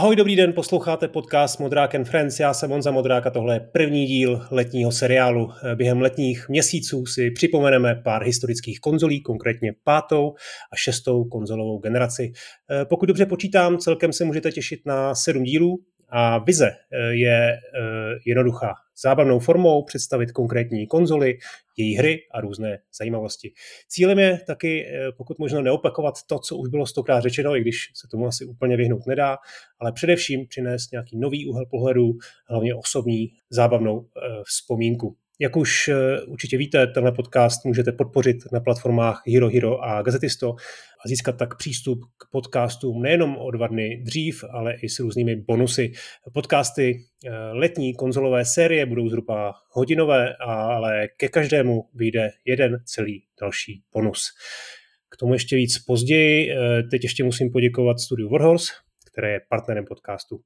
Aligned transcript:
Ahoj, 0.00 0.16
dobrý 0.16 0.36
den, 0.36 0.52
posloucháte 0.52 1.08
podcast 1.08 1.60
Modrák 1.60 1.94
and 1.94 2.04
Friends, 2.04 2.40
já 2.40 2.54
jsem 2.54 2.70
Honza 2.70 2.90
Modrák 2.90 3.26
a 3.26 3.30
tohle 3.30 3.54
je 3.54 3.60
první 3.60 4.06
díl 4.06 4.46
letního 4.50 4.92
seriálu. 4.92 5.50
Během 5.74 6.00
letních 6.00 6.48
měsíců 6.48 7.06
si 7.06 7.30
připomeneme 7.30 7.94
pár 8.04 8.22
historických 8.24 8.80
konzolí, 8.80 9.22
konkrétně 9.22 9.72
pátou 9.84 10.32
a 10.72 10.76
šestou 10.76 11.24
konzolovou 11.24 11.78
generaci. 11.78 12.32
Pokud 12.88 13.06
dobře 13.06 13.26
počítám, 13.26 13.78
celkem 13.78 14.12
se 14.12 14.24
můžete 14.24 14.52
těšit 14.52 14.80
na 14.86 15.14
sedm 15.14 15.42
dílů, 15.42 15.78
a 16.10 16.38
vize 16.38 16.70
je 17.10 17.60
jednoduchá 18.26 18.74
zábavnou 19.02 19.38
formou 19.38 19.84
představit 19.84 20.32
konkrétní 20.32 20.86
konzoly, 20.86 21.38
její 21.76 21.96
hry 21.96 22.20
a 22.30 22.40
různé 22.40 22.78
zajímavosti. 22.98 23.52
Cílem 23.88 24.18
je 24.18 24.40
taky 24.46 24.86
eh, 24.86 25.12
pokud 25.16 25.38
možno 25.38 25.62
neopakovat 25.62 26.14
to, 26.26 26.38
co 26.38 26.56
už 26.56 26.68
bylo 26.68 26.86
stokrát 26.86 27.20
řečeno, 27.20 27.56
i 27.56 27.60
když 27.60 27.76
se 27.94 28.08
tomu 28.10 28.26
asi 28.26 28.44
úplně 28.44 28.76
vyhnout 28.76 29.06
nedá, 29.06 29.36
ale 29.78 29.92
především 29.92 30.46
přinést 30.46 30.92
nějaký 30.92 31.18
nový 31.18 31.46
úhel 31.46 31.66
pohledu, 31.66 32.12
hlavně 32.48 32.74
osobní 32.74 33.32
zábavnou 33.50 34.06
eh, 34.16 34.20
vzpomínku. 34.44 35.16
Jak 35.42 35.56
už 35.56 35.88
eh, 35.88 36.22
určitě 36.22 36.56
víte, 36.56 36.86
tenhle 36.86 37.12
podcast 37.12 37.64
můžete 37.64 37.92
podpořit 37.92 38.36
na 38.52 38.60
platformách 38.60 39.22
Hero 39.26 39.48
Hero 39.48 39.78
a 39.78 40.02
Gazetisto 40.02 40.54
a 41.04 41.08
získat 41.08 41.32
tak 41.32 41.56
přístup 41.56 42.00
k 42.04 42.30
podcastům 42.30 43.02
nejenom 43.02 43.36
o 43.36 43.50
dva 43.50 43.66
dny 43.66 44.02
dřív, 44.04 44.44
ale 44.50 44.74
i 44.82 44.88
s 44.88 44.98
různými 45.00 45.36
bonusy. 45.36 45.92
Podcasty 46.34 46.94
eh, 47.26 47.30
letní 47.52 47.94
konzolové 47.94 48.44
série 48.44 48.86
budou 48.86 49.08
zhruba 49.08 49.54
hodinové, 49.70 50.36
ale 50.36 51.08
ke 51.16 51.28
každému 51.28 51.82
vyjde 51.94 52.30
jeden 52.44 52.76
celý 52.84 53.24
další 53.40 53.82
bonus. 53.92 54.24
K 55.08 55.16
tomu 55.16 55.32
ještě 55.32 55.56
víc 55.56 55.78
později. 55.78 56.50
Eh, 56.50 56.82
teď 56.82 57.02
ještě 57.02 57.24
musím 57.24 57.50
poděkovat 57.52 58.00
studiu 58.00 58.28
Warhorse, 58.28 58.72
které 59.12 59.32
je 59.32 59.40
partnerem 59.48 59.84
podcastu. 59.84 60.40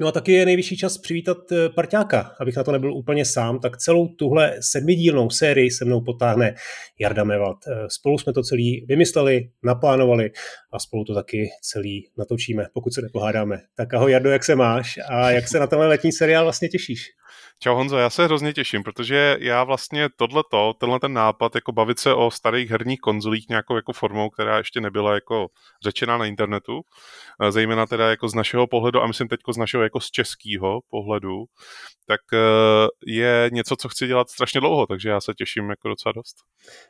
No 0.00 0.08
a 0.08 0.12
taky 0.12 0.32
je 0.32 0.46
nejvyšší 0.46 0.76
čas 0.76 0.98
přivítat 0.98 1.52
eh, 1.52 1.68
parťáka, 1.68 2.34
abych 2.40 2.56
na 2.56 2.64
to 2.64 2.72
nebyl 2.72 2.94
úplně 2.94 3.24
sám, 3.24 3.60
tak 3.60 3.76
celou 3.76 4.08
tuhle 4.08 4.56
sedmidílnou 4.60 5.30
sérii 5.30 5.70
se 5.70 5.84
mnou 5.84 6.00
potáhne 6.00 6.54
Jarda 6.98 7.24
Mevat. 7.24 7.56
Eh, 7.68 7.86
spolu 7.88 8.18
jsme 8.18 8.32
to 8.32 8.42
celý 8.42 8.86
vymysleli, 8.88 9.50
naplánovali 9.62 10.30
a 10.72 10.78
spolu 10.78 11.04
to 11.04 11.14
taky 11.14 11.50
celý 11.62 12.08
natočíme, 12.18 12.66
pokud 12.72 12.94
se 12.94 13.02
nepohádáme. 13.02 13.60
Tak 13.76 13.94
ahoj 13.94 14.12
Jardo, 14.12 14.30
jak 14.30 14.44
se 14.44 14.54
máš 14.54 14.98
a 15.08 15.30
jak 15.30 15.48
se 15.48 15.58
na 15.58 15.66
tenhle 15.66 15.86
letní 15.86 16.12
seriál 16.12 16.44
vlastně 16.44 16.68
těšíš? 16.68 17.10
Čau 17.62 17.74
Honzo, 17.74 17.96
já 17.96 18.10
se 18.10 18.24
hrozně 18.24 18.52
těším, 18.52 18.82
protože 18.82 19.36
já 19.40 19.64
vlastně 19.64 20.08
tohleto, 20.16 20.74
tenhle 20.80 21.00
ten 21.00 21.12
nápad, 21.12 21.54
jako 21.54 21.72
bavit 21.72 21.98
se 21.98 22.14
o 22.14 22.30
starých 22.30 22.70
herních 22.70 23.00
konzolích 23.00 23.48
nějakou 23.48 23.76
jako 23.76 23.92
formou, 23.92 24.30
která 24.30 24.58
ještě 24.58 24.80
nebyla 24.80 25.14
jako 25.14 25.46
řečena 25.84 26.18
na 26.18 26.26
internetu, 26.26 26.80
eh, 27.42 27.52
zejména 27.52 27.86
teda 27.86 28.10
jako 28.10 28.28
z 28.28 28.34
našeho 28.34 28.66
pohledu 28.66 29.00
a 29.00 29.06
myslím 29.06 29.28
teďko 29.28 29.52
z 29.52 29.56
našeho 29.56 29.82
jako 29.82 30.00
z 30.00 30.10
českého 30.10 30.80
pohledu, 30.90 31.44
tak 32.06 32.20
eh, 32.34 32.86
je 33.06 33.50
něco, 33.52 33.76
co 33.76 33.88
chci 33.88 34.06
dělat 34.06 34.30
strašně 34.30 34.60
dlouho, 34.60 34.86
takže 34.86 35.08
já 35.08 35.20
se 35.20 35.34
těším 35.34 35.70
jako 35.70 35.88
docela 35.88 36.12
dost. 36.12 36.36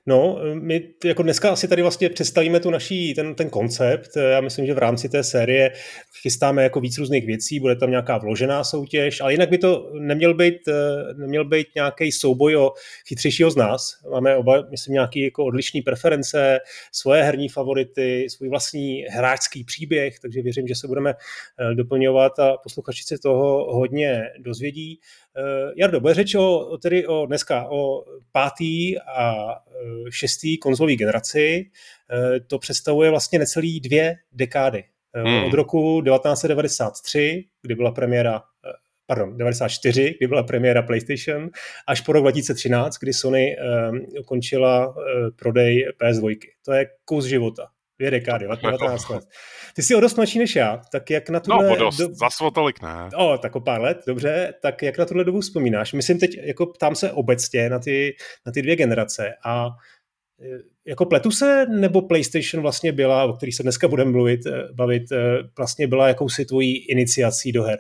No, 0.07 0.39
my 0.55 0.81
jako 1.05 1.23
dneska 1.23 1.51
asi 1.51 1.69
tady 1.69 1.83
vlastně 1.83 2.11
představíme 2.11 2.61
tu 2.61 2.71
naší, 2.71 3.15
ten, 3.15 3.35
ten 3.35 3.51
koncept. 3.51 4.11
Já 4.31 4.41
myslím, 4.41 4.67
že 4.67 4.75
v 4.75 4.79
rámci 4.79 5.09
té 5.09 5.25
série 5.25 5.73
chystáme 6.23 6.63
jako 6.63 6.81
víc 6.81 6.99
různých 6.99 7.27
věcí, 7.27 7.61
bude 7.61 7.77
tam 7.77 7.91
nějaká 7.91 8.19
vložená 8.19 8.65
soutěž, 8.65 9.21
ale 9.21 9.33
jinak 9.33 9.51
by 9.51 9.59
to 9.59 9.91
neměl 10.01 10.35
být, 10.35 10.62
neměl 11.17 11.45
být 11.45 11.67
nějaký 11.75 12.13
souboj 12.13 12.57
o 12.57 12.73
chytřejšího 13.09 13.51
z 13.51 13.57
nás. 13.57 13.99
Máme 14.11 14.37
oba, 14.37 14.67
myslím, 14.71 14.93
nějaký 14.93 15.25
jako 15.25 15.45
odlišný 15.45 15.83
preference, 15.83 16.59
svoje 16.93 17.23
herní 17.23 17.49
favority, 17.49 18.27
svůj 18.31 18.49
vlastní 18.49 19.03
hráčský 19.03 19.65
příběh, 19.65 20.21
takže 20.21 20.43
věřím, 20.43 20.69
že 20.69 20.75
se 20.75 20.87
budeme 20.87 21.11
eh, 21.11 21.75
doplňovat 21.75 22.39
a 22.39 22.57
posluchači 22.57 23.05
se 23.05 23.19
toho 23.19 23.75
hodně 23.75 24.23
dozvědí. 24.39 25.01
Eh, 25.37 25.73
Jardo, 25.77 26.01
bude 26.01 26.15
řeč 26.15 26.35
o, 26.35 26.79
tedy 26.83 27.07
o 27.07 27.27
dneska 27.27 27.69
o 27.71 28.05
pátý 28.33 28.99
a 28.99 29.35
šestý 30.11 30.59
konzolový 30.59 30.97
generaci. 30.97 31.71
To 32.47 32.59
představuje 32.59 33.11
vlastně 33.11 33.39
necelý 33.39 33.81
dvě 33.81 34.17
dekády. 34.33 34.85
Hmm. 35.15 35.45
Od 35.45 35.53
roku 35.53 36.03
1993, 36.03 37.45
kdy 37.63 37.75
byla 37.75 37.91
premiéra 37.91 38.43
pardon, 39.15 39.37
94, 39.37 40.15
kdy 40.19 40.27
byla 40.27 40.43
premiéra 40.43 40.83
PlayStation, 40.83 41.51
až 41.89 42.01
po 42.01 42.13
rok 42.13 42.23
2013, 42.23 42.99
kdy 42.99 43.13
Sony 43.13 43.57
um, 43.91 44.01
ukončila 44.21 44.89
uh, 44.89 44.95
prodej 45.37 45.87
PS2. 46.03 46.39
To 46.65 46.73
je 46.73 46.87
kus 47.05 47.25
života. 47.25 47.67
Dvě 47.99 48.11
dekády, 48.11 48.47
19 48.63 49.09
let. 49.09 49.25
Ty 49.77 49.83
jsi 49.83 49.95
o 49.95 50.01
dost 50.01 50.17
mladší 50.17 50.39
než 50.39 50.57
já, 50.57 50.81
tak 50.93 51.11
jak 51.11 51.31
na 51.31 51.41
tuhle... 51.41 51.67
No, 51.67 51.73
o 51.73 51.77
dost, 51.77 51.97
do... 51.97 52.09
zas 52.15 52.41
o 52.41 52.51
tolik 52.51 52.83
ne. 52.83 53.09
O, 53.17 53.39
tak 53.39 53.57
o 53.57 53.61
pár 53.61 53.81
let, 53.81 53.99
dobře, 54.07 54.55
tak 54.63 54.83
jak 54.83 54.99
na 54.99 55.05
tuhle 55.05 55.25
dobu 55.25 55.41
vzpomínáš? 55.41 55.93
Myslím 55.93 56.19
teď, 56.19 56.37
jako 56.43 56.67
ptám 56.67 56.95
se 56.95 57.13
obecně 57.13 57.71
na 57.71 57.79
ty, 57.79 58.17
na 58.47 58.53
ty 58.53 58.63
dvě 58.63 58.77
generace 58.77 59.35
a 59.45 59.67
e, 60.41 60.59
jako 60.87 61.07
pletu 61.07 61.31
se, 61.31 61.67
nebo 61.67 62.03
PlayStation 62.03 62.63
vlastně 62.63 62.93
byla, 62.93 63.25
o 63.25 63.33
který 63.33 63.53
se 63.53 63.63
dneska 63.63 63.89
budeme 63.89 64.11
mluvit, 64.11 64.47
e, 64.47 64.69
bavit, 64.73 65.03
vlastně 65.59 65.87
byla 65.87 66.09
jakousi 66.09 66.45
tvojí 66.45 66.87
iniciací 66.91 67.53
do 67.53 67.63
her? 67.63 67.79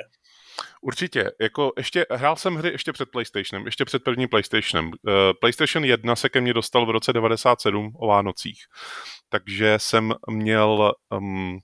Určitě, 0.84 1.30
jako 1.40 1.72
ještě 1.76 2.06
hrál 2.10 2.36
jsem 2.36 2.54
hry 2.54 2.70
ještě 2.70 2.92
před 2.92 3.10
PlayStationem, 3.10 3.66
ještě 3.66 3.84
před 3.84 4.04
prvním 4.04 4.28
PlayStationem. 4.28 4.86
Uh, 4.86 4.92
PlayStation 5.40 5.84
1 5.84 6.16
se 6.16 6.28
ke 6.28 6.40
mně 6.40 6.54
dostal 6.54 6.86
v 6.86 6.90
roce 6.90 7.12
97 7.12 7.92
o 7.98 8.06
Vánocích, 8.06 8.58
takže 9.28 9.74
jsem 9.78 10.14
měl 10.30 10.92
um, 11.10 11.58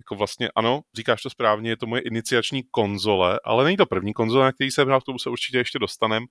jako 0.00 0.14
vlastně 0.14 0.48
ano, 0.56 0.80
říkáš 0.96 1.22
to 1.22 1.30
správně, 1.30 1.70
je 1.70 1.76
to 1.76 1.86
moje 1.86 2.02
iniciační 2.02 2.62
konzole, 2.70 3.40
ale 3.44 3.64
není 3.64 3.76
to 3.76 3.86
první 3.86 4.12
konzole, 4.12 4.44
na 4.44 4.52
který 4.52 4.70
jsem 4.70 4.86
hrál, 4.86 5.00
k 5.00 5.04
tomu 5.04 5.18
se 5.18 5.30
určitě 5.30 5.58
ještě 5.58 5.78
dostanem, 5.78 6.22
uh, 6.22 6.28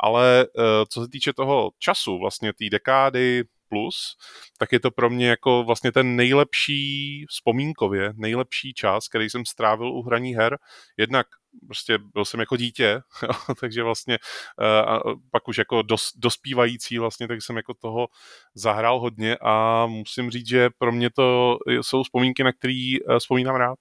ale 0.00 0.46
uh, 0.58 0.64
co 0.90 1.02
se 1.02 1.08
týče 1.08 1.32
toho 1.32 1.70
času, 1.78 2.18
vlastně 2.18 2.52
té 2.52 2.64
dekády, 2.70 3.44
plus, 3.70 4.16
tak 4.58 4.72
je 4.72 4.80
to 4.80 4.90
pro 4.90 5.10
mě 5.10 5.28
jako 5.28 5.64
vlastně 5.64 5.92
ten 5.92 6.16
nejlepší 6.16 7.24
vzpomínkově, 7.28 8.12
nejlepší 8.16 8.74
čas, 8.74 9.08
který 9.08 9.30
jsem 9.30 9.46
strávil 9.46 9.92
u 9.92 10.02
hraní 10.02 10.34
her. 10.34 10.58
Jednak 10.96 11.26
prostě 11.66 11.98
byl 12.14 12.24
jsem 12.24 12.40
jako 12.40 12.56
dítě, 12.56 13.00
takže 13.60 13.82
vlastně 13.82 14.18
eh, 14.60 14.82
a 14.82 15.00
pak 15.30 15.48
už 15.48 15.58
jako 15.58 15.82
dos, 15.82 16.10
dospívající 16.16 16.98
vlastně, 16.98 17.28
tak 17.28 17.42
jsem 17.42 17.56
jako 17.56 17.74
toho 17.74 18.06
zahrál 18.54 19.00
hodně 19.00 19.36
a 19.40 19.86
musím 19.86 20.30
říct, 20.30 20.48
že 20.48 20.68
pro 20.78 20.92
mě 20.92 21.10
to 21.10 21.58
jsou 21.80 22.02
vzpomínky, 22.02 22.44
na 22.44 22.52
které 22.52 22.96
eh, 23.10 23.18
vzpomínám 23.18 23.56
rád. 23.56 23.78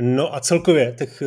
No 0.00 0.34
a 0.34 0.40
celkově, 0.40 0.92
tak 0.92 1.22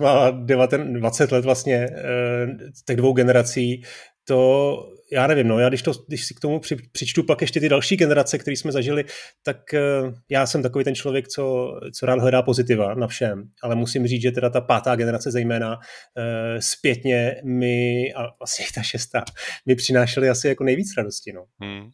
má 0.00 0.30
20 0.30 1.32
let 1.32 1.44
vlastně, 1.44 1.74
eh, 1.74 2.46
těch 2.84 2.96
dvou 2.96 3.12
generací, 3.12 3.82
to 4.24 4.92
já 5.12 5.26
nevím, 5.26 5.48
no, 5.48 5.58
já 5.58 5.68
když, 5.68 5.82
to, 5.82 5.92
když 6.08 6.26
si 6.26 6.34
k 6.34 6.40
tomu 6.40 6.60
při, 6.60 6.76
přičtu 6.92 7.22
pak 7.22 7.40
ještě 7.40 7.60
ty 7.60 7.68
další 7.68 7.96
generace, 7.96 8.38
které 8.38 8.56
jsme 8.56 8.72
zažili, 8.72 9.04
tak 9.42 9.56
uh, 9.72 10.14
já 10.28 10.46
jsem 10.46 10.62
takový 10.62 10.84
ten 10.84 10.94
člověk, 10.94 11.28
co, 11.28 11.72
co 11.98 12.06
rád 12.06 12.18
hledá 12.18 12.42
pozitiva 12.42 12.94
na 12.94 13.06
všem, 13.06 13.42
ale 13.62 13.74
musím 13.74 14.06
říct, 14.06 14.22
že 14.22 14.30
teda 14.30 14.50
ta 14.50 14.60
pátá 14.60 14.96
generace 14.96 15.30
zejména 15.30 15.76
uh, 15.76 16.58
zpětně 16.60 17.40
mi, 17.44 18.12
a 18.16 18.22
vlastně 18.38 18.64
i 18.64 18.72
ta 18.74 18.82
šestá, 18.82 19.24
mi 19.66 19.74
přinášely 19.74 20.28
asi 20.28 20.48
jako 20.48 20.64
nejvíc 20.64 20.88
radosti, 20.96 21.32
no. 21.32 21.44
Hmm. 21.60 21.90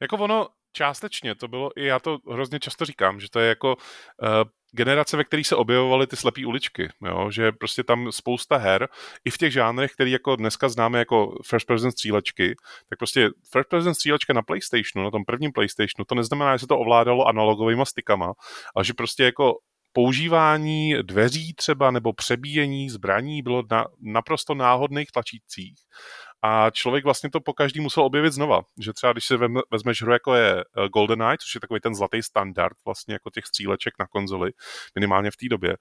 Jako 0.00 0.16
ono, 0.16 0.48
částečně 0.74 1.34
to 1.34 1.48
bylo, 1.48 1.70
i 1.76 1.86
já 1.86 1.98
to 1.98 2.18
hrozně 2.30 2.60
často 2.60 2.84
říkám, 2.84 3.20
že 3.20 3.30
to 3.30 3.40
je 3.40 3.48
jako 3.48 3.76
uh, 3.76 4.28
generace, 4.72 5.16
ve 5.16 5.24
kterých 5.24 5.46
se 5.46 5.56
objevovaly 5.56 6.06
ty 6.06 6.16
slepé 6.16 6.46
uličky, 6.46 6.88
jo? 7.06 7.30
že 7.30 7.52
prostě 7.52 7.84
tam 7.84 8.12
spousta 8.12 8.56
her, 8.56 8.88
i 9.24 9.30
v 9.30 9.38
těch 9.38 9.52
žánrech, 9.52 9.92
který 9.92 10.10
jako 10.10 10.36
dneska 10.36 10.68
známe 10.68 10.98
jako 10.98 11.38
first 11.46 11.66
person 11.66 11.92
střílečky, 11.92 12.56
tak 12.88 12.98
prostě 12.98 13.30
first 13.52 13.68
person 13.68 13.94
střílečka 13.94 14.32
na 14.32 14.42
PlayStationu, 14.42 15.04
na 15.04 15.10
tom 15.10 15.24
prvním 15.24 15.52
PlayStationu, 15.52 16.04
to 16.04 16.14
neznamená, 16.14 16.56
že 16.56 16.60
se 16.60 16.66
to 16.66 16.78
ovládalo 16.78 17.28
analogovými 17.28 17.86
stykama, 17.86 18.32
ale 18.74 18.84
že 18.84 18.92
prostě 18.94 19.24
jako 19.24 19.58
používání 19.92 20.94
dveří 21.02 21.54
třeba 21.54 21.90
nebo 21.90 22.12
přebíjení 22.12 22.90
zbraní 22.90 23.42
bylo 23.42 23.62
na 23.70 23.86
naprosto 24.00 24.54
náhodných 24.54 25.10
tlačících 25.12 25.74
a 26.46 26.70
člověk 26.70 27.04
vlastně 27.04 27.30
to 27.30 27.40
po 27.40 27.52
každý 27.52 27.80
musel 27.80 28.04
objevit 28.04 28.32
znova. 28.32 28.60
Že 28.80 28.92
třeba 28.92 29.12
když 29.12 29.26
si 29.26 29.34
vezmeš 29.70 30.02
hru 30.02 30.12
jako 30.12 30.34
je 30.34 30.60
eh, 30.60 30.88
GoldenEye, 30.88 31.38
což 31.38 31.54
je 31.54 31.60
takový 31.60 31.80
ten 31.80 31.94
zlatý 31.94 32.22
standard 32.22 32.76
vlastně 32.84 33.14
jako 33.14 33.30
těch 33.30 33.46
stříleček 33.46 33.94
na 33.98 34.06
konzoli, 34.06 34.50
minimálně 34.94 35.30
v 35.30 35.36
té 35.36 35.48
době, 35.48 35.76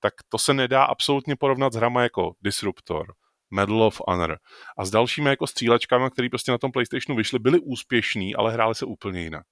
tak 0.00 0.14
to 0.28 0.38
se 0.38 0.54
nedá 0.54 0.84
absolutně 0.84 1.36
porovnat 1.36 1.72
s 1.72 1.76
hrama 1.76 2.02
jako 2.02 2.32
Disruptor, 2.40 3.06
Medal 3.50 3.82
of 3.82 4.00
Honor 4.08 4.38
a 4.78 4.84
s 4.84 4.90
dalšími 4.90 5.30
jako 5.30 5.46
střílečkami, 5.46 6.10
které 6.10 6.28
prostě 6.28 6.52
na 6.52 6.58
tom 6.58 6.72
PlayStationu 6.72 7.16
vyšly, 7.16 7.38
byly 7.38 7.60
úspěšný, 7.60 8.34
ale 8.34 8.52
hrály 8.52 8.74
se 8.74 8.86
úplně 8.86 9.22
jinak. 9.22 9.46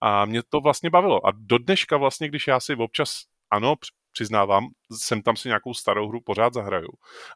A 0.00 0.24
mě 0.24 0.42
to 0.48 0.60
vlastně 0.60 0.90
bavilo. 0.90 1.26
A 1.26 1.32
do 1.36 1.58
dneška 1.58 1.96
vlastně, 1.96 2.28
když 2.28 2.46
já 2.46 2.60
si 2.60 2.74
občas 2.74 3.22
ano, 3.50 3.74
přiznávám, 4.14 4.64
jsem 4.92 5.22
tam 5.22 5.36
si 5.36 5.48
nějakou 5.48 5.74
starou 5.74 6.08
hru 6.08 6.20
pořád 6.20 6.54
zahraju 6.54 6.88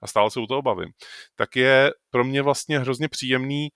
a 0.03 0.07
stále 0.07 0.31
se 0.31 0.41
u 0.41 0.47
toho 0.47 0.63
bavím, 0.63 0.89
tak 1.37 1.57
je 1.57 1.91
pro 2.11 2.25
mě 2.25 2.43
vlastně 2.43 2.79
hrozně 2.79 3.09
příjemný 3.09 3.69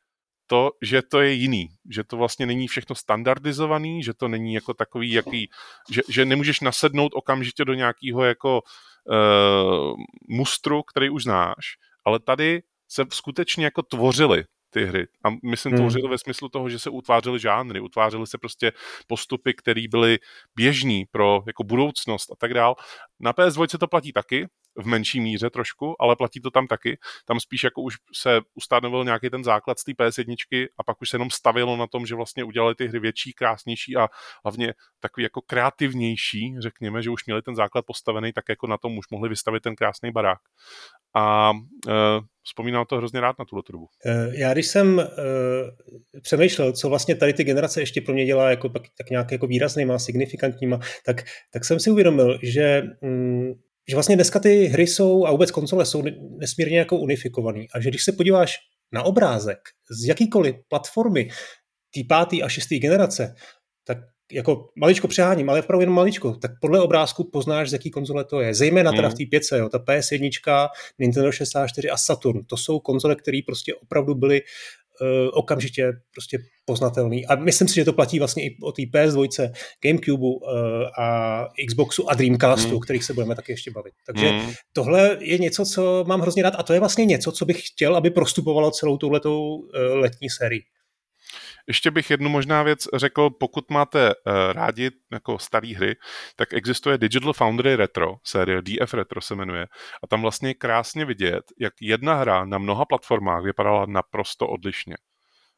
to, 0.46 0.70
že 0.82 1.02
to 1.02 1.20
je 1.20 1.32
jiný, 1.32 1.68
že 1.90 2.04
to 2.04 2.16
vlastně 2.16 2.46
není 2.46 2.68
všechno 2.68 2.94
standardizovaný, 2.94 4.02
že 4.02 4.14
to 4.14 4.28
není 4.28 4.54
jako 4.54 4.74
takový, 4.74 5.12
jaký, 5.12 5.50
že, 5.90 6.02
že 6.08 6.24
nemůžeš 6.24 6.60
nasednout 6.60 7.12
okamžitě 7.14 7.64
do 7.64 7.74
nějakého 7.74 8.24
jako 8.24 8.60
uh, 8.60 9.94
mustru, 10.28 10.82
který 10.82 11.10
už 11.10 11.22
znáš, 11.22 11.80
ale 12.04 12.20
tady 12.20 12.62
se 12.88 13.04
skutečně 13.12 13.64
jako 13.64 13.82
tvořily 13.82 14.44
ty 14.72 14.84
hry. 14.84 15.06
A 15.24 15.28
myslím, 15.44 15.72
hmm. 15.72 15.80
tvořili 15.80 16.08
ve 16.08 16.18
smyslu 16.18 16.48
toho, 16.48 16.68
že 16.68 16.78
se 16.78 16.90
utvářely 16.90 17.38
žánry, 17.38 17.80
utvářely 17.80 18.26
se 18.26 18.38
prostě 18.38 18.72
postupy, 19.06 19.54
které 19.54 19.82
byly 19.90 20.18
běžný 20.56 21.04
pro 21.10 21.42
jako 21.46 21.64
budoucnost 21.64 22.32
a 22.32 22.34
tak 22.38 22.54
dál. 22.54 22.74
Na 23.20 23.32
PS2 23.32 23.78
to 23.78 23.86
platí 23.88 24.12
taky, 24.12 24.46
v 24.76 24.86
menší 24.86 25.20
míře 25.20 25.50
trošku, 25.50 26.02
ale 26.02 26.16
platí 26.16 26.40
to 26.40 26.50
tam 26.50 26.66
taky. 26.66 26.98
Tam 27.26 27.40
spíš 27.40 27.64
jako 27.64 27.82
už 27.82 27.94
se 28.14 28.40
ustanovil 28.54 29.04
nějaký 29.04 29.30
ten 29.30 29.44
základ 29.44 29.78
z 29.78 29.84
té 29.84 29.92
PS1 29.92 30.66
a 30.78 30.84
pak 30.84 31.02
už 31.02 31.08
se 31.08 31.14
jenom 31.14 31.30
stavilo 31.30 31.76
na 31.76 31.86
tom, 31.86 32.06
že 32.06 32.14
vlastně 32.14 32.44
udělali 32.44 32.74
ty 32.74 32.88
hry 32.88 33.00
větší, 33.00 33.32
krásnější 33.32 33.96
a 33.96 34.08
hlavně 34.44 34.74
takový 35.00 35.22
jako 35.22 35.40
kreativnější, 35.40 36.54
řekněme, 36.58 37.02
že 37.02 37.10
už 37.10 37.26
měli 37.26 37.42
ten 37.42 37.56
základ 37.56 37.86
postavený, 37.86 38.32
tak 38.32 38.44
jako 38.48 38.66
na 38.66 38.78
tom 38.78 38.98
už 38.98 39.06
mohli 39.10 39.28
vystavit 39.28 39.62
ten 39.62 39.74
krásný 39.74 40.10
barák. 40.12 40.38
A 41.16 41.52
e, 41.88 41.92
vzpomínám 42.42 42.84
to 42.88 42.96
hrozně 42.96 43.20
rád 43.20 43.38
na 43.38 43.44
tuhle 43.44 43.62
dobu. 43.72 43.86
E, 44.06 44.40
já 44.40 44.52
když 44.52 44.66
jsem 44.66 45.00
e, 45.00 45.06
přemýšlel, 46.20 46.72
co 46.72 46.88
vlastně 46.88 47.14
tady 47.14 47.32
ty 47.32 47.44
generace 47.44 47.80
ještě 47.80 48.00
pro 48.00 48.14
mě 48.14 48.26
dělá 48.26 48.50
jako, 48.50 48.68
tak, 48.68 48.82
tak 48.98 49.10
nějak 49.10 49.32
jako 49.32 49.46
výraznýma, 49.46 49.98
signifikantníma, 49.98 50.78
tak, 51.06 51.22
tak 51.52 51.64
jsem 51.64 51.80
si 51.80 51.90
uvědomil, 51.90 52.38
že 52.42 52.82
mm, 53.00 53.52
že 53.88 53.96
vlastně 53.96 54.16
dneska 54.16 54.38
ty 54.38 54.64
hry 54.64 54.86
jsou 54.86 55.26
a 55.26 55.30
vůbec 55.30 55.50
konzole 55.50 55.86
jsou 55.86 56.02
nesmírně 56.38 56.78
jako 56.78 56.96
unifikovaný 56.96 57.68
a 57.74 57.80
že 57.80 57.88
když 57.88 58.04
se 58.04 58.12
podíváš 58.12 58.56
na 58.92 59.02
obrázek 59.02 59.58
z 59.90 60.08
jakýkoliv 60.08 60.56
platformy 60.68 61.28
té 61.94 62.00
páté 62.08 62.36
a 62.42 62.48
šesté 62.48 62.78
generace, 62.78 63.34
tak 63.84 63.98
jako 64.32 64.68
maličko 64.76 65.08
přeháním, 65.08 65.50
ale 65.50 65.62
opravdu 65.62 65.82
jenom 65.82 65.94
maličko, 65.94 66.34
tak 66.34 66.50
podle 66.60 66.80
obrázku 66.80 67.30
poznáš, 67.32 67.70
z 67.70 67.72
jaký 67.72 67.90
konzole 67.90 68.24
to 68.24 68.40
je. 68.40 68.54
Zejména 68.54 68.90
teda 68.92 69.08
v 69.08 69.10
hmm. 69.10 69.16
té 69.18 69.24
pěce, 69.30 69.58
jo, 69.58 69.68
ta 69.68 69.78
PS1, 69.78 70.68
Nintendo 70.98 71.32
64 71.32 71.90
a 71.90 71.96
Saturn, 71.96 72.44
to 72.44 72.56
jsou 72.56 72.80
konzole, 72.80 73.16
které 73.16 73.40
prostě 73.46 73.74
opravdu 73.74 74.14
byly 74.14 74.40
uh, 74.40 74.46
okamžitě 75.32 75.92
prostě 76.12 76.38
poznatelný. 76.64 77.26
A 77.26 77.34
myslím 77.34 77.68
si, 77.68 77.74
že 77.74 77.84
to 77.84 77.92
platí 77.92 78.18
vlastně 78.18 78.44
i 78.44 78.56
o 78.62 78.72
té 78.72 78.82
PS2, 78.82 79.52
Gamecube 79.84 80.22
uh, 80.22 80.38
a 80.98 81.48
Xboxu 81.68 82.10
a 82.10 82.14
Dreamcastu, 82.14 82.68
mm. 82.68 82.76
o 82.76 82.80
kterých 82.80 83.04
se 83.04 83.14
budeme 83.14 83.34
taky 83.34 83.52
ještě 83.52 83.70
bavit. 83.70 83.92
Takže 84.06 84.32
mm. 84.32 84.52
tohle 84.72 85.16
je 85.20 85.38
něco, 85.38 85.64
co 85.64 86.04
mám 86.08 86.20
hrozně 86.20 86.42
rád 86.42 86.54
a 86.58 86.62
to 86.62 86.72
je 86.72 86.80
vlastně 86.80 87.04
něco, 87.04 87.32
co 87.32 87.44
bych 87.44 87.66
chtěl, 87.66 87.96
aby 87.96 88.10
prostupovalo 88.10 88.70
celou 88.70 88.96
touhletou 88.96 89.54
uh, 89.54 89.68
letní 89.94 90.30
sérii. 90.30 90.62
Ještě 91.68 91.90
bych 91.90 92.10
jednu 92.10 92.28
možná 92.28 92.62
věc 92.62 92.88
řekl, 92.94 93.30
pokud 93.30 93.70
máte 93.70 94.14
uh, 94.14 94.32
rádi 94.52 94.90
jako 95.12 95.38
staré 95.38 95.68
hry, 95.76 95.96
tak 96.36 96.52
existuje 96.52 96.98
Digital 96.98 97.32
Foundry 97.32 97.76
Retro, 97.76 98.14
série 98.24 98.62
DF 98.62 98.94
Retro 98.94 99.20
se 99.20 99.34
jmenuje, 99.34 99.66
a 100.02 100.06
tam 100.06 100.22
vlastně 100.22 100.50
je 100.50 100.54
krásně 100.54 101.04
vidět, 101.04 101.42
jak 101.60 101.72
jedna 101.80 102.14
hra 102.14 102.44
na 102.44 102.58
mnoha 102.58 102.84
platformách 102.84 103.44
vypadala 103.44 103.86
naprosto 103.86 104.48
odlišně. 104.48 104.96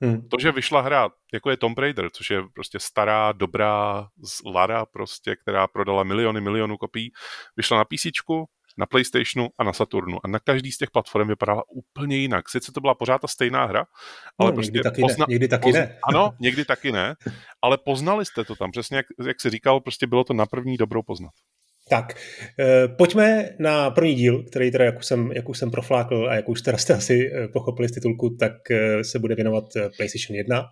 Hmm. 0.02 0.28
To, 0.28 0.36
že 0.40 0.52
vyšla 0.52 0.80
hra, 0.80 1.10
jako 1.32 1.50
je 1.50 1.56
Tomb 1.56 1.78
Raider, 1.78 2.10
což 2.10 2.30
je 2.30 2.42
prostě 2.54 2.78
stará, 2.80 3.32
dobrá 3.32 4.06
z 4.24 4.44
Lara 4.44 4.86
prostě, 4.86 5.36
která 5.36 5.66
prodala 5.66 6.02
miliony, 6.04 6.40
milionů 6.40 6.76
kopií, 6.76 7.12
vyšla 7.56 7.78
na 7.78 7.84
PC, 7.84 8.06
na 8.78 8.86
PlayStationu 8.86 9.48
a 9.58 9.64
na 9.64 9.72
Saturnu. 9.72 10.18
A 10.24 10.28
na 10.28 10.38
každý 10.38 10.72
z 10.72 10.78
těch 10.78 10.90
platform 10.90 11.28
vypadala 11.28 11.62
úplně 11.68 12.16
jinak. 12.16 12.48
Sice 12.48 12.72
to 12.72 12.80
byla 12.80 12.94
pořád 12.94 13.18
ta 13.18 13.28
stejná 13.28 13.64
hra, 13.64 13.84
ale 14.38 14.50
no, 14.50 14.54
prostě... 14.54 14.70
Někdy 14.70 14.82
taky 14.82 15.00
pozna... 15.00 15.26
ne. 15.28 15.32
Někdy 15.32 15.48
taky 15.48 15.62
pozna... 15.62 15.80
ne. 15.80 15.98
Ano, 16.08 16.30
někdy 16.40 16.64
taky 16.64 16.92
ne, 16.92 17.14
ale 17.62 17.78
poznali 17.84 18.24
jste 18.24 18.44
to 18.44 18.56
tam. 18.56 18.70
Přesně 18.70 18.96
jak, 18.96 19.06
jak 19.26 19.40
jsi 19.40 19.50
říkal, 19.50 19.80
prostě 19.80 20.06
bylo 20.06 20.24
to 20.24 20.34
na 20.34 20.46
první 20.46 20.76
dobrou 20.76 21.02
poznat. 21.02 21.32
Tak, 21.88 22.14
eh, 22.58 22.88
pojďme 22.88 23.48
na 23.58 23.90
první 23.90 24.14
díl, 24.14 24.42
který 24.42 24.70
teda, 24.70 24.84
jak 24.84 24.98
už 24.98 25.06
jsem, 25.06 25.32
jak 25.32 25.48
už 25.48 25.58
jsem 25.58 25.70
proflákl 25.70 26.28
a 26.30 26.34
jak 26.34 26.48
už 26.48 26.62
teda 26.62 26.78
jste 26.78 26.94
asi 26.94 27.30
eh, 27.34 27.48
pochopili 27.48 27.88
z 27.88 27.92
titulku, 27.92 28.36
tak 28.40 28.70
eh, 28.70 29.04
se 29.04 29.18
bude 29.18 29.34
věnovat 29.34 29.64
PlayStation 29.96 30.36
1. 30.36 30.64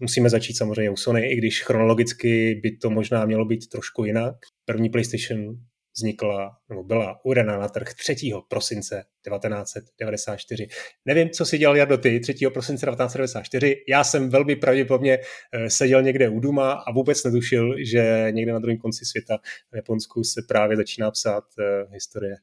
Musíme 0.00 0.30
začít 0.30 0.56
samozřejmě 0.56 0.90
u 0.90 0.96
Sony, 0.96 1.32
i 1.32 1.36
když 1.36 1.62
chronologicky 1.62 2.60
by 2.62 2.76
to 2.76 2.90
možná 2.90 3.24
mělo 3.24 3.44
být 3.44 3.68
trošku 3.68 4.04
jinak. 4.04 4.34
První 4.64 4.90
PlayStation 4.90 5.56
vznikla, 5.96 6.56
nebo 6.68 6.82
byla 6.82 7.24
uvedena 7.24 7.58
na 7.58 7.68
trh 7.68 7.94
3. 7.94 8.14
prosince 8.48 9.04
1994. 9.24 10.68
Nevím, 11.04 11.30
co 11.30 11.46
si 11.46 11.58
dělal 11.58 11.76
Jardo 11.76 11.98
ty 11.98 12.20
3. 12.20 12.34
prosince 12.52 12.86
1994. 12.86 13.76
Já 13.88 14.04
jsem 14.04 14.30
velmi 14.30 14.56
pravděpodobně 14.56 15.18
eh, 15.52 15.70
seděl 15.70 16.02
někde 16.02 16.28
u 16.28 16.40
Duma 16.40 16.72
a 16.72 16.92
vůbec 16.92 17.24
netušil, 17.24 17.74
že 17.84 18.26
někde 18.30 18.52
na 18.52 18.58
druhém 18.58 18.78
konci 18.78 19.04
světa 19.04 19.38
v 19.72 19.76
Japonsku 19.76 20.24
se 20.24 20.42
právě 20.48 20.76
začíná 20.76 21.10
psát 21.10 21.44
uh, 21.58 21.92
historie 21.92 22.36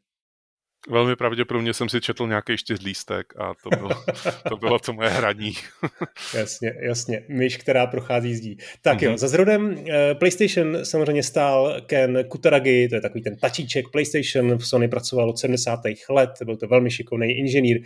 Velmi 0.89 1.15
pravděpodobně 1.15 1.73
jsem 1.73 1.89
si 1.89 2.01
četl 2.01 2.27
nějaký 2.27 2.57
čtyřlístek 2.57 3.33
a 3.37 3.53
to 3.63 3.69
bylo 3.69 3.89
to, 4.49 4.57
bylo 4.57 4.79
to 4.79 4.93
moje 4.93 5.09
hraní. 5.09 5.53
jasně, 6.33 6.73
jasně. 6.81 7.23
Myš, 7.27 7.57
která 7.57 7.87
prochází 7.87 8.35
zdí. 8.35 8.57
Tak 8.81 8.97
mm-hmm. 8.97 9.03
jo, 9.03 9.09
mhm. 9.09 9.17
za 9.17 9.27
zrodem 9.27 9.85
eh, 9.89 10.15
PlayStation 10.15 10.85
samozřejmě 10.85 11.23
stál 11.23 11.81
Ken 11.85 12.23
Kutaragi, 12.27 12.89
to 12.89 12.95
je 12.95 13.01
takový 13.01 13.23
ten 13.23 13.37
tačíček 13.37 13.85
PlayStation, 13.91 14.57
v 14.57 14.67
Sony 14.67 14.87
pracoval 14.87 15.29
od 15.29 15.39
70. 15.39 15.79
let, 16.09 16.29
byl 16.45 16.57
to 16.57 16.67
velmi 16.67 16.91
šikovný 16.91 17.31
inženýr, 17.31 17.81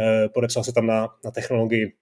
eh, 0.00 0.28
podepsal 0.34 0.64
se 0.64 0.72
tam 0.72 0.86
na, 0.86 1.08
na 1.24 1.30
technologii 1.30 1.92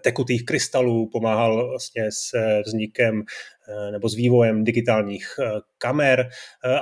tekutých 0.00 0.44
krystalů, 0.44 1.08
pomáhal 1.12 1.68
vlastně 1.68 2.12
s 2.12 2.34
eh, 2.34 2.62
vznikem 2.66 3.22
eh, 3.68 3.90
nebo 3.92 4.08
s 4.08 4.14
vývojem 4.14 4.64
digitálních 4.64 5.26
kamer, 5.78 6.28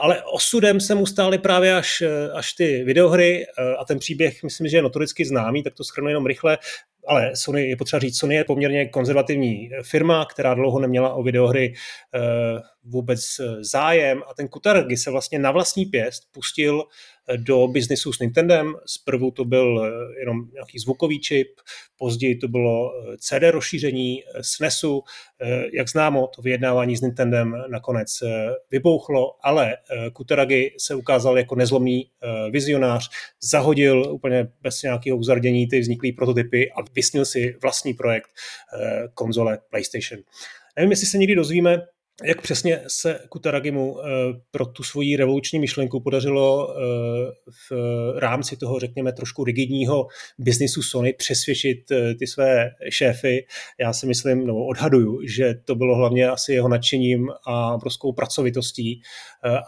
ale 0.00 0.22
osudem 0.25 0.81
se 0.81 0.94
mu 0.94 1.06
stály 1.06 1.38
právě 1.38 1.75
až, 1.75 2.02
až 2.32 2.52
ty 2.52 2.84
videohry 2.84 3.46
a 3.78 3.84
ten 3.84 3.98
příběh 3.98 4.43
myslím, 4.43 4.69
že 4.69 4.76
je 4.76 4.82
notoricky 4.82 5.25
známý, 5.25 5.62
tak 5.62 5.75
to 5.75 5.84
schrnu 5.84 6.08
jenom 6.08 6.26
rychle. 6.26 6.58
Ale 7.08 7.37
Sony, 7.37 7.69
je 7.69 7.76
potřeba 7.76 8.00
říct, 8.00 8.19
Sony 8.19 8.34
je 8.34 8.44
poměrně 8.44 8.88
konzervativní 8.88 9.70
firma, 9.82 10.26
která 10.31 10.54
dlouho 10.54 10.81
neměla 10.81 11.14
o 11.14 11.22
videohry 11.22 11.75
vůbec 12.84 13.20
zájem. 13.60 14.22
A 14.31 14.34
ten 14.34 14.49
Kutargi 14.49 14.96
se 14.96 15.10
vlastně 15.10 15.38
na 15.38 15.50
vlastní 15.50 15.87
pěst 15.87 16.22
pustil 16.32 16.84
do 17.37 17.69
biznisu 17.69 18.12
s 18.12 18.19
Nintendem. 18.19 18.75
Zprvu 18.87 19.31
to 19.31 19.44
byl 19.44 19.84
eh, 19.84 20.20
jenom 20.20 20.49
nějaký 20.52 20.78
zvukový 20.78 21.20
čip, 21.20 21.49
později 21.99 22.37
to 22.37 22.49
bylo 22.49 22.93
eh, 22.93 23.17
CD 23.19 23.43
rozšíření 23.50 24.23
SNESu. 24.40 25.02
Eh, 25.40 25.64
jak 25.73 25.88
známo, 25.88 26.26
to 26.26 26.42
vyjednávání 26.42 26.97
s 26.97 27.00
Nintendem 27.00 27.56
nakonec 27.71 28.23
vybouchlo, 28.71 29.33
ale 29.42 29.76
Kutaragi 30.12 30.75
se 30.78 30.95
ukázal 30.95 31.38
jako 31.38 31.54
nezlomný 31.54 32.11
vizionář, 32.50 33.11
zahodil 33.42 34.12
úplně 34.12 34.49
bez 34.62 34.83
nějakého 34.83 35.18
uzardění 35.18 35.68
ty 35.68 35.80
vzniklé 35.80 36.11
prototypy 36.16 36.71
a 36.73 36.85
vysnil 36.95 37.25
si 37.25 37.56
vlastní 37.62 37.95
projekt 37.95 38.28
konzole 39.14 39.59
PlayStation. 39.71 40.23
Nevím, 40.76 40.90
jestli 40.90 41.06
se 41.06 41.18
někdy 41.18 41.35
dozvíme, 41.35 41.83
jak 42.25 42.42
přesně 42.42 42.82
se 42.88 43.20
Kutaragimu 43.28 44.00
eh, 44.00 44.08
pro 44.50 44.66
tu 44.66 44.82
svoji 44.82 45.16
revoluční 45.16 45.58
myšlenku 45.58 46.00
podařilo 46.00 46.76
eh, 46.76 46.82
v 47.70 47.73
rámci 48.18 48.56
toho, 48.56 48.78
řekněme, 48.78 49.12
trošku 49.12 49.44
rigidního 49.44 50.06
biznisu 50.38 50.82
Sony 50.82 51.12
přesvědčit 51.12 51.90
eh, 51.90 52.14
ty 52.14 52.26
své 52.26 52.70
šéfy. 52.90 53.46
Já 53.80 53.92
si 53.92 54.06
myslím, 54.06 54.46
nebo 54.46 54.66
odhaduju, 54.66 55.20
že 55.26 55.54
to 55.64 55.75
bylo 55.75 55.96
hlavně 55.96 56.28
asi 56.28 56.52
jeho 56.52 56.68
nadšením 56.68 57.30
a 57.46 57.75
obrovskou 57.75 58.12
pracovitostí, 58.12 59.02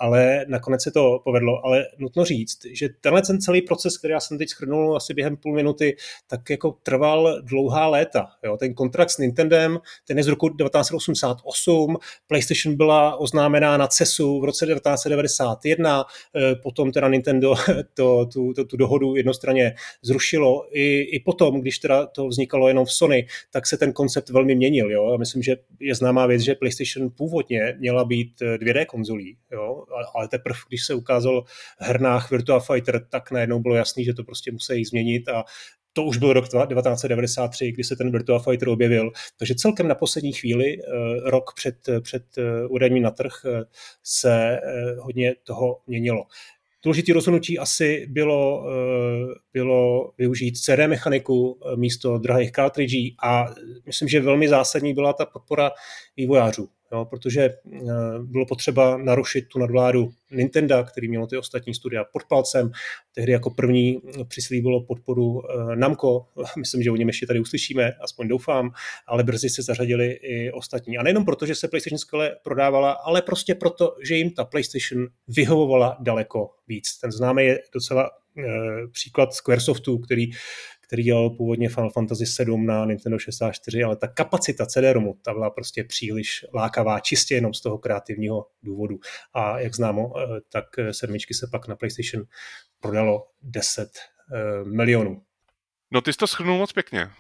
ale 0.01 0.45
nakonec 0.49 0.83
se 0.83 0.91
to 0.91 1.21
povedlo. 1.25 1.67
Ale 1.67 1.85
nutno 1.99 2.25
říct, 2.25 2.59
že 2.73 2.89
tenhle 3.01 3.23
ten 3.23 3.41
celý 3.41 3.63
proces, 3.63 3.99
který 3.99 4.13
já 4.13 4.21
jsem 4.21 4.39
teď 4.39 4.49
schrnul 4.49 4.97
asi 4.97 5.15
během 5.15 5.37
půl 5.37 5.55
minuty, 5.55 5.97
tak 6.27 6.51
jako 6.51 6.71
trval 6.83 7.43
dlouhá 7.43 7.87
léta. 7.87 8.27
Jo? 8.45 8.57
Ten 8.57 8.75
kontrakt 8.75 9.11
s 9.11 9.19
Nintendem, 9.19 9.79
ten 10.07 10.19
je 10.19 10.25
z 10.25 10.29
roku 10.29 10.49
1988, 10.49 11.97
PlayStation 12.39 12.77
byla 12.77 13.17
oznámená 13.17 13.77
na 13.77 13.87
CESu 13.87 14.41
v 14.41 14.45
roce 14.45 14.67
1991, 14.67 16.05
eh, 16.37 16.55
potom 16.55 16.93
teda 16.93 17.09
Nintendo 17.09 17.55
to, 17.95 18.27
tu, 18.27 18.53
tu, 18.53 18.65
tu 18.65 18.77
dohodu 18.77 19.17
jednostranně 19.17 19.75
zrušilo. 20.03 20.69
I, 20.73 21.01
I 21.01 21.21
potom, 21.21 21.61
když 21.61 21.79
teda 21.79 22.07
to 22.07 22.29
vznikalo 22.29 22.69
jenom 22.69 22.85
v 22.85 22.93
Sony, 22.93 23.27
tak 23.51 23.67
se 23.67 23.77
ten 23.77 23.93
koncept 23.93 24.31
velmi 24.31 24.55
měnil. 24.55 24.91
Jo? 24.91 25.13
A 25.15 25.17
myslím, 25.17 25.43
že 25.43 25.57
je 25.81 25.95
známá 25.95 26.27
věc, 26.27 26.43
že 26.43 26.55
PlayStation 26.55 27.11
původně 27.17 27.75
měla 27.79 28.05
být 28.05 28.41
2D 28.41 28.81
eh, 28.81 28.85
konzolí, 28.85 29.37
jo? 29.53 29.85
ale 30.15 30.29
teprve, 30.29 30.59
když 30.69 30.87
se 30.87 30.95
ukázal 30.95 31.45
hernách 31.79 32.31
Virtua 32.31 32.61
Fighter, 32.61 33.07
tak 33.09 33.31
najednou 33.31 33.61
bylo 33.61 33.75
jasný, 33.75 34.05
že 34.05 34.15
to 34.15 34.25
prostě 34.25 34.53
musí 34.53 34.85
změnit 34.85 35.29
a 35.29 35.45
to 35.93 36.03
už 36.03 36.19
byl 36.19 36.33
rok 36.33 36.45
1993, 36.45 37.73
kdy 37.73 37.85
se 37.85 37.97
ten 37.97 38.11
Virtua 38.13 38.39
Fighter 38.39 38.69
objevil. 38.69 39.11
Takže 39.39 39.55
celkem 39.55 39.89
na 39.89 39.95
poslední 39.95 40.33
chvíli, 40.33 40.77
eh, 40.79 41.31
rok 41.31 41.51
před, 41.55 41.77
před 42.01 42.25
eh, 42.39 42.67
uvedením 42.67 43.03
na 43.03 43.11
trh, 43.11 43.33
eh, 43.47 43.65
se 44.03 44.61
hodně 44.99 45.35
toho 45.45 45.81
měnilo. 45.87 46.25
důležité 46.85 47.13
rozhodnutí 47.13 47.59
asi 47.59 48.07
bylo, 48.09 48.67
bylo 49.53 50.13
využít 50.19 50.57
CD 50.57 50.87
mechaniku 50.87 51.61
místo 51.77 52.19
drahých 52.19 52.53
cartridge 52.53 53.15
a 53.23 53.47
myslím, 53.87 54.09
že 54.09 54.21
velmi 54.21 54.49
zásadní 54.49 54.95
byla 54.95 55.13
ta 55.13 55.27
podpora 55.27 55.71
vývojářů 56.17 56.69
jo, 56.93 57.05
protože 57.05 57.41
eh, 57.43 57.55
bylo 58.23 58.47
potřeba 58.47 58.97
narušit 58.97 59.49
tu 59.49 59.59
nadvládu 59.59 60.11
Nintendo, 60.31 60.85
který 60.85 61.09
mělo 61.09 61.27
ty 61.27 61.37
ostatní 61.37 61.75
studia 61.75 62.05
pod 62.05 62.25
palcem. 62.25 62.71
Tehdy 63.15 63.33
jako 63.33 63.51
první 63.51 64.01
přislíbilo 64.29 64.85
podporu 64.85 65.43
eh, 65.43 65.77
Namco, 65.77 66.27
myslím, 66.59 66.83
že 66.83 66.91
o 66.91 66.97
něm 66.97 67.09
ještě 67.09 67.27
tady 67.27 67.41
uslyšíme, 67.41 67.93
aspoň 67.93 68.29
doufám, 68.29 68.71
ale 69.07 69.25
brzy 69.25 69.51
se 69.51 69.63
zařadili 69.63 70.13
i 70.13 70.53
ostatní. 70.53 70.99
A 70.99 71.03
nejenom 71.03 71.25
proto, 71.25 71.47
že 71.47 71.55
se 71.55 71.69
PlayStation 71.69 71.99
skvěle 71.99 72.37
prodávala, 72.43 72.93
ale 72.93 73.23
prostě 73.23 73.55
proto, 73.55 73.97
že 74.05 74.15
jim 74.15 74.31
ta 74.31 74.45
PlayStation 74.45 75.07
vyhovovala 75.29 75.97
daleko 76.01 76.51
víc. 76.69 76.99
Ten 77.01 77.13
známý 77.13 77.45
je 77.45 77.61
docela 77.75 78.11
eh, 78.39 78.43
příklad 78.93 79.35
Squaresoftu, 79.35 79.99
který 79.99 80.31
který 80.89 81.03
dělal 81.03 81.31
původně 81.31 81.69
Final 81.69 81.91
Fantasy 81.91 82.27
7 82.27 82.67
na 82.67 82.85
Nintendo 82.85 83.19
64, 83.19 83.85
ale 83.85 83.97
ta 83.97 84.09
kapacita 84.09 84.65
CD-ROMu, 84.65 85.15
ta 85.23 85.33
byla 85.33 85.51
prostě 85.51 85.85
příliš 85.85 86.47
lákavá, 86.55 87.01
čistě 87.01 87.35
jenom 87.35 87.55
z 87.55 87.61
toho 87.61 87.79
kreativního 87.79 88.47
důvodu. 88.63 88.99
A 89.35 89.61
jak 89.61 89.75
známo, 89.75 90.13
eh, 90.19 90.41
tak 90.53 90.65
sedmičky 90.91 91.35
se 91.35 91.49
pak 91.53 91.69
na 91.69 91.77
PlayStation 91.77 92.25
prodalo 92.81 93.27
10 93.43 93.89
eh, 93.89 94.65
milionů. 94.65 95.23
No 95.91 96.01
ty 96.01 96.13
jsi 96.13 96.19
to 96.19 96.27
schrnul 96.27 96.59
moc 96.59 96.73
pěkně. 96.73 97.01
Eh, 97.03 97.11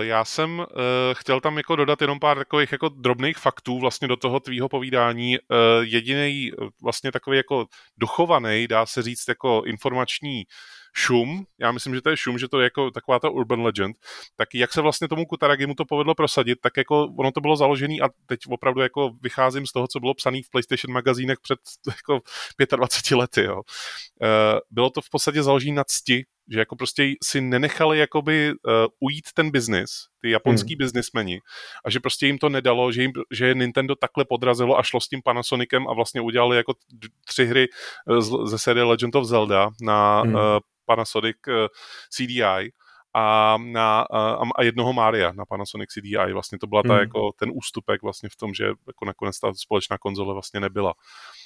já 0.00 0.24
jsem 0.24 0.66
chtěl 1.12 1.40
tam 1.40 1.56
jako 1.56 1.76
dodat 1.76 2.00
jenom 2.00 2.20
pár 2.20 2.38
takových 2.38 2.72
jako 2.72 2.88
drobných 2.88 3.38
faktů 3.38 3.78
vlastně 3.78 4.08
do 4.08 4.16
toho 4.16 4.40
tvýho 4.40 4.68
povídání. 4.68 5.36
Jediný 5.80 6.52
vlastně 6.82 7.12
takový 7.12 7.36
jako 7.36 7.66
dochovaný, 7.96 8.66
dá 8.66 8.86
se 8.86 9.02
říct 9.02 9.28
jako 9.28 9.62
informační 9.66 10.44
šum, 10.96 11.46
já 11.58 11.72
myslím, 11.72 11.94
že 11.94 12.00
to 12.02 12.10
je 12.10 12.16
šum, 12.16 12.38
že 12.38 12.48
to 12.48 12.60
je 12.60 12.64
jako 12.64 12.90
taková 12.90 13.18
ta 13.18 13.28
urban 13.28 13.62
legend, 13.62 13.96
tak 14.36 14.48
jak 14.54 14.72
se 14.72 14.80
vlastně 14.80 15.08
tomu 15.08 15.26
Kutaragimu 15.26 15.74
to 15.74 15.84
povedlo 15.84 16.14
prosadit, 16.14 16.58
tak 16.60 16.76
jako 16.76 17.04
ono 17.18 17.32
to 17.32 17.40
bylo 17.40 17.56
založené 17.56 17.94
a 18.02 18.08
teď 18.26 18.40
opravdu 18.48 18.80
jako 18.80 19.10
vycházím 19.22 19.66
z 19.66 19.72
toho, 19.72 19.86
co 19.88 20.00
bylo 20.00 20.14
psané 20.14 20.38
v 20.46 20.50
PlayStation 20.50 20.94
magazínech 20.94 21.40
před 21.40 21.58
jako 21.86 22.20
25 22.76 23.16
lety, 23.16 23.44
jo. 23.44 23.62
Eh, 24.22 24.60
bylo 24.70 24.90
to 24.90 25.00
v 25.00 25.10
podstatě 25.10 25.42
založené 25.42 25.76
na 25.76 25.84
cti, 25.84 26.24
že 26.50 26.58
jako 26.58 26.76
prostě 26.76 27.12
si 27.22 27.40
nenechali 27.40 27.98
jakoby 27.98 28.52
uh, 28.52 28.72
ujít 29.00 29.24
ten 29.34 29.50
biznis, 29.50 29.90
ty 30.20 30.30
japonský 30.30 30.74
hmm. 30.74 30.78
biznismeni, 30.78 31.40
a 31.84 31.90
že 31.90 32.00
prostě 32.00 32.26
jim 32.26 32.38
to 32.38 32.48
nedalo, 32.48 32.92
že, 32.92 33.02
jim, 33.02 33.12
že 33.30 33.54
Nintendo 33.54 33.94
takhle 33.94 34.24
podrazilo 34.24 34.78
a 34.78 34.82
šlo 34.82 35.00
s 35.00 35.08
tím 35.08 35.22
Panasonicem 35.24 35.88
a 35.88 35.94
vlastně 35.94 36.20
udělali 36.20 36.56
jako 36.56 36.72
tři 37.24 37.46
hry 37.46 37.66
z, 38.18 38.30
ze 38.44 38.58
série 38.58 38.84
Legend 38.84 39.14
of 39.14 39.24
Zelda 39.24 39.70
na 39.82 40.20
hmm. 40.20 40.34
uh, 40.34 40.40
Panasonic 40.86 41.36
uh, 41.48 41.66
CDI 42.10 42.72
a, 43.14 43.56
na, 43.58 44.00
a, 44.00 44.42
a 44.56 44.62
jednoho 44.62 44.92
Mária 44.92 45.32
na 45.32 45.44
Panasonic 45.46 45.90
CDI. 45.90 46.32
Vlastně 46.32 46.58
to 46.58 46.66
byla 46.66 46.82
ta, 46.82 46.92
hmm. 46.92 47.00
jako, 47.00 47.32
ten 47.38 47.50
ústupek 47.54 48.02
vlastně 48.02 48.28
v 48.28 48.36
tom, 48.36 48.54
že 48.54 48.64
jako 48.64 49.04
nakonec 49.06 49.40
ta 49.40 49.52
společná 49.54 49.98
konzole 49.98 50.34
vlastně 50.34 50.60
nebyla. 50.60 50.94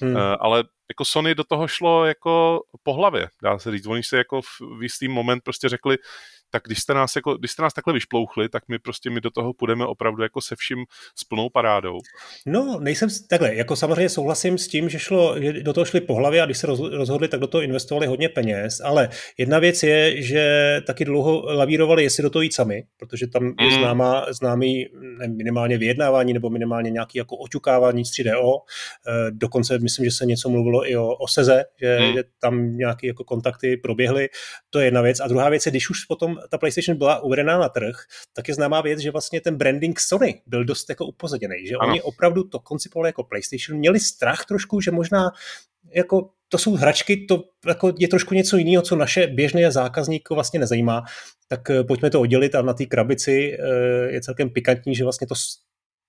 Hmm. 0.01 0.15
Uh, 0.15 0.21
ale 0.41 0.65
jako 0.91 1.05
Sony 1.05 1.35
do 1.35 1.45
toho 1.45 1.69
šlo 1.69 2.05
jako 2.05 2.61
po 2.83 2.95
hlavě, 2.95 3.29
dá 3.43 3.59
se 3.59 3.71
říct. 3.71 3.87
Oni 3.87 4.03
se 4.03 4.17
jako 4.17 4.43
v, 4.43 4.61
v 4.79 4.83
jistý 4.83 5.09
moment 5.09 5.45
prostě 5.45 5.69
řekli, 5.69 5.97
tak 6.51 6.63
když 6.67 6.79
jste 6.79 6.95
nás, 6.95 7.17
jako, 7.17 7.35
když 7.35 7.51
jste 7.51 7.63
nás 7.63 7.75
takhle 7.75 7.95
vyšplouchli, 7.95 8.49
tak 8.49 8.63
my 8.69 8.79
prostě 8.79 9.11
my 9.11 9.21
do 9.21 9.31
toho 9.31 9.53
půjdeme 9.53 9.87
opravdu 9.87 10.23
jako 10.23 10.41
se 10.41 10.57
vším 10.57 10.79
s 11.15 11.25
plnou 11.25 11.49
parádou. 11.49 11.99
No, 12.47 12.81
nejsem 12.81 13.09
takhle, 13.29 13.55
jako 13.55 13.77
samozřejmě 13.77 14.09
souhlasím 14.09 14.59
s 14.59 14.69
tím, 14.69 14.89
že, 14.89 14.99
šlo, 14.99 15.41
že 15.41 15.53
do 15.53 15.73
toho 15.73 15.85
šli 15.85 16.01
po 16.01 16.15
hlavě 16.15 16.43
a 16.43 16.45
když 16.45 16.59
se 16.59 16.67
rozhodli, 16.67 17.29
tak 17.29 17.41
do 17.41 17.47
toho 17.47 17.63
investovali 17.63 18.07
hodně 18.07 18.29
peněz, 18.29 18.81
ale 18.85 19.09
jedna 19.39 19.59
věc 19.59 19.83
je, 19.83 20.23
že 20.23 20.43
taky 20.87 21.05
dlouho 21.05 21.55
lavírovali, 21.55 22.03
jestli 22.03 22.23
do 22.23 22.31
toho 22.31 22.43
jít 22.43 22.55
sami, 22.55 22.85
protože 22.97 23.27
tam 23.27 23.55
je 23.61 23.67
mm. 23.67 23.73
známá, 23.73 24.27
známý 24.31 24.87
ne, 25.19 25.29
minimálně 25.29 25.79
vyjednávání 25.79 26.33
nebo 26.33 26.51
minimálně 26.51 26.91
nějaký 26.91 27.19
jako 27.19 27.37
oťukávání 27.37 28.05
z 28.05 28.11
3DO. 28.11 28.55
E, 28.57 29.31
dokonce 29.31 29.79
myslím, 29.79 30.05
že 30.05 30.11
se 30.11 30.27
něco 30.27 30.49
mluvilo 30.49 30.91
i 30.91 30.97
o, 30.97 31.09
o 31.09 31.29
Seze, 31.29 31.65
že, 31.81 31.99
mm. 32.01 32.13
že 32.13 32.23
tam 32.41 32.77
nějaké 32.77 33.07
jako 33.07 33.25
kontakty 33.25 33.77
proběhly. 33.77 34.29
To 34.71 34.79
je 34.79 34.85
jedna 34.85 35.01
věc. 35.01 35.21
A 35.21 35.29
druhá 35.29 35.49
věc 35.49 35.67
je, 35.67 35.71
když 35.71 35.91
už 35.91 36.05
potom 36.05 36.38
ta 36.51 36.59
PlayStation 36.59 36.99
byla 36.99 37.21
uvedená 37.21 37.59
na 37.59 37.69
trh, 37.69 37.97
tak 38.33 38.49
je 38.49 38.55
známá 38.55 38.81
věc, 38.81 39.01
že 39.01 39.11
vlastně 39.11 39.41
ten 39.41 39.57
branding 39.57 40.01
Sony 40.01 40.43
byl 40.47 40.65
dost 40.65 40.89
jako 40.89 41.07
upozaděný, 41.07 41.67
že 41.67 41.75
ano. 41.75 41.91
oni 41.91 42.03
opravdu 42.03 42.45
to 42.45 42.59
koncipovali 42.59 43.09
jako 43.09 43.25
PlayStation, 43.25 43.79
měli 43.79 44.01
strach 44.01 44.45
trošku, 44.45 44.81
že 44.81 44.91
možná 44.91 45.31
jako 45.95 46.31
to 46.49 46.59
jsou 46.59 46.75
hračky, 46.75 47.27
to 47.27 47.45
jako 47.67 47.93
je 47.99 48.09
trošku 48.09 48.35
něco 48.35 48.57
jiného, 48.57 48.83
co 48.83 48.97
naše 48.97 49.27
běžné 49.27 49.71
zákazníky 49.73 50.35
vlastně 50.35 50.61
nezajímá, 50.61 51.03
tak 51.49 51.71
eh, 51.71 51.85
pojďme 51.85 52.11
to 52.11 52.21
oddělit 52.21 52.55
a 52.55 52.63
na 52.63 52.73
té 52.73 52.87
krabici 52.87 53.59
eh, 53.61 54.13
je 54.13 54.21
celkem 54.21 54.51
pikantní, 54.51 54.95
že 54.95 55.05
vlastně 55.05 55.27
to, 55.27 55.35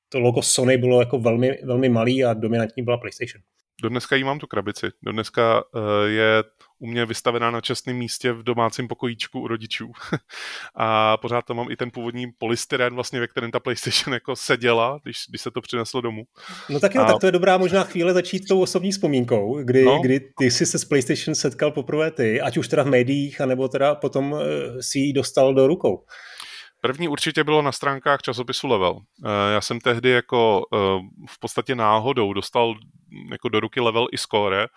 to 0.09 0.19
logo 0.19 0.41
Sony 0.41 0.77
bylo 0.77 0.99
jako 0.99 1.19
velmi, 1.19 1.59
velmi 1.63 1.89
malý 1.89 2.23
a 2.23 2.33
dominantní 2.33 2.83
byla 2.83 2.97
PlayStation. 2.97 3.41
Do 3.81 3.89
dneska 3.89 4.15
jí 4.15 4.23
mám 4.23 4.39
tu 4.39 4.47
krabici. 4.47 4.87
Do 5.01 5.11
dneska 5.11 5.63
uh, 5.73 5.81
je 6.05 6.43
u 6.79 6.87
mě 6.87 7.05
vystavená 7.05 7.51
na 7.51 7.61
čestném 7.61 7.97
místě 7.97 8.33
v 8.33 8.43
domácím 8.43 8.87
pokojíčku 8.87 9.39
u 9.39 9.47
rodičů. 9.47 9.91
a 10.75 11.17
pořád 11.17 11.45
tam 11.45 11.57
mám 11.57 11.71
i 11.71 11.75
ten 11.75 11.91
původní 11.91 12.31
polystyren, 12.37 12.95
vlastně, 12.95 13.19
ve 13.19 13.27
kterém 13.27 13.51
ta 13.51 13.59
PlayStation 13.59 14.13
jako 14.13 14.35
seděla, 14.35 14.99
když, 15.03 15.17
když 15.29 15.41
se 15.41 15.51
to 15.51 15.61
přineslo 15.61 16.01
domů. 16.01 16.23
No 16.69 16.79
tak 16.79 16.95
jo, 16.95 17.01
a... 17.01 17.05
tak 17.05 17.19
to 17.19 17.25
je 17.25 17.31
dobrá 17.31 17.57
možná 17.57 17.83
chvíle 17.83 18.13
začít 18.13 18.47
tou 18.47 18.61
osobní 18.61 18.91
vzpomínkou, 18.91 19.63
kdy, 19.63 19.83
no. 19.83 19.99
kdy 20.01 20.19
ty 20.39 20.51
jsi 20.51 20.65
se 20.65 20.79
s 20.79 20.85
PlayStation 20.85 21.35
setkal 21.35 21.71
poprvé 21.71 22.11
ty, 22.11 22.41
ať 22.41 22.57
už 22.57 22.67
teda 22.67 22.83
v 22.83 22.87
médiích, 22.87 23.41
anebo 23.41 23.67
teda 23.67 23.95
potom 23.95 24.35
eh, 24.35 24.83
si 24.83 24.99
ji 24.99 25.13
dostal 25.13 25.53
do 25.53 25.67
rukou. 25.67 26.03
První 26.81 27.07
určitě 27.07 27.43
bylo 27.43 27.61
na 27.61 27.71
stránkách 27.71 28.21
časopisu 28.21 28.67
Level. 28.67 28.99
Eh, 29.25 29.53
já 29.53 29.61
jsem 29.61 29.79
tehdy 29.79 30.09
jako 30.09 30.61
eh, 30.73 30.77
v 31.29 31.39
podstatě 31.39 31.75
náhodou 31.75 32.33
dostal 32.33 32.75
jako 33.31 33.49
do 33.49 33.59
ruky 33.59 33.79
Level 33.79 34.07
i 34.11 34.17
Score 34.17 34.67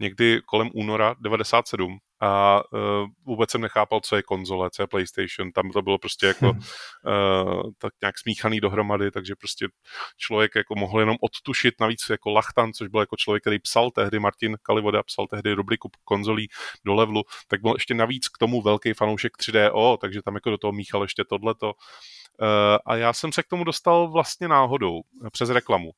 někdy 0.00 0.40
kolem 0.46 0.70
února 0.74 1.14
97 1.20 1.98
a 2.20 2.62
uh, 2.72 2.80
vůbec 3.24 3.50
jsem 3.50 3.60
nechápal, 3.60 4.00
co 4.00 4.16
je 4.16 4.22
konzole, 4.22 4.70
co 4.70 4.82
je 4.82 4.86
PlayStation, 4.86 5.52
tam 5.52 5.70
to 5.70 5.82
bylo 5.82 5.98
prostě 5.98 6.26
jako 6.26 6.50
uh, 6.50 7.70
tak 7.78 7.92
nějak 8.02 8.18
smíchaný 8.18 8.60
dohromady, 8.60 9.10
takže 9.10 9.36
prostě 9.36 9.68
člověk 10.16 10.54
jako 10.54 10.74
mohl 10.74 11.00
jenom 11.00 11.16
odtušit, 11.20 11.74
navíc 11.80 12.06
jako 12.10 12.30
Lachtan, 12.30 12.72
což 12.72 12.88
byl 12.88 13.00
jako 13.00 13.16
člověk, 13.16 13.42
který 13.42 13.58
psal 13.58 13.90
tehdy, 13.90 14.18
Martin 14.18 14.56
Kalivoda 14.62 15.02
psal 15.02 15.26
tehdy 15.26 15.52
rubriku 15.52 15.90
konzolí 16.04 16.48
do 16.84 16.94
levelu, 16.94 17.22
tak 17.48 17.60
byl 17.60 17.72
ještě 17.76 17.94
navíc 17.94 18.28
k 18.28 18.38
tomu 18.38 18.62
velký 18.62 18.92
fanoušek 18.92 19.32
3DO, 19.36 19.96
takže 20.00 20.22
tam 20.22 20.34
jako 20.34 20.50
do 20.50 20.58
toho 20.58 20.72
míchal 20.72 21.02
ještě 21.02 21.24
tohleto. 21.24 21.66
Uh, 21.66 22.46
a 22.86 22.96
já 22.96 23.12
jsem 23.12 23.32
se 23.32 23.42
k 23.42 23.46
tomu 23.46 23.64
dostal 23.64 24.10
vlastně 24.12 24.48
náhodou, 24.48 25.00
přes 25.32 25.50
reklamu. 25.50 25.90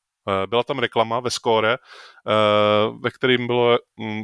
Byla 0.45 0.63
tam 0.63 0.79
reklama 0.79 1.19
ve 1.19 1.29
Score, 1.29 1.77
ve 3.01 3.11
kterým 3.11 3.47
bylo 3.47 3.77
mm, 3.97 4.23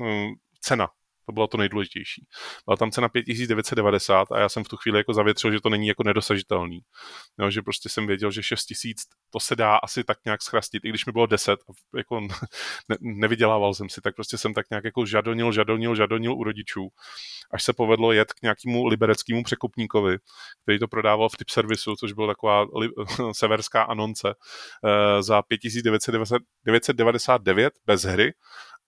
mm, 0.00 0.28
cena 0.60 0.88
to 1.26 1.32
bylo 1.32 1.46
to 1.46 1.56
nejdůležitější. 1.56 2.26
Byla 2.66 2.76
tam 2.76 2.90
cena 2.90 3.08
5990 3.08 4.32
a 4.32 4.38
já 4.38 4.48
jsem 4.48 4.64
v 4.64 4.68
tu 4.68 4.76
chvíli 4.76 4.98
jako 4.98 5.14
zavětřil, 5.14 5.52
že 5.52 5.60
to 5.60 5.68
není 5.68 5.88
jako 5.88 6.02
nedosažitelný. 6.02 6.80
No, 7.38 7.50
že 7.50 7.62
prostě 7.62 7.88
jsem 7.88 8.06
věděl, 8.06 8.30
že 8.30 8.42
6000 8.42 8.96
to 9.30 9.40
se 9.40 9.56
dá 9.56 9.76
asi 9.76 10.04
tak 10.04 10.18
nějak 10.24 10.42
schrastit, 10.42 10.84
i 10.84 10.88
když 10.88 11.06
mi 11.06 11.12
bylo 11.12 11.26
10 11.26 11.52
a 11.52 11.96
jako 11.96 12.20
ne, 12.88 12.96
nevydělával 13.00 13.74
jsem 13.74 13.88
si, 13.88 14.00
tak 14.00 14.14
prostě 14.14 14.38
jsem 14.38 14.54
tak 14.54 14.66
nějak 14.70 14.84
jako 14.84 15.06
žadonil, 15.06 15.52
žadonil, 15.52 15.94
žadonil 15.94 16.32
u 16.32 16.44
rodičů, 16.44 16.88
až 17.50 17.64
se 17.64 17.72
povedlo 17.72 18.12
jet 18.12 18.32
k 18.32 18.42
nějakému 18.42 18.86
libereckému 18.86 19.42
překupníkovi, 19.42 20.18
který 20.62 20.78
to 20.78 20.88
prodával 20.88 21.28
v 21.28 21.36
tip 21.36 21.50
servisu, 21.50 21.96
což 21.96 22.12
byla 22.12 22.26
taková 22.26 22.66
li, 22.78 22.88
severská 23.32 23.82
anonce 23.82 24.28
uh, 24.28 24.34
za 25.20 25.42
5999 25.42 27.72
bez 27.86 28.02
hry 28.02 28.32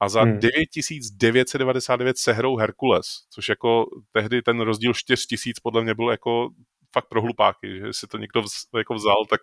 a 0.02 0.08
za 0.08 0.22
hmm. 0.22 0.38
9999 0.40 2.18
se 2.18 2.32
hrou 2.32 2.56
Herkules, 2.56 3.06
což 3.30 3.48
jako 3.48 3.86
tehdy 4.12 4.42
ten 4.42 4.60
rozdíl 4.60 4.94
4000 4.94 5.60
podle 5.62 5.82
mě 5.82 5.94
byl 5.94 6.10
jako 6.10 6.50
fakt 6.92 7.08
pro 7.08 7.22
hlupáky, 7.22 7.78
že 7.78 7.92
si 7.92 8.06
to 8.06 8.18
někdo 8.18 8.42
vz, 8.42 8.66
jako 8.78 8.94
vzal, 8.94 9.24
tak, 9.30 9.40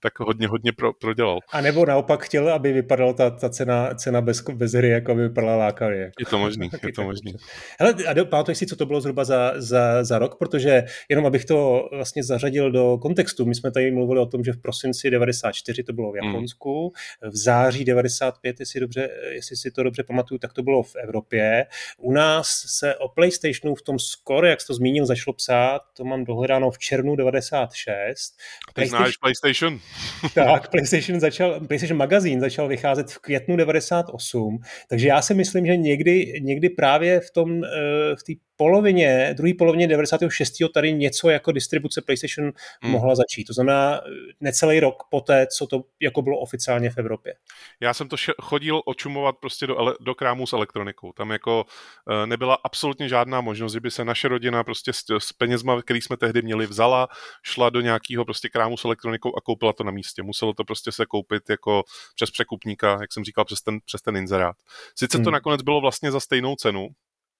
tak 0.00 0.20
hodně, 0.20 0.48
hodně 0.48 0.72
pro, 0.72 0.92
prodělal. 0.92 1.38
A 1.52 1.60
nebo 1.60 1.86
naopak 1.86 2.24
chtěl, 2.24 2.52
aby 2.52 2.72
vypadala 2.72 3.12
ta, 3.12 3.30
ta 3.30 3.50
cena, 3.50 3.94
cena 3.94 4.20
bez, 4.20 4.42
bez 4.42 4.72
hry, 4.72 4.88
jako 4.88 5.12
aby 5.12 5.22
vypadala 5.22 5.56
lákavě. 5.56 6.12
Je 6.18 6.26
to 6.26 6.38
možný, 6.38 6.70
je 6.86 6.92
to 6.92 7.02
možný. 7.02 7.34
Hele, 7.80 7.94
a 8.22 8.24
pamatuješ 8.24 8.58
si, 8.58 8.66
co 8.66 8.76
to 8.76 8.86
bylo 8.86 9.00
zhruba 9.00 9.24
za, 9.24 9.52
za, 9.56 10.04
za 10.04 10.18
rok, 10.18 10.38
protože 10.38 10.84
jenom 11.08 11.26
abych 11.26 11.44
to 11.44 11.88
vlastně 11.92 12.24
zařadil 12.24 12.70
do 12.70 12.98
kontextu, 12.98 13.46
my 13.46 13.54
jsme 13.54 13.70
tady 13.70 13.90
mluvili 13.90 14.20
o 14.20 14.26
tom, 14.26 14.44
že 14.44 14.52
v 14.52 14.60
prosinci 14.62 15.10
94 15.10 15.82
to 15.82 15.92
bylo 15.92 16.12
v 16.12 16.14
hmm. 16.14 16.26
Japonsku, 16.26 16.92
hmm. 17.22 17.30
v 17.30 17.36
září 17.36 17.84
95, 17.84 18.60
jestli, 18.60 18.80
dobře, 18.80 19.08
jestli 19.30 19.56
si 19.56 19.70
to 19.70 19.82
dobře 19.82 20.02
pamatuju, 20.02 20.38
tak 20.38 20.52
to 20.52 20.62
bylo 20.62 20.82
v 20.82 20.96
Evropě. 20.96 21.66
U 21.98 22.12
nás 22.12 22.48
se 22.66 22.96
o 22.96 23.08
PlayStationu 23.08 23.74
v 23.74 23.82
tom 23.82 23.98
skoro, 23.98 24.46
jak 24.46 24.60
jsi 24.60 24.66
to 24.66 24.74
zmínil, 24.74 25.06
zašlo 25.06 25.32
psát, 25.32 25.82
to 25.96 26.04
mám 26.04 26.24
dohledáno 26.24 26.70
v 26.70 26.78
červnu 26.88 27.16
96. 27.16 28.36
Ty 28.66 28.72
PlayStation, 28.74 29.04
znáš 29.04 29.16
PlayStation? 29.16 29.80
tak, 30.34 30.70
PlayStation, 30.70 31.20
začal, 31.20 31.60
PlayStation 31.66 31.98
magazín 31.98 32.40
začal 32.40 32.68
vycházet 32.68 33.10
v 33.10 33.18
květnu 33.18 33.56
98, 33.56 34.58
takže 34.88 35.08
já 35.08 35.22
si 35.22 35.34
myslím, 35.34 35.66
že 35.66 35.76
někdy, 35.76 36.40
někdy 36.40 36.70
právě 36.70 37.20
v 37.20 37.30
tom, 37.30 37.64
eh, 37.64 37.68
v 38.16 38.22
té 38.26 38.32
polovině, 38.58 39.34
druhé 39.36 39.52
polovině 39.58 39.86
96. 39.86 40.52
tady 40.74 40.92
něco 40.92 41.30
jako 41.30 41.52
distribuce 41.52 42.02
PlayStation 42.02 42.52
hmm. 42.80 42.92
mohla 42.92 43.14
začít. 43.14 43.44
To 43.44 43.52
znamená 43.52 44.00
necelý 44.40 44.80
rok 44.80 45.02
poté, 45.10 45.46
co 45.46 45.66
to 45.66 45.84
jako 46.00 46.22
bylo 46.22 46.38
oficiálně 46.38 46.90
v 46.90 46.98
Evropě. 46.98 47.34
Já 47.80 47.94
jsem 47.94 48.08
to 48.08 48.16
chodil 48.42 48.82
očumovat 48.86 49.36
prostě 49.40 49.66
do, 49.66 49.76
ele- 49.76 49.96
do 50.00 50.14
krámu 50.14 50.46
s 50.46 50.52
elektronikou. 50.52 51.12
Tam 51.12 51.30
jako 51.30 51.64
uh, 51.64 52.26
nebyla 52.26 52.58
absolutně 52.64 53.08
žádná 53.08 53.40
možnost, 53.40 53.72
že 53.72 53.80
by 53.80 53.90
se 53.90 54.04
naše 54.04 54.28
rodina 54.28 54.64
prostě 54.64 54.92
s, 54.92 55.04
s 55.18 55.32
penězma, 55.32 55.82
který 55.82 56.00
jsme 56.00 56.16
tehdy 56.16 56.42
měli, 56.42 56.66
vzala, 56.66 57.08
šla 57.42 57.70
do 57.70 57.80
nějakého 57.80 58.24
prostě 58.24 58.48
krámu 58.48 58.76
s 58.76 58.84
elektronikou 58.84 59.36
a 59.36 59.40
koupila 59.40 59.72
to 59.72 59.84
na 59.84 59.90
místě. 59.90 60.22
Muselo 60.22 60.52
to 60.52 60.64
prostě 60.64 60.92
se 60.92 61.06
koupit 61.06 61.50
jako 61.50 61.84
přes 62.14 62.30
překupníka, 62.30 62.98
jak 63.00 63.12
jsem 63.12 63.24
říkal, 63.24 63.44
přes 63.44 63.60
ten, 63.60 63.78
přes 63.84 64.02
ten 64.02 64.16
inzerát. 64.16 64.56
Sice 64.94 65.18
hmm. 65.18 65.24
to 65.24 65.30
nakonec 65.30 65.62
bylo 65.62 65.80
vlastně 65.80 66.10
za 66.10 66.20
stejnou 66.20 66.56
cenu, 66.56 66.88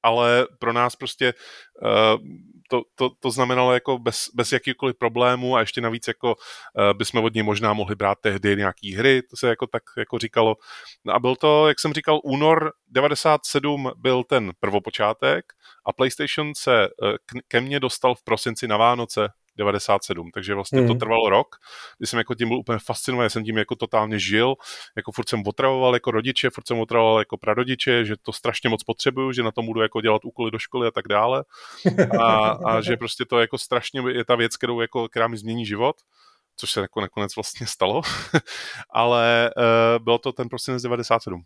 ale 0.03 0.47
pro 0.59 0.73
nás 0.73 0.97
prostě 0.97 1.35
uh, 1.83 2.21
to, 2.71 2.83
to, 2.95 3.11
to 3.21 3.31
znamenalo 3.31 3.73
jako 3.75 3.99
bez, 3.99 4.25
bez 4.35 4.53
jakýkoliv 4.53 4.97
problémů 4.99 5.57
a 5.57 5.61
ještě 5.61 5.81
navíc 5.81 6.09
jako 6.09 6.29
uh, 6.29 6.99
bychom 6.99 7.25
od 7.25 7.35
něj 7.35 7.43
možná 7.43 7.73
mohli 7.73 7.95
brát 7.95 8.19
tehdy 8.21 8.57
nějaký 8.57 8.95
hry, 8.95 9.23
to 9.23 9.37
se 9.37 9.49
jako 9.49 9.67
tak 9.67 9.83
jako 9.99 10.19
říkalo. 10.19 10.57
No 11.05 11.15
a 11.15 11.19
byl 11.19 11.37
to, 11.37 11.69
jak 11.69 11.81
jsem 11.81 11.93
říkal, 11.93 12.21
únor 12.25 12.73
97 12.89 13.91
byl 13.97 14.25
ten 14.25 14.53
prvopočátek 14.61 15.45
a 15.87 15.93
PlayStation 15.93 16.53
se 16.57 16.89
uh, 17.03 17.11
ke 17.49 17.61
mně 17.61 17.81
dostal 17.81 18.15
v 18.15 18.25
prosinci 18.25 18.69
na 18.69 18.77
Vánoce 18.77 19.29
97, 19.59 20.31
takže 20.35 20.55
vlastně 20.55 20.81
mm. 20.81 20.87
to 20.87 20.93
hmm. 20.93 21.01
trvalo 21.01 21.31
rok, 21.31 21.57
kdy 21.99 22.07
jsem 22.07 22.19
jako 22.19 22.35
tím 22.35 22.49
byl 22.49 22.59
úplně 22.59 22.79
fascinovaný, 22.79 23.31
jsem 23.31 23.45
tím 23.45 23.59
jako 23.59 23.77
totálně 23.77 24.19
žil, 24.19 24.55
jako 24.97 25.13
furt 25.13 25.29
jsem 25.29 25.43
otravoval 25.47 25.95
jako 25.95 26.11
rodiče, 26.11 26.51
furt 26.51 26.67
jsem 26.67 26.79
otravoval 26.79 27.19
jako 27.19 27.37
prarodiče, 27.37 28.05
že 28.05 28.15
to 28.23 28.33
strašně 28.33 28.71
moc 28.71 28.85
potřebuju, 28.85 29.33
že 29.33 29.43
na 29.43 29.53
tom 29.53 29.67
budu 29.67 29.81
jako 29.81 30.01
dělat 30.01 30.25
úkoly 30.25 30.51
do 30.51 30.59
školy 30.59 30.89
a 30.89 30.91
tak 30.91 31.09
dále 31.09 31.45
a, 32.21 32.51
a 32.51 32.81
že 32.81 32.97
prostě 32.97 33.25
to 33.25 33.41
jako 33.41 33.59
strašně 33.59 34.03
je 34.13 34.25
ta 34.25 34.37
věc, 34.37 34.57
kterou 34.57 34.81
jako, 34.81 35.09
která 35.09 35.29
mi 35.29 35.37
změní 35.37 35.67
život 35.67 35.97
což 36.61 36.71
se 36.71 36.81
jako 36.81 37.01
nakonec 37.01 37.37
vlastně 37.37 37.67
stalo, 37.67 38.03
ale 38.91 39.51
uh, 39.57 40.05
bylo 40.05 40.19
to 40.19 40.33
ten 40.33 40.49
prosinec 40.49 40.83
97. 40.83 41.43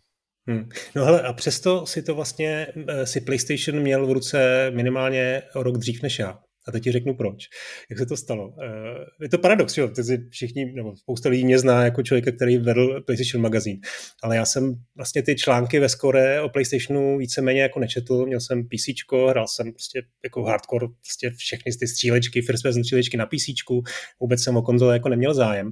Hmm. 0.47 0.69
No 0.95 1.05
hele, 1.05 1.21
a 1.21 1.33
přesto 1.33 1.85
si 1.85 2.03
to 2.03 2.15
vlastně, 2.15 2.67
eh, 2.87 3.05
si 3.05 3.21
PlayStation 3.21 3.79
měl 3.79 4.07
v 4.07 4.11
ruce 4.11 4.71
minimálně 4.71 5.41
rok 5.55 5.77
dřív 5.77 6.01
než 6.01 6.19
já. 6.19 6.39
A 6.67 6.71
teď 6.71 6.83
ti 6.83 6.91
řeknu 6.91 7.13
proč. 7.13 7.45
Jak 7.89 7.99
se 7.99 8.05
to 8.05 8.17
stalo? 8.17 8.53
Eh, 8.63 9.05
je 9.21 9.29
to 9.29 9.37
paradox, 9.37 9.77
jo? 9.77 9.89
Všichni, 10.29 10.65
nebo 10.65 10.95
spousta 10.95 11.29
lidí 11.29 11.45
mě 11.45 11.59
zná 11.59 11.83
jako 11.83 12.03
člověka, 12.03 12.31
který 12.31 12.57
vedl 12.57 13.01
PlayStation 13.01 13.41
magazín. 13.41 13.79
Ale 14.23 14.35
já 14.35 14.45
jsem 14.45 14.75
vlastně 14.95 15.23
ty 15.23 15.35
články 15.35 15.79
ve 15.79 15.89
Score 15.89 16.41
o 16.41 16.49
PlayStationu 16.49 17.17
víceméně 17.17 17.61
jako 17.61 17.79
nečetl. 17.79 18.25
Měl 18.25 18.39
jsem 18.39 18.63
PC, 18.63 19.13
hrál 19.29 19.47
jsem 19.47 19.71
prostě 19.71 20.03
jako 20.23 20.43
hardcore 20.43 20.87
prostě 20.87 21.31
všechny 21.37 21.71
ty 21.79 21.87
střílečky, 21.87 22.41
first 22.41 22.63
person 22.63 22.83
střílečky 22.83 23.17
na 23.17 23.25
PC. 23.25 23.45
Vůbec 24.19 24.43
jsem 24.43 24.57
o 24.57 24.61
konzole 24.61 24.93
jako 24.93 25.09
neměl 25.09 25.33
zájem. 25.33 25.71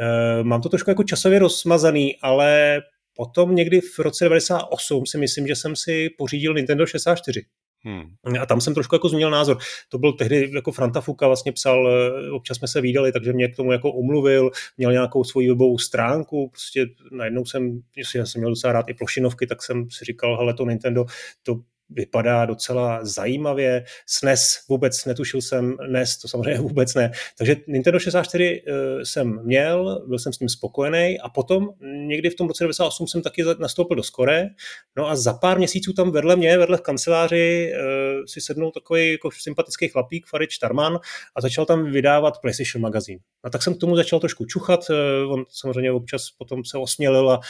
Eh, 0.00 0.44
mám 0.44 0.62
to 0.62 0.68
trošku 0.68 0.90
jako 0.90 1.04
časově 1.04 1.38
rozmazaný, 1.38 2.16
ale 2.22 2.80
potom 3.16 3.54
někdy 3.54 3.80
v 3.80 3.98
roce 3.98 4.24
98 4.24 5.06
si 5.06 5.18
myslím, 5.18 5.46
že 5.46 5.56
jsem 5.56 5.76
si 5.76 6.08
pořídil 6.18 6.54
Nintendo 6.54 6.86
64. 6.86 7.42
Hmm. 7.84 8.36
A 8.40 8.46
tam 8.46 8.60
jsem 8.60 8.74
trošku 8.74 8.94
jako 8.94 9.08
změnil 9.08 9.30
názor. 9.30 9.58
To 9.88 9.98
byl 9.98 10.12
tehdy 10.12 10.50
jako 10.54 10.72
Franta 10.72 11.00
Fuka 11.00 11.26
vlastně 11.26 11.52
psal, 11.52 11.88
eh, 11.88 12.30
občas 12.30 12.56
jsme 12.56 12.68
se 12.68 12.80
viděli, 12.80 13.12
takže 13.12 13.32
mě 13.32 13.48
k 13.48 13.56
tomu 13.56 13.72
jako 13.72 13.92
umluvil, 13.92 14.50
měl 14.78 14.92
nějakou 14.92 15.24
svoji 15.24 15.48
webovou 15.48 15.78
stránku, 15.78 16.48
prostě 16.48 16.86
najednou 17.12 17.44
jsem, 17.44 17.80
já 18.14 18.26
jsem 18.26 18.40
měl 18.40 18.50
docela 18.50 18.72
rád 18.72 18.88
i 18.88 18.94
plošinovky, 18.94 19.46
tak 19.46 19.62
jsem 19.62 19.90
si 19.90 20.04
říkal, 20.04 20.36
hele 20.36 20.54
to 20.54 20.66
Nintendo, 20.66 21.04
to 21.42 21.60
vypadá 21.90 22.46
docela 22.46 23.04
zajímavě. 23.04 23.84
SNES 24.06 24.64
vůbec 24.68 25.04
netušil 25.04 25.42
jsem, 25.42 25.76
NES 25.88 26.18
to 26.18 26.28
samozřejmě 26.28 26.60
vůbec 26.68 26.94
ne. 26.94 27.10
Takže 27.38 27.56
Nintendo 27.66 27.98
64 27.98 28.62
uh, 28.62 28.74
eh, 28.74 29.04
jsem 29.04 29.44
měl, 29.44 30.04
byl 30.08 30.18
jsem 30.18 30.32
s 30.32 30.40
ním 30.40 30.48
spokojený 30.48 31.20
a 31.20 31.28
potom 31.28 31.68
někdy 32.06 32.30
v 32.30 32.34
tom 32.34 32.48
roce 32.48 32.64
98 32.64 33.06
jsem 33.06 33.22
taky 33.22 33.44
nastoupil 33.58 33.96
do 33.96 34.02
Skore. 34.02 34.48
No 34.96 35.08
a 35.08 35.16
za 35.16 35.34
pár 35.34 35.58
měsíců 35.58 35.92
tam 35.92 36.10
vedle 36.10 36.36
mě, 36.36 36.58
vedle 36.58 36.76
v 36.76 36.80
kanceláři 36.80 37.72
uh, 37.72 38.24
si 38.26 38.40
sednul 38.40 38.70
takový 38.70 39.12
jako 39.12 39.30
sympatický 39.40 39.88
chlapík, 39.88 40.26
Farid 40.26 40.52
Starman 40.52 40.98
a 41.36 41.40
začal 41.40 41.66
tam 41.66 41.90
vydávat 41.90 42.40
PlayStation 42.40 42.82
magazín. 42.82 43.18
A 43.44 43.50
tak 43.50 43.62
jsem 43.62 43.74
k 43.74 43.80
tomu 43.80 43.96
začal 43.96 44.20
trošku 44.20 44.44
čuchat, 44.44 44.80
uh, 44.90 45.32
on 45.32 45.44
samozřejmě 45.48 45.92
občas 45.92 46.30
potom 46.38 46.64
se 46.64 46.78
osmělil 46.78 47.30
a 47.30 47.40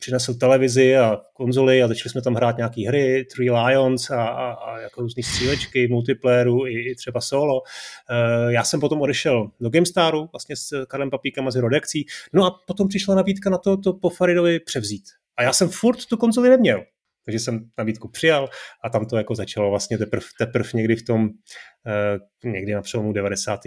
přinesl 0.00 0.34
televizi 0.34 0.96
a 0.96 1.20
konzoli 1.32 1.82
a 1.82 1.88
začali 1.88 2.10
jsme 2.10 2.22
tam 2.22 2.34
hrát 2.34 2.56
nějaké 2.56 2.88
hry, 2.88 3.24
Three 3.34 3.50
Lions 3.50 4.10
a, 4.10 4.22
a, 4.22 4.52
a 4.52 4.78
jako 4.78 5.00
různé 5.00 5.22
střílečky, 5.22 5.88
multiplayeru 5.88 6.66
i, 6.66 6.72
i 6.72 6.94
třeba 6.94 7.20
solo. 7.20 7.60
Uh, 7.60 8.50
já 8.50 8.64
jsem 8.64 8.80
potom 8.80 9.00
odešel 9.00 9.50
do 9.60 9.70
GameStaru 9.70 10.28
vlastně 10.32 10.56
s 10.56 10.86
Karlem 10.86 11.10
Papíkem 11.10 11.46
a 11.46 11.50
z 11.50 11.56
redakcí, 11.56 12.06
no 12.32 12.46
a 12.46 12.50
potom 12.66 12.88
přišla 12.88 13.14
nabídka 13.14 13.50
na 13.50 13.58
to, 13.58 13.76
to 13.76 13.92
po 13.92 14.10
Faridovi 14.10 14.60
převzít. 14.60 15.04
A 15.36 15.42
já 15.42 15.52
jsem 15.52 15.68
furt 15.68 16.06
tu 16.06 16.16
konzoli 16.16 16.48
neměl. 16.48 16.84
Takže 17.24 17.38
jsem 17.38 17.70
nabídku 17.78 18.08
přijal 18.08 18.48
a 18.84 18.90
tam 18.90 19.06
to 19.06 19.16
jako 19.16 19.34
začalo 19.34 19.70
vlastně 19.70 19.98
teprve 19.98 20.26
teprv 20.38 20.72
někdy 20.72 20.96
v 20.96 21.02
tom, 21.02 21.24
uh, 21.24 22.52
někdy 22.52 22.74
na 22.74 22.82
přelomu 22.82 23.12
90 23.12 23.60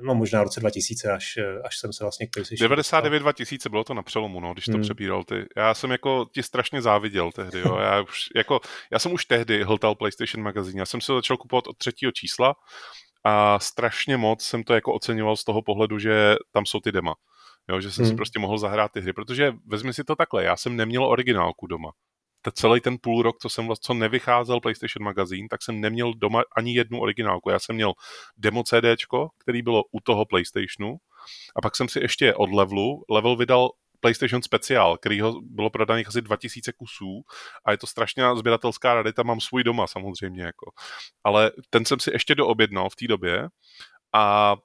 no 0.00 0.14
možná 0.14 0.40
v 0.40 0.42
roce 0.42 0.60
2000, 0.60 1.12
až, 1.12 1.38
až 1.64 1.78
jsem 1.78 1.92
se 1.92 2.04
vlastně 2.04 2.26
k 2.26 2.30
PlayStation 2.30 2.64
99 2.64 3.20
2000 3.20 3.68
bylo 3.68 3.84
to 3.84 3.94
na 3.94 4.02
přelomu, 4.02 4.40
no, 4.40 4.52
když 4.52 4.64
to 4.64 4.72
hmm. 4.72 4.82
přebíral 4.82 5.24
ty. 5.24 5.46
Já 5.56 5.74
jsem 5.74 5.90
jako 5.90 6.26
ti 6.32 6.42
strašně 6.42 6.82
záviděl 6.82 7.32
tehdy, 7.32 7.60
jo. 7.60 7.78
Já, 7.78 8.00
už, 8.00 8.28
jako, 8.36 8.60
já 8.92 8.98
jsem 8.98 9.12
už 9.12 9.24
tehdy 9.24 9.62
hltal 9.62 9.94
PlayStation 9.94 10.44
magazín. 10.44 10.78
Já 10.78 10.86
jsem 10.86 11.00
se 11.00 11.12
začal 11.12 11.36
kupovat 11.36 11.66
od 11.66 11.78
třetího 11.78 12.12
čísla 12.12 12.54
a 13.24 13.58
strašně 13.58 14.16
moc 14.16 14.42
jsem 14.42 14.64
to 14.64 14.74
jako 14.74 14.92
oceňoval 14.92 15.36
z 15.36 15.44
toho 15.44 15.62
pohledu, 15.62 15.98
že 15.98 16.36
tam 16.52 16.66
jsou 16.66 16.80
ty 16.80 16.92
dema. 16.92 17.14
Jo, 17.68 17.80
že 17.80 17.90
jsem 17.90 18.04
hmm. 18.04 18.12
si 18.12 18.16
prostě 18.16 18.38
mohl 18.38 18.58
zahrát 18.58 18.92
ty 18.92 19.00
hry, 19.00 19.12
protože 19.12 19.52
vezmi 19.66 19.94
si 19.94 20.04
to 20.04 20.16
takhle, 20.16 20.44
já 20.44 20.56
jsem 20.56 20.76
neměl 20.76 21.04
originálku 21.04 21.66
doma 21.66 21.90
celý 22.52 22.80
ten 22.80 22.96
půl 23.00 23.22
rok, 23.22 23.36
co 23.38 23.48
jsem 23.48 23.66
vlastně, 23.66 23.86
co 23.86 23.94
nevycházel 23.94 24.60
PlayStation 24.60 25.04
magazín, 25.04 25.48
tak 25.48 25.62
jsem 25.62 25.80
neměl 25.80 26.14
doma 26.14 26.42
ani 26.56 26.74
jednu 26.74 27.00
originálku. 27.00 27.50
Já 27.50 27.58
jsem 27.58 27.76
měl 27.76 27.92
demo 28.36 28.62
CDčko, 28.62 29.28
který 29.38 29.62
bylo 29.62 29.82
u 29.92 30.00
toho 30.00 30.24
PlayStationu 30.24 30.96
a 31.56 31.60
pak 31.62 31.76
jsem 31.76 31.88
si 31.88 32.00
ještě 32.00 32.34
od 32.34 32.52
Levelu, 32.52 33.04
Level 33.10 33.36
vydal 33.36 33.70
PlayStation 34.00 34.42
speciál, 34.42 34.96
kterýho 34.96 35.40
bylo 35.42 35.70
prodaných 35.70 36.08
asi 36.08 36.22
2000 36.22 36.72
kusů 36.72 37.22
a 37.64 37.70
je 37.70 37.78
to 37.78 37.86
strašně 37.86 38.22
sběratelská 38.36 38.94
radita, 38.94 39.22
mám 39.22 39.40
svůj 39.40 39.64
doma 39.64 39.86
samozřejmě, 39.86 40.42
jako. 40.42 40.70
ale 41.24 41.52
ten 41.70 41.84
jsem 41.84 42.00
si 42.00 42.10
ještě 42.10 42.34
doobjednal 42.34 42.90
v 42.90 42.96
té 42.96 43.06
době 43.06 43.48
a 44.12 44.56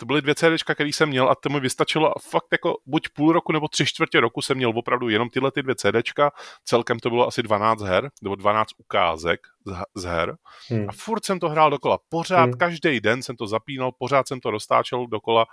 to 0.00 0.06
byly 0.06 0.22
dvě 0.22 0.34
CDčka, 0.34 0.74
které 0.74 0.88
jsem 0.88 1.08
měl 1.08 1.30
a 1.30 1.34
to 1.34 1.48
mi 1.48 1.60
vystačilo 1.60 2.16
a 2.16 2.20
fakt 2.30 2.46
jako 2.52 2.76
buď 2.86 3.08
půl 3.08 3.32
roku 3.32 3.52
nebo 3.52 3.68
tři 3.68 3.86
čtvrtě 3.86 4.20
roku 4.20 4.42
jsem 4.42 4.56
měl 4.56 4.72
opravdu 4.76 5.08
jenom 5.08 5.30
tyhle 5.30 5.50
ty 5.50 5.62
dvě 5.62 5.74
CDčka, 5.74 6.30
celkem 6.64 6.98
to 6.98 7.10
bylo 7.10 7.26
asi 7.26 7.42
12 7.42 7.82
her, 7.82 8.10
nebo 8.22 8.34
12 8.34 8.68
ukázek 8.78 9.40
z, 9.66 9.72
z 9.94 10.04
her 10.04 10.36
hmm. 10.68 10.86
a 10.88 10.92
furt 10.92 11.24
jsem 11.24 11.40
to 11.40 11.48
hrál 11.48 11.70
dokola, 11.70 11.98
pořád 12.08 12.44
hmm. 12.44 12.58
každý 12.58 13.00
den 13.00 13.22
jsem 13.22 13.36
to 13.36 13.46
zapínal, 13.46 13.92
pořád 13.98 14.28
jsem 14.28 14.40
to 14.40 14.50
roztáčel 14.50 15.06
dokola 15.06 15.46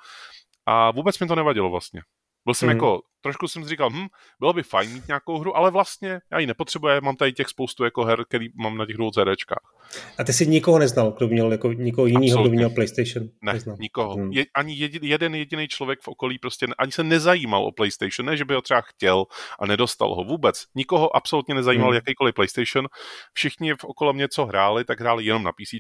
a 0.65 0.91
vůbec 0.91 1.19
mi 1.19 1.27
to 1.27 1.36
nevadilo 1.36 1.69
vlastně. 1.69 2.01
Byl 2.45 2.53
jsem 2.53 2.69
mm. 2.69 2.75
jako, 2.75 3.01
trošku 3.21 3.47
jsem 3.47 3.63
si 3.63 3.69
říkal, 3.69 3.89
hm, 3.89 4.08
bylo 4.39 4.53
by 4.53 4.63
fajn 4.63 4.93
mít 4.93 5.08
nějakou 5.08 5.39
hru, 5.39 5.58
ale 5.58 5.71
vlastně 5.71 6.19
já 6.31 6.39
ji 6.39 6.47
nepotřebuji, 6.47 7.01
mám 7.01 7.15
tady 7.15 7.34
těch 7.34 7.47
spoustu 7.47 7.84
jako 7.84 8.03
her, 8.03 8.25
který 8.25 8.47
mám 8.55 8.77
na 8.77 8.86
těch 8.86 8.95
dvou 8.95 9.12
CDčkách. 9.12 9.73
A 10.19 10.23
ty 10.23 10.34
jsi 10.34 10.47
nikoho 10.47 10.79
neznal, 10.79 11.12
kdo 11.12 11.27
měl 11.27 11.51
jako 11.51 11.73
nikoho 11.73 12.08
jiného, 12.08 12.43
kdo 12.43 12.51
měl 12.51 12.69
PlayStation? 12.69 13.29
Ne, 13.41 13.53
neznal. 13.53 13.77
nikoho. 13.79 14.13
Hmm. 14.13 14.31
Je, 14.31 14.45
ani 14.55 14.75
jedin, 14.75 15.03
jeden 15.03 15.36
jediný 15.36 15.67
člověk 15.67 16.01
v 16.01 16.08
okolí 16.08 16.39
prostě 16.39 16.67
ani 16.77 16.91
se 16.91 17.03
nezajímal 17.03 17.65
o 17.65 17.71
PlayStation, 17.71 18.25
ne, 18.25 18.38
že 18.38 18.45
by 18.45 18.53
ho 18.53 18.62
třeba 18.62 18.81
chtěl 18.81 19.25
a 19.60 19.65
nedostal 19.65 20.15
ho 20.15 20.23
vůbec. 20.23 20.63
Nikoho 20.75 21.15
absolutně 21.15 21.55
nezajímal 21.55 21.89
hmm. 21.89 21.95
jakýkoliv 21.95 22.36
PlayStation. 22.36 22.88
Všichni 23.34 23.73
v 23.73 23.84
okolo 23.84 24.13
mě, 24.13 24.27
co 24.27 24.45
hráli, 24.45 24.84
tak 24.84 24.99
hráli 24.99 25.25
jenom 25.25 25.43
na 25.43 25.51
PC 25.51 25.73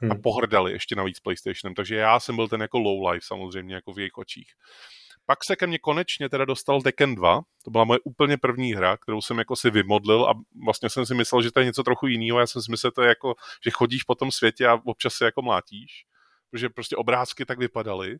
hmm. 0.00 0.12
a 0.12 0.14
pohrdali 0.22 0.72
ještě 0.72 0.96
navíc 0.96 1.20
PlayStationem, 1.20 1.74
takže 1.74 1.96
já 1.96 2.20
jsem 2.20 2.36
byl 2.36 2.48
ten 2.48 2.60
jako 2.60 2.78
low 2.78 3.08
life 3.10 3.26
samozřejmě 3.26 3.74
jako 3.74 3.92
v 3.92 3.98
jejich 3.98 4.18
očích. 4.18 4.48
Pak 5.30 5.44
se 5.44 5.56
ke 5.56 5.66
mně 5.66 5.78
konečně 5.78 6.28
teda 6.28 6.44
dostal 6.44 6.82
Tekken 6.82 7.14
2, 7.14 7.40
to 7.64 7.70
byla 7.70 7.84
moje 7.84 7.98
úplně 8.04 8.36
první 8.36 8.74
hra, 8.74 8.96
kterou 8.96 9.20
jsem 9.20 9.38
jako 9.38 9.56
si 9.56 9.70
vymodlil 9.70 10.24
a 10.24 10.34
vlastně 10.64 10.90
jsem 10.90 11.06
si 11.06 11.14
myslel, 11.14 11.42
že 11.42 11.52
to 11.52 11.60
je 11.60 11.66
něco 11.66 11.82
trochu 11.82 12.06
jiného. 12.06 12.40
Já 12.40 12.46
jsem 12.46 12.62
si 12.62 12.70
myslel, 12.70 12.92
to 12.92 13.02
je 13.02 13.08
jako, 13.08 13.34
že 13.64 13.70
chodíš 13.70 14.02
po 14.02 14.14
tom 14.14 14.32
světě 14.32 14.66
a 14.66 14.80
občas 14.84 15.14
se 15.14 15.24
jako 15.24 15.42
mlátíš, 15.42 16.06
protože 16.50 16.68
prostě 16.68 16.96
obrázky 16.96 17.44
tak 17.44 17.58
vypadaly. 17.58 18.16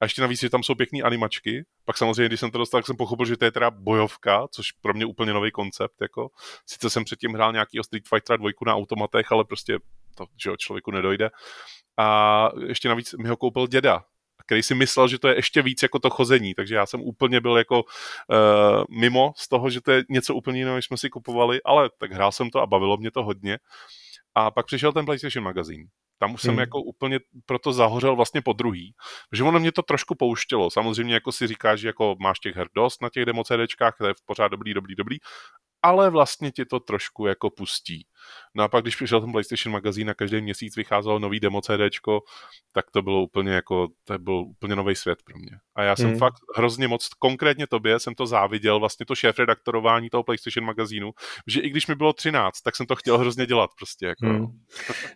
A 0.00 0.04
ještě 0.04 0.22
navíc, 0.22 0.40
že 0.40 0.50
tam 0.50 0.62
jsou 0.62 0.74
pěkné 0.74 1.02
animačky. 1.02 1.64
Pak 1.84 1.96
samozřejmě, 1.96 2.26
když 2.26 2.40
jsem 2.40 2.50
to 2.50 2.58
dostal, 2.58 2.78
tak 2.80 2.86
jsem 2.86 2.96
pochopil, 2.96 3.26
že 3.26 3.36
to 3.36 3.44
je 3.44 3.52
teda 3.52 3.70
bojovka, 3.70 4.48
což 4.48 4.72
pro 4.72 4.94
mě 4.94 5.06
úplně 5.06 5.32
nový 5.32 5.50
koncept. 5.50 5.94
Jako. 6.00 6.28
Sice 6.66 6.90
jsem 6.90 7.04
předtím 7.04 7.32
hrál 7.34 7.52
nějaký 7.52 7.78
Street 7.84 8.08
Fighter 8.08 8.38
2 8.38 8.50
na 8.66 8.74
automatech, 8.74 9.32
ale 9.32 9.44
prostě 9.44 9.78
to 10.16 10.26
že 10.44 10.50
člověku 10.58 10.90
nedojde. 10.90 11.30
A 11.98 12.48
ještě 12.66 12.88
navíc 12.88 13.14
mi 13.14 13.28
ho 13.28 13.36
koupil 13.36 13.66
děda, 13.66 14.04
který 14.48 14.62
si 14.62 14.74
myslel, 14.74 15.08
že 15.08 15.18
to 15.18 15.28
je 15.28 15.36
ještě 15.36 15.62
víc 15.62 15.82
jako 15.82 15.98
to 15.98 16.10
chození, 16.10 16.54
takže 16.54 16.74
já 16.74 16.86
jsem 16.86 17.00
úplně 17.00 17.40
byl 17.40 17.56
jako 17.56 17.82
uh, 17.82 18.84
mimo 18.88 19.32
z 19.36 19.48
toho, 19.48 19.70
že 19.70 19.80
to 19.80 19.92
je 19.92 20.04
něco 20.08 20.34
úplně 20.34 20.58
jiného, 20.58 20.76
než 20.76 20.84
jsme 20.84 20.96
si 20.96 21.10
kupovali, 21.10 21.60
ale 21.64 21.90
tak 21.98 22.12
hrál 22.12 22.32
jsem 22.32 22.50
to 22.50 22.60
a 22.60 22.66
bavilo 22.66 22.96
mě 22.96 23.10
to 23.10 23.24
hodně. 23.24 23.58
A 24.34 24.50
pak 24.50 24.66
přišel 24.66 24.92
ten 24.92 25.04
PlayStation 25.04 25.44
magazín. 25.44 25.86
Tam 26.18 26.34
už 26.34 26.42
jsem 26.42 26.50
hmm. 26.50 26.60
jako 26.60 26.82
úplně 26.82 27.20
proto 27.46 27.72
zahořel 27.72 28.16
vlastně 28.16 28.42
po 28.42 28.52
druhý, 28.52 28.94
že 29.32 29.44
ono 29.44 29.60
mě 29.60 29.72
to 29.72 29.82
trošku 29.82 30.14
pouštělo. 30.14 30.70
Samozřejmě 30.70 31.14
jako 31.14 31.32
si 31.32 31.46
říkáš, 31.46 31.80
že 31.80 31.88
jako 31.88 32.16
máš 32.20 32.40
těch 32.40 32.56
her 32.56 32.66
dost 32.74 33.02
na 33.02 33.08
těch 33.08 33.24
demo 33.24 33.44
CDčkách, 33.44 33.96
to 33.98 34.06
je 34.06 34.14
pořád 34.26 34.48
dobrý, 34.48 34.74
dobrý, 34.74 34.94
dobrý, 34.94 35.16
ale 35.88 36.10
vlastně 36.10 36.50
ti 36.50 36.64
to 36.64 36.80
trošku 36.80 37.26
jako 37.26 37.50
pustí. 37.50 38.06
No 38.54 38.64
a 38.64 38.68
pak, 38.68 38.84
když 38.84 38.96
přišel 38.96 39.20
ten 39.20 39.32
PlayStation 39.32 39.72
magazín 39.72 40.10
a 40.10 40.14
každý 40.14 40.40
měsíc 40.40 40.76
vycházelo 40.76 41.18
nový 41.18 41.40
demo 41.40 41.60
CDčko, 41.60 42.20
tak 42.72 42.90
to 42.90 43.02
bylo 43.02 43.22
úplně 43.22 43.52
jako, 43.52 43.88
to 44.04 44.18
byl 44.18 44.34
úplně 44.34 44.76
nový 44.76 44.94
svět 44.94 45.18
pro 45.24 45.38
mě. 45.38 45.50
A 45.74 45.82
já 45.82 45.96
jsem 45.96 46.08
hmm. 46.08 46.18
fakt 46.18 46.34
hrozně 46.56 46.88
moc, 46.88 47.08
konkrétně 47.18 47.66
tobě 47.66 48.00
jsem 48.00 48.14
to 48.14 48.26
záviděl, 48.26 48.80
vlastně 48.80 49.06
to 49.06 49.14
šéf 49.14 49.38
redaktorování 49.38 50.10
toho 50.10 50.22
PlayStation 50.22 50.66
magazínu, 50.66 51.10
že 51.46 51.60
i 51.60 51.70
když 51.70 51.86
mi 51.86 51.94
bylo 51.94 52.12
13, 52.12 52.60
tak 52.60 52.76
jsem 52.76 52.86
to 52.86 52.96
chtěl 52.96 53.18
hrozně 53.18 53.46
dělat 53.46 53.70
prostě. 53.78 54.06
Jako. 54.06 54.26
Hmm. 54.26 54.46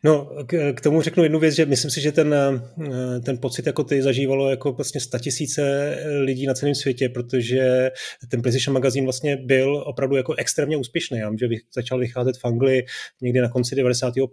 No, 0.05 0.31
k, 0.47 0.73
k, 0.73 0.81
tomu 0.81 1.03
řeknu 1.03 1.23
jednu 1.23 1.39
věc, 1.39 1.55
že 1.55 1.67
myslím 1.67 1.91
si, 1.91 2.01
že 2.01 2.13
ten, 2.13 2.35
eh, 2.35 3.21
ten 3.21 3.39
pocit 3.39 3.67
jako 3.67 3.85
ty 3.85 4.03
zažívalo 4.03 4.51
jako 4.51 4.73
vlastně 4.73 5.01
tisíce 5.21 5.97
lidí 6.25 6.47
na 6.47 6.55
celém 6.55 6.75
světě, 6.75 7.09
protože 7.09 7.91
ten 8.31 8.43
PlayStation 8.43 8.75
magazín 8.75 9.05
vlastně 9.05 9.37
byl 9.37 9.85
opravdu 9.87 10.17
jako 10.17 10.35
extrémně 10.63 10.77
úspěšný. 10.77 11.19
Já 11.19 11.29
vím, 11.29 11.39
že 11.39 11.49
začal 11.75 11.99
vycházet 11.99 12.37
v 12.39 12.45
Anglii 12.45 12.87
někdy 13.21 13.41
na 13.41 13.49
konci 13.49 13.75
95. 13.75 14.31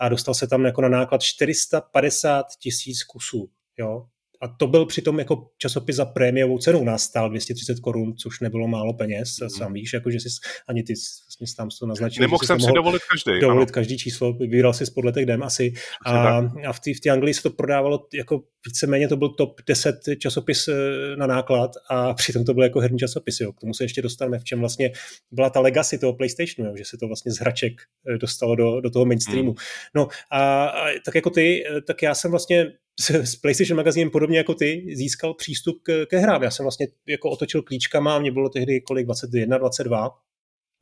a 0.00 0.08
dostal 0.08 0.34
se 0.34 0.46
tam 0.46 0.64
jako 0.64 0.80
na 0.80 0.88
náklad 0.88 1.22
450 1.22 2.46
tisíc 2.58 3.04
kusů. 3.04 3.50
Jo? 3.78 4.06
A 4.40 4.48
to 4.48 4.66
byl 4.66 4.86
přitom 4.86 5.18
jako 5.18 5.50
časopis 5.58 5.96
za 5.96 6.04
prémiovou 6.04 6.58
cenu. 6.58 6.84
Nás 6.84 7.02
stál 7.02 7.28
230 7.28 7.80
korun, 7.80 8.16
což 8.16 8.40
nebylo 8.40 8.68
málo 8.68 8.94
peněz. 8.94 9.36
Mm. 9.42 9.50
Sám 9.50 9.72
víš, 9.72 9.92
jako, 9.92 10.10
že 10.10 10.20
jsi 10.20 10.28
ani 10.68 10.82
ty 10.82 10.94
vlastně 11.40 11.56
tam 11.56 11.68
to 11.80 11.86
naznačil. 11.86 12.20
Nemohl 12.20 12.46
jsem 12.46 12.60
si 12.60 12.72
dovolit 12.72 13.02
každý. 13.10 13.40
Dovolit 13.40 13.68
ano. 13.68 13.74
každý 13.74 13.98
číslo, 13.98 14.32
vybíral 14.32 14.72
si 14.72 14.84
podle 14.94 15.12
těch 15.12 15.26
dem 15.26 15.42
asi. 15.42 15.72
A, 16.06 16.38
a 16.66 16.72
v 16.72 16.80
té 16.80 16.90
v 17.04 17.12
Anglii 17.12 17.34
se 17.34 17.42
to 17.42 17.50
prodávalo 17.50 18.06
jako 18.14 18.42
víceméně 18.66 19.08
to 19.08 19.16
byl 19.16 19.28
top 19.28 19.60
10 19.66 20.00
časopis 20.18 20.68
eh, 20.68 21.16
na 21.16 21.26
náklad 21.26 21.70
a 21.90 22.14
přitom 22.14 22.44
to 22.44 22.54
byl 22.54 22.62
jako 22.62 22.80
herní 22.80 22.98
časopis. 22.98 23.40
Jo. 23.40 23.52
K 23.52 23.60
tomu 23.60 23.74
se 23.74 23.84
ještě 23.84 24.02
dostaneme, 24.02 24.38
v 24.38 24.44
čem 24.44 24.60
vlastně 24.60 24.92
byla 25.30 25.50
ta 25.50 25.60
legacy 25.60 25.98
toho 25.98 26.12
PlayStationu, 26.12 26.70
jo, 26.70 26.76
že 26.76 26.84
se 26.84 26.96
to 26.96 27.06
vlastně 27.06 27.32
z 27.32 27.38
hraček 27.38 27.72
eh, 28.14 28.18
dostalo 28.18 28.56
do, 28.56 28.80
do 28.80 28.90
toho 28.90 29.04
mainstreamu. 29.04 29.50
Mm. 29.50 29.56
No 29.94 30.08
a, 30.30 30.66
a 30.66 30.86
tak 31.04 31.14
jako 31.14 31.30
ty, 31.30 31.64
eh, 31.66 31.80
tak 31.80 32.02
já 32.02 32.14
jsem 32.14 32.30
vlastně 32.30 32.66
s 33.00 33.36
PlayStation 33.36 33.76
magazínem 33.76 34.10
podobně 34.10 34.38
jako 34.38 34.54
ty 34.54 34.86
získal 34.94 35.34
přístup 35.34 35.82
k, 35.82 36.06
ke 36.06 36.18
hrám. 36.18 36.42
Já 36.42 36.50
jsem 36.50 36.64
vlastně 36.64 36.88
jako 37.06 37.30
otočil 37.30 37.62
klíčkama, 37.62 38.18
mě 38.18 38.32
bylo 38.32 38.48
tehdy 38.48 38.80
kolik 38.80 39.06
21, 39.06 39.58
22 39.58 40.10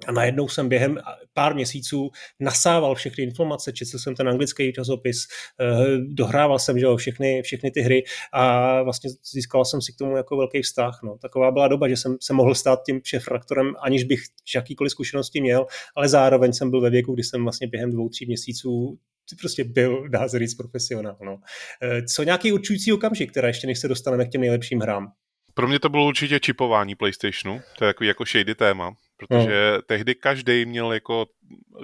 a 0.06 0.12
najednou 0.12 0.48
jsem 0.48 0.68
během 0.68 0.98
pár 1.32 1.54
měsíců 1.54 2.10
nasával 2.40 2.94
všechny 2.94 3.24
informace, 3.24 3.72
četl 3.72 3.98
jsem 3.98 4.14
ten 4.14 4.28
anglický 4.28 4.72
časopis, 4.72 5.26
eh, 5.60 5.98
dohrával 6.08 6.58
jsem 6.58 6.78
že 6.78 6.84
jo, 6.84 6.96
všechny, 6.96 7.42
všechny 7.42 7.70
ty 7.70 7.80
hry 7.80 8.04
a 8.32 8.82
vlastně 8.82 9.10
získal 9.32 9.64
jsem 9.64 9.82
si 9.82 9.92
k 9.92 9.96
tomu 9.96 10.16
jako 10.16 10.36
velký 10.36 10.62
vztah. 10.62 11.00
No. 11.04 11.18
Taková 11.18 11.50
byla 11.50 11.68
doba, 11.68 11.88
že 11.88 11.96
jsem 11.96 12.16
se 12.20 12.32
mohl 12.32 12.54
stát 12.54 12.80
tím 12.86 13.00
šefraktorem, 13.04 13.74
aniž 13.80 14.04
bych 14.04 14.20
jakýkoliv 14.54 14.90
zkušenosti 14.90 15.40
měl, 15.40 15.66
ale 15.96 16.08
zároveň 16.08 16.52
jsem 16.52 16.70
byl 16.70 16.80
ve 16.80 16.90
věku, 16.90 17.14
kdy 17.14 17.22
jsem 17.22 17.42
vlastně 17.42 17.66
během 17.66 17.90
dvou, 17.90 18.08
tří 18.08 18.26
měsíců 18.26 18.98
prostě 19.40 19.64
byl, 19.64 20.08
dá 20.08 20.28
se 20.28 20.38
říct, 20.38 20.54
profesionál. 20.54 21.16
No. 21.24 21.38
Eh, 21.82 22.02
co 22.02 22.22
nějaký 22.22 22.52
určující 22.52 22.92
okamžik, 22.92 23.30
která 23.30 23.48
ještě 23.48 23.66
než 23.66 23.78
se 23.78 23.88
dostaneme 23.88 24.24
k 24.24 24.30
těm 24.30 24.40
nejlepším 24.40 24.80
hrám? 24.80 25.12
Pro 25.54 25.68
mě 25.68 25.78
to 25.78 25.88
bylo 25.88 26.06
určitě 26.06 26.40
čipování 26.40 26.94
PlayStationu, 26.94 27.60
to 27.78 27.84
je 27.84 27.86
jako, 27.86 28.04
jako 28.04 28.24
shady 28.24 28.54
téma, 28.54 28.96
protože 29.16 29.72
no. 29.76 29.82
tehdy 29.82 30.14
každý 30.14 30.66
měl 30.66 30.92
jako, 30.92 31.26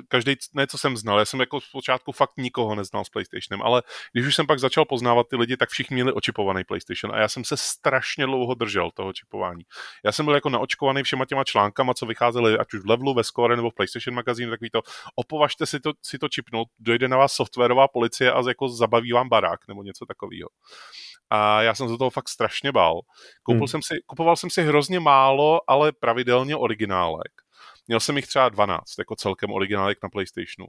každý, 0.09 0.37
ne 0.55 0.67
co 0.67 0.79
jsem 0.79 0.97
znal, 0.97 1.19
já 1.19 1.25
jsem 1.25 1.41
jako 1.41 1.61
zpočátku 1.61 2.13
fakt 2.13 2.33
nikoho 2.39 2.75
neznal 2.75 3.05
s 3.05 3.09
PlayStationem, 3.11 3.63
ale 3.63 3.83
když 4.13 4.27
už 4.27 4.35
jsem 4.37 4.47
pak 4.47 4.59
začal 4.59 4.85
poznávat 4.85 5.27
ty 5.29 5.37
lidi, 5.37 5.57
tak 5.57 5.69
všichni 5.69 5.95
měli 5.95 6.13
očipovaný 6.13 6.65
PlayStation 6.65 7.15
a 7.15 7.19
já 7.19 7.29
jsem 7.29 7.45
se 7.45 7.57
strašně 7.57 8.27
dlouho 8.27 8.55
držel 8.55 8.91
toho 8.91 9.13
čipování. 9.13 9.63
Já 10.05 10.13
jsem 10.13 10.25
byl 10.25 10.35
jako 10.35 10.49
naočkovaný 10.49 11.03
všema 11.03 11.25
těma 11.25 11.45
článkama, 11.45 11.95
co 11.95 12.07
vycházely 12.07 12.59
ať 12.59 12.75
už 12.75 12.81
v 12.81 12.87
Levelu, 12.87 13.15
ve 13.15 13.25
Score 13.25 13.57
nebo 13.57 13.71
v 13.71 13.75
PlayStation 13.75 14.15
magazínu, 14.15 14.51
takový 14.51 14.71
to, 14.71 14.83
opovažte 15.15 15.67
si 15.67 15.81
to, 15.81 15.93
si 16.03 16.19
to 16.19 16.29
čipnout, 16.29 16.69
dojde 16.79 17.09
na 17.09 17.17
vás 17.17 17.33
softwarová 17.33 17.89
policie 17.89 18.33
a 18.33 18.43
jako 18.49 18.69
zabaví 18.69 19.13
vám 19.13 19.29
barák 19.29 19.69
nebo 19.69 19.83
něco 19.83 20.07
takového 20.07 20.49
a 21.35 21.63
já 21.63 21.75
jsem 21.75 21.89
se 21.89 21.99
toho 21.99 22.11
fakt 22.11 22.29
strašně 22.29 22.73
bál. 22.73 23.01
Koupil 23.43 23.59
hmm. 23.59 23.69
jsem 23.69 23.83
si, 23.83 23.95
kupoval 24.07 24.37
jsem 24.37 24.51
si 24.51 24.63
hrozně 24.63 25.01
málo, 25.01 25.61
ale 25.71 25.93
pravidelně 25.93 26.57
originálek. 26.57 27.33
Měl 27.89 28.01
jsem 28.01 28.17
jich 28.17 28.27
třeba 28.27 28.49
12, 28.49 28.81
jako 28.99 29.17
celkem 29.17 29.51
originálek 29.53 29.99
na 30.03 30.09
PlayStationu. 30.09 30.67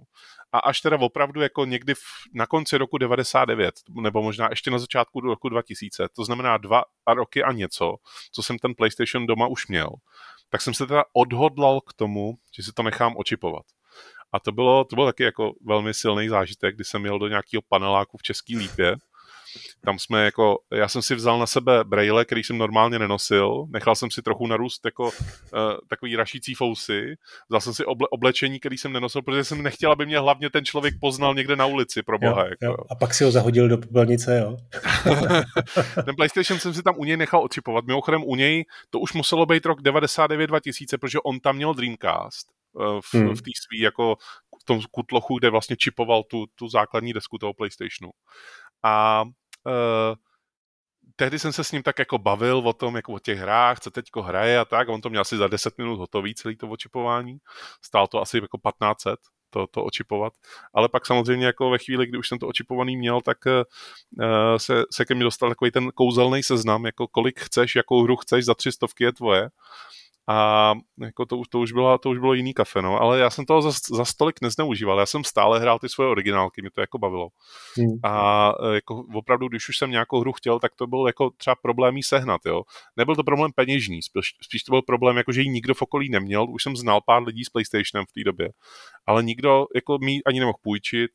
A 0.52 0.60
až 0.60 0.82
teda 0.82 0.98
opravdu 1.00 1.42
jako 1.42 1.66
někdy 1.66 1.94
v, 1.94 2.00
na 2.34 2.46
konci 2.46 2.78
roku 2.78 2.98
99, 2.98 3.76
nebo 4.02 4.22
možná 4.22 4.48
ještě 4.50 4.72
na 4.72 4.80
začátku 4.80 5.20
roku 5.20 5.50
2000, 5.50 6.08
to 6.16 6.26
znamená 6.26 6.58
dva 6.58 6.84
a 7.06 7.14
roky 7.14 7.44
a 7.44 7.52
něco, 7.52 7.96
co 8.32 8.44
jsem 8.44 8.58
ten 8.58 8.76
PlayStation 8.76 9.26
doma 9.26 9.48
už 9.48 9.68
měl, 9.68 9.90
tak 10.50 10.62
jsem 10.62 10.74
se 10.74 10.88
teda 10.88 11.04
odhodlal 11.14 11.82
k 11.82 11.94
tomu, 11.94 12.34
že 12.56 12.64
si 12.64 12.72
to 12.72 12.84
nechám 12.84 13.14
očipovat. 13.18 13.66
A 14.32 14.40
to 14.40 14.52
bylo, 14.52 14.84
to 14.84 14.96
bylo 14.96 15.06
taky 15.06 15.24
jako 15.24 15.54
velmi 15.66 15.94
silný 15.94 16.30
zážitek, 16.30 16.76
kdy 16.76 16.84
jsem 16.84 17.06
jel 17.06 17.20
do 17.20 17.28
nějakého 17.28 17.62
paneláku 17.70 18.18
v 18.18 18.24
České 18.24 18.58
Lípě 18.58 18.96
tam 19.86 20.00
jsme 20.00 20.26
jako, 20.26 20.60
já 20.74 20.88
jsem 20.88 21.02
si 21.02 21.16
vzal 21.16 21.40
na 21.40 21.46
sebe 21.46 21.84
braille, 21.84 22.26
který 22.26 22.44
jsem 22.44 22.58
normálně 22.58 23.00
nenosil, 23.00 23.66
nechal 23.70 23.96
jsem 23.96 24.12
si 24.12 24.22
trochu 24.22 24.48
narůst 24.48 24.86
jako 24.86 25.04
uh, 25.04 25.12
takový 25.90 26.16
rašící 26.16 26.54
fousy, 26.54 27.16
vzal 27.50 27.62
jsem 27.62 27.74
si 27.74 27.86
oble, 27.86 28.08
oblečení, 28.12 28.60
který 28.60 28.78
jsem 28.78 28.94
nenosil, 28.94 29.22
protože 29.22 29.44
jsem 29.44 29.62
nechtěl, 29.64 29.92
aby 29.92 30.06
mě 30.06 30.20
hlavně 30.20 30.50
ten 30.50 30.66
člověk 30.66 30.94
poznal 31.02 31.36
někde 31.36 31.56
na 31.56 31.66
ulici, 31.66 32.04
pro 32.04 32.20
boha. 32.20 32.42
Jo, 32.42 32.48
jako. 32.50 32.66
jo. 32.66 32.76
A 32.90 32.96
pak 32.96 33.14
si 33.14 33.24
ho 33.24 33.32
zahodil 33.32 33.68
do 33.68 33.78
popelnice, 33.78 34.38
jo? 34.38 34.58
ten 36.06 36.16
PlayStation 36.16 36.60
jsem 36.60 36.74
si 36.74 36.84
tam 36.84 36.96
u 36.98 37.04
něj 37.04 37.18
nechal 37.18 37.44
očipovat. 37.44 37.86
Mimochodem 37.86 38.24
u 38.24 38.36
něj 38.36 38.66
to 38.90 39.00
už 39.00 39.14
muselo 39.14 39.46
být 39.46 39.66
rok 39.66 39.82
99-2000, 39.82 40.98
protože 40.98 41.20
on 41.20 41.40
tam 41.40 41.56
měl 41.56 41.74
Dreamcast 41.74 42.48
eh, 42.80 43.02
v, 43.02 43.14
hmm. 43.14 43.36
v 43.36 43.42
té 43.42 43.52
svý 43.68 43.80
jako 43.80 44.16
v 44.62 44.64
tom 44.66 44.82
kutlochu, 44.92 45.40
kde 45.40 45.50
vlastně 45.50 45.76
čipoval 45.76 46.24
tu, 46.24 46.46
tu 46.56 46.68
základní 46.68 47.14
desku 47.14 47.38
toho 47.38 47.54
PlayStationu. 47.54 48.12
A 48.84 49.24
uh, 49.66 50.16
tehdy 51.16 51.40
jsem 51.40 51.54
se 51.54 51.64
s 51.64 51.72
ním 51.72 51.84
tak 51.84 52.00
jako 52.00 52.18
bavil 52.18 52.58
o 52.58 52.74
tom, 52.74 52.96
jako 52.96 53.14
o 53.14 53.20
těch 53.20 53.40
hrách, 53.40 53.80
co 53.80 53.92
teďko 53.92 54.22
hraje 54.22 54.60
a 54.60 54.66
tak. 54.66 54.90
On 54.90 55.02
to 55.02 55.10
měl 55.10 55.22
asi 55.22 55.38
za 55.38 55.48
10 55.48 55.78
minut 55.78 55.96
hotový, 55.96 56.36
celý 56.36 56.56
to 56.56 56.70
očipování. 56.70 57.38
Stál 57.82 58.08
to 58.08 58.22
asi 58.22 58.38
jako 58.38 58.58
1500 58.58 59.20
to, 59.50 59.68
to 59.68 59.84
očipovat. 59.84 60.34
Ale 60.74 60.90
pak 60.90 61.06
samozřejmě 61.06 61.46
jako 61.46 61.70
ve 61.70 61.78
chvíli, 61.78 62.06
kdy 62.06 62.18
už 62.18 62.28
jsem 62.28 62.40
to 62.40 62.48
očipovaný 62.48 62.98
měl, 62.98 63.22
tak 63.22 63.38
uh, 63.46 64.58
se, 64.58 64.84
se 64.92 65.06
ke 65.06 65.16
mně 65.16 65.24
dostal 65.24 65.50
takový 65.50 65.72
ten 65.72 65.92
kouzelný 65.92 66.44
seznam, 66.44 66.86
jako 66.86 67.08
kolik 67.08 67.40
chceš, 67.40 67.76
jakou 67.76 68.04
hru 68.04 68.16
chceš, 68.16 68.46
za 68.46 68.54
tři 68.54 68.72
stovky 68.72 69.04
je 69.04 69.14
tvoje 69.14 69.50
a 70.28 70.74
jako 71.02 71.26
to, 71.26 71.42
to, 71.50 71.60
už 71.60 71.72
bylo, 71.72 71.98
to 71.98 72.10
už 72.10 72.20
bylo 72.20 72.34
jiný 72.34 72.54
kafe, 72.54 72.82
no, 72.82 73.02
ale 73.02 73.20
já 73.20 73.30
jsem 73.30 73.46
toho 73.46 73.62
za, 73.62 73.72
za 73.92 74.06
stolik 74.06 74.42
nezneužíval, 74.42 75.00
já 75.00 75.06
jsem 75.06 75.24
stále 75.24 75.60
hrál 75.60 75.80
ty 75.80 75.90
svoje 75.90 76.10
originálky, 76.10 76.62
mě 76.62 76.72
to 76.72 76.82
jako 76.82 76.98
bavilo. 76.98 77.28
Hmm. 77.78 78.00
A 78.04 78.52
e, 78.72 78.76
jako 78.76 79.06
opravdu, 79.14 79.48
když 79.48 79.70
už 79.70 79.78
jsem 79.78 79.92
nějakou 79.92 80.20
hru 80.20 80.32
chtěl, 80.34 80.60
tak 80.60 80.76
to 80.76 80.88
byl 80.88 81.08
jako 81.08 81.30
třeba 81.38 81.56
problém 81.56 81.98
jí 81.98 82.04
sehnat, 82.04 82.42
jo. 82.46 82.64
Nebyl 82.98 83.16
to 83.16 83.24
problém 83.24 83.52
peněžní, 83.56 84.02
spíš, 84.02 84.36
spíš 84.42 84.64
to 84.64 84.72
byl 84.72 84.82
problém, 84.82 85.18
jako 85.18 85.32
že 85.32 85.42
ji 85.42 85.50
nikdo 85.50 85.74
v 85.74 85.82
okolí 85.82 86.10
neměl, 86.10 86.50
už 86.50 86.64
jsem 86.64 86.76
znal 86.76 87.02
pár 87.06 87.24
lidí 87.24 87.44
s 87.44 87.50
PlayStationem 87.50 88.06
v 88.06 88.14
té 88.14 88.24
době, 88.24 88.50
ale 89.06 89.24
nikdo 89.24 89.66
jako 89.76 89.98
mi 89.98 90.20
ani 90.26 90.40
nemohl 90.40 90.58
půjčit, 90.64 91.12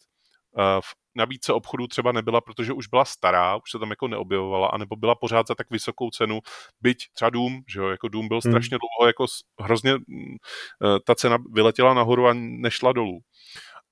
v 0.81 0.95
nabídce 1.17 1.53
obchodu 1.53 1.87
třeba 1.87 2.13
nebyla, 2.13 2.41
protože 2.41 2.73
už 2.73 2.87
byla 2.87 3.05
stará, 3.05 3.57
už 3.57 3.71
se 3.71 3.79
tam 3.79 3.91
jako 3.91 4.09
neobjevovala, 4.09 4.69
anebo 4.69 4.97
byla 4.97 5.15
pořád 5.15 5.47
za 5.47 5.55
tak 5.55 5.71
vysokou 5.71 6.11
cenu, 6.11 6.41
byť 6.81 6.99
třeba 7.13 7.31
Doom, 7.31 7.61
že 7.69 7.81
jo, 7.81 7.89
jako 7.89 8.09
Doom 8.09 8.29
byl 8.29 8.41
hmm. 8.45 8.53
strašně 8.53 8.79
dlouho, 8.79 9.07
jako 9.07 9.27
hrozně 9.61 9.95
mm, 9.95 10.37
eh, 10.85 11.01
ta 11.07 11.15
cena 11.15 11.39
vyletěla 11.53 11.95
nahoru 11.95 12.27
a 12.27 12.33
nešla 12.35 12.93
dolů. 12.93 13.19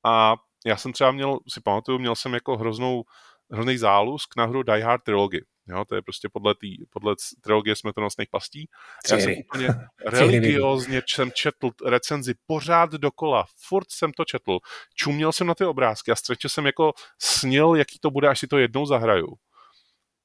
A 0.05 0.37
já 0.66 0.77
jsem 0.77 0.92
třeba 0.92 1.12
měl, 1.12 1.38
si 1.49 1.61
pamatuju, 1.61 1.99
měl 1.99 2.14
jsem 2.14 2.35
jako 2.35 2.57
hroznou, 2.57 3.03
hrozný 3.53 3.79
zálusk 3.79 4.37
na 4.37 4.45
hru 4.45 4.62
Die 4.62 4.85
Hard 4.85 5.03
Trilogy. 5.03 5.40
Jo, 5.68 5.85
to 5.85 5.94
je 5.94 6.02
prostě 6.02 6.29
podle, 6.33 6.55
tý, 6.55 6.76
podle 6.90 7.14
trilogie 7.40 7.76
smrtonosných 7.76 8.29
pastí. 8.31 8.68
Já 9.11 9.18
jsem 9.18 9.35
úplně 9.38 9.68
religiozně 10.07 11.02
jsem 11.09 11.33
četl 11.33 11.70
recenzi 11.87 12.35
pořád 12.46 12.92
dokola, 12.92 13.44
furt 13.68 13.90
jsem 13.90 14.12
to 14.12 14.24
četl. 14.24 14.59
Čuměl 14.94 15.33
jsem 15.33 15.46
na 15.46 15.55
ty 15.55 15.64
obrázky 15.64 16.11
a 16.11 16.16
střečně 16.16 16.50
jsem 16.50 16.66
jako 16.66 16.92
snil, 17.18 17.74
jaký 17.74 17.98
to 17.98 18.11
bude, 18.11 18.29
až 18.29 18.38
si 18.38 18.46
to 18.46 18.59
jednou 18.59 18.87
zahraju. 18.87 19.35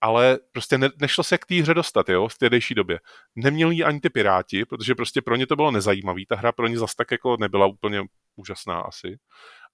Ale 0.04 0.39
prostě 0.51 0.77
ne, 0.77 0.89
nešlo 1.01 1.23
se 1.23 1.38
k 1.38 1.45
té 1.45 1.56
hře 1.56 1.73
dostat, 1.73 2.10
jo, 2.10 2.27
v 2.27 2.38
tehdejší 2.38 2.75
době. 2.75 2.99
Neměli 3.36 3.75
ji 3.75 3.84
ani 3.84 3.99
ty 3.99 4.10
piráti, 4.10 4.65
protože 4.65 4.95
prostě 4.95 5.21
pro 5.21 5.36
ně 5.36 5.47
to 5.47 5.56
bylo 5.56 5.71
nezajímavý, 5.71 6.25
ta 6.25 6.36
hra 6.36 6.51
pro 6.51 6.67
ně 6.67 6.77
zas 6.77 6.95
tak 6.95 7.12
jako 7.12 7.38
nebyla 7.39 7.65
úplně 7.65 8.04
úžasná 8.36 8.82
asi 8.82 9.17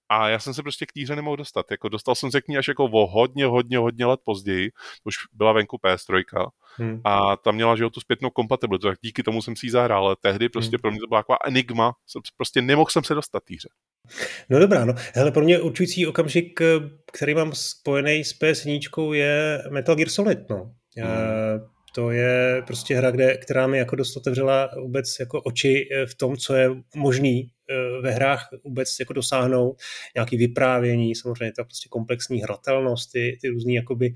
A 0.08 0.28
já 0.28 0.38
jsem 0.38 0.54
se 0.54 0.62
prostě 0.62 0.86
k 0.86 0.92
té 0.92 1.02
hře 1.02 1.16
nemohl 1.16 1.36
dostat. 1.36 1.70
Jako 1.70 1.88
dostal 1.88 2.14
jsem 2.14 2.30
se 2.30 2.40
k 2.40 2.48
ní 2.48 2.58
až 2.58 2.68
jako 2.68 2.84
o 2.84 3.06
hodně, 3.06 3.46
hodně, 3.46 3.78
hodně 3.78 4.06
let 4.06 4.20
později. 4.24 4.70
Už 5.04 5.14
byla 5.32 5.52
venku 5.52 5.76
PS3. 5.76 6.22
Hmm. 6.76 7.00
A 7.04 7.36
tam 7.36 7.54
měla, 7.54 7.76
že 7.76 7.82
jo, 7.82 7.90
tu 7.90 8.00
zpětnou 8.00 8.30
kompatibilitu, 8.30 8.86
tak 8.86 8.98
díky 9.02 9.22
tomu 9.22 9.42
jsem 9.42 9.56
si 9.56 9.66
ji 9.66 9.70
zahrál, 9.70 10.06
ale 10.06 10.16
tehdy 10.20 10.48
prostě 10.48 10.76
hmm. 10.76 10.80
pro 10.80 10.90
mě 10.90 11.00
to 11.00 11.06
byla 11.06 11.20
taková 11.20 11.38
enigma, 11.46 11.92
prostě 12.36 12.62
nemohl 12.62 12.90
jsem 12.90 13.04
se 13.04 13.14
dostat 13.14 13.42
té 13.44 13.54
hře. 13.54 13.68
No 14.50 14.58
dobrá, 14.58 14.84
no. 14.84 14.94
Hele, 15.14 15.30
pro 15.30 15.44
mě 15.44 15.60
určující 15.60 16.06
okamžik, 16.06 16.60
který 17.12 17.34
mám 17.34 17.52
spojený 17.54 18.24
s 18.24 18.32
ps 18.32 18.66
je 19.12 19.62
Metal 19.70 19.96
Gear 19.96 20.08
Solid, 20.08 20.38
no. 20.50 20.72
Hmm. 20.96 21.06
To 21.94 22.10
je 22.10 22.62
prostě 22.66 22.96
hra, 22.96 23.10
kde, 23.10 23.36
která 23.36 23.66
mi 23.66 23.78
jako 23.78 23.96
dost 23.96 24.16
otevřela 24.16 24.70
vůbec 24.82 25.16
jako 25.20 25.42
oči 25.42 25.88
v 26.06 26.14
tom, 26.14 26.36
co 26.36 26.54
je 26.54 26.70
možný 26.96 27.50
Eh, 27.50 27.57
ve 28.00 28.10
hrách 28.10 28.48
vůbec 28.64 28.96
jako 29.00 29.12
dosáhnout, 29.12 29.76
nějaký 30.14 30.36
vyprávění, 30.36 31.14
samozřejmě 31.14 31.52
ta 31.52 31.64
prostě 31.64 31.88
komplexní 31.88 32.42
hratelnost, 32.42 33.12
ty, 33.12 33.38
ty 33.40 33.48
různý 33.48 33.74
jakoby 33.74 34.14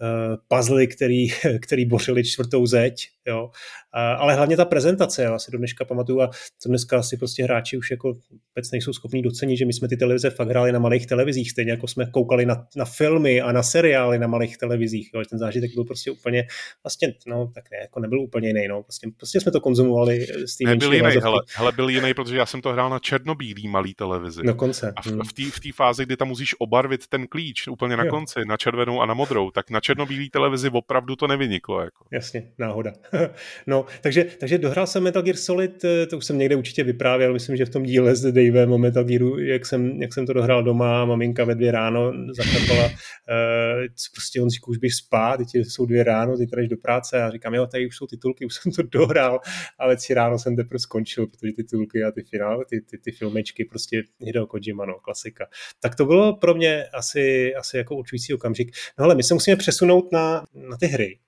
uh, 0.00 0.36
puzzly, 0.48 0.86
který, 0.86 1.28
který 1.62 1.84
bořili 1.84 2.24
čtvrtou 2.24 2.66
zeď, 2.66 3.08
jo. 3.26 3.50
A, 3.92 4.12
ale 4.12 4.34
hlavně 4.34 4.56
ta 4.56 4.64
prezentace, 4.64 5.22
já 5.22 5.38
si 5.38 5.50
do 5.50 5.58
dneška 5.58 5.84
pamatuju 5.84 6.20
a 6.20 6.26
to 6.62 6.68
dneska 6.68 6.98
asi 6.98 7.16
prostě 7.16 7.44
hráči 7.44 7.76
už 7.76 7.90
jako 7.90 8.08
vůbec 8.08 8.70
nejsou 8.72 8.92
schopní 8.92 9.22
docenit, 9.22 9.56
že 9.56 9.66
my 9.66 9.72
jsme 9.72 9.88
ty 9.88 9.96
televize 9.96 10.30
fakt 10.30 10.48
hráli 10.48 10.72
na 10.72 10.78
malých 10.78 11.06
televizích, 11.06 11.50
stejně 11.50 11.70
jako 11.70 11.88
jsme 11.88 12.06
koukali 12.06 12.46
na, 12.46 12.66
na 12.76 12.84
filmy 12.84 13.40
a 13.40 13.52
na 13.52 13.62
seriály 13.62 14.18
na 14.18 14.26
malých 14.26 14.58
televizích, 14.58 15.10
jo. 15.14 15.22
ten 15.30 15.38
zážitek 15.38 15.74
byl 15.74 15.84
prostě 15.84 16.10
úplně, 16.10 16.46
vlastně, 16.84 17.14
no 17.26 17.50
tak 17.54 17.64
ne, 17.70 17.78
jako 17.80 18.00
nebyl 18.00 18.20
úplně 18.20 18.48
jiný, 18.48 18.68
no. 18.68 18.82
prostě, 18.82 19.08
prostě 19.16 19.40
jsme 19.40 19.52
to 19.52 19.60
konzumovali 19.60 20.26
s 20.46 20.56
tím 20.56 20.68
Nebyl 20.68 20.92
jiný, 20.92 21.16
hele, 21.22 21.42
hele, 21.54 21.72
byl 21.72 21.88
jiný, 21.88 22.14
protože 22.14 22.36
já 22.36 22.46
jsem 22.46 22.60
to 22.60 22.72
hrál 22.72 22.83
na 22.88 22.98
černobílý 22.98 23.68
malý 23.68 23.94
televizi. 23.94 24.40
Na 24.44 24.52
konce. 24.52 24.92
A 24.96 25.02
v, 25.02 25.06
hmm. 25.06 25.20
v 25.50 25.60
té 25.60 25.72
fázi, 25.74 26.06
kdy 26.06 26.16
tam 26.16 26.28
musíš 26.28 26.54
obarvit 26.58 27.06
ten 27.06 27.26
klíč 27.26 27.68
úplně 27.68 27.96
na 27.96 28.04
jo. 28.04 28.10
konci, 28.10 28.40
na 28.46 28.56
červenou 28.56 29.00
a 29.00 29.06
na 29.06 29.14
modrou, 29.14 29.50
tak 29.50 29.70
na 29.70 29.80
černobílý 29.80 30.30
televizi 30.30 30.70
opravdu 30.72 31.16
to 31.16 31.26
nevyniklo. 31.26 31.80
Jako. 31.80 32.04
Jasně, 32.12 32.50
náhoda. 32.58 32.92
no, 33.66 33.86
takže, 34.00 34.24
takže 34.40 34.58
dohrál 34.58 34.86
jsem 34.86 35.02
Metal 35.02 35.22
Gear 35.22 35.36
Solid, 35.36 35.84
eh, 35.84 36.06
to 36.06 36.18
už 36.18 36.24
jsem 36.24 36.38
někde 36.38 36.56
určitě 36.56 36.84
vyprávěl, 36.84 37.32
myslím, 37.32 37.56
že 37.56 37.66
v 37.66 37.70
tom 37.70 37.82
díle 37.82 38.16
s 38.16 38.32
Davem 38.32 38.72
o 38.72 38.78
Metal 38.78 39.04
Gearu, 39.04 39.38
jak 39.38 39.66
jsem, 39.66 40.02
jak 40.02 40.14
jsem 40.14 40.26
to 40.26 40.32
dohrál 40.32 40.62
doma, 40.62 41.04
maminka 41.04 41.44
ve 41.44 41.54
dvě 41.54 41.72
ráno 41.72 42.12
zaklapala, 42.36 42.84
uh, 42.84 42.92
prostě 44.14 44.40
on 44.40 44.50
říká, 44.50 44.66
už 44.68 44.78
běž 44.78 44.96
spát, 44.96 45.36
teď 45.36 45.48
jsou 45.54 45.86
dvě 45.86 46.04
ráno, 46.04 46.36
ty 46.36 46.46
jdeš 46.46 46.68
do 46.68 46.76
práce 46.76 47.22
a 47.22 47.30
říkám, 47.30 47.54
jo, 47.54 47.66
tady 47.66 47.86
už 47.86 47.96
jsou 47.96 48.06
titulky, 48.06 48.46
už 48.46 48.54
jsem 48.54 48.72
to 48.72 48.82
dohrál, 48.92 49.40
ale 49.78 49.96
tři 49.96 50.14
ráno 50.14 50.38
jsem 50.38 50.56
teprve 50.56 50.78
skončil, 50.78 51.26
protože 51.26 51.52
ty 51.56 51.64
titulky 51.74 52.04
a 52.04 52.10
ty 52.10 52.22
finále, 52.22 52.64
ty, 52.64 52.73
ty, 52.80 52.98
ty 52.98 53.12
filmečky, 53.12 53.64
prostě 53.64 54.02
Hideo 54.20 54.46
Kojima, 54.46 54.84
no, 54.84 54.94
klasika. 54.94 55.46
Tak 55.80 55.94
to 55.94 56.04
bylo 56.04 56.36
pro 56.36 56.54
mě 56.54 56.84
asi, 56.84 57.54
asi 57.54 57.76
jako 57.76 57.96
určující 57.96 58.34
okamžik. 58.34 58.76
No 58.98 59.04
ale 59.04 59.14
my 59.14 59.22
se 59.22 59.34
musíme 59.34 59.56
přesunout 59.56 60.12
na, 60.12 60.44
na 60.54 60.76
ty 60.76 60.86
hry. 60.86 61.18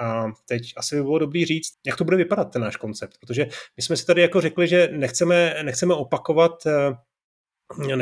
A 0.00 0.32
teď 0.48 0.62
asi 0.76 0.96
by 0.96 1.02
bylo 1.02 1.18
dobrý 1.18 1.44
říct, 1.44 1.72
jak 1.86 1.96
to 1.96 2.04
bude 2.04 2.16
vypadat 2.16 2.44
ten 2.44 2.62
náš 2.62 2.76
koncept, 2.76 3.18
protože 3.20 3.46
my 3.76 3.82
jsme 3.82 3.96
si 3.96 4.06
tady 4.06 4.22
jako 4.22 4.40
řekli, 4.40 4.68
že 4.68 4.88
nechceme, 4.92 5.56
nechceme 5.62 5.94
opakovat 5.94 6.66
eh, 6.66 6.96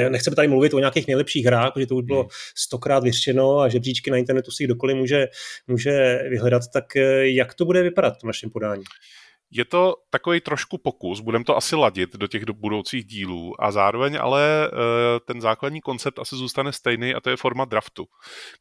nechceme 0.08 0.36
tady 0.36 0.48
mluvit 0.48 0.74
o 0.74 0.78
nějakých 0.78 1.06
nejlepších 1.06 1.46
hrách, 1.46 1.72
protože 1.72 1.86
to 1.86 1.96
už 1.96 2.04
bylo 2.04 2.20
hmm. 2.20 2.30
stokrát 2.56 3.04
vyřčeno 3.04 3.58
a 3.58 3.68
žebříčky 3.68 4.10
na 4.10 4.16
internetu 4.16 4.50
si 4.50 4.64
kdokoliv 4.64 4.96
může, 4.96 5.28
může 5.66 6.22
vyhledat, 6.30 6.62
tak 6.72 6.96
eh, 6.96 7.28
jak 7.28 7.54
to 7.54 7.64
bude 7.64 7.82
vypadat 7.82 8.14
v 8.22 8.26
našem 8.26 8.50
podání? 8.50 8.84
Je 9.54 9.64
to 9.64 9.94
takový 10.10 10.40
trošku 10.40 10.78
pokus, 10.78 11.20
budeme 11.20 11.44
to 11.44 11.56
asi 11.56 11.76
ladit 11.76 12.16
do 12.16 12.26
těch 12.26 12.44
budoucích 12.50 13.04
dílů 13.04 13.62
a 13.62 13.72
zároveň 13.72 14.18
ale 14.20 14.42
eh, 14.66 15.20
ten 15.26 15.40
základní 15.40 15.80
koncept 15.80 16.18
asi 16.18 16.36
zůstane 16.36 16.72
stejný 16.72 17.14
a 17.14 17.20
to 17.20 17.30
je 17.30 17.36
forma 17.36 17.64
draftu. 17.64 18.06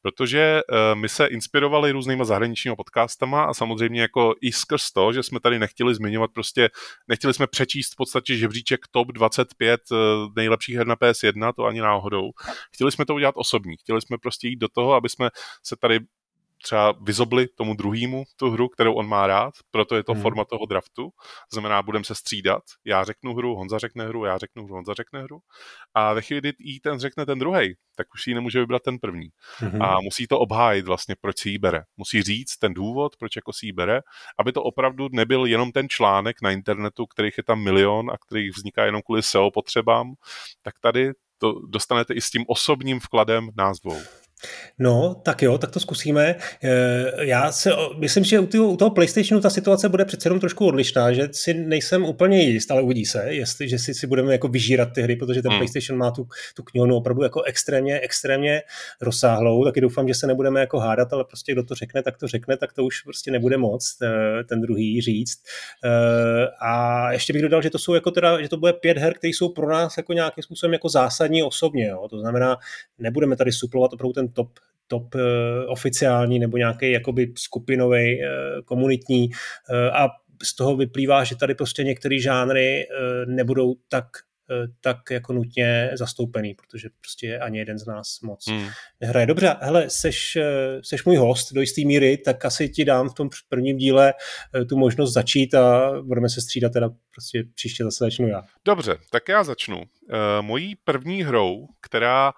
Protože 0.01 0.39
eh, 0.41 0.95
my 0.95 1.09
se 1.09 1.25
inspirovali 1.25 1.91
různýma 1.91 2.23
zahraničními 2.23 2.75
podcastama 2.75 3.43
a 3.43 3.53
samozřejmě 3.53 4.01
jako 4.01 4.33
i 4.41 4.51
skrz 4.51 4.91
to, 4.91 5.13
že 5.13 5.23
jsme 5.23 5.39
tady 5.39 5.59
nechtěli 5.59 5.95
zmiňovat 5.95 6.31
prostě, 6.33 6.69
nechtěli 7.07 7.33
jsme 7.33 7.47
přečíst 7.47 7.93
v 7.93 7.95
podstatě 7.95 8.37
žebříček 8.37 8.79
top 8.91 9.11
25 9.11 9.81
eh, 9.91 9.95
nejlepších 10.35 10.75
her 10.75 10.87
na 10.87 10.95
PS1, 10.95 11.53
to 11.55 11.65
ani 11.65 11.81
náhodou. 11.81 12.31
Chtěli 12.73 12.91
jsme 12.91 13.05
to 13.05 13.15
udělat 13.15 13.35
osobní, 13.37 13.77
chtěli 13.77 14.01
jsme 14.01 14.17
prostě 14.17 14.47
jít 14.47 14.59
do 14.59 14.67
toho, 14.67 14.93
aby 14.93 15.09
jsme 15.09 15.29
se 15.63 15.75
tady 15.75 15.99
třeba 16.63 16.93
vyzobli 17.01 17.47
tomu 17.47 17.73
druhému 17.73 18.23
tu 18.35 18.49
hru, 18.49 18.69
kterou 18.69 18.93
on 18.93 19.07
má 19.07 19.27
rád, 19.27 19.53
proto 19.71 19.95
je 19.95 20.03
to 20.03 20.13
hmm. 20.13 20.21
forma 20.21 20.45
toho 20.45 20.65
draftu. 20.65 21.09
Znamená, 21.53 21.81
budeme 21.81 22.05
se 22.05 22.15
střídat. 22.15 22.63
Já 22.85 23.03
řeknu 23.03 23.33
hru, 23.33 23.55
Honza 23.55 23.77
řekne 23.77 24.07
hru, 24.07 24.25
já 24.25 24.37
řeknu 24.37 24.63
hru, 24.63 24.75
Honza 24.75 24.93
řekne 24.93 25.23
hru. 25.23 25.39
A 25.93 26.13
ve 26.13 26.21
chvíli, 26.21 26.39
kdy 26.39 26.51
jí 26.59 26.79
ten 26.79 26.99
řekne 26.99 27.25
ten 27.25 27.39
druhý, 27.39 27.75
tak 27.95 28.07
už 28.13 28.23
si 28.23 28.29
ji 28.29 28.35
nemůže 28.35 28.59
vybrat 28.59 28.81
ten 28.81 28.99
první. 28.99 29.29
Hmm. 29.57 29.81
A 29.81 30.01
musí 30.01 30.27
to 30.27 30.39
obhájit 30.39 30.85
vlastně, 30.85 31.15
proč 31.21 31.39
si 31.39 31.49
ji 31.49 31.57
bere. 31.57 31.83
Musí 31.97 32.23
říct 32.23 32.57
ten 32.57 32.73
důvod, 32.73 33.15
proč 33.19 33.35
jako 33.35 33.53
si 33.53 33.65
ji 33.65 33.71
bere, 33.73 34.01
aby 34.39 34.51
to 34.51 34.63
opravdu 34.63 35.07
nebyl 35.11 35.45
jenom 35.45 35.71
ten 35.71 35.89
článek 35.89 36.41
na 36.41 36.51
internetu, 36.51 37.05
kterých 37.05 37.37
je 37.37 37.43
tam 37.43 37.63
milion 37.63 38.11
a 38.11 38.17
kterých 38.27 38.51
vzniká 38.51 38.85
jenom 38.85 39.01
kvůli 39.01 39.23
SEO 39.23 39.51
potřebám, 39.51 40.13
tak 40.61 40.73
tady 40.81 41.11
to 41.37 41.53
dostanete 41.67 42.13
i 42.13 42.21
s 42.21 42.29
tím 42.29 42.43
osobním 42.47 42.99
vkladem 42.99 43.49
nás 43.57 43.79
dvou. 43.79 44.01
No, 44.79 45.15
tak 45.23 45.41
jo, 45.41 45.57
tak 45.57 45.71
to 45.71 45.79
zkusíme. 45.79 46.35
Eh, 46.63 47.25
já 47.25 47.51
se, 47.51 47.71
myslím, 47.97 48.23
že 48.23 48.39
u 48.39 48.77
toho, 48.77 48.89
PlayStationu 48.89 49.41
ta 49.41 49.49
situace 49.49 49.89
bude 49.89 50.05
přece 50.05 50.27
jenom 50.27 50.39
trošku 50.39 50.65
odlišná, 50.65 51.13
že 51.13 51.29
si 51.31 51.53
nejsem 51.53 52.05
úplně 52.05 52.41
jist, 52.41 52.71
ale 52.71 52.81
uvidí 52.81 53.05
se, 53.05 53.25
jestli, 53.27 53.69
že 53.69 53.79
si, 53.79 53.93
si 53.93 54.07
budeme 54.07 54.31
jako 54.31 54.47
vyžírat 54.47 54.89
ty 54.93 55.01
hry, 55.01 55.15
protože 55.15 55.41
ten 55.41 55.51
hmm. 55.51 55.59
PlayStation 55.59 55.99
má 55.99 56.11
tu, 56.11 56.27
tu 56.55 56.63
knihovnu 56.63 56.95
opravdu 56.95 57.23
jako 57.23 57.41
extrémně, 57.41 57.99
extrémně 57.99 58.61
rozsáhlou, 59.01 59.63
taky 59.63 59.81
doufám, 59.81 60.07
že 60.07 60.13
se 60.13 60.27
nebudeme 60.27 60.59
jako 60.59 60.79
hádat, 60.79 61.13
ale 61.13 61.25
prostě 61.25 61.51
kdo 61.51 61.63
to 61.63 61.75
řekne, 61.75 62.03
tak 62.03 62.17
to 62.17 62.27
řekne, 62.27 62.57
tak 62.57 62.73
to 62.73 62.85
už 62.85 63.01
prostě 63.01 63.31
nebude 63.31 63.57
moc 63.57 63.97
eh, 64.01 64.43
ten 64.43 64.61
druhý 64.61 65.01
říct. 65.01 65.43
Eh, 65.85 66.47
a 66.61 67.11
ještě 67.11 67.33
bych 67.33 67.41
dodal, 67.41 67.61
že 67.61 67.69
to 67.69 67.79
jsou 67.79 67.93
jako 67.93 68.11
teda, 68.11 68.41
že 68.41 68.49
to 68.49 68.57
bude 68.57 68.73
pět 68.73 68.97
her, 68.97 69.13
které 69.13 69.29
jsou 69.29 69.49
pro 69.49 69.69
nás 69.69 69.97
jako 69.97 70.13
nějakým 70.13 70.43
způsobem 70.43 70.73
jako 70.73 70.89
zásadní 70.89 71.43
osobně, 71.43 71.87
jo. 71.87 72.07
to 72.09 72.19
znamená, 72.19 72.57
nebudeme 72.99 73.35
tady 73.35 73.51
suplovat 73.51 73.93
opravdu 73.93 74.13
ten 74.13 74.30
top 74.33 74.59
top 74.87 75.15
uh, 75.15 75.21
oficiální 75.67 76.39
nebo 76.39 76.57
nějaký 76.57 76.91
jakoby 76.91 77.33
skupinový, 77.37 78.19
uh, 78.19 78.61
komunitní 78.65 79.29
uh, 79.29 79.95
a 79.95 80.09
z 80.43 80.55
toho 80.55 80.75
vyplývá, 80.75 81.23
že 81.23 81.35
tady 81.35 81.55
prostě 81.55 81.83
některé 81.83 82.19
žánry 82.19 82.87
uh, 82.87 83.33
nebudou 83.33 83.75
tak 83.89 84.05
tak 84.81 84.97
jako 85.11 85.33
nutně 85.33 85.91
zastoupený, 85.93 86.53
protože 86.53 86.89
prostě 87.01 87.39
ani 87.39 87.59
jeden 87.59 87.79
z 87.79 87.85
nás 87.85 88.21
moc 88.21 88.47
hmm. 88.47 88.67
nehraje. 89.01 89.25
Dobře, 89.25 89.55
hele, 89.61 89.89
seš, 89.89 90.37
seš 90.81 91.05
můj 91.05 91.15
host 91.15 91.53
do 91.53 91.61
jisté 91.61 91.81
míry, 91.85 92.17
tak 92.17 92.45
asi 92.45 92.69
ti 92.69 92.85
dám 92.85 93.09
v 93.09 93.13
tom 93.13 93.29
prvním 93.49 93.77
díle 93.77 94.13
tu 94.69 94.77
možnost 94.77 95.13
začít 95.13 95.53
a 95.55 95.91
budeme 96.01 96.29
se 96.29 96.41
střídat 96.41 96.73
teda 96.73 96.89
prostě 97.11 97.43
příště 97.55 97.83
zase 97.83 98.03
začnu 98.03 98.27
já. 98.27 98.43
Dobře, 98.65 98.97
tak 99.11 99.29
já 99.29 99.43
začnu. 99.43 99.83
Mojí 100.41 100.75
první 100.83 101.23
hrou, 101.23 101.67
která 101.81 102.33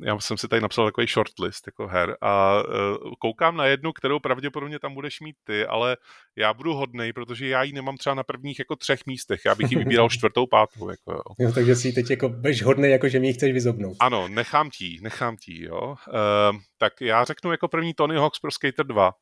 já 0.00 0.18
jsem 0.18 0.38
si 0.38 0.48
tady 0.48 0.62
napsal 0.62 0.84
takový 0.84 1.06
shortlist 1.06 1.66
jako 1.66 1.86
her 1.86 2.16
a 2.20 2.62
uh, 2.62 3.12
koukám 3.18 3.56
na 3.56 3.66
jednu, 3.66 3.92
kterou 3.92 4.18
pravděpodobně 4.18 4.78
tam 4.78 4.94
budeš 4.94 5.20
mít 5.20 5.36
ty, 5.44 5.66
ale 5.66 5.96
já 6.36 6.54
budu 6.54 6.74
hodnej, 6.74 7.12
protože 7.12 7.48
já 7.48 7.62
ji 7.62 7.72
nemám 7.72 7.96
třeba 7.96 8.14
na 8.14 8.22
prvních 8.22 8.58
jako 8.58 8.76
třech 8.76 9.06
místech, 9.06 9.40
já 9.46 9.54
bych 9.54 9.70
ji 9.70 9.78
vybíral 9.78 10.08
čtvrtou, 10.10 10.46
pátou. 10.46 10.90
Jako, 10.90 11.12
jo. 11.12 11.22
jo 11.38 11.52
takže 11.52 11.76
si 11.76 11.92
teď 11.92 12.10
jako 12.10 12.28
budeš 12.28 12.62
hodnej, 12.62 12.90
jako 12.90 13.08
že 13.08 13.20
mi 13.20 13.26
ji 13.26 13.32
chceš 13.32 13.52
vyzobnout. 13.52 13.96
Ano, 14.00 14.28
nechám 14.28 14.70
ti, 14.70 14.98
nechám 15.02 15.36
ti, 15.36 15.64
jo. 15.64 15.80
Uh, 15.80 16.58
tak 16.78 17.00
já 17.00 17.24
řeknu 17.24 17.50
jako 17.50 17.68
první 17.68 17.94
Tony 17.94 18.16
Hawk's 18.16 18.38
Pro 18.38 18.50
Skater 18.50 18.86
2. 18.86 19.12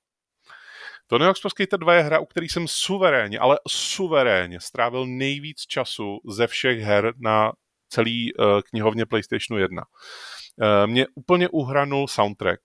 Tony 1.07 1.25
Hawk's 1.25 1.41
Pro 1.41 1.51
Skater 1.51 1.81
2 1.81 1.95
je 1.95 2.03
hra, 2.03 2.19
u 2.19 2.27
který 2.27 2.49
jsem 2.49 2.69
suverénně, 2.69 3.39
ale 3.39 3.59
suverénně 3.69 4.61
strávil 4.61 5.07
nejvíc 5.07 5.61
času 5.61 6.19
ze 6.29 6.47
všech 6.47 6.81
her 6.81 7.13
na 7.19 7.53
celý 7.89 8.35
uh, 8.35 8.61
knihovně 8.71 9.07
PlayStationu 9.07 9.61
1. 9.61 9.83
Uh, 9.83 10.91
mě 10.91 11.07
úplně 11.15 11.49
uhranul 11.49 12.09
soundtrack, 12.09 12.61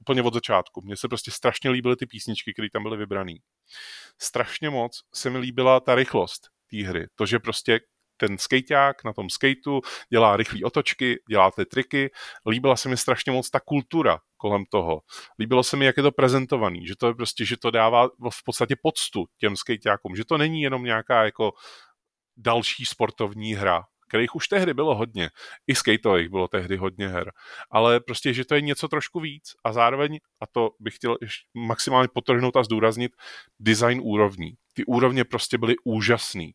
úplně 0.00 0.22
od 0.22 0.34
začátku. 0.34 0.80
Mně 0.84 0.96
se 0.96 1.08
prostě 1.08 1.30
strašně 1.30 1.70
líbily 1.70 1.96
ty 1.96 2.06
písničky, 2.06 2.52
které 2.52 2.68
tam 2.72 2.82
byly 2.82 2.96
vybrané. 2.96 3.34
Strašně 4.18 4.70
moc 4.70 5.00
se 5.14 5.30
mi 5.30 5.38
líbila 5.38 5.80
ta 5.80 5.94
rychlost 5.94 6.48
té 6.70 6.82
hry. 6.82 7.06
To, 7.14 7.26
že 7.26 7.38
prostě 7.38 7.80
ten 8.16 8.38
skejťák 8.38 9.04
na 9.04 9.12
tom 9.12 9.30
skateu 9.30 9.80
dělá 10.10 10.36
rychlé 10.36 10.60
otočky, 10.64 11.22
dělá 11.28 11.50
ty 11.50 11.66
triky. 11.66 12.10
Líbila 12.46 12.76
se 12.76 12.88
mi 12.88 12.96
strašně 12.96 13.32
moc 13.32 13.50
ta 13.50 13.60
kultura 13.60 14.18
kolem 14.36 14.64
toho. 14.70 15.00
Líbilo 15.38 15.62
se 15.62 15.76
mi, 15.76 15.84
jak 15.84 15.96
je 15.96 16.02
to 16.02 16.12
prezentovaný, 16.12 16.86
že 16.86 16.94
to 16.96 17.06
je 17.06 17.14
prostě, 17.14 17.44
že 17.44 17.56
to 17.56 17.70
dává 17.70 18.08
v 18.08 18.44
podstatě 18.44 18.76
poctu 18.82 19.24
těm 19.38 19.56
skejťákům, 19.56 20.16
že 20.16 20.24
to 20.24 20.38
není 20.38 20.62
jenom 20.62 20.84
nějaká 20.84 21.24
jako 21.24 21.52
další 22.36 22.84
sportovní 22.84 23.54
hra, 23.54 23.84
kterých 24.12 24.34
už 24.34 24.48
tehdy 24.48 24.74
bylo 24.74 24.94
hodně. 24.94 25.30
I 25.66 25.74
skateových 25.74 26.28
bylo 26.28 26.48
tehdy 26.48 26.76
hodně 26.76 27.08
her. 27.08 27.32
Ale 27.70 28.00
prostě, 28.00 28.34
že 28.34 28.44
to 28.44 28.54
je 28.54 28.60
něco 28.60 28.88
trošku 28.88 29.20
víc 29.20 29.44
a 29.64 29.72
zároveň, 29.72 30.18
a 30.40 30.46
to 30.46 30.70
bych 30.80 30.96
chtěl 30.96 31.16
ještě 31.20 31.48
maximálně 31.54 32.08
potrhnout 32.14 32.56
a 32.56 32.62
zdůraznit, 32.62 33.12
design 33.60 34.00
úrovní. 34.04 34.52
Ty 34.74 34.84
úrovně 34.84 35.24
prostě 35.24 35.58
byly 35.58 35.74
úžasný. 35.84 36.52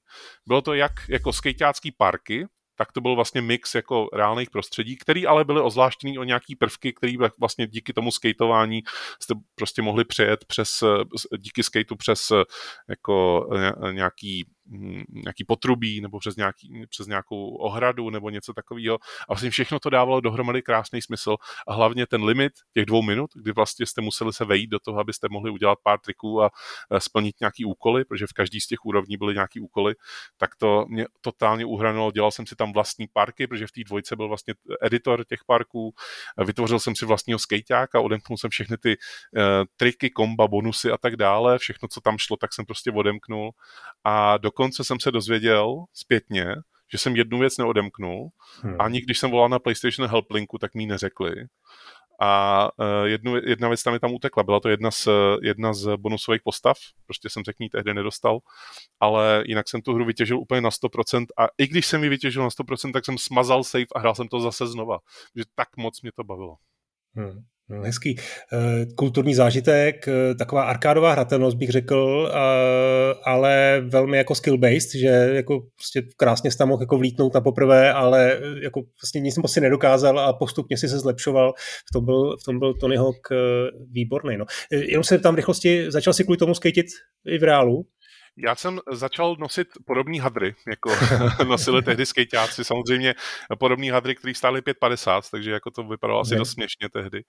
Bylo 0.47 0.61
to 0.61 0.73
jak 0.73 0.91
jako 1.09 1.33
skateácký 1.33 1.91
parky, 1.91 2.45
tak 2.75 2.91
to 2.91 3.01
byl 3.01 3.15
vlastně 3.15 3.41
mix 3.41 3.75
jako 3.75 4.07
reálných 4.13 4.49
prostředí, 4.49 4.97
který 4.97 5.27
ale 5.27 5.45
byly 5.45 5.61
ozvláštěný 5.61 6.17
o 6.17 6.23
nějaký 6.23 6.55
prvky, 6.55 6.93
který 6.93 7.17
vlastně 7.39 7.67
díky 7.67 7.93
tomu 7.93 8.11
skateování 8.11 8.81
jste 9.21 9.33
prostě 9.55 9.81
mohli 9.81 10.05
přejet 10.05 10.45
přes, 10.45 10.83
díky 11.37 11.63
skateu 11.63 11.95
přes 11.95 12.31
jako 12.89 13.47
nějaký 13.91 14.45
nějaký 15.09 15.43
potrubí 15.43 16.01
nebo 16.01 16.19
přes, 16.19 16.35
nějaký, 16.35 16.85
přes 16.89 17.07
nějakou 17.07 17.55
ohradu 17.55 18.09
nebo 18.09 18.29
něco 18.29 18.53
takového. 18.53 18.95
A 18.95 19.33
vlastně 19.33 19.49
všechno 19.49 19.79
to 19.79 19.89
dávalo 19.89 20.21
dohromady 20.21 20.61
krásný 20.61 21.01
smysl 21.01 21.35
a 21.67 21.73
hlavně 21.73 22.07
ten 22.07 22.23
limit 22.23 22.53
těch 22.73 22.85
dvou 22.85 23.01
minut, 23.01 23.29
kdy 23.35 23.51
vlastně 23.51 23.85
jste 23.85 24.01
museli 24.01 24.33
se 24.33 24.45
vejít 24.45 24.69
do 24.69 24.79
toho, 24.79 24.99
abyste 24.99 25.27
mohli 25.31 25.51
udělat 25.51 25.79
pár 25.83 25.99
triků 25.99 26.43
a 26.43 26.49
splnit 26.97 27.35
nějaký 27.39 27.65
úkoly, 27.65 28.05
protože 28.05 28.27
v 28.27 28.33
každý 28.33 28.61
z 28.61 28.67
těch 28.67 28.85
úrovní 28.85 29.17
byly 29.17 29.33
nějaký 29.33 29.59
úkoly, 29.59 29.95
tak 30.37 30.55
to 30.55 30.85
mě 30.89 31.05
totálně 31.21 31.65
uhranulo. 31.65 32.11
Dělal 32.11 32.31
jsem 32.31 32.45
si 32.45 32.55
tam 32.55 32.73
vlastní 32.73 33.07
parky, 33.13 33.47
protože 33.47 33.67
v 33.67 33.71
té 33.71 33.83
dvojce 33.83 34.15
byl 34.15 34.27
vlastně 34.27 34.53
editor 34.81 35.25
těch 35.25 35.39
parků. 35.47 35.93
Vytvořil 36.45 36.79
jsem 36.79 36.95
si 36.95 37.05
vlastního 37.05 37.39
skejťáka, 37.39 38.01
odemknul 38.01 38.37
jsem 38.37 38.49
všechny 38.49 38.77
ty 38.77 38.97
uh, 38.97 39.43
triky, 39.77 40.09
komba, 40.09 40.47
bonusy 40.47 40.91
a 40.91 40.97
tak 40.97 41.15
dále. 41.15 41.57
Všechno, 41.57 41.87
co 41.87 42.01
tam 42.01 42.17
šlo, 42.17 42.37
tak 42.37 42.53
jsem 42.53 42.65
prostě 42.65 42.91
odemknul. 42.91 43.51
A 44.03 44.37
do 44.37 44.51
dokonce 44.57 44.83
jsem 44.83 44.99
se 44.99 45.11
dozvěděl 45.11 45.85
zpětně, 45.93 46.55
že 46.91 46.97
jsem 46.97 47.15
jednu 47.15 47.39
věc 47.39 47.57
neodemknul. 47.57 48.29
Hmm. 48.61 48.75
Ani 48.79 49.01
když 49.01 49.19
jsem 49.19 49.31
volal 49.31 49.49
na 49.49 49.59
PlayStation 49.59 50.09
Helplinku, 50.09 50.57
tak 50.57 50.75
mi 50.75 50.85
neřekli. 50.85 51.35
A 52.21 52.69
uh, 52.79 53.05
jednu, 53.05 53.35
jedna 53.35 53.67
věc 53.67 53.83
tam 53.83 53.93
mi 53.93 53.99
tam 53.99 54.13
utekla. 54.13 54.43
Byla 54.43 54.59
to 54.59 54.69
jedna 54.69 54.91
z, 54.91 55.07
jedna 55.41 55.73
z 55.73 55.97
bonusových 55.97 56.41
postav. 56.43 56.77
Prostě 57.05 57.29
jsem 57.29 57.45
se 57.45 57.53
k 57.53 57.59
ní 57.59 57.69
tehdy 57.69 57.93
nedostal. 57.93 58.39
Ale 58.99 59.43
jinak 59.45 59.69
jsem 59.69 59.81
tu 59.81 59.93
hru 59.93 60.05
vytěžil 60.05 60.39
úplně 60.39 60.61
na 60.61 60.69
100%. 60.69 61.25
A 61.37 61.47
i 61.57 61.67
když 61.67 61.85
jsem 61.85 62.03
ji 62.03 62.09
vytěžil 62.09 62.43
na 62.43 62.49
100%, 62.49 62.91
tak 62.91 63.05
jsem 63.05 63.17
smazal 63.17 63.63
save 63.63 63.85
a 63.95 63.99
hrál 63.99 64.15
jsem 64.15 64.27
to 64.27 64.39
zase 64.39 64.67
znova. 64.67 64.97
že 65.35 65.43
tak 65.55 65.77
moc 65.77 66.01
mě 66.01 66.11
to 66.15 66.23
bavilo. 66.23 66.55
Hmm. 67.15 67.43
No, 67.69 67.81
hezký. 67.81 68.15
Eh, 68.53 68.85
kulturní 68.95 69.35
zážitek, 69.35 70.07
eh, 70.07 70.35
taková 70.35 70.63
arkádová 70.63 71.11
hratelnost 71.11 71.57
bych 71.57 71.69
řekl, 71.69 72.31
eh, 72.31 73.13
ale 73.23 73.81
velmi 73.85 74.17
jako 74.17 74.33
skill-based, 74.33 74.99
že 74.99 75.07
jako 75.33 75.59
prostě 75.75 76.01
krásně 76.17 76.51
jsi 76.51 76.57
tam 76.57 76.67
mohl 76.69 76.83
jako 76.83 76.97
vlítnout 76.97 77.33
na 77.33 77.41
poprvé, 77.41 77.93
ale 77.93 78.39
jako 78.61 78.81
vlastně 79.01 79.21
nic 79.21 79.37
moc 79.37 79.53
si 79.53 79.61
nedokázal 79.61 80.19
a 80.19 80.33
postupně 80.33 80.77
si 80.77 80.89
se 80.89 80.99
zlepšoval. 80.99 81.53
V 81.89 81.93
tom 81.93 82.05
byl, 82.05 82.37
v 82.37 82.43
tom 82.45 82.59
byl 82.59 82.73
Tony 82.73 82.97
Hawk 82.97 83.27
výborný. 83.91 84.37
No. 84.37 84.45
Jenom 84.71 85.03
se 85.03 85.19
tam 85.19 85.35
rychlosti, 85.35 85.91
začal 85.91 86.13
si 86.13 86.23
kvůli 86.23 86.37
tomu 86.37 86.53
skatit 86.53 86.85
i 87.27 87.37
v 87.37 87.43
reálu? 87.43 87.85
Já 88.37 88.55
jsem 88.55 88.79
začal 88.91 89.35
nosit 89.39 89.67
podobné 89.85 90.21
hadry, 90.21 90.55
jako 90.67 90.91
nosili 91.47 91.81
tehdy 91.81 92.05
skejťáci, 92.05 92.63
samozřejmě 92.63 93.15
podobné 93.59 93.91
hadry, 93.91 94.15
které 94.15 94.33
stály 94.33 94.61
5,50, 94.61 95.21
takže 95.31 95.51
jako 95.51 95.71
to 95.71 95.83
vypadalo 95.83 96.19
asi 96.19 96.35
dost 96.35 96.51
směšně 96.51 96.89
tehdy. 96.89 97.23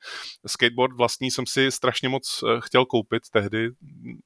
Skateboard 0.47 0.97
vlastní 0.97 1.31
jsem 1.31 1.47
si 1.47 1.71
strašně 1.71 2.09
moc 2.09 2.44
eh, 2.44 2.61
chtěl 2.61 2.85
koupit 2.85 3.23
tehdy, 3.33 3.71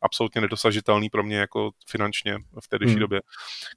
absolutně 0.02 0.40
nedosažitelný 0.40 1.10
pro 1.10 1.22
mě 1.22 1.36
jako 1.36 1.70
finančně 1.88 2.38
v 2.62 2.68
tehdejší 2.68 2.92
hmm. 2.92 3.00
době. 3.00 3.20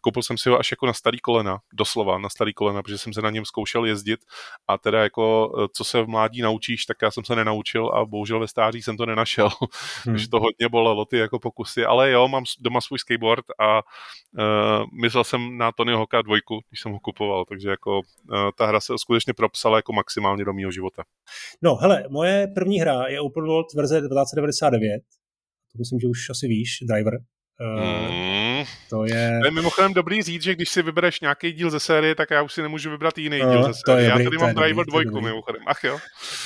Koupil 0.02 0.24
jsem 0.24 0.38
si 0.38 0.50
ho 0.50 0.60
až 0.60 0.72
jako 0.72 0.86
na 0.86 0.94
starý 0.94 1.20
kolena, 1.20 1.58
doslova 1.74 2.18
na 2.18 2.30
starý 2.30 2.54
kolena, 2.54 2.84
protože 2.84 2.98
jsem 2.98 3.14
se 3.14 3.22
na 3.22 3.30
něm 3.30 3.46
zkoušel 3.46 3.86
jezdit 3.86 4.20
a 4.68 4.78
teda 4.78 5.04
jako 5.04 5.54
eh, 5.64 5.68
co 5.74 5.84
se 5.84 6.02
v 6.02 6.08
mládí 6.08 6.42
naučíš, 6.42 6.86
tak 6.86 6.98
já 7.02 7.12
jsem 7.12 7.26
se 7.26 7.36
nenaučil 7.36 7.88
a 7.88 8.06
bohužel 8.06 8.40
ve 8.40 8.48
stáří 8.48 8.82
jsem 8.82 8.98
to 8.98 9.06
nenašel, 9.06 9.50
hmm. 9.50 9.70
takže 10.06 10.30
to 10.30 10.40
hodně 10.40 10.70
bolelo 10.70 11.06
ty 11.06 11.18
jako 11.18 11.40
pokusy, 11.40 11.86
ale 11.86 12.12
jo, 12.12 12.28
mám 12.28 12.44
doma 12.60 12.82
svůj 12.82 12.95
svůj 12.96 13.00
skateboard 13.00 13.46
a 13.60 13.78
uh, 13.78 14.86
myslel 15.02 15.24
jsem 15.24 15.58
na 15.58 15.72
Tony 15.72 15.94
Hawka 15.94 16.22
dvojku, 16.22 16.60
když 16.70 16.82
jsem 16.82 16.92
ho 16.92 17.00
kupoval, 17.00 17.46
takže 17.46 17.70
jako 17.70 18.00
uh, 18.00 18.50
ta 18.58 18.66
hra 18.66 18.80
se 18.80 18.94
skutečně 18.98 19.34
propsala 19.34 19.78
jako 19.78 19.94
maximálně 19.94 20.46
do 20.46 20.54
mého 20.54 20.72
života. 20.72 21.04
No 21.62 21.76
hele, 21.76 22.04
moje 22.10 22.48
první 22.48 22.80
hra 22.80 23.08
je 23.08 23.22
Open 23.22 23.44
World 23.44 23.74
verze 23.74 23.96
1999, 23.96 25.02
to 25.72 25.78
myslím, 25.80 26.00
že 26.00 26.08
už 26.08 26.30
asi 26.30 26.48
víš, 26.48 26.70
Driver. 26.90 27.14
Uh, 27.62 28.10
mm. 28.10 28.45
To 28.90 29.06
je... 29.06 29.40
To 29.42 29.48
je 29.48 29.52
mimochodem 29.52 29.94
dobrý 29.94 30.24
říct, 30.24 30.44
že 30.44 30.56
když 30.56 30.70
si 30.70 30.82
vybereš 30.82 31.22
nějaký 31.22 31.52
díl 31.52 31.70
ze 31.70 31.80
série, 31.80 32.16
tak 32.16 32.32
já 32.32 32.42
už 32.42 32.54
si 32.54 32.62
nemůžu 32.62 32.90
vybrat 32.90 33.18
jiný 33.18 33.40
no, 33.40 33.52
díl 33.52 33.64
ze 33.64 33.80
série. 33.86 34.10
Já 34.10 34.18
tady 34.18 34.38
mám 34.38 34.56
Driver 34.56 34.86
2 34.86 35.22
mimochodem. 35.22 35.62
Ach 35.68 35.84
jo. 35.84 36.00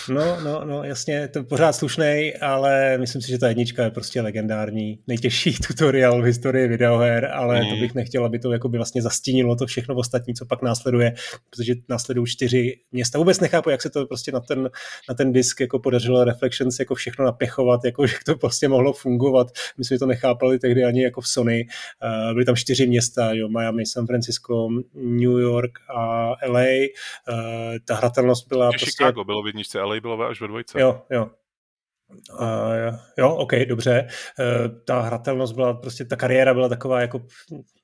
No, 0.09 0.37
no, 0.43 0.65
no, 0.65 0.83
jasně, 0.83 1.27
to 1.27 1.39
je 1.39 1.43
pořád 1.43 1.73
slušný, 1.73 2.33
ale 2.41 2.97
myslím 2.97 3.21
si, 3.21 3.29
že 3.29 3.37
ta 3.37 3.47
jednička 3.47 3.83
je 3.83 3.91
prostě 3.91 4.21
legendární. 4.21 4.99
Nejtěžší 5.07 5.53
tutorial 5.67 6.21
v 6.21 6.25
historii 6.25 6.67
videoher, 6.67 7.25
ale 7.33 7.61
mm. 7.61 7.69
to 7.69 7.75
bych 7.75 7.95
nechtěl, 7.95 8.25
aby 8.25 8.39
to 8.39 8.51
jako 8.51 8.69
by 8.69 8.77
vlastně 8.77 9.01
zastínilo 9.01 9.55
to 9.55 9.65
všechno 9.65 9.95
ostatní, 9.95 10.33
co 10.33 10.45
pak 10.45 10.61
následuje, 10.61 11.13
protože 11.49 11.73
následují 11.89 12.27
čtyři 12.27 12.79
města. 12.91 13.17
Vůbec 13.17 13.39
nechápu, 13.39 13.69
jak 13.69 13.81
se 13.81 13.89
to 13.89 14.05
prostě 14.05 14.31
na 14.31 14.39
ten, 14.39 14.69
na 15.09 15.15
ten 15.15 15.33
disk 15.33 15.59
jako 15.59 15.79
podařilo 15.79 16.23
Reflections 16.23 16.79
jako 16.79 16.95
všechno 16.95 17.25
napěchovat, 17.25 17.85
jako 17.85 18.07
že 18.07 18.15
to 18.25 18.35
prostě 18.35 18.67
mohlo 18.67 18.93
fungovat. 18.93 19.47
Myslím, 19.77 19.95
že 19.95 19.99
to 19.99 20.05
nechápali 20.05 20.59
tehdy 20.59 20.83
ani 20.83 21.03
jako 21.03 21.21
v 21.21 21.27
Sony. 21.27 21.65
Uh, 22.03 22.08
byly 22.33 22.45
tam 22.45 22.55
čtyři 22.55 22.87
města, 22.87 23.33
jo, 23.33 23.49
Miami, 23.49 23.85
San 23.85 24.07
Francisco, 24.07 24.69
New 24.93 25.37
York 25.39 25.71
a 25.95 26.29
LA. 26.47 26.61
Eh, 26.61 26.89
ta 27.87 27.95
hratelnost 27.95 28.47
byla 28.47 28.69
prostě... 28.69 28.85
Chicago 28.85 29.23
bylo 29.23 29.43
v 29.43 29.47
jedničce, 29.47 29.81
LA 29.81 29.99
bylo 29.99 30.21
až 30.21 30.41
ve 30.41 30.47
dvojce. 30.47 30.81
Jo, 30.81 31.01
jo. 31.11 31.29
Uh, 32.39 32.95
jo, 33.17 33.35
ok, 33.35 33.55
dobře. 33.55 34.07
Uh, 34.39 34.77
ta 34.85 35.01
hratelnost 35.01 35.55
byla 35.55 35.73
prostě, 35.73 36.05
ta 36.05 36.15
kariéra 36.15 36.53
byla 36.53 36.69
taková 36.69 37.01
jako, 37.01 37.21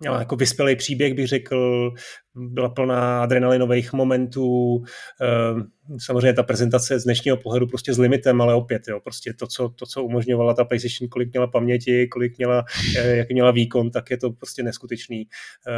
jako 0.03 0.35
vyspělý 0.35 0.75
příběh, 0.75 1.13
bych 1.13 1.27
řekl, 1.27 1.91
byla 2.35 2.69
plná 2.69 3.23
adrenalinových 3.23 3.93
momentů, 3.93 4.75
uh, 4.75 5.61
samozřejmě 6.05 6.33
ta 6.33 6.43
prezentace 6.43 6.99
z 6.99 7.03
dnešního 7.03 7.37
pohledu 7.37 7.67
prostě 7.67 7.93
s 7.93 7.97
limitem, 7.97 8.41
ale 8.41 8.53
opět, 8.53 8.81
jo, 8.87 8.99
prostě 8.99 9.33
to, 9.33 9.47
co, 9.47 9.69
to, 9.69 9.85
co 9.85 10.03
umožňovala 10.03 10.53
ta 10.53 10.63
PlayStation, 10.63 11.09
kolik 11.09 11.33
měla 11.33 11.47
paměti, 11.47 12.07
kolik 12.07 12.37
měla, 12.37 12.65
jak 13.03 13.29
měla 13.29 13.51
výkon, 13.51 13.91
tak 13.91 14.11
je 14.11 14.17
to 14.17 14.31
prostě 14.31 14.63
neskutečný. 14.63 15.27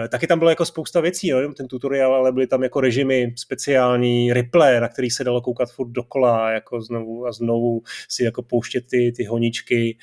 Taky 0.10 0.28
tam 0.28 0.40
bylo 0.40 0.50
jako 0.50 0.66
spousta 0.66 1.02
věcí, 1.02 1.28
jo, 1.28 1.54
ten 1.58 1.68
tutoriál, 1.68 2.16
ale 2.16 2.32
byly 2.32 2.48
tam 2.48 2.64
jako 2.64 2.82
režimy 2.82 3.34
speciální, 3.38 4.34
replay, 4.34 4.80
na 4.80 4.88
který 4.88 5.10
se 5.10 5.24
dalo 5.24 5.42
koukat 5.42 5.72
furt 5.72 5.90
dokola, 5.90 6.52
jako 6.52 6.82
znovu 6.82 7.28
a 7.28 7.32
znovu 7.32 7.82
si 8.10 8.24
jako 8.24 8.37
pouštět 8.44 8.82
ty, 8.90 9.12
ty 9.18 9.24
honičky, 9.26 9.98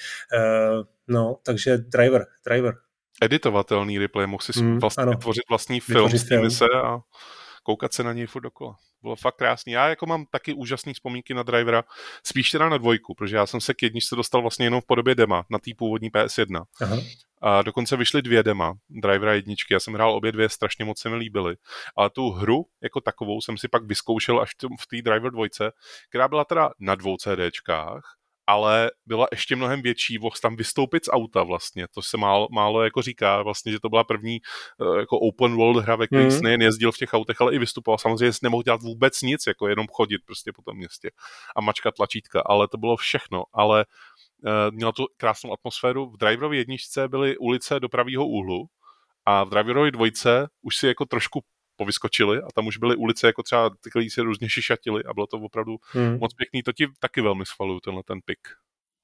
no, 1.09 1.37
takže 1.45 1.79
driver, 1.79 2.27
driver. 2.47 2.75
Editovatelný 3.23 3.99
replay, 3.99 4.27
mohl 4.27 4.43
si 4.43 4.63
mm, 4.63 4.79
vlastně 4.79 5.03
ano. 5.03 5.17
tvořit 5.17 5.43
vlastní 5.49 5.81
film 5.81 6.11
z 6.11 6.41
mise 6.43 6.65
a 6.85 6.99
koukat 7.63 7.93
se 7.93 8.03
na 8.03 8.13
něj 8.13 8.27
furt 8.27 8.43
dokola. 8.43 8.77
Bylo 9.03 9.17
fakt 9.17 9.37
krásný. 9.37 9.73
Já 9.73 9.89
jako 9.89 10.07
mám 10.07 10.27
taky 10.31 10.55
úžasné 10.55 10.93
vzpomínky 10.95 11.35
na 11.35 11.43
drivera, 11.43 11.85
spíš 12.27 12.51
teda 12.51 12.69
na 12.69 12.79
dvojku, 12.79 13.15
protože 13.15 13.37
já 13.37 13.47
jsem 13.47 13.61
se 13.61 13.75
k 13.75 13.83
jedničce 13.83 14.17
dostal 14.17 14.41
vlastně 14.41 14.67
jenom 14.67 14.81
v 14.81 14.87
podobě 14.87 15.15
dema 15.15 15.45
na 15.51 15.59
té 15.59 15.71
původní 15.79 16.11
PS1. 16.11 16.65
Aha. 16.81 16.97
A 17.43 17.63
dokonce 17.63 17.97
vyšly 17.97 18.23
dvě 18.23 18.43
dema, 18.43 18.75
drivera 18.91 19.35
jedničky. 19.35 19.75
Já 19.75 19.81
jsem 19.81 19.95
hrál 19.95 20.15
obě 20.15 20.33
dvě, 20.33 20.49
strašně 20.49 20.85
moc 20.85 21.01
se 21.01 21.09
mi 21.09 21.17
líbily. 21.17 21.57
Ale 21.97 22.11
tu 22.11 22.31
hru 22.31 22.67
jako 22.83 23.01
takovou 23.01 23.41
jsem 23.41 23.59
si 23.59 23.69
pak 23.69 23.85
vyzkoušel 23.85 24.41
až 24.41 24.51
v 24.81 24.87
té 24.87 25.03
driver 25.03 25.31
dvojce, 25.33 25.73
která 26.09 26.29
byla 26.29 26.45
teda 26.45 26.71
na 26.79 26.95
dvou 26.95 27.17
CDčkách, 27.17 28.03
ale 28.47 28.91
byla 29.07 29.27
ještě 29.31 29.57
mnohem 29.57 29.83
větší, 29.83 30.19
mohl 30.19 30.37
tam 30.43 30.57
vystoupit 30.57 31.05
z 31.05 31.09
auta 31.13 31.43
vlastně, 31.43 31.87
to 31.95 32.03
se 32.03 32.17
málo, 32.17 32.49
málo 32.51 32.83
jako 32.83 33.03
říká 33.03 33.43
vlastně, 33.43 33.73
že 33.73 33.81
to 33.81 33.89
byla 33.89 34.05
první 34.05 34.41
uh, 34.79 34.99
jako 34.99 35.19
open 35.19 35.57
world 35.57 35.85
hra, 35.85 35.97
ve 35.97 36.07
které 36.07 36.25
mm. 36.25 36.41
nejen 36.43 36.63
jezdil 36.63 36.93
v 36.93 36.99
těch 36.99 37.15
autech, 37.15 37.41
ale 37.41 37.55
i 37.55 37.59
vystupoval. 37.59 37.99
Samozřejmě 37.99 38.33
jsi 38.33 38.39
nemohl 38.43 38.63
dělat 38.63 38.83
vůbec 38.83 39.23
nic, 39.23 39.47
jako 39.47 39.69
jenom 39.69 39.87
chodit 39.93 40.19
prostě 40.27 40.53
po 40.53 40.63
tom 40.63 40.77
městě 40.77 41.11
a 41.57 41.61
mačkat 41.61 41.95
tlačítka, 41.95 42.43
ale 42.47 42.69
to 42.69 42.79
bylo 42.79 42.97
všechno, 42.97 43.45
ale 43.53 43.85
uh, 44.45 44.75
mělo 44.75 44.93
to 44.93 45.07
krásnou 45.17 45.53
atmosféru. 45.53 46.11
V 46.11 46.17
Driverově 46.17 46.61
jedničce 46.61 47.09
byly 47.09 47.37
ulice 47.37 47.81
do 47.81 47.89
pravého 47.89 48.27
úhlu, 48.27 48.67
a 49.27 49.45
v 49.45 49.51
Driverově 49.51 49.91
dvojce 49.91 50.47
už 50.63 50.77
si 50.77 50.87
jako 50.87 51.05
trošku 51.05 51.41
povyskočili 51.77 52.39
a 52.43 52.47
tam 52.55 52.67
už 52.67 52.77
byly 52.77 52.97
ulice 52.97 53.27
jako 53.27 53.43
třeba 53.43 53.71
ty, 53.71 53.91
které 53.91 54.07
se 54.11 54.23
různě 54.23 54.49
šišatily 54.49 55.05
a 55.05 55.15
bylo 55.15 55.27
to 55.27 55.37
opravdu 55.37 55.77
hmm. 55.93 56.19
moc 56.19 56.35
pěkný. 56.35 56.63
To 56.63 56.73
ti 56.73 56.87
taky 56.99 57.21
velmi 57.21 57.47
schvaluju, 57.47 57.81
tenhle 57.81 58.03
ten 58.03 58.21
pik. 58.25 58.39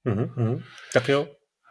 Mm-hmm. 0.07 0.63
Tak 0.93 1.09
jo, 1.09 1.29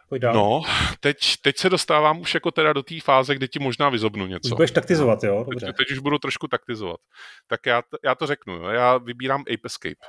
pojď 0.08 0.22
dál. 0.22 0.34
No, 0.34 0.62
teď, 1.00 1.18
teď 1.42 1.58
se 1.58 1.70
dostávám 1.70 2.20
už 2.20 2.34
jako 2.34 2.50
teda 2.50 2.72
do 2.72 2.82
té 2.82 3.00
fáze, 3.00 3.34
kde 3.34 3.48
ti 3.48 3.58
možná 3.58 3.88
vyzobnu 3.88 4.26
něco. 4.26 4.48
Už 4.48 4.56
budeš 4.56 4.70
taktizovat, 4.70 5.24
jo? 5.24 5.44
Dobře. 5.50 5.66
Teď, 5.66 5.76
teď 5.76 5.90
už 5.90 5.98
budu 5.98 6.18
trošku 6.18 6.48
taktizovat. 6.48 7.00
Tak 7.46 7.66
já, 7.66 7.82
já 8.04 8.14
to 8.14 8.26
řeknu, 8.26 8.54
jo? 8.54 8.68
já 8.68 8.98
vybírám 8.98 9.40
Ape 9.40 9.66
Escape. 9.66 10.06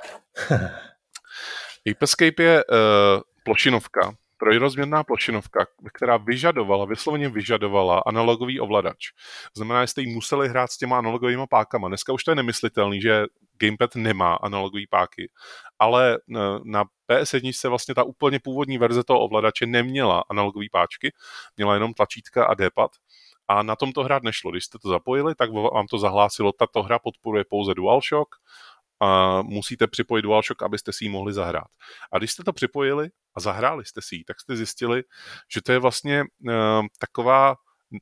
Ape 1.90 2.04
Escape 2.04 2.42
je 2.42 2.64
uh, 2.64 2.76
plošinovka, 3.44 4.14
trojrozměrná 4.42 5.04
plošinovka, 5.04 5.66
která 5.94 6.16
vyžadovala, 6.16 6.84
vysloveně 6.84 7.28
vyžadovala 7.28 8.02
analogový 8.06 8.60
ovladač. 8.60 9.14
Znamená, 9.56 9.84
že 9.84 9.86
jste 9.86 10.00
ji 10.00 10.14
museli 10.14 10.48
hrát 10.48 10.70
s 10.70 10.76
těma 10.76 10.98
analogovými 10.98 11.46
pákama. 11.50 11.88
Dneska 11.88 12.12
už 12.12 12.24
to 12.24 12.30
je 12.30 12.34
nemyslitelný, 12.34 13.00
že 13.00 13.24
gamepad 13.58 13.96
nemá 13.96 14.34
analogové 14.34 14.82
páky, 14.90 15.30
ale 15.78 16.14
e, 16.14 16.18
na 16.64 16.84
PS1 17.10 17.68
vlastně 17.68 17.94
ta 17.94 18.02
úplně 18.02 18.40
původní 18.40 18.78
verze 18.78 19.04
toho 19.04 19.20
ovladače 19.20 19.66
neměla 19.66 20.24
analogové 20.30 20.66
páčky, 20.72 21.12
měla 21.56 21.74
jenom 21.74 21.94
tlačítka 21.94 22.44
a 22.44 22.54
D-pad 22.54 22.90
a 23.48 23.62
na 23.62 23.76
tom 23.76 23.92
to 23.92 24.02
hrát 24.02 24.22
nešlo. 24.22 24.50
Když 24.50 24.64
jste 24.64 24.78
to 24.78 24.88
zapojili, 24.88 25.34
tak 25.34 25.50
vám 25.52 25.86
to 25.86 25.98
zahlásilo, 25.98 26.52
tato 26.52 26.82
hra 26.82 26.98
podporuje 26.98 27.44
pouze 27.48 27.74
DualShock, 27.74 28.28
a 29.02 29.42
musíte 29.42 29.86
připojit 29.86 30.22
DualShock, 30.22 30.62
abyste 30.62 30.92
si 30.92 31.04
ji 31.04 31.08
mohli 31.08 31.32
zahrát. 31.32 31.68
A 32.12 32.18
když 32.18 32.32
jste 32.32 32.44
to 32.44 32.52
připojili 32.52 33.08
a 33.34 33.40
zahráli 33.40 33.84
jste 33.84 34.00
si 34.02 34.16
ji, 34.16 34.24
tak 34.24 34.40
jste 34.40 34.56
zjistili, 34.56 35.02
že 35.54 35.62
to 35.62 35.72
je 35.72 35.78
vlastně 35.78 36.24
uh, 36.48 36.86
taková 36.98 37.56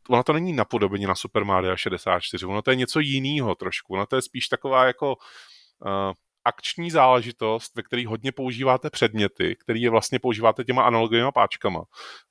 ona 0.08 0.22
to 0.22 0.32
není 0.32 0.52
napodobení 0.52 1.06
na 1.06 1.14
Super 1.14 1.44
Mario 1.44 1.76
64, 1.76 2.46
ono 2.46 2.62
to 2.62 2.70
je 2.70 2.76
něco 2.76 3.00
jiného 3.00 3.54
trošku, 3.54 3.94
ono 3.94 4.06
to 4.06 4.16
je 4.16 4.22
spíš 4.22 4.48
taková 4.48 4.84
jako 4.84 5.16
uh, 5.16 6.12
akční 6.44 6.90
záležitost, 6.90 7.76
ve 7.76 7.82
které 7.82 8.06
hodně 8.06 8.32
používáte 8.32 8.90
předměty, 8.90 9.56
který 9.60 9.82
je 9.82 9.90
vlastně 9.90 10.18
používáte 10.18 10.64
těma 10.64 10.82
analogovými 10.82 11.32
páčkama. 11.34 11.82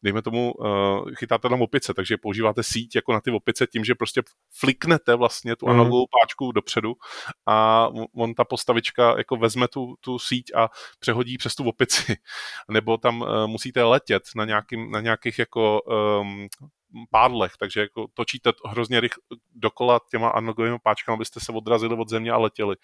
Dejme 0.03 0.21
tomu, 0.21 0.51
uh, 0.51 1.11
chytáte 1.19 1.49
tam 1.49 1.61
opice, 1.61 1.93
takže 1.93 2.17
používáte 2.17 2.63
síť 2.63 2.95
jako 2.95 3.13
na 3.13 3.21
ty 3.21 3.31
opice 3.31 3.67
tím, 3.67 3.85
že 3.85 3.95
prostě 3.95 4.21
fliknete 4.59 5.15
vlastně 5.15 5.55
tu 5.55 5.65
mhm. 5.65 5.75
analogovou 5.75 6.05
páčku 6.21 6.51
dopředu 6.51 6.93
a 7.47 7.87
on 8.15 8.33
ta 8.33 8.43
postavička 8.43 9.17
jako 9.17 9.35
vezme 9.35 9.67
tu, 9.67 9.95
tu 9.99 10.19
síť 10.19 10.51
a 10.55 10.69
přehodí 10.99 11.37
přes 11.37 11.55
tu 11.55 11.67
opici. 11.67 12.15
Nebo 12.69 12.97
tam 12.97 13.21
uh, 13.21 13.47
musíte 13.47 13.83
letět 13.83 14.23
na, 14.35 14.45
nějakým, 14.45 14.91
na 14.91 15.01
nějakých 15.01 15.39
jako 15.39 15.81
um, 16.21 16.47
pádlech, 17.09 17.51
takže 17.59 17.81
jako 17.81 18.07
točíte 18.13 18.51
hrozně 18.65 18.99
rychle 18.99 19.23
dokola 19.55 19.99
těma 20.11 20.29
analogovými 20.29 20.77
páčkami, 20.83 21.13
abyste 21.13 21.39
se 21.39 21.51
odrazili 21.51 21.95
od 21.95 22.09
země 22.09 22.31
a 22.31 22.37
letěli. 22.37 22.75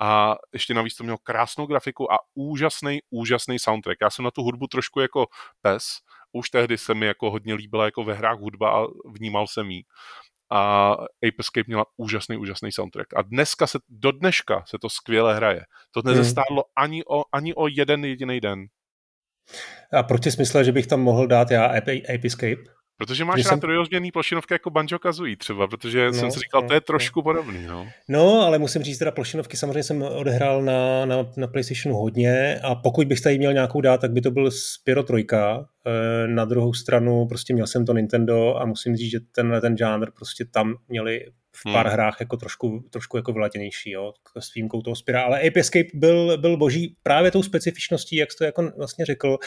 A 0.00 0.36
ještě 0.52 0.74
navíc 0.74 0.96
to 0.96 1.04
mělo 1.04 1.18
krásnou 1.18 1.66
grafiku 1.66 2.12
a 2.12 2.18
úžasný, 2.34 2.98
úžasný 3.10 3.58
soundtrack. 3.58 3.98
Já 4.02 4.10
jsem 4.10 4.24
na 4.24 4.30
tu 4.30 4.42
hudbu 4.42 4.66
trošku 4.66 5.00
jako 5.00 5.26
pes, 5.62 5.84
už 6.32 6.50
tehdy 6.50 6.78
se 6.78 6.94
mi 6.94 7.06
jako 7.06 7.30
hodně 7.30 7.54
líbila 7.54 7.84
jako 7.84 8.04
ve 8.04 8.14
hrách 8.14 8.38
hudba 8.38 8.70
a 8.70 8.86
vnímal 9.12 9.46
jsem 9.46 9.70
jí. 9.70 9.84
A 10.50 10.90
Ape 10.92 11.36
Escape 11.38 11.64
měla 11.66 11.84
úžasný, 11.96 12.36
úžasný 12.36 12.72
soundtrack. 12.72 13.14
A 13.16 13.22
dneska 13.22 13.66
se, 13.66 13.78
do 13.88 14.12
dneška 14.12 14.64
se 14.66 14.78
to 14.78 14.88
skvěle 14.88 15.36
hraje. 15.36 15.64
To 15.90 16.02
nezestárlo 16.04 16.62
hmm. 16.62 16.84
ani, 16.84 17.04
o, 17.04 17.22
ani 17.32 17.54
o 17.54 17.68
jeden 17.68 18.04
jediný 18.04 18.40
den. 18.40 18.66
A 19.92 20.02
proč 20.02 20.24
jsi 20.24 20.30
myslel, 20.38 20.64
že 20.64 20.72
bych 20.72 20.86
tam 20.86 21.00
mohl 21.00 21.26
dát 21.26 21.50
já 21.50 21.66
Ape, 21.66 21.92
Ape 21.92 22.26
Escape? 22.26 22.77
Protože 22.98 23.24
máš 23.24 23.44
rád 23.44 23.48
jsem... 23.48 23.60
trojrozměrný 23.60 24.12
plošinovky 24.12 24.54
jako 24.54 24.70
Banjo 24.70 24.98
Kazooie 24.98 25.36
třeba, 25.36 25.66
protože 25.66 26.06
no, 26.06 26.12
jsem 26.12 26.30
si 26.30 26.40
říkal, 26.40 26.62
no, 26.62 26.68
to 26.68 26.74
je 26.74 26.80
trošku 26.80 27.20
no. 27.20 27.22
podobný. 27.22 27.66
No. 27.66 27.88
no, 28.08 28.40
ale 28.40 28.58
musím 28.58 28.82
říct, 28.82 28.98
teda 28.98 29.10
plošinovky 29.10 29.56
samozřejmě 29.56 29.82
jsem 29.82 30.02
odehrál 30.02 30.62
na, 30.62 31.06
na, 31.06 31.16
na 31.36 31.46
PlayStationu 31.46 31.96
hodně 31.96 32.60
a 32.62 32.74
pokud 32.74 33.06
bych 33.06 33.20
tady 33.20 33.38
měl 33.38 33.52
nějakou 33.52 33.80
dát, 33.80 34.00
tak 34.00 34.12
by 34.12 34.20
to 34.20 34.30
byl 34.30 34.50
Spyro 34.50 35.02
3. 35.02 35.26
Eh, 35.32 36.28
na 36.28 36.44
druhou 36.44 36.74
stranu 36.74 37.26
prostě 37.26 37.54
měl 37.54 37.66
jsem 37.66 37.86
to 37.86 37.92
Nintendo 37.92 38.56
a 38.56 38.66
musím 38.66 38.96
říct, 38.96 39.10
že 39.10 39.20
tenhle 39.32 39.60
ten 39.60 39.76
žánr 39.76 40.10
prostě 40.10 40.44
tam 40.44 40.74
měli 40.88 41.26
v 41.60 41.72
pár 41.72 41.86
hmm. 41.86 41.92
hrách 41.92 42.16
jako 42.20 42.36
trošku, 42.36 42.84
trošku 42.90 43.16
jako 43.16 43.32
vyladěnější, 43.32 43.90
jo, 43.90 44.12
s 44.38 44.54
výjimkou 44.54 44.82
toho 44.82 44.96
Spira, 44.96 45.22
ale 45.22 45.40
Ape 45.40 45.60
Escape 45.60 45.88
byl, 45.94 46.38
byl 46.38 46.56
boží 46.56 46.96
právě 47.02 47.30
tou 47.30 47.42
specifičností, 47.42 48.16
jak 48.16 48.32
jsi 48.32 48.38
to 48.38 48.44
jako 48.44 48.72
vlastně 48.76 49.04
řekl. 49.04 49.38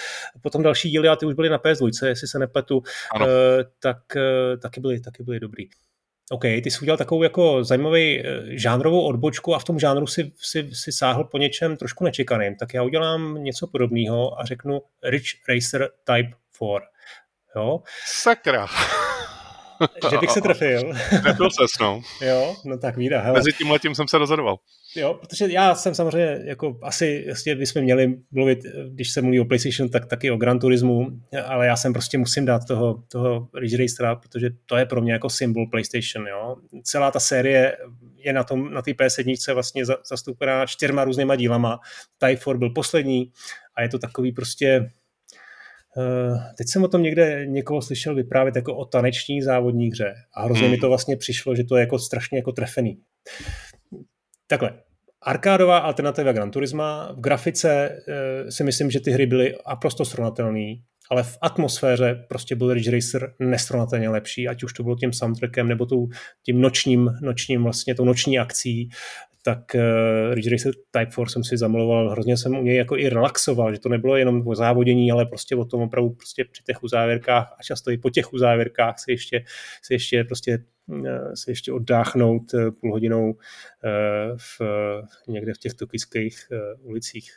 Potom 0.41 0.63
další 0.63 0.89
díly, 0.89 1.07
a 1.07 1.15
ty 1.15 1.25
už 1.25 1.33
byly 1.33 1.49
na 1.49 1.57
PS2, 1.57 2.07
jestli 2.07 2.27
se 2.27 2.39
nepletu, 2.39 2.83
ano. 3.11 3.25
Uh, 3.25 3.31
tak 3.79 3.97
uh, 4.15 4.59
taky 4.59 4.79
byly, 4.79 4.99
taky 4.99 5.23
byly 5.23 5.39
dobrý. 5.39 5.65
OK, 6.31 6.41
ty 6.41 6.71
jsi 6.71 6.81
udělal 6.81 6.97
takovou 6.97 7.23
jako 7.23 7.63
zajímavý 7.63 8.23
žánrovou 8.47 9.01
odbočku 9.01 9.55
a 9.55 9.59
v 9.59 9.63
tom 9.63 9.79
žánru 9.79 10.07
si, 10.07 10.31
si, 10.35 10.69
si 10.73 10.91
sáhl 10.91 11.23
po 11.23 11.37
něčem 11.37 11.77
trošku 11.77 12.03
nečekaným, 12.03 12.55
tak 12.55 12.73
já 12.73 12.83
udělám 12.83 13.43
něco 13.43 13.67
podobného 13.67 14.41
a 14.41 14.45
řeknu 14.45 14.81
Rich 15.03 15.25
Racer 15.49 15.89
Type 16.05 16.37
4. 16.55 16.85
Jo? 17.55 17.79
Sakra 18.05 18.67
že 20.09 20.17
bych 20.17 20.31
se 20.31 20.41
trefil. 20.41 20.93
Trefil 21.23 21.49
ses, 21.51 21.71
no. 21.81 22.01
jo, 22.27 22.55
no 22.65 22.77
tak 22.77 22.97
víra. 22.97 23.21
Hele. 23.21 23.39
Mezi 23.39 23.53
tím 23.53 23.71
letím 23.71 23.95
jsem 23.95 24.07
se 24.07 24.17
rozhodoval. 24.17 24.57
Jo, 24.95 25.13
protože 25.13 25.47
já 25.49 25.75
jsem 25.75 25.95
samozřejmě, 25.95 26.39
jako 26.43 26.79
asi, 26.81 27.23
jasně 27.27 27.55
bychom 27.55 27.81
měli 27.81 28.15
mluvit, 28.31 28.59
když 28.89 29.11
se 29.11 29.21
mluví 29.21 29.39
o 29.39 29.45
PlayStation, 29.45 29.89
tak 29.89 30.05
taky 30.05 30.31
o 30.31 30.37
Gran 30.37 30.59
Turismu, 30.59 31.07
ale 31.45 31.67
já 31.67 31.75
jsem 31.75 31.93
prostě 31.93 32.17
musím 32.17 32.45
dát 32.45 32.65
toho, 32.67 33.03
toho 33.11 33.47
Ridge 33.59 33.79
Racera, 33.79 34.15
protože 34.15 34.49
to 34.65 34.77
je 34.77 34.85
pro 34.85 35.01
mě 35.01 35.13
jako 35.13 35.29
symbol 35.29 35.67
PlayStation, 35.67 36.27
jo. 36.27 36.55
Celá 36.83 37.11
ta 37.11 37.19
série 37.19 37.77
je 38.15 38.33
na 38.33 38.43
tom, 38.43 38.73
na 38.73 38.81
té 38.81 38.91
PS1 38.91 39.53
vlastně 39.53 39.85
zastoupená 39.85 40.65
čtyřma 40.65 41.03
různýma 41.03 41.35
dílama. 41.35 41.79
Type 42.17 42.41
4 42.41 42.57
byl 42.57 42.69
poslední 42.69 43.31
a 43.75 43.81
je 43.81 43.89
to 43.89 43.99
takový 43.99 44.31
prostě 44.31 44.91
teď 46.57 46.67
jsem 46.67 46.83
o 46.83 46.87
tom 46.87 47.03
někde 47.03 47.45
někoho 47.45 47.81
slyšel 47.81 48.15
vyprávět 48.15 48.55
jako 48.55 48.75
o 48.75 48.85
taneční 48.85 49.41
závodní 49.41 49.89
hře 49.89 50.13
a 50.35 50.43
hrozně 50.43 50.63
hmm. 50.63 50.71
mi 50.71 50.77
to 50.77 50.87
vlastně 50.87 51.17
přišlo, 51.17 51.55
že 51.55 51.63
to 51.63 51.75
je 51.75 51.79
jako 51.79 51.99
strašně 51.99 52.37
jako 52.37 52.51
trefený. 52.51 52.97
Takhle, 54.47 54.73
arkádová 55.21 55.77
alternativa 55.77 56.31
Gran 56.31 56.51
Turisma. 56.51 57.11
V 57.11 57.19
grafice 57.19 57.71
e, 57.71 58.51
si 58.51 58.63
myslím, 58.63 58.91
že 58.91 58.99
ty 58.99 59.11
hry 59.11 59.25
byly 59.25 59.55
naprosto 59.67 60.05
srovnatelné, 60.05 60.75
ale 61.11 61.23
v 61.23 61.37
atmosféře 61.41 62.25
prostě 62.29 62.55
byl 62.55 62.73
Ridge 62.73 62.89
Racer 62.89 63.33
nesrovnatelně 63.39 64.09
lepší, 64.09 64.47
ať 64.47 64.63
už 64.63 64.73
to 64.73 64.83
bylo 64.83 64.95
tím 64.95 65.13
soundtrackem 65.13 65.67
nebo 65.67 65.85
tou, 65.85 66.07
tím 66.45 66.61
nočním, 66.61 67.09
nočním 67.21 67.63
vlastně 67.63 67.95
tou 67.95 68.05
noční 68.05 68.39
akcí 68.39 68.89
tak 69.41 69.59
uh, 69.75 70.33
Ridge 70.33 70.51
Racer 70.51 70.73
Type 70.91 71.11
4 71.11 71.29
jsem 71.29 71.43
si 71.43 71.57
zamiloval, 71.57 72.09
hrozně 72.09 72.37
jsem 72.37 72.57
u 72.57 72.63
něj 72.63 72.75
jako 72.75 72.97
i 72.97 73.09
relaxoval, 73.09 73.73
že 73.73 73.79
to 73.79 73.89
nebylo 73.89 74.15
jenom 74.15 74.47
o 74.47 74.55
závodění, 74.55 75.11
ale 75.11 75.25
prostě 75.25 75.55
o 75.55 75.65
tom 75.65 75.81
opravdu 75.81 76.09
prostě 76.09 76.45
při 76.51 76.63
těch 76.63 76.83
uzávěrkách 76.83 77.55
a 77.59 77.63
často 77.63 77.91
i 77.91 77.97
po 77.97 78.09
těch 78.09 78.33
uzávěrkách 78.33 78.99
si 78.99 79.11
ještě, 79.11 79.45
si 79.81 79.93
ještě 79.93 80.23
prostě 80.23 80.63
uh, 80.87 81.33
si 81.33 81.51
ještě 81.51 81.71
oddáchnout 81.71 82.53
uh, 82.53 82.71
půl 82.71 82.91
hodinou 82.91 83.31
uh, 83.31 83.37
v, 84.37 84.61
někde 85.27 85.53
v 85.53 85.57
těch 85.57 85.73
tokijských 85.73 86.47
ulicích. 86.81 87.31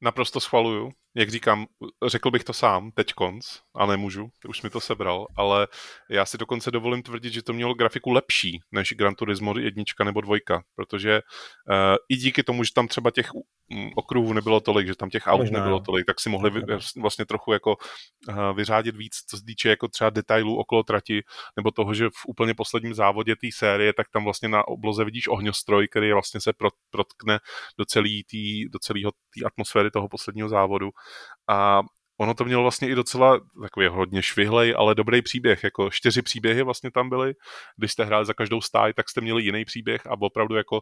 Naprosto 0.00 0.40
schvaluju 0.40 0.90
jak 1.18 1.30
říkám, 1.30 1.66
řekl 2.06 2.30
bych 2.30 2.44
to 2.44 2.52
sám, 2.52 2.90
teď 2.90 3.12
konc, 3.12 3.46
a 3.74 3.86
nemůžu, 3.86 4.30
už 4.48 4.62
mi 4.62 4.70
to 4.70 4.80
sebral, 4.80 5.26
ale 5.36 5.68
já 6.10 6.26
si 6.26 6.38
dokonce 6.38 6.70
dovolím 6.70 7.02
tvrdit, 7.02 7.32
že 7.32 7.42
to 7.42 7.52
mělo 7.52 7.74
grafiku 7.74 8.10
lepší 8.10 8.60
než 8.72 8.92
Gran 8.92 9.14
Turismo 9.14 9.58
jednička 9.58 10.04
nebo 10.04 10.20
dvojka, 10.20 10.62
protože 10.76 11.20
uh, 11.70 11.96
i 12.08 12.16
díky 12.16 12.42
tomu, 12.42 12.64
že 12.64 12.72
tam 12.74 12.88
třeba 12.88 13.10
těch 13.10 13.30
mm, 13.70 13.90
okruhů 13.96 14.32
nebylo 14.32 14.60
tolik, 14.60 14.86
že 14.86 14.94
tam 14.94 15.10
těch 15.10 15.22
aut 15.26 15.40
Možná, 15.40 15.58
nebylo 15.58 15.80
tolik, 15.80 16.06
tak 16.06 16.20
si 16.20 16.28
mohli 16.28 16.50
vy, 16.50 16.62
vlastně 17.00 17.26
trochu 17.26 17.52
jako 17.52 17.76
uh, 18.28 18.56
vyřádit 18.56 18.96
víc, 18.96 19.14
co 19.30 19.36
se 19.36 19.44
týče 19.44 19.68
jako 19.68 19.88
třeba 19.88 20.10
detailů 20.10 20.56
okolo 20.56 20.82
trati, 20.82 21.22
nebo 21.56 21.70
toho, 21.70 21.94
že 21.94 22.08
v 22.08 22.26
úplně 22.28 22.54
posledním 22.54 22.94
závodě 22.94 23.36
té 23.36 23.46
série, 23.54 23.92
tak 23.92 24.06
tam 24.12 24.24
vlastně 24.24 24.48
na 24.48 24.68
obloze 24.68 25.04
vidíš 25.04 25.28
ohňostroj, 25.28 25.88
který 25.88 26.12
vlastně 26.12 26.40
se 26.40 26.52
protkne 26.90 27.38
do 27.78 27.84
celý 27.84 28.24
tý, 28.24 28.68
do 28.68 28.78
celého 28.78 29.10
té 29.10 29.46
atmosféry 29.46 29.90
toho 29.90 30.08
posledního 30.08 30.48
závodu 30.48 30.90
a 31.48 31.82
ono 32.20 32.34
to 32.34 32.44
mělo 32.44 32.62
vlastně 32.62 32.88
i 32.88 32.94
docela 32.94 33.40
takový 33.62 33.86
hodně 33.86 34.22
švihlej, 34.22 34.74
ale 34.78 34.94
dobrý 34.94 35.22
příběh. 35.22 35.64
Jako 35.64 35.90
čtyři 35.90 36.22
příběhy 36.22 36.62
vlastně 36.62 36.90
tam 36.90 37.08
byly. 37.08 37.34
Když 37.76 37.92
jste 37.92 38.04
hráli 38.04 38.26
za 38.26 38.34
každou 38.34 38.60
stáj, 38.60 38.92
tak 38.92 39.08
jste 39.08 39.20
měli 39.20 39.42
jiný 39.42 39.64
příběh 39.64 40.06
a 40.06 40.16
opravdu 40.20 40.54
jako 40.54 40.80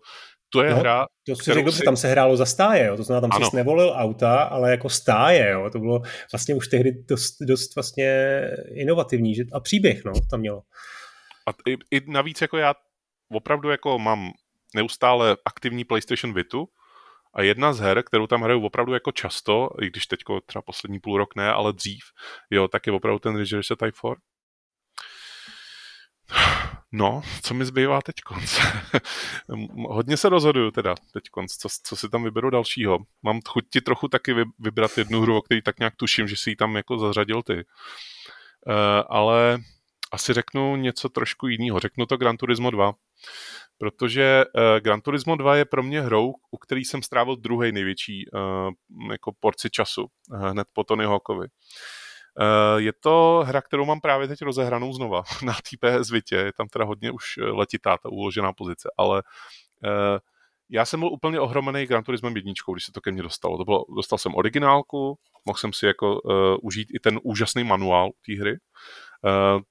to 0.48 0.62
je 0.62 0.70
no, 0.70 0.76
hra, 0.76 1.06
To 1.26 1.36
si 1.36 1.52
řekl, 1.52 1.72
si... 1.72 1.84
tam 1.84 1.96
se 1.96 2.08
hrálo 2.08 2.36
za 2.36 2.46
stáje, 2.46 2.86
jo? 2.86 2.96
to 2.96 3.02
znamená, 3.02 3.28
tam 3.28 3.50
si 3.50 3.56
nevolil 3.56 3.94
auta, 3.96 4.42
ale 4.42 4.70
jako 4.70 4.88
stáje, 4.88 5.50
jo? 5.50 5.70
to 5.72 5.78
bylo 5.78 6.00
vlastně 6.32 6.54
už 6.54 6.68
tehdy 6.68 6.92
dost, 7.08 7.36
dost 7.40 7.74
vlastně 7.74 8.40
inovativní 8.74 9.34
že... 9.34 9.42
a 9.52 9.60
příběh 9.60 10.04
no, 10.04 10.12
tam 10.30 10.40
mělo. 10.40 10.62
A 11.48 11.70
i, 11.70 11.76
i 11.90 12.10
navíc 12.10 12.40
jako 12.40 12.56
já 12.56 12.74
opravdu 13.32 13.70
jako 13.70 13.98
mám 13.98 14.30
neustále 14.74 15.36
aktivní 15.44 15.84
PlayStation 15.84 16.34
Vitu, 16.34 16.68
a 17.36 17.42
jedna 17.42 17.72
z 17.72 17.80
her, 17.80 18.02
kterou 18.02 18.26
tam 18.26 18.42
hraju 18.42 18.64
opravdu 18.64 18.92
jako 18.92 19.12
často, 19.12 19.68
i 19.82 19.86
když 19.86 20.06
teďko 20.06 20.40
třeba 20.40 20.62
poslední 20.62 21.00
půl 21.00 21.18
rok 21.18 21.36
ne, 21.36 21.52
ale 21.52 21.72
dřív, 21.72 22.04
jo, 22.50 22.68
tak 22.68 22.86
je 22.86 22.92
opravdu 22.92 23.18
ten 23.18 23.36
Ridge 23.36 23.52
Racer 23.52 23.76
Type 23.76 23.98
4. 23.98 24.14
No, 26.92 27.22
co 27.42 27.54
mi 27.54 27.64
zbývá 27.64 28.02
teď 28.02 28.14
konc? 28.20 28.58
Hodně 29.88 30.16
se 30.16 30.28
rozhoduju 30.28 30.70
teda 30.70 30.94
teď 31.12 31.24
konc, 31.30 31.56
co, 31.56 31.68
co 31.82 31.96
si 31.96 32.08
tam 32.08 32.24
vyberu 32.24 32.50
dalšího. 32.50 32.98
Mám 33.22 33.40
chuť 33.48 33.64
ti 33.70 33.80
trochu 33.80 34.08
taky 34.08 34.34
vybrat 34.58 34.98
jednu 34.98 35.20
hru, 35.20 35.36
o 35.36 35.42
který 35.42 35.62
tak 35.62 35.78
nějak 35.78 35.96
tuším, 35.96 36.28
že 36.28 36.36
si 36.36 36.50
ji 36.50 36.56
tam 36.56 36.76
jako 36.76 36.98
zařadil 36.98 37.42
ty. 37.42 37.54
Uh, 37.54 37.62
ale 39.08 39.58
asi 40.12 40.32
řeknu 40.32 40.76
něco 40.76 41.08
trošku 41.08 41.46
jiného. 41.46 41.80
Řeknu 41.80 42.06
to 42.06 42.16
Gran 42.16 42.36
Turismo 42.36 42.70
2 42.70 42.92
protože 43.78 44.44
uh, 44.44 44.62
Gran 44.80 45.00
Turismo 45.00 45.36
2 45.36 45.56
je 45.56 45.64
pro 45.64 45.82
mě 45.82 46.00
hrou, 46.00 46.32
u 46.50 46.58
který 46.58 46.84
jsem 46.84 47.02
strávil 47.02 47.36
druhý 47.36 47.72
největší 47.72 48.24
uh, 48.32 48.40
jako 49.10 49.32
porci 49.40 49.70
času, 49.70 50.06
uh, 50.30 50.46
hned 50.46 50.68
po 50.72 50.84
Tony 50.84 51.04
Hawkovi. 51.04 51.46
Uh, 52.40 52.80
je 52.80 52.92
to 52.92 53.44
hra, 53.46 53.62
kterou 53.62 53.84
mám 53.84 54.00
právě 54.00 54.28
teď 54.28 54.42
rozehranou 54.42 54.92
znova 54.92 55.22
na 55.44 55.52
té 55.52 56.00
PS 56.00 56.10
Vitě, 56.10 56.36
je 56.36 56.52
tam 56.52 56.68
teda 56.68 56.84
hodně 56.84 57.10
už 57.10 57.24
letitá 57.36 57.96
ta 58.02 58.08
uložená 58.08 58.52
pozice, 58.52 58.90
ale 58.98 59.22
uh, 59.84 60.18
já 60.70 60.84
jsem 60.84 61.00
byl 61.00 61.08
úplně 61.08 61.40
ohromený 61.40 61.86
Gran 61.86 62.04
Turismo 62.04 62.30
jedničkou, 62.34 62.72
když 62.72 62.84
se 62.84 62.92
to 62.92 63.00
ke 63.00 63.12
mně 63.12 63.22
dostalo. 63.22 63.58
To 63.58 63.64
bylo, 63.64 63.84
dostal 63.96 64.18
jsem 64.18 64.34
originálku, 64.34 65.18
mohl 65.44 65.58
jsem 65.58 65.72
si 65.72 65.86
jako 65.86 66.20
uh, 66.20 66.56
užít 66.62 66.88
i 66.94 66.98
ten 66.98 67.20
úžasný 67.22 67.64
manuál 67.64 68.10
té 68.26 68.40
hry. 68.40 68.52
Uh, 69.24 69.62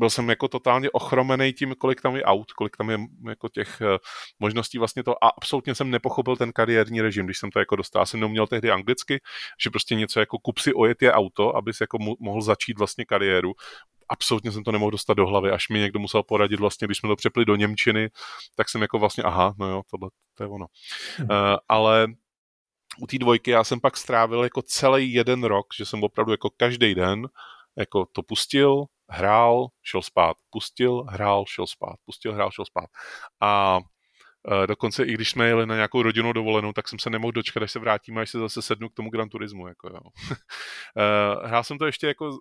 byl 0.00 0.10
jsem 0.10 0.28
jako 0.28 0.48
totálně 0.48 0.90
ochromený 0.90 1.52
tím, 1.52 1.74
kolik 1.78 2.00
tam 2.00 2.16
je 2.16 2.24
aut, 2.24 2.52
kolik 2.52 2.76
tam 2.76 2.90
je 2.90 2.98
jako 3.28 3.48
těch 3.48 3.80
uh, 3.80 3.96
možností 4.38 4.78
vlastně 4.78 5.04
to 5.04 5.24
a 5.24 5.28
absolutně 5.28 5.74
jsem 5.74 5.90
nepochopil 5.90 6.36
ten 6.36 6.52
kariérní 6.52 7.00
režim, 7.00 7.26
když 7.26 7.38
jsem 7.38 7.50
to 7.50 7.58
jako 7.58 7.76
dostal. 7.76 8.02
Já 8.02 8.06
jsem 8.06 8.20
neuměl 8.20 8.46
tehdy 8.46 8.70
anglicky, 8.70 9.20
že 9.60 9.70
prostě 9.70 9.94
něco 9.94 10.20
jako 10.20 10.38
kup 10.38 10.58
si 10.58 10.74
ojet 10.74 11.02
je 11.02 11.12
auto, 11.12 11.56
abys 11.56 11.80
jako 11.80 11.98
mohl 12.20 12.42
začít 12.42 12.78
vlastně 12.78 13.04
kariéru 13.04 13.52
absolutně 14.12 14.52
jsem 14.52 14.64
to 14.64 14.72
nemohl 14.72 14.90
dostat 14.90 15.14
do 15.14 15.26
hlavy, 15.26 15.50
až 15.50 15.68
mi 15.68 15.78
někdo 15.78 15.98
musel 15.98 16.22
poradit 16.22 16.60
vlastně, 16.60 16.86
když 16.86 16.98
jsme 16.98 17.08
to 17.08 17.16
přepli 17.16 17.44
do 17.44 17.56
Němčiny, 17.56 18.10
tak 18.56 18.68
jsem 18.68 18.82
jako 18.82 18.98
vlastně, 18.98 19.22
aha, 19.22 19.54
no 19.58 19.68
jo, 19.68 19.82
tohle, 19.90 20.10
to 20.34 20.42
je 20.42 20.48
ono. 20.48 20.66
Hmm. 21.16 21.28
Uh, 21.30 21.56
ale 21.68 22.06
u 22.98 23.06
té 23.06 23.18
dvojky 23.18 23.50
já 23.50 23.64
jsem 23.64 23.80
pak 23.80 23.96
strávil 23.96 24.42
jako 24.44 24.62
celý 24.62 25.12
jeden 25.12 25.44
rok, 25.44 25.66
že 25.76 25.86
jsem 25.86 26.04
opravdu 26.04 26.32
jako 26.32 26.50
každý 26.56 26.94
den 26.94 27.28
jako 27.78 28.06
to 28.12 28.22
pustil, 28.22 28.84
hrál, 29.10 29.66
šel 29.82 30.02
spát, 30.02 30.36
pustil, 30.50 31.02
hrál, 31.02 31.44
šel 31.46 31.66
spát, 31.66 31.96
pustil, 32.04 32.34
hrál, 32.34 32.50
šel 32.50 32.64
spát. 32.64 32.90
A 33.40 33.80
Uh, 34.48 34.66
dokonce 34.66 35.04
i 35.04 35.12
když 35.12 35.30
jsme 35.30 35.46
jeli 35.46 35.66
na 35.66 35.74
nějakou 35.74 36.02
rodinnou 36.02 36.32
dovolenou, 36.32 36.72
tak 36.72 36.88
jsem 36.88 36.98
se 36.98 37.10
nemohl 37.10 37.32
dočkat, 37.32 37.62
až 37.62 37.72
se 37.72 37.78
vrátíme, 37.78 38.20
až 38.20 38.30
se 38.30 38.38
zase 38.38 38.62
sednu 38.62 38.88
k 38.88 38.94
tomu 38.94 39.10
Gran 39.10 39.28
Turismu. 39.28 39.68
Jako, 39.68 39.88
jo. 39.88 40.00
uh, 40.00 41.44
hrál 41.46 41.64
jsem 41.64 41.78
to 41.78 41.86
ještě 41.86 42.06
jako, 42.06 42.38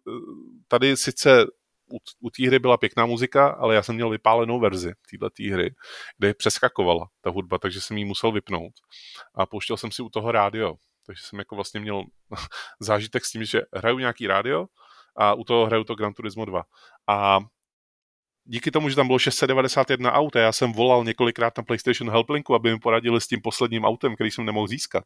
tady 0.67 0.97
sice 0.97 1.45
u, 1.91 1.97
u 2.19 2.29
té 2.29 2.47
hry 2.47 2.59
byla 2.59 2.77
pěkná 2.77 3.05
muzika, 3.05 3.47
ale 3.47 3.75
já 3.75 3.83
jsem 3.83 3.95
měl 3.95 4.09
vypálenou 4.09 4.59
verzi 4.59 4.93
této 5.11 5.53
hry, 5.53 5.75
kde 6.17 6.33
přeskakovala 6.33 7.07
ta 7.21 7.29
hudba, 7.29 7.57
takže 7.57 7.81
jsem 7.81 7.97
ji 7.97 8.05
musel 8.05 8.31
vypnout. 8.31 8.73
A 9.35 9.45
pouštěl 9.45 9.77
jsem 9.77 9.91
si 9.91 10.01
u 10.01 10.09
toho 10.09 10.31
rádio, 10.31 10.75
takže 11.05 11.23
jsem 11.25 11.39
jako 11.39 11.55
vlastně 11.55 11.79
měl 11.79 12.03
zážitek 12.79 13.25
s 13.25 13.31
tím, 13.31 13.43
že 13.43 13.61
hraju 13.73 13.99
nějaký 13.99 14.27
rádio 14.27 14.65
a 15.15 15.33
u 15.35 15.43
toho 15.43 15.65
hraju 15.65 15.83
to 15.83 15.95
Gran 15.95 16.13
Turismo 16.13 16.45
2. 16.45 16.63
A 17.07 17.39
díky 18.49 18.71
tomu, 18.71 18.89
že 18.89 18.95
tam 18.95 19.07
bylo 19.07 19.19
691 19.19 20.11
aut 20.11 20.35
a 20.35 20.39
já 20.39 20.51
jsem 20.51 20.73
volal 20.73 21.03
několikrát 21.03 21.57
na 21.57 21.63
PlayStation 21.63 22.11
Helplinku, 22.11 22.55
aby 22.55 22.71
mi 22.71 22.79
poradili 22.79 23.21
s 23.21 23.27
tím 23.27 23.41
posledním 23.41 23.85
autem, 23.85 24.15
který 24.15 24.31
jsem 24.31 24.45
nemohl 24.45 24.67
získat. 24.67 25.03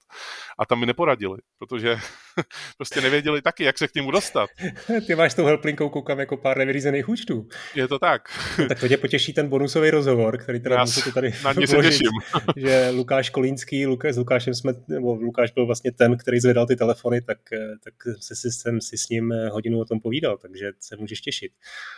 A 0.60 0.66
tam 0.66 0.80
mi 0.80 0.86
neporadili, 0.86 1.38
protože 1.58 1.98
prostě 2.78 3.02
nevěděli 3.02 3.42
taky, 3.42 3.64
jak 3.64 3.78
se 3.78 3.88
k 3.88 3.96
němu 3.96 4.12
dostat. 4.12 4.50
Ty 5.08 5.16
máš 5.16 5.32
s 5.32 5.36
tou 5.36 5.46
Helplinkou, 5.46 5.90
koukám, 5.90 6.20
jako 6.20 6.38
pár 6.38 6.58
nevyřízených 6.58 7.10
účtů. 7.10 7.48
Je 7.76 7.88
to 7.88 8.00
tak. 8.00 8.22
No, 8.60 8.68
tak 8.68 8.80
to 8.80 8.88
tě 8.88 8.98
potěší 8.98 9.34
ten 9.34 9.50
bonusový 9.50 9.90
rozhovor, 9.90 10.38
který 10.38 10.60
teda 10.60 10.76
já 10.76 10.82
musíte 10.82 11.12
tady 11.12 11.34
na 11.44 11.54
mě 11.54 11.68
se 11.68 11.78
těším. 11.78 12.12
že 12.56 12.90
Lukáš 12.90 13.30
Kolínský, 13.30 13.88
Lukáš, 13.88 14.14
s 14.14 14.18
Lukášem 14.18 14.54
jsme, 14.54 14.74
nebo 14.88 15.16
Lukáš 15.16 15.52
byl 15.52 15.66
vlastně 15.66 15.92
ten, 15.92 16.18
který 16.18 16.40
zvedal 16.40 16.68
ty 16.68 16.76
telefony, 16.76 17.22
tak, 17.22 17.38
tak 17.84 17.94
se, 18.20 18.52
jsem 18.52 18.82
si 18.82 18.98
s 18.98 19.10
ním 19.10 19.34
hodinu 19.52 19.80
o 19.80 19.86
tom 19.86 20.00
povídal, 20.00 20.38
takže 20.38 20.72
se 20.80 20.96
můžeš 20.98 21.22
těšit. 21.22 21.52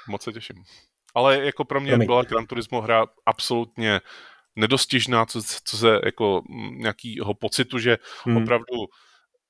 Moc 0.07 0.23
se 0.23 0.31
těším. 0.31 0.55
Ale 1.15 1.45
jako 1.45 1.65
pro 1.65 1.81
mě 1.81 1.91
Promiň. 1.91 2.05
byla 2.05 2.23
Gran 2.23 2.45
Turismo 2.45 2.81
hra 2.81 3.05
absolutně 3.25 4.01
nedostižná, 4.55 5.25
co, 5.25 5.41
co 5.63 5.77
se 5.77 5.99
jako 6.05 6.41
nějakého 6.71 7.33
pocitu, 7.33 7.79
že 7.79 7.97
hmm. 8.25 8.37
opravdu 8.37 8.75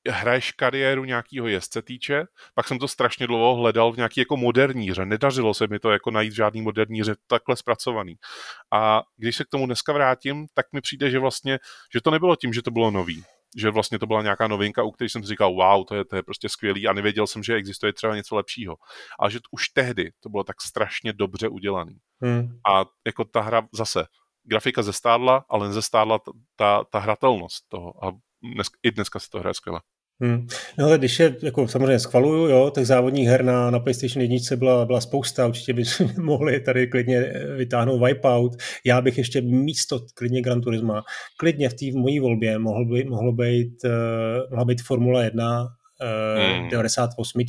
hraješ 0.09 0.51
kariéru 0.51 1.05
nějakého 1.05 1.47
jezdce 1.47 1.82
týče, 1.82 2.26
pak 2.53 2.68
jsem 2.68 2.80
to 2.80 2.88
strašně 2.88 3.28
dlouho 3.28 3.55
hledal 3.55 3.91
v 3.91 3.97
nějaký 3.97 4.20
jako 4.20 4.38
moderní 4.38 4.89
hře. 4.89 5.05
Nedařilo 5.05 5.53
se 5.53 5.68
mi 5.68 5.80
to 5.80 5.91
jako 5.91 6.11
najít 6.11 6.34
žádný 6.34 6.61
moderní 6.61 7.01
hře 7.01 7.16
takhle 7.28 7.55
zpracovaný. 7.55 8.16
A 8.72 9.03
když 9.18 9.36
se 9.36 9.43
k 9.43 9.49
tomu 9.49 9.66
dneska 9.66 9.93
vrátím, 9.93 10.47
tak 10.53 10.66
mi 10.74 10.82
přijde, 10.82 11.09
že 11.09 11.20
vlastně, 11.20 11.59
že 11.93 12.01
to 12.01 12.11
nebylo 12.11 12.36
tím, 12.36 12.53
že 12.53 12.61
to 12.61 12.72
bylo 12.72 12.91
nový 12.91 13.24
že 13.56 13.70
vlastně 13.70 13.99
to 13.99 14.08
byla 14.08 14.22
nějaká 14.22 14.47
novinka, 14.47 14.84
u 14.84 14.91
které 14.91 15.10
jsem 15.10 15.24
si 15.24 15.28
říkal, 15.28 15.53
wow, 15.53 15.86
to 15.86 15.95
je, 15.95 16.06
to 16.06 16.16
je 16.16 16.24
prostě 16.24 16.49
skvělý 16.49 16.88
a 16.88 16.93
nevěděl 16.93 17.28
jsem, 17.28 17.43
že 17.43 17.56
existuje 17.56 17.93
třeba 17.93 18.16
něco 18.16 18.36
lepšího. 18.36 18.76
Ale 19.20 19.32
že 19.32 19.39
už 19.51 19.70
tehdy 19.70 20.12
to 20.20 20.30
bylo 20.30 20.43
tak 20.43 20.62
strašně 20.62 21.14
dobře 21.14 21.47
udělaný. 21.47 21.97
Hmm. 22.22 22.60
A 22.70 22.86
jako 23.06 23.26
ta 23.26 23.41
hra 23.41 23.68
zase, 23.74 24.06
grafika 24.43 24.84
zestádla, 24.84 25.45
ale 25.49 25.68
nezestádla 25.68 26.20
ta, 26.20 26.32
ta, 26.56 26.84
ta 26.84 26.99
hratelnost 26.99 27.70
toho. 27.70 28.06
A 28.06 28.12
dnes, 28.53 28.68
i 28.84 28.91
dneska 28.91 29.20
se 29.20 29.30
to 29.30 29.39
hraje 29.39 29.53
skvěle. 29.53 29.82
Hmm. 30.22 30.47
No 30.78 30.86
ale 30.86 30.97
když 30.97 31.20
je, 31.20 31.36
jako 31.41 31.68
samozřejmě 31.68 31.99
schvaluju, 31.99 32.47
jo, 32.47 32.72
těch 32.76 32.88
závodních 32.88 33.28
her 33.28 33.43
na, 33.43 33.72
na 33.72 33.80
PlayStation 33.80 34.22
1 34.22 34.38
byla, 34.55 34.86
byla 34.86 35.01
spousta, 35.01 35.47
určitě 35.47 35.74
by 35.74 35.84
mohli 36.18 36.59
tady 36.59 36.88
klidně 36.88 37.18
eh, 37.18 37.55
vytáhnout 37.55 38.03
Wipeout. 38.03 38.55
Já 38.86 39.01
bych 39.01 39.18
ještě 39.18 39.41
místo 39.41 40.05
klidně 40.13 40.41
Gran 40.41 40.61
Turisma, 40.61 41.03
klidně 41.38 41.70
v 41.70 41.74
té 41.74 41.86
mojí 41.93 42.20
volbě 42.20 42.59
mohl 42.59 42.86
by, 42.86 43.03
mohlo 43.03 43.34
být, 43.34 43.84
uh, 43.86 43.91
mohla 44.49 44.66
být 44.66 44.82
Formule 44.82 45.24
1 45.26 45.61
uh, 45.61 46.59
hmm. 46.59 46.70
98, 46.70 47.41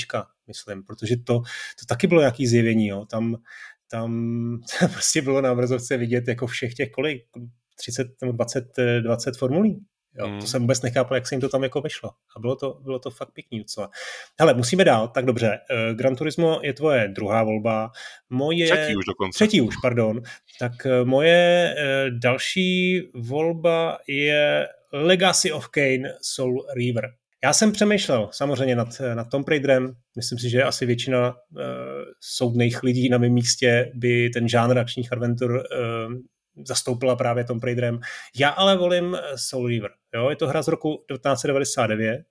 myslím, 0.49 0.83
protože 0.83 1.17
to, 1.17 1.35
to 1.81 1.87
taky 1.89 2.07
bylo 2.07 2.21
nějaký 2.21 2.47
zjevení, 2.47 2.87
jo. 2.87 3.05
Tam, 3.11 3.37
tam 3.91 4.61
prostě 4.93 5.23
bylo 5.23 5.41
na 5.41 5.53
obrazovce 5.53 5.97
vidět 5.97 6.29
jako 6.29 6.47
všech 6.47 6.75
těch 6.75 6.91
kolik, 6.91 7.23
30 7.79 8.07
nebo 8.23 8.33
20, 8.33 8.65
20 9.03 9.37
formulí. 9.37 9.81
Jo, 10.19 10.29
mm. 10.29 10.41
To 10.41 10.47
jsem 10.47 10.63
vůbec 10.63 10.83
nechápal, 10.83 11.17
jak 11.17 11.27
se 11.27 11.35
jim 11.35 11.41
to 11.41 11.49
tam 11.49 11.63
jako 11.63 11.81
vyšlo. 11.81 12.11
A 12.37 12.41
bylo 12.41 12.57
to, 12.57 12.79
bylo 12.83 12.99
to 12.99 13.11
fakt 13.11 13.33
pěkný 13.33 13.59
docela. 13.59 13.91
Hele, 14.41 14.55
musíme 14.55 14.85
dál, 14.85 15.09
tak 15.09 15.25
dobře. 15.25 15.59
Uh, 15.71 15.97
Gran 15.97 16.17
Turismo 16.17 16.61
je 16.63 16.73
tvoje 16.73 17.09
druhá 17.09 17.43
volba. 17.43 17.91
Moje... 18.31 18.67
Třetí 18.67 18.97
už 18.97 19.05
dokonce. 19.05 19.37
Třetí 19.37 19.61
už, 19.61 19.75
pardon. 19.83 20.23
Tak 20.61 20.73
uh, 20.85 21.09
moje 21.09 21.75
uh, 21.75 22.19
další 22.19 23.01
volba 23.15 23.99
je 24.09 24.69
Legacy 24.93 25.53
of 25.53 25.69
Kane 25.69 26.15
Soul 26.23 26.67
River. 26.77 27.05
Já 27.45 27.53
jsem 27.53 27.73
přemýšlel 27.73 28.29
samozřejmě 28.33 28.77
nad, 28.77 28.89
nad 29.15 29.31
Tom 29.31 29.45
Raiderem. 29.49 29.93
Myslím 30.17 30.39
si, 30.39 30.51
že 30.51 30.63
asi 30.63 30.87
většina 30.87 31.29
uh, 31.31 31.63
soudných 32.21 32.83
lidí 32.83 33.09
na 33.09 33.19
mém 33.19 33.33
místě 33.33 33.93
by 33.95 34.31
ten 34.31 34.49
žánr 34.49 34.79
akčních 34.79 35.13
adventur 35.13 35.51
uh, 35.51 36.15
zastoupila 36.65 37.17
právě 37.17 37.45
Tom 37.45 37.61
Raiderem. 37.61 38.01
Já 38.37 38.49
ale 38.49 38.77
volím 38.77 39.15
eh, 39.15 39.39
Soul 39.39 39.67
River. 39.67 39.91
Jo? 40.15 40.31
Je 40.31 40.37
to 40.37 40.49
hra 40.49 40.63
z 40.63 40.69
roku 40.69 40.89
1999, 40.89 42.23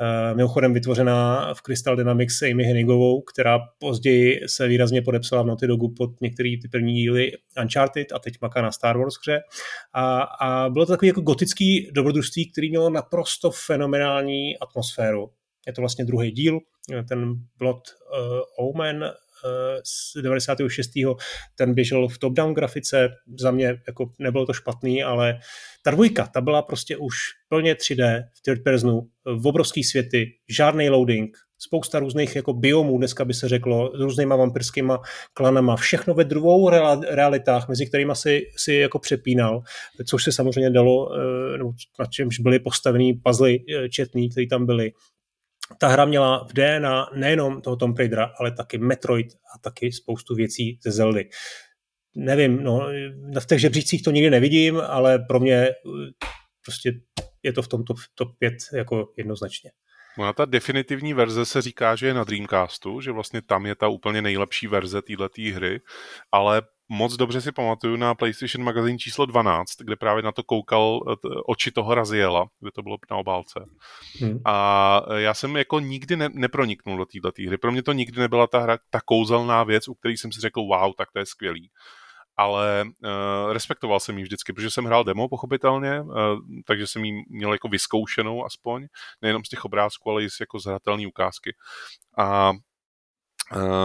Uh, 0.00 0.06
eh, 0.06 0.34
mimochodem 0.34 0.72
vytvořená 0.72 1.54
v 1.54 1.62
Crystal 1.62 1.96
Dynamics 1.96 2.42
Amy 2.42 2.64
Hennigovou, 2.64 3.20
která 3.20 3.58
později 3.78 4.40
se 4.46 4.68
výrazně 4.68 5.02
podepsala 5.02 5.42
v 5.42 5.46
Naughty 5.46 5.66
Dogu 5.66 5.94
pod 5.96 6.20
některé 6.20 6.54
ty 6.62 6.68
první 6.68 6.94
díly 6.94 7.32
Uncharted 7.62 8.12
a 8.12 8.18
teď 8.18 8.34
maká 8.40 8.62
na 8.62 8.72
Star 8.72 8.98
Wars 8.98 9.14
hře. 9.22 9.40
A, 9.92 10.20
a 10.20 10.68
bylo 10.68 10.86
to 10.86 10.92
takový 10.92 11.08
jako 11.08 11.20
gotický 11.20 11.90
dobrodružství, 11.92 12.52
který 12.52 12.70
mělo 12.70 12.90
naprosto 12.90 13.50
fenomenální 13.50 14.58
atmosféru. 14.58 15.30
Je 15.66 15.72
to 15.72 15.82
vlastně 15.82 16.04
druhý 16.04 16.30
díl, 16.30 16.58
ten 17.08 17.34
Blood 17.58 17.82
uh, 18.58 18.68
Omen 18.68 19.12
z 19.84 20.22
96. 20.22 20.90
ten 21.54 21.74
běžel 21.74 22.08
v 22.08 22.18
top-down 22.18 22.54
grafice, 22.54 23.08
za 23.40 23.50
mě 23.50 23.82
jako 23.86 24.10
nebylo 24.18 24.46
to 24.46 24.52
špatný, 24.52 25.02
ale 25.02 25.38
ta 25.82 25.90
dvojka, 25.90 26.26
ta 26.26 26.40
byla 26.40 26.62
prostě 26.62 26.96
už 26.96 27.16
plně 27.48 27.74
3D 27.74 28.24
v 28.34 28.42
third 28.42 28.64
personu, 28.64 29.08
v 29.24 29.46
obrovský 29.46 29.84
světy, 29.84 30.32
žádný 30.48 30.90
loading, 30.90 31.36
spousta 31.58 31.98
různých 31.98 32.36
jako 32.36 32.52
biomů, 32.52 32.98
dneska 32.98 33.24
by 33.24 33.34
se 33.34 33.48
řeklo, 33.48 33.92
s 33.96 34.00
různýma 34.00 34.36
vampirskýma 34.36 35.00
klanama, 35.34 35.76
všechno 35.76 36.14
ve 36.14 36.24
dvou 36.24 36.70
realitách, 37.10 37.68
mezi 37.68 37.86
kterými 37.86 38.12
si, 38.14 38.42
si 38.56 38.74
jako 38.74 38.98
přepínal, 38.98 39.62
což 40.06 40.24
se 40.24 40.32
samozřejmě 40.32 40.70
dalo, 40.70 41.14
eh, 41.14 41.58
nebo 41.58 41.72
na 41.98 42.06
čemž 42.06 42.38
byly 42.38 42.58
postavený 42.58 43.12
puzzle 43.12 43.50
eh, 43.50 43.88
četný, 43.88 44.30
které 44.30 44.46
tam 44.46 44.66
byly 44.66 44.92
ta 45.78 45.88
hra 45.88 46.04
měla 46.04 46.44
v 46.44 46.52
DNA 46.52 47.10
nejenom 47.14 47.60
toho 47.60 47.76
Tomb 47.76 47.98
Raidera, 47.98 48.32
ale 48.40 48.52
taky 48.52 48.78
Metroid 48.78 49.26
a 49.54 49.58
taky 49.58 49.92
spoustu 49.92 50.34
věcí 50.34 50.78
ze 50.82 50.90
Zeldy. 50.90 51.28
Nevím, 52.16 52.62
no, 52.62 52.88
v 53.40 53.46
těch 53.46 53.60
žebřících 53.60 54.02
to 54.02 54.10
nikdy 54.10 54.30
nevidím, 54.30 54.80
ale 54.80 55.18
pro 55.18 55.40
mě 55.40 55.56
eh, 55.56 55.72
prostě 56.64 56.92
je 57.42 57.52
to 57.52 57.62
v 57.62 57.68
tom 57.68 57.84
top, 57.84 57.96
top 58.14 58.28
5 58.38 58.54
jako 58.72 59.12
jednoznačně. 59.16 59.70
Ona 60.18 60.32
ta 60.32 60.44
definitivní 60.44 61.14
verze 61.14 61.44
se 61.44 61.62
říká, 61.62 61.96
že 61.96 62.06
je 62.06 62.14
na 62.14 62.24
Dreamcastu, 62.24 63.00
že 63.00 63.12
vlastně 63.12 63.42
tam 63.42 63.66
je 63.66 63.74
ta 63.74 63.88
úplně 63.88 64.22
nejlepší 64.22 64.66
verze 64.66 65.02
této 65.02 65.28
hry, 65.54 65.80
ale 66.32 66.62
moc 66.88 67.16
dobře 67.16 67.40
si 67.40 67.52
pamatuju 67.52 67.96
na 67.96 68.14
PlayStation 68.14 68.64
Magazine 68.64 68.98
číslo 68.98 69.26
12, 69.26 69.70
kde 69.80 69.96
právě 69.96 70.22
na 70.22 70.32
to 70.32 70.42
koukal 70.42 71.00
eh, 71.08 71.28
oči 71.46 71.70
toho 71.70 71.94
Raziela, 71.94 72.46
kde 72.60 72.70
to 72.70 72.82
bylo 72.82 72.96
na 73.10 73.16
obálce. 73.16 73.64
Hmm. 74.20 74.40
A 74.44 75.00
já 75.16 75.34
jsem 75.34 75.56
jako 75.56 75.80
nikdy 75.80 76.16
ne, 76.16 76.28
neproniknul 76.32 76.98
do 76.98 77.04
této 77.04 77.42
hry. 77.46 77.58
Pro 77.58 77.72
mě 77.72 77.82
to 77.82 77.92
nikdy 77.92 78.20
nebyla 78.20 78.46
ta 78.46 78.58
hra, 78.58 78.78
ta 78.90 79.00
kouzelná 79.00 79.64
věc, 79.64 79.88
u 79.88 79.94
které 79.94 80.14
jsem 80.14 80.32
si 80.32 80.40
řekl, 80.40 80.60
wow, 80.60 80.92
tak 80.96 81.12
to 81.12 81.18
je 81.18 81.26
skvělý 81.26 81.70
ale 82.36 82.84
uh, 82.84 83.52
respektoval 83.52 84.00
jsem 84.00 84.18
ji 84.18 84.24
vždycky, 84.24 84.52
protože 84.52 84.70
jsem 84.70 84.84
hrál 84.84 85.04
demo, 85.04 85.28
pochopitelně, 85.28 86.00
uh, 86.00 86.14
takže 86.66 86.86
jsem 86.86 87.04
ji 87.04 87.12
měl 87.28 87.52
jako 87.52 87.68
vyzkoušenou 87.68 88.44
aspoň, 88.44 88.86
nejenom 89.22 89.44
z 89.44 89.48
těch 89.48 89.64
obrázků, 89.64 90.10
ale 90.10 90.24
i 90.24 90.30
z 90.30 90.40
jako 90.40 90.58
zhratelné 90.58 91.06
ukázky. 91.06 91.54
A 92.18 92.52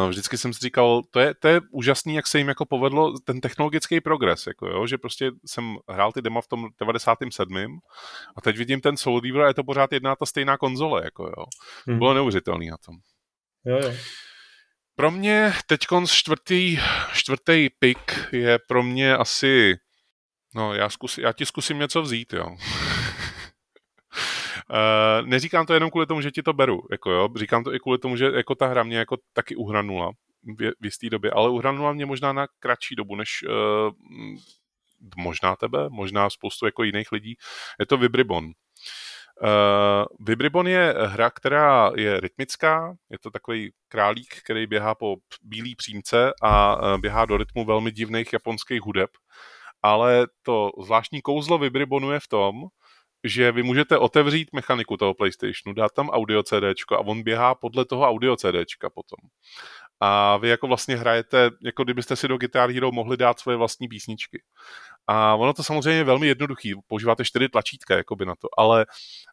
vždycky 0.10 0.38
jsem 0.38 0.54
si 0.54 0.60
říkal, 0.60 1.02
to 1.12 1.20
je, 1.20 1.34
to 1.34 1.48
je 1.48 1.62
úžasný, 1.72 2.16
jak 2.16 2.28
se 2.28 2.38
jim 2.38 2.48
jako 2.48 2.66
povedlo 2.66 3.20
ten 3.20 3.42
technologický 3.42 4.02
progres, 4.02 4.48
jako 4.48 4.68
jo, 4.68 4.88
že 4.88 4.98
prostě 4.98 5.32
jsem 5.46 5.78
hrál 5.90 6.12
ty 6.12 6.22
demo 6.22 6.42
v 6.42 6.48
tom 6.48 6.68
97. 6.80 7.80
a 8.36 8.42
teď 8.42 8.58
vidím 8.58 8.82
ten 8.82 8.98
Soul 8.98 9.20
Reaver 9.20 9.42
a 9.42 9.48
je 9.48 9.54
to 9.54 9.64
pořád 9.64 9.92
jedna 9.94 10.16
ta 10.16 10.26
stejná 10.26 10.58
konzole, 10.58 11.02
jako 11.04 11.24
jo. 11.24 11.46
Hmm. 11.88 11.98
Bylo 11.98 12.14
neuvěřitelný 12.14 12.70
na 12.70 12.78
tom. 12.86 12.96
Jo, 13.66 13.80
jo. 13.88 13.94
Pro 14.96 15.12
mě 15.12 15.54
teď 15.66 15.82
čtvrtý, 16.08 16.80
čtvrtý 17.14 17.70
pick 17.80 18.12
je 18.32 18.60
pro 18.68 18.84
mě 18.84 19.16
asi, 19.16 19.76
no 20.56 20.74
já, 20.74 20.90
zkus, 20.90 21.18
já 21.18 21.34
ti 21.34 21.46
zkusím 21.46 21.80
něco 21.80 22.02
vzít, 22.02 22.34
jo. 22.34 22.56
Uh, 24.72 25.28
neříkám 25.28 25.66
to 25.66 25.74
jenom 25.74 25.90
kvůli 25.90 26.06
tomu, 26.06 26.22
že 26.22 26.32
ti 26.32 26.44
to 26.44 26.54
beru, 26.54 26.82
jako 26.92 27.12
jo, 27.12 27.30
říkám 27.36 27.64
to 27.64 27.74
i 27.74 27.80
kvůli 27.80 27.98
tomu, 27.98 28.16
že 28.16 28.26
jako 28.26 28.56
ta 28.56 28.68
hra 28.68 28.84
mě 28.84 28.98
jako 28.98 29.18
taky 29.34 29.56
uhranula 29.56 30.12
v, 30.44 30.72
v 30.82 30.86
jisté 30.86 31.10
době, 31.10 31.32
ale 31.32 31.50
uhranula 31.50 31.94
mě 31.94 32.06
možná 32.06 32.34
na 32.34 32.48
kratší 32.60 32.96
dobu, 32.96 33.16
než 33.16 33.44
uh, 33.44 33.94
možná 35.16 35.56
tebe, 35.56 35.90
možná 35.90 36.30
spoustu 36.30 36.66
jako 36.66 36.84
jiných 36.84 37.12
lidí. 37.12 37.36
Je 37.80 37.86
to 37.86 37.98
Vibribon. 37.98 38.46
Uh, 38.46 40.06
Vibribon 40.20 40.68
je 40.68 40.96
hra, 41.06 41.30
která 41.30 41.92
je 41.96 42.20
rytmická, 42.20 42.96
je 43.10 43.20
to 43.20 43.32
takový 43.32 43.72
králík, 43.88 44.42
který 44.44 44.68
běhá 44.68 44.96
po 44.96 45.16
bílý 45.42 45.76
přímce 45.76 46.32
a 46.42 46.76
uh, 46.76 47.02
běhá 47.02 47.26
do 47.26 47.38
rytmu 47.38 47.66
velmi 47.66 47.92
divných 47.92 48.34
japonských 48.34 48.82
hudeb, 48.82 49.10
ale 49.84 50.28
to 50.42 50.70
zvláštní 50.84 51.22
kouzlo 51.22 51.58
Vibribonu 51.58 52.12
je 52.12 52.20
v 52.20 52.28
tom, 52.28 52.56
že 53.24 53.52
vy 53.52 53.64
můžete 53.64 53.98
otevřít 53.98 54.54
mechaniku 54.54 54.98
toho 54.98 55.14
PlayStationu, 55.14 55.74
dát 55.74 55.92
tam 55.92 56.10
audio 56.10 56.44
CD 56.44 56.64
a 56.92 57.00
on 57.00 57.24
běhá 57.24 57.56
podle 57.56 57.86
toho 57.86 58.10
audio 58.10 58.36
CD 58.36 58.56
potom. 58.94 59.30
A 60.00 60.38
vy 60.38 60.50
jako 60.50 60.68
vlastně 60.68 60.96
hrajete, 60.96 61.50
jako 61.64 61.84
kdybyste 61.84 62.16
si 62.16 62.28
do 62.28 62.38
Guitar 62.38 62.72
Hero 62.72 62.92
mohli 62.92 63.18
dát 63.18 63.40
svoje 63.40 63.58
vlastní 63.58 63.88
písničky. 63.88 64.44
A 65.08 65.36
ono 65.36 65.54
to 65.54 65.64
samozřejmě 65.64 66.00
je 66.00 66.04
velmi 66.04 66.28
jednoduchý, 66.28 66.74
používáte 66.88 67.26
čtyři 67.26 67.50
tlačítka 67.50 67.98
jakoby 67.98 68.26
na 68.26 68.36
to, 68.36 68.48
ale 68.58 68.86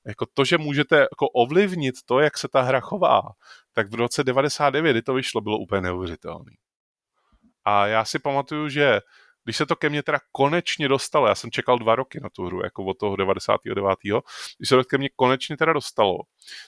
jako 0.07 0.27
to, 0.35 0.45
že 0.45 0.59
můžete 0.59 0.97
jako 0.99 1.29
ovlivnit 1.29 1.95
to, 2.07 2.21
jak 2.21 2.39
se 2.39 2.49
ta 2.49 2.63
hra 2.63 2.81
chová, 2.81 3.23
tak 3.73 3.91
v 3.91 3.95
roce 3.95 4.25
99, 4.25 4.93
kdy 4.93 5.03
to 5.03 5.15
vyšlo, 5.15 5.41
bylo 5.41 5.59
úplně 5.59 5.81
neuvěřitelné. 5.81 6.53
A 7.65 7.87
já 7.87 8.05
si 8.05 8.19
pamatuju, 8.19 8.69
že 8.69 9.01
když 9.49 9.57
se 9.57 9.67
to 9.67 9.77
ke 9.77 9.91
mně 9.91 10.03
teda 10.03 10.19
konečně 10.33 10.89
dostalo, 10.89 11.27
já 11.27 11.35
jsem 11.35 11.51
čekal 11.51 11.79
dva 11.79 11.95
roky 11.95 12.21
na 12.23 12.29
tu 12.29 12.47
hru, 12.47 12.61
jako 12.65 12.85
od 12.85 12.99
toho 12.99 13.17
99. 13.17 13.79
Když 14.59 14.69
se 14.69 14.77
to 14.77 14.85
ke 14.85 14.99
mně 14.99 15.09
konečně 15.17 15.57
teda 15.57 15.73
dostalo, 15.73 16.19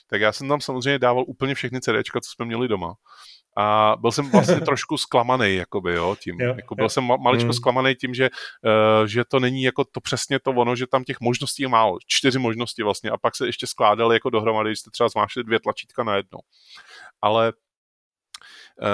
tak 0.07 0.21
já 0.21 0.31
jsem 0.31 0.47
tam 0.47 0.61
samozřejmě 0.61 0.99
dával 0.99 1.23
úplně 1.27 1.55
všechny 1.55 1.81
CDčka, 1.81 2.21
co 2.21 2.29
jsme 2.35 2.45
měli 2.45 2.67
doma. 2.67 2.93
A 3.57 3.95
byl 4.01 4.11
jsem 4.11 4.31
vlastně 4.31 4.61
trošku 4.69 4.97
zklamaný, 4.97 5.55
jakoby, 5.55 5.93
jo, 5.93 6.15
tím. 6.23 6.39
Jo, 6.39 6.53
jako 6.55 6.75
byl 6.75 6.85
jo. 6.85 6.89
jsem 6.89 7.03
maličko 7.03 7.45
hmm. 7.45 7.53
zklamaný 7.53 7.95
tím, 7.95 8.13
že, 8.13 8.29
uh, 8.29 9.07
že 9.07 9.23
to 9.25 9.39
není 9.39 9.63
jako 9.63 9.85
to 9.85 10.01
přesně 10.01 10.39
to 10.39 10.51
ono, 10.51 10.75
že 10.75 10.87
tam 10.87 11.03
těch 11.03 11.19
možností 11.21 11.63
je 11.63 11.69
málo. 11.69 11.97
Čtyři 12.07 12.39
možnosti 12.39 12.83
vlastně 12.83 13.09
a 13.09 13.17
pak 13.17 13.35
se 13.35 13.45
ještě 13.45 13.67
skládaly 13.67 14.15
jako 14.15 14.29
dohromady, 14.29 14.69
když 14.69 14.79
jste 14.79 14.91
třeba 14.91 15.09
zmášli 15.09 15.43
dvě 15.43 15.59
tlačítka 15.59 16.03
na 16.03 16.15
jedno. 16.15 16.39
Ale 17.21 17.53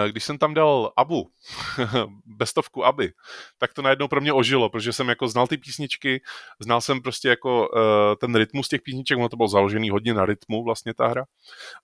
když 0.07 0.23
jsem 0.23 0.37
tam 0.37 0.53
dal 0.53 0.93
Abu, 0.97 1.29
bestovku 2.25 2.85
Aby, 2.85 3.11
tak 3.57 3.73
to 3.73 3.81
najednou 3.81 4.07
pro 4.07 4.21
mě 4.21 4.33
ožilo, 4.33 4.69
protože 4.69 4.93
jsem 4.93 5.09
jako 5.09 5.27
znal 5.27 5.47
ty 5.47 5.57
písničky, 5.57 6.21
znal 6.59 6.81
jsem 6.81 7.01
prostě 7.01 7.29
jako 7.29 7.69
uh, 7.69 7.79
ten 8.21 8.35
rytmus 8.35 8.67
těch 8.67 8.81
písniček, 8.81 9.17
ono 9.17 9.29
to 9.29 9.37
bylo 9.37 9.47
založený 9.47 9.89
hodně 9.89 10.13
na 10.13 10.25
rytmu 10.25 10.63
vlastně 10.63 10.93
ta 10.93 11.07
hra 11.07 11.25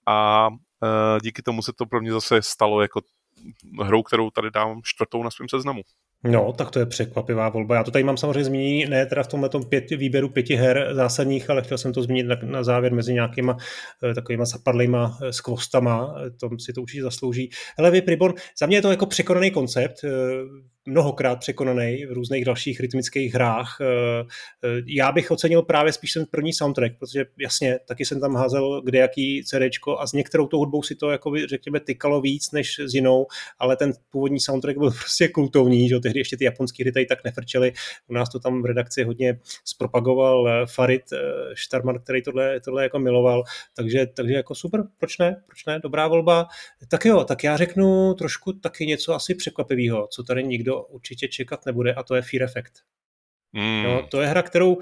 a 0.06 0.48
uh, 0.50 0.58
díky 1.24 1.42
tomu 1.42 1.62
se 1.62 1.74
to 1.74 1.86
pro 1.86 2.02
mě 2.02 2.12
zase 2.12 2.42
stalo 2.42 2.82
jako 2.82 3.02
hrou, 3.82 4.04
kterou 4.04 4.30
tady 4.30 4.52
dám 4.52 4.82
čtvrtou 4.84 5.24
na 5.24 5.32
svém 5.32 5.50
seznamu. 5.50 5.82
No, 6.26 6.54
tak 6.54 6.72
to 6.72 6.80
je 6.80 6.86
překvapivá 6.86 7.50
volba. 7.50 7.76
Já 7.76 7.84
to 7.84 7.92
tady 7.92 8.04
mám 8.04 8.18
samozřejmě 8.18 8.44
zmínit, 8.44 8.90
ne 8.90 9.06
teda 9.06 9.24
v 9.24 9.28
tomhle 9.28 9.50
pět, 9.70 9.90
výběru 9.90 10.30
pěti 10.30 10.56
her 10.56 10.90
zásadních, 10.92 11.50
ale 11.50 11.62
chtěl 11.62 11.78
jsem 11.78 11.94
to 11.94 12.02
zmínit 12.02 12.24
na, 12.24 12.36
na 12.44 12.64
závěr 12.64 12.94
mezi 12.94 13.14
nějakýma 13.14 13.58
eh, 14.04 14.14
takovýma 14.14 14.46
zapadlýma 14.46 15.18
eh, 15.24 15.34
skvostama, 15.34 16.16
to 16.40 16.50
si 16.60 16.74
to 16.74 16.82
určitě 16.82 17.04
zaslouží. 17.04 17.50
Ale 17.78 17.92
vy, 17.92 18.02
Pribon, 18.02 18.34
za 18.60 18.66
mě 18.66 18.78
je 18.78 18.82
to 18.82 18.92
jako 18.92 19.06
překonaný 19.06 19.52
koncept, 19.52 20.04
eh, 20.04 20.10
mnohokrát 20.86 21.36
překonaný 21.36 22.06
v 22.06 22.12
různých 22.12 22.46
dalších 22.46 22.80
rytmických 22.80 23.34
hrách. 23.34 23.78
Já 24.86 25.12
bych 25.12 25.32
ocenil 25.32 25.62
právě 25.62 25.94
spíš 25.94 26.14
ten 26.14 26.26
první 26.26 26.54
soundtrack, 26.54 26.98
protože 27.00 27.26
jasně, 27.40 27.80
taky 27.86 28.06
jsem 28.06 28.20
tam 28.20 28.36
házel 28.36 28.82
kde 28.82 29.00
jaký 29.00 29.44
CDčko 29.44 30.00
a 30.00 30.08
s 30.08 30.14
některou 30.14 30.48
tou 30.48 30.58
hudbou 30.58 30.84
si 30.84 30.96
to, 30.96 31.12
jako 31.12 31.34
řekněme, 31.50 31.80
tykalo 31.80 32.22
víc 32.22 32.52
než 32.52 32.80
s 32.80 32.94
jinou, 32.94 33.26
ale 33.60 33.76
ten 33.76 33.94
původní 34.10 34.40
soundtrack 34.40 34.78
byl 34.78 34.92
prostě 35.00 35.28
kultovní, 35.28 35.90
že 35.90 36.00
tehdy 36.00 36.20
ještě 36.20 36.38
ty 36.38 36.46
japonský 36.46 36.84
hry 36.84 36.92
tady 36.92 37.06
tak 37.06 37.24
nefrčely. 37.24 37.74
U 38.08 38.14
nás 38.14 38.30
to 38.30 38.40
tam 38.40 38.62
v 38.62 38.66
redakci 38.66 39.04
hodně 39.04 39.40
zpropagoval 39.66 40.50
eh, 40.50 40.66
Farid 40.66 41.02
Štarman, 41.54 41.96
eh, 41.96 42.00
který 42.00 42.22
tohle, 42.22 42.60
tohle 42.60 42.84
jako 42.84 43.00
miloval, 43.00 43.44
takže, 43.76 44.06
takže 44.06 44.34
jako 44.34 44.56
super, 44.56 44.84
proč 44.98 45.18
ne, 45.18 45.42
proč 45.48 45.66
ne, 45.66 45.80
dobrá 45.80 46.08
volba. 46.08 46.48
Tak 46.88 47.06
jo, 47.06 47.24
tak 47.24 47.44
já 47.44 47.58
řeknu 47.58 48.14
trošku 48.14 48.54
taky 48.54 48.86
něco 48.86 49.14
asi 49.14 49.36
překvapivého, 49.36 50.08
co 50.12 50.24
tady 50.24 50.44
nikdo 50.44 50.73
určitě 50.82 51.28
čekat 51.28 51.66
nebude 51.66 51.94
a 51.94 52.04
to 52.04 52.16
je 52.16 52.22
Fear 52.22 52.44
Effect. 52.44 52.74
Mm. 53.54 53.84
Jo, 53.86 54.08
to 54.12 54.22
je 54.22 54.28
hra, 54.28 54.42
kterou 54.42 54.78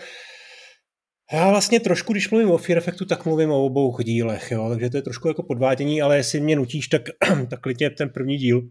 já 1.34 1.50
vlastně 1.50 1.80
trošku, 1.80 2.14
když 2.14 2.30
mluvím 2.30 2.52
o 2.52 2.58
Fear 2.58 2.78
Effectu, 2.78 3.06
tak 3.06 3.26
mluvím 3.26 3.52
o 3.52 3.66
obou 3.66 3.98
dílech, 4.02 4.52
jo? 4.52 4.70
takže 4.70 4.90
to 4.90 4.98
je 4.98 5.02
trošku 5.02 5.28
jako 5.28 5.44
podvádění, 5.44 6.02
ale 6.02 6.18
jestli 6.18 6.40
mě 6.40 6.56
nutíš, 6.56 6.88
tak, 6.88 7.02
tak 7.50 7.60
klidně 7.62 7.90
ten 7.90 8.10
první 8.10 8.38
díl. 8.38 8.70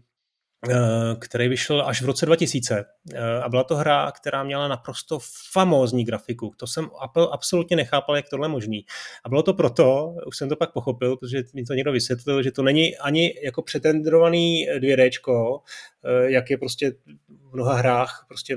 Eh, 0.69 1.15
který 1.19 1.47
vyšel 1.47 1.81
až 1.87 2.01
v 2.01 2.05
roce 2.05 2.25
2000 2.25 2.85
eh, 3.13 3.41
a 3.43 3.49
byla 3.49 3.63
to 3.63 3.75
hra, 3.75 4.11
která 4.11 4.43
měla 4.43 4.67
naprosto 4.67 5.19
famózní 5.51 6.05
grafiku. 6.05 6.53
To 6.57 6.67
jsem 6.67 6.89
absolutně 7.31 7.75
nechápal, 7.75 8.15
jak 8.15 8.29
tohle 8.29 8.47
možný. 8.47 8.85
A 9.23 9.29
bylo 9.29 9.43
to 9.43 9.53
proto, 9.53 10.15
už 10.27 10.37
jsem 10.37 10.49
to 10.49 10.55
pak 10.55 10.73
pochopil, 10.73 11.17
protože 11.17 11.43
mi 11.53 11.63
to 11.63 11.73
někdo 11.73 11.91
vysvětlil, 11.91 12.43
že 12.43 12.51
to 12.51 12.63
není 12.63 12.97
ani 12.97 13.33
jako 13.43 13.61
přetendrovaný 13.61 14.67
2D, 14.79 15.61
eh, 16.05 16.31
jak 16.31 16.49
je 16.49 16.57
prostě 16.57 16.91
v 17.27 17.53
mnoha 17.53 17.73
hrách, 17.73 18.25
prostě 18.27 18.55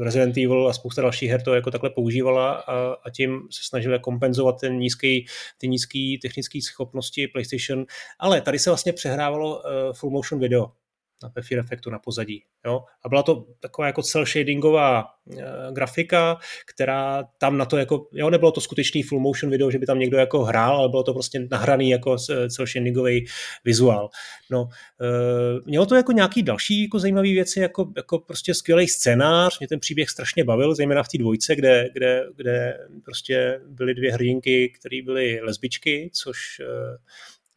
Resident 0.00 0.36
Evil 0.36 0.68
a 0.68 0.72
spousta 0.72 1.02
dalších 1.02 1.30
her 1.30 1.42
to 1.42 1.54
jako 1.54 1.70
takhle 1.70 1.90
používala 1.90 2.52
a, 2.52 2.74
a 3.04 3.10
tím 3.10 3.40
se 3.50 3.60
snažili 3.64 3.98
kompenzovat 3.98 4.60
ten 4.60 4.78
nízký, 4.78 5.26
ty 5.58 5.68
nízké 5.68 6.16
technické 6.22 6.58
schopnosti 6.62 7.28
PlayStation, 7.28 7.84
ale 8.18 8.40
tady 8.40 8.58
se 8.58 8.70
vlastně 8.70 8.92
přehrávalo 8.92 9.56
uh, 9.56 9.92
full 9.92 10.12
motion 10.12 10.40
video 10.40 10.66
ve 11.36 11.42
Fear 11.42 11.60
Effectu 11.60 11.90
na 11.90 11.98
pozadí. 11.98 12.44
Jo? 12.66 12.84
A 13.04 13.08
byla 13.08 13.22
to 13.22 13.46
taková 13.60 13.86
jako 13.86 14.02
cel 14.02 14.26
shadingová 14.26 15.04
e, 15.38 15.72
grafika, 15.72 16.38
která 16.66 17.24
tam 17.38 17.58
na 17.58 17.64
to 17.64 17.76
jako, 17.76 18.08
jo, 18.12 18.30
nebylo 18.30 18.52
to 18.52 18.60
skutečný 18.60 19.02
full 19.02 19.20
motion 19.20 19.50
video, 19.50 19.70
že 19.70 19.78
by 19.78 19.86
tam 19.86 19.98
někdo 19.98 20.18
jako 20.18 20.44
hrál, 20.44 20.76
ale 20.76 20.88
bylo 20.88 21.02
to 21.02 21.12
prostě 21.12 21.46
nahraný 21.50 21.90
jako 21.90 22.16
cel 22.48 22.66
shadingový 22.66 23.26
vizuál. 23.64 24.10
No, 24.50 24.68
e, 25.00 25.60
mělo 25.66 25.86
to 25.86 25.94
jako 25.94 26.12
nějaký 26.12 26.42
další 26.42 26.82
jako 26.82 26.98
zajímavé 26.98 27.28
věci, 27.28 27.60
jako, 27.60 27.92
jako 27.96 28.18
prostě 28.18 28.54
skvělý 28.54 28.88
scénář, 28.88 29.58
mě 29.58 29.68
ten 29.68 29.80
příběh 29.80 30.10
strašně 30.10 30.44
bavil, 30.44 30.74
zejména 30.74 31.02
v 31.02 31.08
té 31.08 31.18
dvojce, 31.18 31.56
kde, 31.56 31.88
kde, 31.92 32.26
kde 32.36 32.78
prostě 33.04 33.60
byly 33.66 33.94
dvě 33.94 34.12
hrdinky, 34.12 34.72
které 34.78 35.02
byly 35.02 35.40
lesbičky, 35.42 36.10
což 36.12 36.60
e, 36.60 36.64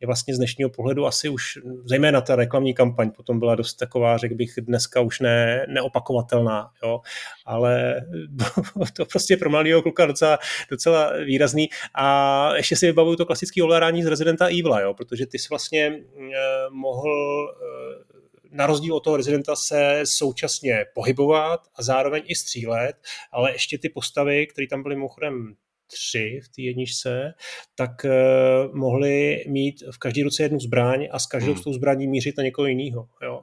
je 0.05 0.07
vlastně 0.07 0.35
z 0.35 0.37
dnešního 0.37 0.69
pohledu 0.69 1.05
asi 1.05 1.29
už, 1.29 1.57
zejména 1.85 2.21
ta 2.21 2.35
reklamní 2.35 2.73
kampaň 2.73 3.11
potom 3.11 3.39
byla 3.39 3.55
dost 3.55 3.73
taková, 3.73 4.17
řekl 4.17 4.35
bych, 4.35 4.53
dneska 4.61 5.01
už 5.01 5.19
ne, 5.19 5.65
neopakovatelná, 5.69 6.69
jo? 6.83 7.01
ale 7.45 8.01
to 8.93 9.05
prostě 9.05 9.37
pro 9.37 9.49
mladého 9.49 9.81
kluka 9.81 10.05
docela, 10.05 10.39
docela 10.69 11.13
výrazný 11.25 11.69
a 11.95 12.55
ještě 12.55 12.75
si 12.75 12.85
vybavuju 12.85 13.15
to 13.15 13.25
klasické 13.25 13.63
ovládání 13.63 14.03
z 14.03 14.07
Residenta 14.07 14.45
Evil, 14.45 14.79
jo? 14.81 14.93
protože 14.93 15.25
ty 15.25 15.39
jsi 15.39 15.47
vlastně 15.49 15.93
eh, 16.17 16.69
mohl 16.71 17.11
eh, 17.49 18.15
na 18.51 18.67
rozdíl 18.67 18.95
od 18.95 19.03
toho 19.03 19.17
rezidenta 19.17 19.55
se 19.55 20.01
současně 20.03 20.85
pohybovat 20.93 21.59
a 21.75 21.83
zároveň 21.83 22.23
i 22.25 22.35
střílet, 22.35 22.93
ale 23.31 23.51
ještě 23.51 23.77
ty 23.77 23.89
postavy, 23.89 24.47
které 24.47 24.67
tam 24.67 24.83
byly 24.83 24.95
mimochodem 24.95 25.55
tři 25.87 26.39
v 26.43 26.49
té 26.49 26.61
jedničce, 26.61 27.33
tak 27.75 27.91
uh, 28.05 28.75
mohli 28.75 29.43
mít 29.47 29.83
v 29.91 29.97
každé 29.97 30.23
ruce 30.23 30.43
jednu 30.43 30.59
zbraň 30.59 31.07
a 31.11 31.19
s 31.19 31.25
každou 31.25 31.51
hmm. 31.51 31.61
s 31.61 31.63
tou 31.63 31.73
zbraní 31.73 32.07
mířit 32.07 32.37
na 32.37 32.43
někoho 32.43 32.67
jiného. 32.67 33.07
Jo 33.23 33.41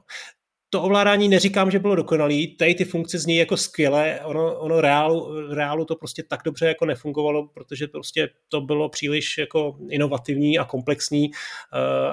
to 0.73 0.81
ovládání 0.81 1.29
neříkám, 1.29 1.71
že 1.71 1.79
bylo 1.79 1.95
dokonalý, 1.95 2.55
tady 2.55 2.75
ty 2.75 2.85
funkce 2.85 3.19
zní 3.19 3.37
jako 3.37 3.57
skvěle, 3.57 4.19
ono, 4.23 4.59
ono 4.59 4.81
reálu, 4.81 5.47
reálu 5.53 5.85
to 5.85 5.95
prostě 5.95 6.23
tak 6.23 6.39
dobře 6.45 6.67
jako 6.67 6.85
nefungovalo, 6.85 7.47
protože 7.47 7.87
prostě 7.87 8.29
to 8.47 8.61
bylo 8.61 8.89
příliš 8.89 9.37
jako 9.37 9.77
inovativní 9.89 10.59
a 10.59 10.65
komplexní 10.65 11.29
uh, 11.29 11.37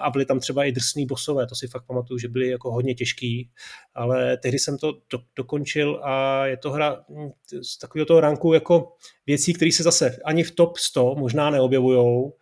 a 0.04 0.10
byly 0.10 0.24
tam 0.24 0.40
třeba 0.40 0.64
i 0.64 0.72
drsný 0.72 1.06
bosové, 1.06 1.46
to 1.46 1.54
si 1.54 1.68
fakt 1.68 1.86
pamatuju, 1.86 2.18
že 2.18 2.28
byly 2.28 2.48
jako 2.48 2.72
hodně 2.72 2.94
těžký, 2.94 3.50
ale 3.94 4.36
tehdy 4.36 4.58
jsem 4.58 4.78
to 4.78 4.92
do, 5.12 5.18
dokončil 5.36 6.00
a 6.04 6.46
je 6.46 6.56
to 6.56 6.70
hra 6.70 7.04
hm, 7.08 7.30
z 7.62 7.78
takového 7.78 8.06
toho 8.06 8.20
ranku 8.20 8.52
jako 8.52 8.92
věcí, 9.26 9.52
které 9.52 9.72
se 9.72 9.82
zase 9.82 10.18
ani 10.24 10.44
v 10.44 10.50
top 10.50 10.76
100 10.76 11.14
možná 11.14 11.50
neobjevujou, 11.50 12.22
uh, 12.22 12.32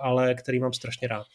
ale 0.00 0.34
který 0.34 0.60
mám 0.60 0.72
strašně 0.72 1.08
rád. 1.08 1.26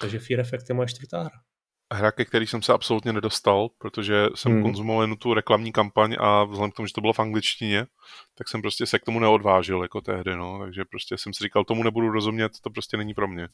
Takže 0.00 0.18
Fear 0.18 0.40
Effect 0.40 0.68
je 0.68 0.74
moje 0.74 0.88
čtvrtá 0.88 1.20
hra 1.20 1.51
hra, 1.92 2.12
ke 2.12 2.24
který 2.24 2.46
jsem 2.46 2.62
se 2.62 2.72
absolutně 2.72 3.12
nedostal, 3.12 3.68
protože 3.78 4.26
jsem 4.34 4.52
hmm. 4.52 4.62
konzumoval 4.62 5.02
jen 5.02 5.16
tu 5.16 5.34
reklamní 5.34 5.72
kampaň 5.72 6.16
a 6.20 6.44
vzhledem 6.44 6.70
k 6.70 6.74
tomu, 6.74 6.86
že 6.86 6.94
to 6.94 7.00
bylo 7.00 7.12
v 7.12 7.20
angličtině, 7.20 7.86
tak 8.34 8.48
jsem 8.48 8.62
prostě 8.62 8.86
se 8.86 8.98
k 8.98 9.04
tomu 9.04 9.20
neodvážil 9.20 9.82
jako 9.82 10.00
tehdy, 10.00 10.36
no, 10.36 10.58
takže 10.58 10.84
prostě 10.84 11.18
jsem 11.18 11.34
si 11.34 11.44
říkal, 11.44 11.64
tomu 11.64 11.82
nebudu 11.82 12.08
rozumět, 12.08 12.52
to 12.62 12.70
prostě 12.70 12.96
není 12.96 13.14
pro 13.14 13.28
mě. 13.28 13.48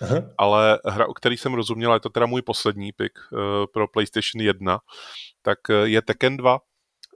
Aha. 0.00 0.16
ale 0.38 0.78
hra, 0.84 1.06
o 1.06 1.14
který 1.14 1.36
jsem 1.36 1.54
rozuměl, 1.54 1.94
je 1.94 2.00
to 2.00 2.08
teda 2.08 2.26
můj 2.26 2.42
poslední 2.42 2.92
pick 2.92 3.12
uh, 3.32 3.38
pro 3.72 3.88
PlayStation 3.88 4.42
1, 4.42 4.78
tak 5.42 5.58
uh, 5.68 5.76
je 5.84 6.02
Tekken 6.02 6.36
2. 6.36 6.58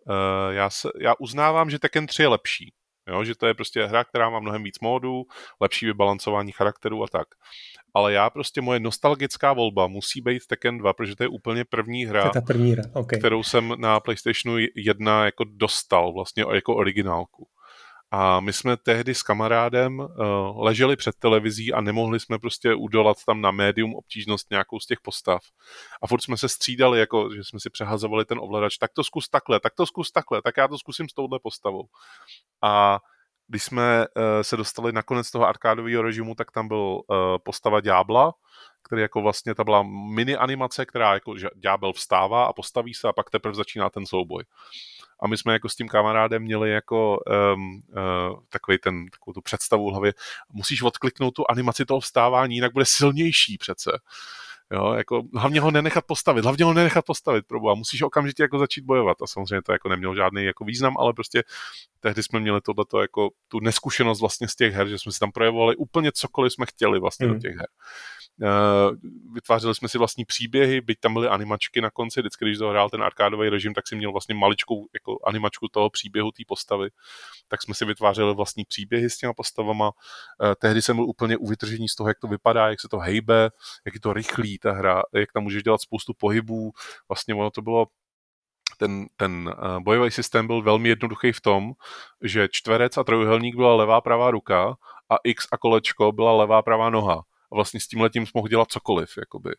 Uh, 0.07 0.15
já, 0.51 0.71
se, 0.71 0.89
já 1.01 1.15
uznávám, 1.19 1.71
že 1.71 1.79
Tekken 1.79 2.07
3 2.07 2.23
je 2.23 2.29
lepší. 2.29 2.73
Jo, 3.09 3.25
že 3.25 3.35
to 3.35 3.47
je 3.47 3.55
prostě 3.55 3.87
hra, 3.87 4.05
která 4.05 4.31
má 4.31 4.41
mnohem 4.41 4.63
víc 4.63 4.81
módů, 4.81 5.23
lepší 5.61 5.87
vybalancování 5.87 6.53
charakterů 6.53 7.03
a 7.03 7.07
tak. 7.07 7.29
Ale 7.95 8.13
já 8.13 8.31
prostě, 8.31 8.61
moje 8.61 8.81
nostalgická 8.81 9.53
volba 9.53 9.87
musí 9.87 10.21
být 10.21 10.47
Tekken 10.47 10.79
2, 10.79 10.93
protože 10.93 11.17
to 11.17 11.23
je 11.25 11.29
úplně 11.29 11.65
první 11.65 12.07
hra, 12.07 12.23
to 12.23 12.29
je 12.29 12.33
ta 12.33 12.41
první 12.41 12.73
hra. 12.73 12.83
Okay. 12.93 13.19
kterou 13.19 13.43
jsem 13.43 13.75
na 13.79 14.01
PlayStationu 14.01 14.59
1 14.77 15.25
jako 15.25 15.45
dostal 15.45 16.13
vlastně 16.13 16.45
jako 16.53 16.77
originálku. 16.77 17.49
A 18.17 18.41
my 18.41 18.53
jsme 18.53 18.77
tehdy 18.77 19.15
s 19.15 19.23
kamarádem 19.23 19.99
uh, 19.99 20.07
leželi 20.63 20.97
před 20.97 21.15
televizí 21.19 21.73
a 21.73 21.81
nemohli 21.81 22.21
jsme 22.21 22.39
prostě 22.39 22.75
udolat 22.75 23.17
tam 23.27 23.41
na 23.41 23.51
médium 23.51 23.95
obtížnost 23.95 24.51
nějakou 24.51 24.81
z 24.81 24.87
těch 24.87 25.01
postav. 25.01 25.43
A 26.03 26.07
furt 26.07 26.21
jsme 26.21 26.37
se 26.37 26.49
střídali, 26.49 26.99
jako, 26.99 27.35
že 27.35 27.45
jsme 27.45 27.61
si 27.61 27.71
přehazovali 27.71 28.25
ten 28.25 28.39
ovladač, 28.41 28.77
tak 28.79 28.93
to 28.93 29.05
zkus 29.05 29.29
takhle, 29.29 29.61
tak 29.61 29.75
to 29.75 29.87
zkus 29.87 30.11
takhle, 30.11 30.43
tak 30.43 30.57
já 30.57 30.69
to 30.69 30.79
zkusím 30.79 31.09
s 31.09 31.13
touhle 31.13 31.39
postavou. 31.43 31.85
A 32.63 32.99
když 33.49 33.63
jsme 33.63 34.07
uh, 34.07 34.23
se 34.43 34.57
dostali 34.57 34.93
na 34.93 35.03
konec 35.03 35.31
toho 35.31 35.47
arkádového 35.47 36.03
režimu, 36.03 36.35
tak 36.35 36.51
tam 36.51 36.69
byl 36.69 36.77
uh, 36.77 37.17
postava 37.43 37.81
Ďábla, 37.81 38.35
který 38.83 39.03
jako 39.03 39.23
vlastně, 39.23 39.55
ta 39.55 39.65
byla 39.65 39.83
mini 40.15 40.37
animace, 40.37 40.87
která 40.87 41.15
jako, 41.15 41.35
ďábel 41.57 41.93
vstává 41.93 42.45
a 42.45 42.53
postaví 42.53 42.95
se 42.95 43.09
a 43.09 43.13
pak 43.13 43.31
teprve 43.31 43.55
začíná 43.55 43.91
ten 43.91 44.07
souboj 44.07 44.45
a 45.25 45.29
my 45.29 45.37
jsme 45.37 45.53
jako 45.53 45.69
s 45.69 45.75
tím 45.77 45.89
kamarádem 45.89 46.43
měli 46.43 46.71
jako 46.71 47.19
um, 47.55 47.83
uh, 47.89 48.41
takový 48.49 48.79
ten, 48.79 49.07
takovou 49.11 49.33
tu 49.33 49.41
představu 49.41 49.91
v 49.91 49.93
hlavě, 49.93 50.13
musíš 50.53 50.83
odkliknout 50.83 51.35
tu 51.35 51.45
animaci 51.51 51.85
toho 51.85 52.01
vstávání, 52.01 52.55
jinak 52.55 52.73
bude 52.73 52.85
silnější 52.85 53.59
přece. 53.59 53.91
Jo, 54.73 54.93
jako, 54.93 55.23
hlavně 55.35 55.61
ho 55.61 55.71
nenechat 55.71 56.05
postavit, 56.07 56.45
hlavně 56.45 56.65
ho 56.65 56.75
nenechat 56.75 57.05
postavit, 57.05 57.47
proboha, 57.47 57.75
musíš 57.75 58.03
okamžitě 58.03 58.43
jako 58.43 58.59
začít 58.59 58.85
bojovat 58.85 59.23
a 59.23 59.27
samozřejmě 59.27 59.63
to 59.63 59.73
jako 59.73 59.89
nemělo 59.89 60.15
žádný 60.15 60.45
jako 60.45 60.65
význam, 60.65 60.97
ale 60.99 61.13
prostě 61.13 61.43
tehdy 62.01 62.23
jsme 62.23 62.41
měli 62.41 62.61
tohleto 62.61 63.01
jako 63.01 63.31
tu 63.49 63.61
neskušenost 63.61 64.21
vlastně 64.21 64.49
z 64.49 64.55
těch 64.55 64.75
her, 64.75 64.89
že 64.89 64.99
jsme 64.99 65.13
si 65.13 65.19
tam 65.19 65.33
projevovali 65.33 65.77
úplně 65.77 66.13
cokoliv 66.13 66.53
jsme 66.53 66.67
chtěli 66.67 67.01
vlastně 67.01 67.27
mm. 67.27 67.33
do 67.33 67.39
těch 67.39 67.57
her. 67.57 67.67
Uh, 68.43 68.97
vytvářeli 69.35 69.75
jsme 69.75 69.89
si 69.89 69.99
vlastní 69.99 70.25
příběhy, 70.25 70.81
byť 70.81 71.01
tam 71.01 71.15
byly 71.15 71.29
animačky 71.29 71.81
na 71.81 71.91
konci, 71.91 72.21
vždycky, 72.21 72.45
když 72.45 72.59
zahrál 72.59 72.91
ten 72.91 73.03
arkádový 73.03 73.49
režim, 73.49 73.75
tak 73.75 73.89
si 73.89 73.97
měl 73.97 74.13
vlastně 74.13 74.35
maličkou 74.35 74.87
jako 74.95 75.19
animačku 75.27 75.69
toho 75.69 75.91
příběhu, 75.91 76.31
té 76.31 76.43
postavy, 76.47 76.89
tak 77.49 77.63
jsme 77.63 77.75
si 77.75 77.85
vytvářeli 77.85 78.35
vlastní 78.35 78.65
příběhy 78.65 79.11
s 79.11 79.19
těma 79.19 79.33
postavama. 79.33 79.87
Uh, 79.87 80.55
tehdy 80.59 80.83
jsem 80.83 80.97
byl 80.97 81.05
úplně 81.05 81.37
u 81.37 81.47
vytržení 81.47 81.89
z 81.89 81.95
toho, 81.95 82.09
jak 82.09 82.19
to 82.19 82.29
vypadá, 82.29 82.69
jak 82.69 82.81
se 82.81 82.89
to 82.89 82.99
hejbe, 82.99 83.51
jak 83.85 83.95
je 83.95 84.01
to 84.01 84.13
rychlý 84.13 84.59
ta 84.59 84.73
hra, 84.73 85.03
jak 85.13 85.33
tam 85.33 85.43
můžeš 85.43 85.63
dělat 85.63 85.81
spoustu 85.81 86.13
pohybů. 86.15 86.73
Vlastně 87.09 87.35
ono 87.35 87.51
to 87.51 87.63
bylo 87.63 87.87
ten, 88.79 89.07
ten 89.17 89.55
uh, 89.59 89.81
bojový 89.81 90.11
systém 90.11 90.47
byl 90.47 90.63
velmi 90.63 90.89
jednoduchý 90.89 91.33
v 91.33 91.41
tom, 91.41 91.73
že 92.23 92.49
čtverec 92.51 92.97
a 92.97 93.05
trojuhelník 93.05 93.57
byla 93.57 93.75
levá 93.75 94.01
pravá 94.01 94.31
ruka 94.31 94.77
a 95.11 95.17
X 95.25 95.49
a 95.53 95.59
kolečko 95.59 96.13
byla 96.13 96.33
levá 96.33 96.63
pravá 96.63 96.91
noha 96.91 97.23
a 97.55 97.57
vlastně 97.57 97.81
s 97.81 97.89
tím 97.89 98.01
letím 98.01 98.27
mohl 98.35 98.49
dělat 98.49 98.71
cokoliv. 98.71 99.11
Jakoby. 99.19 99.51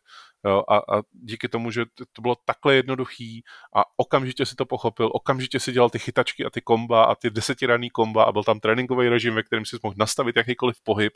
Jo, 0.44 0.62
a, 0.68 0.76
a 0.76 1.02
díky 1.12 1.48
tomu, 1.48 1.70
že 1.70 1.84
to 2.12 2.22
bylo 2.22 2.36
takhle 2.44 2.74
jednoduchý 2.74 3.42
a 3.76 3.82
okamžitě 3.96 4.46
si 4.46 4.54
to 4.54 4.66
pochopil, 4.66 5.10
okamžitě 5.12 5.60
si 5.60 5.72
dělal 5.72 5.90
ty 5.90 5.98
chytačky 5.98 6.44
a 6.44 6.50
ty 6.50 6.60
komba 6.60 7.04
a 7.04 7.14
ty 7.14 7.30
desetiranný 7.30 7.90
komba 7.90 8.24
a 8.24 8.32
byl 8.32 8.44
tam 8.44 8.60
tréninkový 8.60 9.08
režim, 9.08 9.34
ve 9.34 9.42
kterém 9.42 9.64
si 9.64 9.76
mohl 9.82 9.94
nastavit 9.98 10.36
jakýkoliv 10.36 10.76
pohyb, 10.82 11.12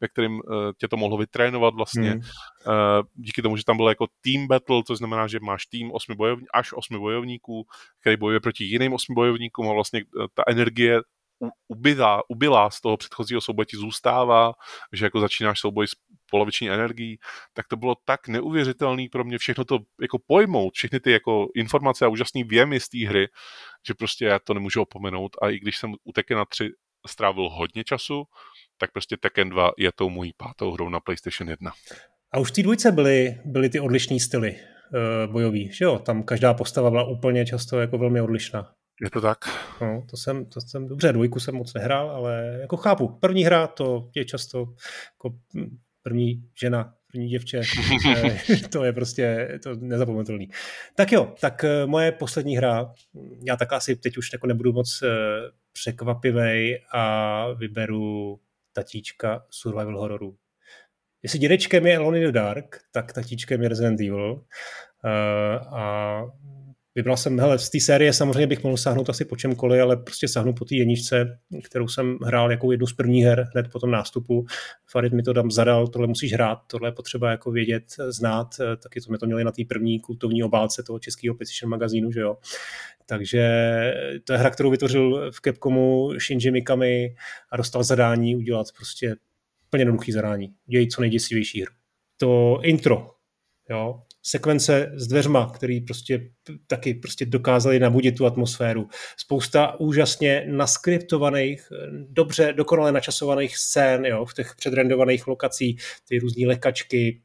ve 0.00 0.08
kterém 0.08 0.32
uh, 0.32 0.40
tě 0.78 0.88
to 0.88 0.96
mohlo 0.96 1.18
vytrénovat 1.18 1.74
vlastně. 1.74 2.10
Hmm. 2.10 2.20
Uh, 2.20 3.06
díky 3.14 3.42
tomu, 3.42 3.56
že 3.56 3.64
tam 3.64 3.76
byl 3.76 3.88
jako 3.88 4.06
team 4.20 4.46
battle, 4.46 4.82
to 4.86 4.96
znamená, 4.96 5.26
že 5.26 5.40
máš 5.40 5.66
tým 5.66 5.92
osmi 5.92 6.14
bojovní, 6.14 6.46
až 6.54 6.72
osmi 6.72 6.98
bojovníků, 6.98 7.66
který 8.00 8.16
bojuje 8.16 8.40
proti 8.40 8.64
jiným 8.64 8.92
osmi 8.92 9.14
bojovníkům 9.14 9.70
a 9.70 9.72
vlastně 9.72 10.04
uh, 10.04 10.26
ta 10.34 10.42
energie 10.48 11.00
ubylá, 11.68 12.22
ubylá 12.28 12.70
z 12.70 12.80
toho 12.80 12.96
předchozího 12.96 13.40
souboje 13.40 13.66
ti 13.66 13.76
zůstává, 13.76 14.52
že 14.92 15.06
jako 15.06 15.20
začínáš 15.20 15.60
souboj 15.60 15.86
s 15.86 15.92
poloviční 16.30 16.70
energií, 16.70 17.18
tak 17.52 17.68
to 17.68 17.76
bylo 17.76 17.94
tak 18.04 18.28
neuvěřitelný 18.28 19.08
pro 19.08 19.24
mě 19.24 19.38
všechno 19.38 19.64
to 19.64 19.78
jako 20.00 20.18
pojmout, 20.26 20.74
všechny 20.74 21.00
ty 21.00 21.12
jako 21.12 21.48
informace 21.54 22.04
a 22.04 22.08
úžasný 22.08 22.44
věmy 22.44 22.80
z 22.80 22.88
té 22.88 23.06
hry, 23.06 23.28
že 23.86 23.94
prostě 23.94 24.24
já 24.24 24.38
to 24.38 24.54
nemůžu 24.54 24.82
opomenout 24.82 25.36
a 25.42 25.50
i 25.50 25.58
když 25.58 25.78
jsem 25.78 25.94
u 26.04 26.12
Tekken 26.12 26.38
3 26.48 26.70
strávil 27.06 27.48
hodně 27.48 27.84
času, 27.84 28.24
tak 28.78 28.92
prostě 28.92 29.16
Tekken 29.16 29.48
2 29.48 29.70
je 29.78 29.92
tou 29.92 30.10
mojí 30.10 30.32
pátou 30.36 30.72
hrou 30.72 30.88
na 30.88 31.00
PlayStation 31.00 31.50
1. 31.50 31.72
A 32.32 32.38
už 32.38 32.50
v 32.50 32.54
té 32.54 32.62
dvojce 32.62 32.92
byly, 32.92 33.40
byly 33.44 33.68
ty 33.68 33.80
odlišné 33.80 34.20
styly 34.20 34.56
uh, 34.56 35.32
bojový, 35.32 35.72
že 35.72 35.84
jo? 35.84 35.98
Tam 35.98 36.22
každá 36.22 36.54
postava 36.54 36.90
byla 36.90 37.04
úplně 37.04 37.46
často 37.46 37.80
jako 37.80 37.98
velmi 37.98 38.20
odlišná. 38.20 38.74
Je 39.02 39.10
to 39.10 39.20
tak? 39.20 39.38
No, 39.80 40.04
to 40.10 40.16
jsem, 40.16 40.46
to 40.46 40.60
jsem 40.60 40.88
dobře, 40.88 41.12
dvojku 41.12 41.40
jsem 41.40 41.54
moc 41.54 41.74
nehrál, 41.74 42.10
ale 42.10 42.58
jako 42.60 42.76
chápu. 42.76 43.08
První 43.08 43.44
hra 43.44 43.66
to 43.66 44.10
je 44.14 44.24
často 44.24 44.66
jako 45.18 45.38
první 46.02 46.48
žena, 46.60 46.94
první 47.12 47.28
děvče, 47.28 47.62
eh, 48.16 48.68
to 48.72 48.84
je 48.84 48.92
prostě 48.92 49.48
to 49.62 49.74
nezapomenutelný. 49.74 50.48
Tak 50.94 51.12
jo, 51.12 51.34
tak 51.40 51.64
eh, 51.64 51.86
moje 51.86 52.12
poslední 52.12 52.56
hra, 52.56 52.92
já 53.46 53.56
tak 53.56 53.72
asi 53.72 53.96
teď 53.96 54.16
už 54.16 54.32
jako 54.32 54.46
nebudu 54.46 54.72
moc 54.72 55.02
eh, 55.02 55.08
překvapivej 55.72 56.82
a 56.92 57.46
vyberu 57.52 58.40
tatíčka 58.72 59.46
survival 59.50 60.00
hororu. 60.00 60.36
Jestli 61.22 61.38
dědečkem 61.38 61.86
je 61.86 61.96
Alone 61.96 62.18
in 62.18 62.24
the 62.24 62.32
Dark, 62.32 62.80
tak 62.92 63.12
tatíčkem 63.12 63.62
je 63.62 63.68
Resident 63.68 64.00
Evil. 64.00 64.44
a 65.70 66.22
Vybral 66.94 67.16
jsem, 67.16 67.38
hele, 67.38 67.58
z 67.58 67.70
té 67.70 67.80
série 67.80 68.12
samozřejmě 68.12 68.46
bych 68.46 68.64
mohl 68.64 68.76
sáhnout 68.76 69.10
asi 69.10 69.24
po 69.24 69.36
čemkoliv, 69.36 69.82
ale 69.82 69.96
prostě 69.96 70.28
sáhnu 70.28 70.52
po 70.52 70.64
té 70.64 70.74
jedničce, 70.74 71.38
kterou 71.64 71.88
jsem 71.88 72.18
hrál 72.22 72.50
jako 72.50 72.72
jednu 72.72 72.86
z 72.86 72.92
prvních 72.92 73.24
her 73.24 73.48
hned 73.54 73.66
po 73.72 73.78
tom 73.78 73.90
nástupu. 73.90 74.46
Farid 74.90 75.12
mi 75.12 75.22
to 75.22 75.34
tam 75.34 75.50
zadal, 75.50 75.88
tohle 75.88 76.08
musíš 76.08 76.32
hrát, 76.32 76.58
tohle 76.66 76.88
je 76.88 76.92
potřeba 76.92 77.30
jako 77.30 77.50
vědět, 77.50 77.84
znát, 78.08 78.48
taky 78.82 79.00
to 79.00 79.04
jsme 79.04 79.18
to 79.18 79.26
měli 79.26 79.44
na 79.44 79.52
té 79.52 79.62
první 79.68 80.00
kultovní 80.00 80.42
obálce 80.42 80.82
toho 80.82 80.98
českého 80.98 81.34
PlayStation 81.34 81.70
magazínu, 81.70 82.12
že 82.12 82.20
jo. 82.20 82.36
Takže 83.06 83.42
to 84.24 84.32
je 84.32 84.38
hra, 84.38 84.50
kterou 84.50 84.70
vytvořil 84.70 85.30
v 85.32 85.40
Capcomu 85.40 86.10
Shinji 86.18 86.50
Mikami 86.50 87.14
a 87.50 87.56
dostal 87.56 87.84
zadání 87.84 88.36
udělat 88.36 88.66
prostě 88.76 89.16
plně 89.70 89.80
jednoduchý 89.80 90.12
zadání. 90.12 90.54
Děj 90.66 90.88
co 90.88 91.00
nejděsivější 91.00 91.62
hru. 91.62 91.72
To 92.16 92.60
intro, 92.62 93.10
jo, 93.70 94.02
sekvence 94.22 94.92
s 94.94 95.06
dveřma, 95.06 95.50
který 95.54 95.80
prostě 95.80 96.30
taky 96.66 96.94
prostě 96.94 97.26
dokázali 97.26 97.78
nabudit 97.78 98.16
tu 98.16 98.26
atmosféru. 98.26 98.88
Spousta 99.16 99.80
úžasně 99.80 100.44
naskriptovaných, 100.48 101.68
dobře 102.08 102.52
dokonale 102.52 102.92
načasovaných 102.92 103.56
scén 103.56 104.04
jo, 104.04 104.24
v 104.24 104.34
těch 104.34 104.54
předrendovaných 104.56 105.26
lokací, 105.26 105.76
ty 106.08 106.18
různé 106.18 106.46
lekačky, 106.46 107.22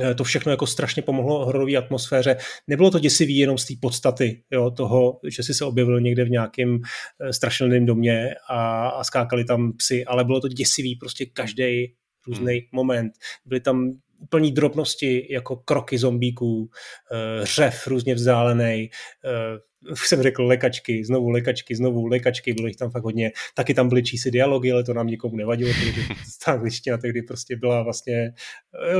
eh, 0.00 0.14
to 0.14 0.24
všechno 0.24 0.52
jako 0.52 0.66
strašně 0.66 1.02
pomohlo 1.02 1.44
hororové 1.44 1.76
atmosféře. 1.76 2.36
Nebylo 2.66 2.90
to 2.90 2.98
děsivý 2.98 3.36
jenom 3.36 3.58
z 3.58 3.64
té 3.64 3.74
podstaty 3.80 4.42
jo, 4.50 4.70
toho, 4.70 5.20
že 5.28 5.42
si 5.42 5.54
se 5.54 5.64
objevil 5.64 6.00
někde 6.00 6.24
v 6.24 6.30
nějakém 6.30 6.78
eh, 7.20 7.32
strašilném 7.32 7.86
domě 7.86 8.34
a, 8.48 8.88
a 8.88 9.04
skákali 9.04 9.44
tam 9.44 9.72
psy, 9.72 10.04
ale 10.04 10.24
bylo 10.24 10.40
to 10.40 10.48
děsivý 10.48 10.96
prostě 10.96 11.26
každý 11.26 11.94
různý 12.26 12.52
hmm. 12.52 12.68
moment. 12.72 13.12
Byly 13.44 13.60
tam 13.60 13.92
úplní 14.18 14.52
drobnosti, 14.52 15.26
jako 15.30 15.56
kroky 15.56 15.98
zombíků, 15.98 16.70
eh, 17.12 17.46
řev 17.46 17.86
různě 17.86 18.14
vzdálený, 18.14 18.90
eh, 19.24 19.90
už 19.92 20.08
jsem 20.08 20.22
řekl 20.22 20.44
lekačky, 20.44 21.04
znovu 21.04 21.28
lekačky, 21.28 21.76
znovu 21.76 22.06
lekačky, 22.06 22.52
bylo 22.52 22.66
jich 22.66 22.76
tam 22.76 22.90
fakt 22.90 23.04
hodně. 23.04 23.32
Taky 23.54 23.74
tam 23.74 23.88
byly 23.88 24.02
čísi 24.02 24.30
dialogy, 24.30 24.72
ale 24.72 24.84
to 24.84 24.94
nám 24.94 25.06
nikomu 25.06 25.36
nevadilo, 25.36 25.72
protože 25.72 26.00
ta 26.44 26.52
angličtina 26.52 26.98
tehdy 26.98 27.22
prostě 27.22 27.56
byla 27.56 27.82
vlastně, 27.82 28.32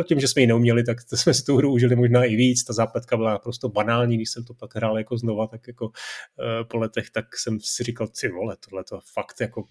eh, 0.00 0.02
tím, 0.04 0.20
že 0.20 0.28
jsme 0.28 0.42
ji 0.42 0.46
neuměli, 0.46 0.84
tak 0.84 0.96
jsme 1.14 1.34
si 1.34 1.44
tu 1.44 1.56
hru 1.56 1.72
užili 1.72 1.96
možná 1.96 2.24
i 2.24 2.36
víc, 2.36 2.64
ta 2.64 2.72
zápletka 2.72 3.16
byla 3.16 3.38
prostě 3.38 3.68
banální, 3.68 4.16
když 4.16 4.30
jsem 4.30 4.44
to 4.44 4.54
pak 4.54 4.74
hrál 4.74 4.98
jako 4.98 5.18
znova, 5.18 5.46
tak 5.46 5.60
jako 5.66 5.90
po 6.70 6.78
letech, 6.78 7.10
tak 7.10 7.36
jsem 7.36 7.58
si 7.60 7.82
říkal, 7.82 8.08
ty 8.20 8.28
vole, 8.28 8.56
tohle 8.68 8.84
to 8.84 9.00
fakt 9.14 9.40
jako 9.40 9.64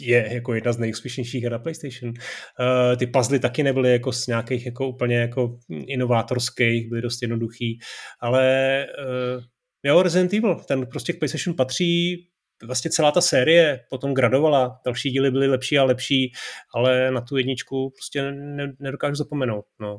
je 0.00 0.28
jako 0.34 0.54
jedna 0.54 0.72
z 0.72 0.78
nejúspěšnějších 0.78 1.42
her 1.42 1.52
na 1.52 1.58
PlayStation. 1.58 2.08
Uh, 2.08 2.96
ty 2.96 3.06
puzzle 3.06 3.38
taky 3.38 3.62
nebyly 3.62 3.92
jako 3.92 4.12
z 4.12 4.26
nějakých 4.26 4.66
jako 4.66 4.88
úplně 4.88 5.16
jako 5.16 5.58
inovátorských, 5.70 6.88
byly 6.88 7.02
dost 7.02 7.22
jednoduchý, 7.22 7.78
ale 8.20 8.86
uh, 8.98 9.44
jo, 9.82 10.02
Resident 10.02 10.32
Evil, 10.32 10.54
ten 10.54 10.86
prostě 10.86 11.12
k 11.12 11.18
PlayStation 11.18 11.56
patří, 11.56 12.26
vlastně 12.64 12.90
celá 12.90 13.12
ta 13.12 13.20
série 13.20 13.80
potom 13.90 14.14
gradovala, 14.14 14.80
další 14.84 15.10
díly 15.10 15.30
byly 15.30 15.48
lepší 15.48 15.78
a 15.78 15.84
lepší, 15.84 16.32
ale 16.74 17.10
na 17.10 17.20
tu 17.20 17.36
jedničku 17.36 17.90
prostě 17.90 18.32
ne, 18.32 18.72
nedokážu 18.78 19.14
zapomenout, 19.14 19.64
no. 19.80 19.98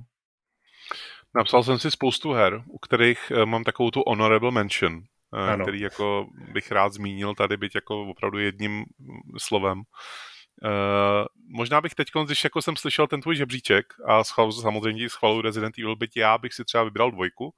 Napsal 1.35 1.63
jsem 1.63 1.79
si 1.79 1.91
spoustu 1.91 2.31
her, 2.31 2.63
u 2.67 2.77
kterých 2.77 3.31
eh, 3.31 3.45
mám 3.45 3.63
takovou 3.63 3.91
tu 3.91 4.03
honorable 4.07 4.51
mention, 4.51 5.01
ano. 5.32 5.65
který 5.65 5.80
jako 5.80 6.28
bych 6.53 6.71
rád 6.71 6.93
zmínil 6.93 7.36
tady, 7.36 7.57
byť 7.57 7.75
jako 7.75 8.01
opravdu 8.01 8.39
jedním 8.39 8.86
slovem. 9.38 9.82
Uh, 10.63 11.25
možná 11.49 11.82
bych 11.82 11.95
teď, 11.95 12.07
když 12.25 12.43
jako 12.43 12.61
jsem 12.61 12.75
slyšel 12.75 13.07
ten 13.07 13.21
tvůj 13.21 13.36
žebříček 13.36 13.86
a 14.05 14.23
schval, 14.23 14.51
samozřejmě 14.51 15.09
schvaluju 15.09 15.41
Resident 15.41 15.78
Evil, 15.78 15.95
byť 15.95 16.17
já 16.17 16.38
bych 16.38 16.53
si 16.53 16.65
třeba 16.65 16.84
vybral 16.84 17.11
dvojku 17.11 17.45
uh, 17.45 17.51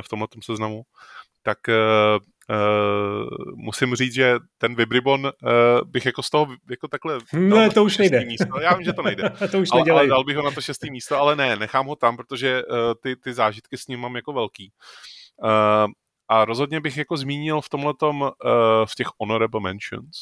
v 0.00 0.08
tomhle 0.08 0.28
seznamu, 0.42 0.82
tak 1.42 1.58
uh, 1.68 2.24
Uh, 2.50 3.28
musím 3.54 3.94
říct, 3.94 4.14
že 4.14 4.36
ten 4.58 4.74
Vibribon 4.74 5.24
uh, 5.24 5.30
bych 5.84 6.06
jako 6.06 6.22
z 6.22 6.30
toho 6.30 6.46
jako 6.70 6.88
takhle... 6.88 7.18
Ne, 7.32 7.70
to 7.70 7.84
už 7.84 7.98
nejde. 7.98 8.24
Místo. 8.24 8.60
Já 8.60 8.74
vím, 8.74 8.84
že 8.84 8.92
to 8.92 9.02
nejde. 9.02 9.30
to 9.50 9.58
už 9.58 9.68
ale, 9.72 9.90
ale 9.90 10.06
dal 10.06 10.24
bych 10.24 10.36
ho 10.36 10.42
na 10.42 10.50
to 10.50 10.60
šestý 10.60 10.90
místo, 10.90 11.16
ale 11.16 11.36
ne, 11.36 11.56
nechám 11.56 11.86
ho 11.86 11.96
tam, 11.96 12.16
protože 12.16 12.64
uh, 12.64 12.76
ty, 13.02 13.16
ty 13.16 13.34
zážitky 13.34 13.76
s 13.76 13.86
ním 13.86 14.00
mám 14.00 14.16
jako 14.16 14.32
velký. 14.32 14.72
Uh, 15.42 15.90
a 16.34 16.44
rozhodně 16.44 16.80
bych 16.80 16.96
jako 16.96 17.16
zmínil 17.16 17.60
v 17.60 17.68
tomhletom, 17.68 18.20
uh, 18.20 18.30
v 18.84 18.94
těch 18.94 19.06
honorable 19.20 19.60
mentions, 19.60 20.16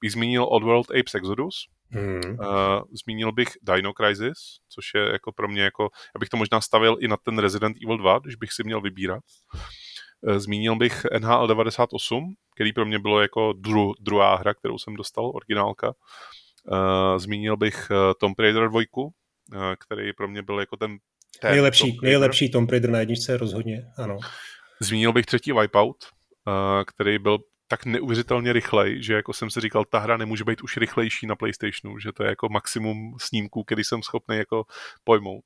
bych 0.00 0.12
zmínil 0.12 0.46
Oddworld 0.50 0.90
Apes 0.90 1.14
Exodus, 1.14 1.54
Hmm. 1.94 2.38
Uh, 2.40 2.82
zmínil 3.04 3.32
bych 3.32 3.48
Dino 3.62 3.92
Crisis, 3.92 4.38
což 4.68 4.84
je 4.94 5.02
jako 5.12 5.32
pro 5.32 5.48
mě 5.48 5.62
jako, 5.62 5.82
já 6.14 6.18
bych 6.18 6.28
to 6.28 6.36
možná 6.36 6.60
stavil 6.60 6.96
i 7.00 7.08
na 7.08 7.16
ten 7.16 7.38
Resident 7.38 7.76
Evil 7.84 7.98
2, 7.98 8.18
když 8.18 8.36
bych 8.36 8.52
si 8.52 8.64
měl 8.64 8.80
vybírat. 8.80 9.22
Uh, 10.20 10.36
zmínil 10.36 10.76
bych 10.76 11.06
NHL 11.18 11.46
98, 11.46 12.34
který 12.54 12.72
pro 12.72 12.86
mě 12.86 12.98
bylo 12.98 13.20
jako 13.20 13.52
dru, 13.52 13.92
druhá 14.00 14.36
hra, 14.36 14.54
kterou 14.54 14.78
jsem 14.78 14.94
dostal, 14.94 15.32
originálka. 15.34 15.92
Uh, 16.72 17.18
zmínil 17.18 17.56
bych 17.56 17.90
uh, 17.90 17.96
Tomb 18.20 18.38
Raider 18.38 18.68
2, 18.68 18.80
uh, 18.96 19.12
který 19.78 20.12
pro 20.12 20.28
mě 20.28 20.42
byl 20.42 20.60
jako 20.60 20.76
ten 20.76 20.98
nejlepší, 21.44 21.92
Tomb 21.92 22.02
nejlepší 22.02 22.50
Tomb 22.50 22.70
Raider 22.70 22.90
na 22.90 22.98
jedničce 22.98 23.36
rozhodně, 23.36 23.84
ano. 23.98 24.18
Zmínil 24.82 25.12
bych 25.12 25.26
třetí 25.26 25.52
Wipeout, 25.52 25.96
který 26.86 27.18
byl 27.18 27.38
tak 27.68 27.86
neuvěřitelně 27.86 28.52
rychlej, 28.52 29.02
že 29.02 29.14
jako 29.14 29.32
jsem 29.32 29.50
si 29.50 29.60
říkal, 29.60 29.84
ta 29.84 29.98
hra 29.98 30.16
nemůže 30.16 30.44
být 30.44 30.62
už 30.62 30.76
rychlejší 30.76 31.26
na 31.26 31.36
PlayStationu, 31.36 31.98
že 31.98 32.12
to 32.12 32.22
je 32.22 32.28
jako 32.28 32.48
maximum 32.48 33.16
snímků, 33.20 33.64
který 33.64 33.84
jsem 33.84 34.02
schopný 34.02 34.36
jako 34.36 34.64
pojmout. 35.04 35.44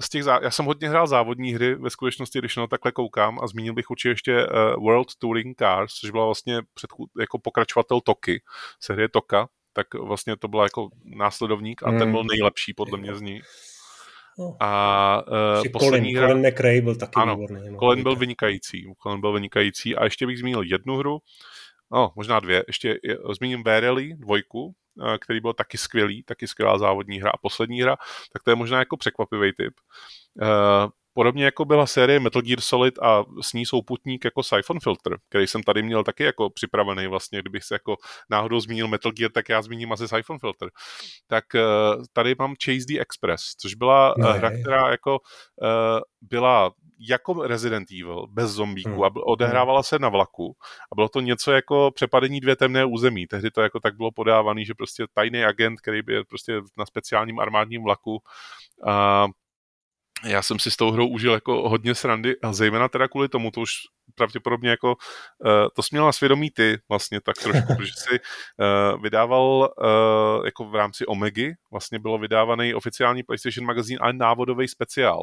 z 0.00 0.08
těch 0.08 0.24
zá... 0.24 0.40
Já 0.42 0.50
jsem 0.50 0.66
hodně 0.66 0.88
hrál 0.88 1.06
závodní 1.06 1.52
hry, 1.52 1.74
ve 1.74 1.90
skutečnosti, 1.90 2.38
když 2.38 2.56
na 2.56 2.62
to 2.62 2.68
takhle 2.68 2.92
koukám, 2.92 3.38
a 3.42 3.46
zmínil 3.46 3.74
bych 3.74 3.90
určitě 3.90 4.08
ještě 4.08 4.46
World 4.76 5.08
Touring 5.18 5.58
Cars, 5.58 5.92
což 5.92 6.10
byla 6.10 6.24
vlastně 6.24 6.62
předchůd, 6.74 7.10
jako 7.20 7.38
pokračovatel 7.38 8.00
Toky, 8.00 8.42
série 8.80 9.08
Toka, 9.08 9.48
tak 9.72 9.94
vlastně 9.94 10.36
to 10.36 10.48
byl 10.48 10.60
jako 10.60 10.88
následovník 11.04 11.82
a 11.82 11.90
hmm. 11.90 11.98
ten 11.98 12.12
byl 12.12 12.24
nejlepší 12.24 12.74
podle 12.74 12.98
mě 12.98 13.14
z 13.14 13.20
nich. 13.20 13.44
No. 14.38 14.56
A 14.60 15.22
uh, 15.58 15.68
poslední 15.72 16.14
Colin, 16.14 16.18
hra... 16.18 16.28
Colin 16.28 16.48
McRae 16.48 16.80
byl 16.80 16.96
taky 16.96 17.12
ano, 17.16 17.36
výborný. 17.36 17.70
No, 17.70 17.78
Colin 17.78 18.02
byl 18.02 18.16
vynikající. 18.16 18.92
Colin 19.02 19.20
byl 19.20 19.32
vynikající. 19.32 19.96
A 19.96 20.04
ještě 20.04 20.26
bych 20.26 20.38
zmínil 20.38 20.62
jednu 20.62 20.96
hru, 20.96 21.18
no, 21.92 22.12
možná 22.16 22.40
dvě. 22.40 22.64
Ještě 22.66 22.98
zmíním 23.38 23.62
Verily, 23.62 24.14
dvojku, 24.14 24.74
eh, 25.14 25.18
který 25.18 25.40
byl 25.40 25.52
taky 25.52 25.78
skvělý, 25.78 26.22
taky 26.22 26.48
skvělá 26.48 26.78
závodní 26.78 27.20
hra. 27.20 27.30
A 27.30 27.38
poslední 27.42 27.82
hra, 27.82 27.96
tak 28.32 28.42
to 28.42 28.50
je 28.50 28.54
možná 28.54 28.78
jako 28.78 28.96
překvapivý 28.96 29.52
typ. 29.52 29.74
Uh, 30.42 30.90
Podobně 31.18 31.44
jako 31.44 31.64
byla 31.64 31.86
série 31.86 32.20
Metal 32.20 32.42
Gear 32.42 32.60
Solid 32.60 32.98
a 32.98 33.24
s 33.42 33.52
ní 33.52 33.66
souputník 33.66 34.24
jako 34.24 34.42
Siphon 34.42 34.80
Filter, 34.80 35.18
který 35.28 35.46
jsem 35.46 35.62
tady 35.62 35.82
měl 35.82 36.04
taky 36.04 36.24
jako 36.24 36.50
připravený 36.50 37.06
vlastně, 37.06 37.40
kdybych 37.40 37.64
se 37.64 37.74
jako 37.74 37.96
náhodou 38.30 38.60
zmínil 38.60 38.88
Metal 38.88 39.12
Gear, 39.12 39.32
tak 39.32 39.48
já 39.48 39.62
zmíním 39.62 39.92
asi 39.92 40.08
Siphon 40.08 40.38
Filter. 40.38 40.68
Tak 41.26 41.44
uh, 41.54 42.04
tady 42.12 42.34
mám 42.38 42.54
Chase 42.64 42.86
the 42.88 43.00
Express, 43.00 43.42
což 43.60 43.74
byla 43.74 44.16
uh, 44.16 44.24
hra, 44.24 44.50
která 44.50 44.90
jako 44.90 45.18
uh, 45.62 46.00
byla 46.20 46.70
jako 47.08 47.46
Resident 47.46 47.88
Evil, 48.02 48.26
bez 48.26 48.50
zombíků 48.50 48.90
hmm. 48.90 49.04
a 49.04 49.10
odehrávala 49.26 49.82
se 49.82 49.98
na 49.98 50.08
vlaku 50.08 50.56
a 50.92 50.94
bylo 50.94 51.08
to 51.08 51.20
něco 51.20 51.52
jako 51.52 51.90
přepadení 51.94 52.40
dvě 52.40 52.56
temné 52.56 52.84
území. 52.84 53.26
Tehdy 53.26 53.50
to 53.50 53.60
jako 53.62 53.80
tak 53.80 53.96
bylo 53.96 54.10
podávaný, 54.10 54.64
že 54.64 54.74
prostě 54.74 55.06
tajný 55.14 55.44
agent, 55.44 55.80
který 55.80 56.02
by 56.02 56.24
prostě 56.24 56.60
na 56.78 56.86
speciálním 56.86 57.38
armádním 57.38 57.82
vlaku 57.82 58.18
a 58.86 59.26
já 60.24 60.42
jsem 60.42 60.58
si 60.58 60.70
s 60.70 60.76
tou 60.76 60.90
hrou 60.90 61.08
užil 61.08 61.32
jako 61.32 61.68
hodně 61.68 61.94
srandy 61.94 62.40
a 62.40 62.52
zejména 62.52 62.88
teda 62.88 63.08
kvůli 63.08 63.28
tomu, 63.28 63.50
to 63.50 63.60
už 63.60 63.70
pravděpodobně 64.14 64.70
jako, 64.70 64.88
uh, 64.88 65.50
to 65.76 65.82
jsi 65.82 65.88
měl 65.92 66.04
na 66.04 66.12
svědomí 66.12 66.50
ty 66.50 66.78
vlastně 66.88 67.20
tak 67.20 67.36
trošku, 67.36 67.66
protože 67.76 67.92
jsi 67.96 68.20
uh, 68.20 69.02
vydával 69.02 69.74
uh, 69.78 70.44
jako 70.44 70.64
v 70.64 70.74
rámci 70.74 71.06
Omegy, 71.06 71.54
vlastně 71.72 71.98
bylo 71.98 72.18
vydávaný 72.18 72.74
oficiální 72.74 73.22
PlayStation 73.22 73.66
magazín, 73.66 73.98
ale 74.00 74.12
návodový 74.12 74.68
speciál. 74.68 75.22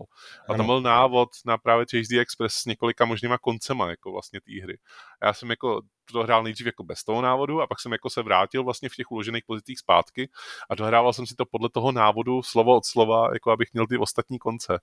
A 0.49 0.53
tam 0.53 0.65
byl 0.65 0.81
návod 0.81 1.29
na 1.45 1.57
právě 1.57 1.85
HD 1.93 2.11
Express 2.19 2.53
s 2.55 2.65
několika 2.65 3.05
možnýma 3.05 3.37
koncema 3.37 3.89
jako 3.89 4.11
vlastně 4.11 4.39
té 4.41 4.63
hry. 4.63 4.77
A 5.21 5.25
já 5.25 5.33
jsem 5.33 5.49
jako 5.49 5.81
to 6.11 6.23
hrál 6.23 6.43
nejdřív 6.43 6.65
jako 6.65 6.83
bez 6.83 7.03
toho 7.03 7.21
návodu 7.21 7.61
a 7.61 7.67
pak 7.67 7.79
jsem 7.79 7.91
jako 7.91 8.09
se 8.09 8.21
vrátil 8.21 8.63
vlastně 8.63 8.89
v 8.89 8.95
těch 8.95 9.11
uložených 9.11 9.43
pozicích 9.45 9.79
zpátky 9.79 10.29
a 10.69 10.75
dohrával 10.75 11.13
jsem 11.13 11.25
si 11.25 11.35
to 11.35 11.45
podle 11.45 11.69
toho 11.69 11.91
návodu 11.91 12.43
slovo 12.43 12.75
od 12.75 12.85
slova, 12.85 13.29
jako 13.33 13.51
abych 13.51 13.73
měl 13.73 13.87
ty 13.87 13.97
ostatní 13.97 14.39
konce. 14.39 14.79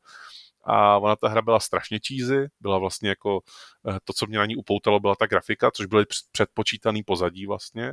A 0.65 0.99
ona 0.99 1.17
ta 1.17 1.29
hra 1.29 1.43
byla 1.43 1.61
strašně 1.61 1.99
cheesy, 2.07 2.49
byla 2.61 2.79
vlastně 2.79 3.09
jako 3.09 3.41
eh, 3.89 3.99
to, 4.05 4.13
co 4.13 4.27
mě 4.27 4.39
na 4.39 4.47
ní 4.47 4.57
upoutalo, 4.57 5.01
byla 5.01 5.15
ta 5.15 5.27
grafika, 5.27 5.71
což 5.71 5.87
byly 5.87 6.05
předpočítaný 6.33 7.03
pozadí 7.03 7.47
vlastně 7.47 7.93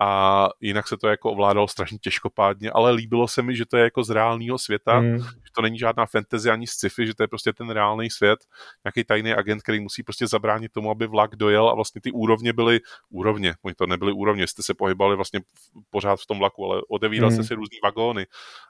a 0.00 0.48
jinak 0.60 0.88
se 0.88 0.96
to 0.96 1.08
jako 1.08 1.30
ovládalo 1.32 1.68
strašně 1.68 1.98
těžkopádně, 1.98 2.70
ale 2.70 2.90
líbilo 2.90 3.28
se 3.28 3.42
mi, 3.42 3.56
že 3.56 3.66
to 3.66 3.76
je 3.76 3.82
jako 3.84 4.04
z 4.04 4.10
reálného 4.10 4.58
světa, 4.58 5.00
mm. 5.00 5.18
že 5.18 5.50
to 5.54 5.62
není 5.62 5.78
žádná 5.78 6.06
fantasy 6.06 6.50
ani 6.50 6.66
sci-fi, 6.66 7.06
že 7.06 7.14
to 7.14 7.22
je 7.22 7.28
prostě 7.28 7.52
ten 7.52 7.70
reálný 7.70 8.10
svět, 8.10 8.38
nějaký 8.84 9.04
tajný 9.04 9.32
agent, 9.32 9.62
který 9.62 9.80
musí 9.80 10.02
prostě 10.02 10.26
zabránit 10.26 10.72
tomu, 10.72 10.90
aby 10.90 11.06
vlak 11.06 11.36
dojel 11.36 11.68
a 11.68 11.74
vlastně 11.74 12.00
ty 12.00 12.12
úrovně 12.12 12.52
byly 12.52 12.80
úrovně, 13.10 13.54
oni 13.62 13.74
to 13.74 13.86
nebyly 13.86 14.12
úrovně, 14.12 14.46
jste 14.46 14.62
se 14.62 14.74
pohybali 14.74 15.16
vlastně 15.16 15.40
pořád 15.90 16.20
v 16.20 16.26
tom 16.26 16.38
vlaku, 16.38 16.64
ale 16.64 16.82
odevíral 16.88 17.30
mm. 17.30 17.36
se 17.36 17.44
si 17.44 17.54
různý 17.54 17.78
vagóny 17.84 18.26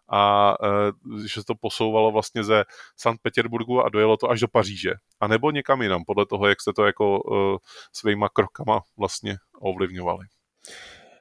a 0.08 0.54
e, 0.62 1.28
že 1.28 1.40
se 1.40 1.44
to 1.44 1.54
posouvalo 1.54 2.12
vlastně 2.12 2.44
ze 2.44 2.64
Sankt 2.96 3.22
Petersburgu 3.22 3.84
a 3.84 3.88
dojelo 3.88 4.16
to 4.16 4.30
až 4.30 4.40
do 4.40 4.48
Paříže. 4.48 4.92
A 5.20 5.28
nebo 5.28 5.50
někam 5.50 5.82
jinam, 5.82 6.04
podle 6.06 6.26
toho, 6.26 6.46
jak 6.46 6.60
jste 6.60 6.72
to 6.72 6.86
jako 6.86 7.16
e, 7.16 7.58
svýma 7.92 8.28
krokama 8.28 8.80
vlastně 8.96 9.36
ovlivňovali. 9.60 10.26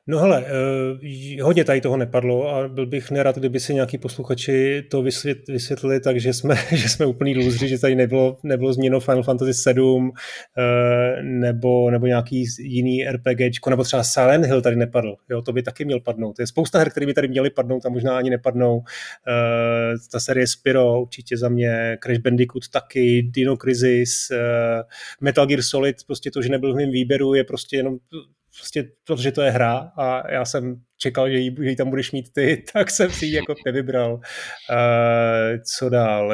No 0.09 0.19
hele, 0.19 0.45
eh, 0.45 1.41
hodně 1.41 1.63
tady 1.63 1.81
toho 1.81 1.97
nepadlo 1.97 2.49
a 2.49 2.67
byl 2.67 2.85
bych 2.85 3.11
nerad, 3.11 3.37
kdyby 3.37 3.59
si 3.59 3.73
nějaký 3.73 3.97
posluchači 3.97 4.83
to 4.91 5.01
vysvětlili 5.49 5.99
tak, 5.99 6.19
že 6.19 6.33
jsme, 6.33 6.55
že 6.75 6.89
jsme 6.89 7.05
úplný 7.05 7.37
lůzři, 7.37 7.67
že 7.67 7.79
tady 7.79 7.95
nebylo, 7.95 8.37
nebylo 8.43 8.73
změno 8.73 8.99
Final 8.99 9.23
Fantasy 9.23 9.53
7 9.53 10.11
eh, 10.57 11.23
nebo, 11.23 11.91
nebo 11.91 12.07
nějaký 12.07 12.45
jiný 12.59 13.05
RPG, 13.05 13.67
nebo 13.69 13.83
třeba 13.83 14.03
Silent 14.03 14.45
Hill 14.45 14.61
tady 14.61 14.75
nepadl. 14.75 15.15
Jo, 15.29 15.41
to 15.41 15.53
by 15.53 15.63
taky 15.63 15.85
měl 15.85 15.99
padnout. 15.99 16.39
Je 16.39 16.47
spousta 16.47 16.79
her, 16.79 16.89
které 16.89 17.05
by 17.05 17.13
tady 17.13 17.27
měly 17.27 17.49
padnout 17.49 17.85
a 17.85 17.89
možná 17.89 18.17
ani 18.17 18.29
nepadnou. 18.29 18.81
Eh, 19.27 19.95
ta 20.11 20.19
série 20.19 20.47
Spyro 20.47 21.01
určitě 21.01 21.37
za 21.37 21.49
mě, 21.49 21.97
Crash 22.03 22.19
Bandicoot 22.19 22.69
taky, 22.69 23.21
Dino 23.21 23.57
Crisis, 23.57 24.31
Metal 25.21 25.45
Gear 25.45 25.61
Solid, 25.61 25.95
prostě 26.07 26.31
to, 26.31 26.41
že 26.41 26.49
nebyl 26.49 26.73
v 26.73 26.75
mém 26.75 26.91
výběru, 26.91 27.33
je 27.33 27.43
prostě 27.43 27.77
jenom 27.77 27.97
prostě 28.57 28.89
protože 29.03 29.31
to 29.31 29.41
je 29.41 29.51
hra 29.51 29.91
a 29.97 30.31
já 30.31 30.45
jsem 30.45 30.81
čekal, 30.97 31.29
že 31.29 31.37
ji, 31.37 31.55
že 31.63 31.69
ji 31.69 31.75
tam 31.75 31.89
budeš 31.89 32.11
mít 32.11 32.33
ty, 32.33 32.63
tak 32.73 32.91
jsem 32.91 33.11
si 33.11 33.25
ji 33.25 33.33
jako 33.33 33.55
nevybral. 33.65 34.13
Uh, 34.13 35.61
co 35.75 35.89
dál? 35.89 36.33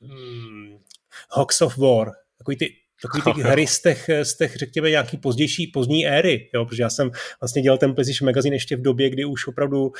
Uh, 0.00 0.78
Hawks 1.30 1.62
of 1.62 1.78
War, 1.78 2.12
takový 2.38 2.56
ty 2.56 2.74
takový 3.02 3.34
ty 3.34 3.42
hry 3.42 3.66
z 3.66 3.82
těch, 3.82 4.10
z 4.22 4.36
těch, 4.36 4.56
řekněme, 4.56 4.90
nějaký 4.90 5.16
pozdější, 5.16 5.66
pozdní 5.66 6.06
éry, 6.06 6.50
jo, 6.54 6.64
protože 6.64 6.82
já 6.82 6.90
jsem 6.90 7.10
vlastně 7.40 7.62
dělal 7.62 7.78
ten 7.78 7.94
PlayStation 7.94 8.26
Magazine 8.26 8.56
ještě 8.56 8.76
v 8.76 8.82
době, 8.82 9.10
kdy 9.10 9.24
už 9.24 9.46
opravdu 9.46 9.82
uh, 9.86 9.92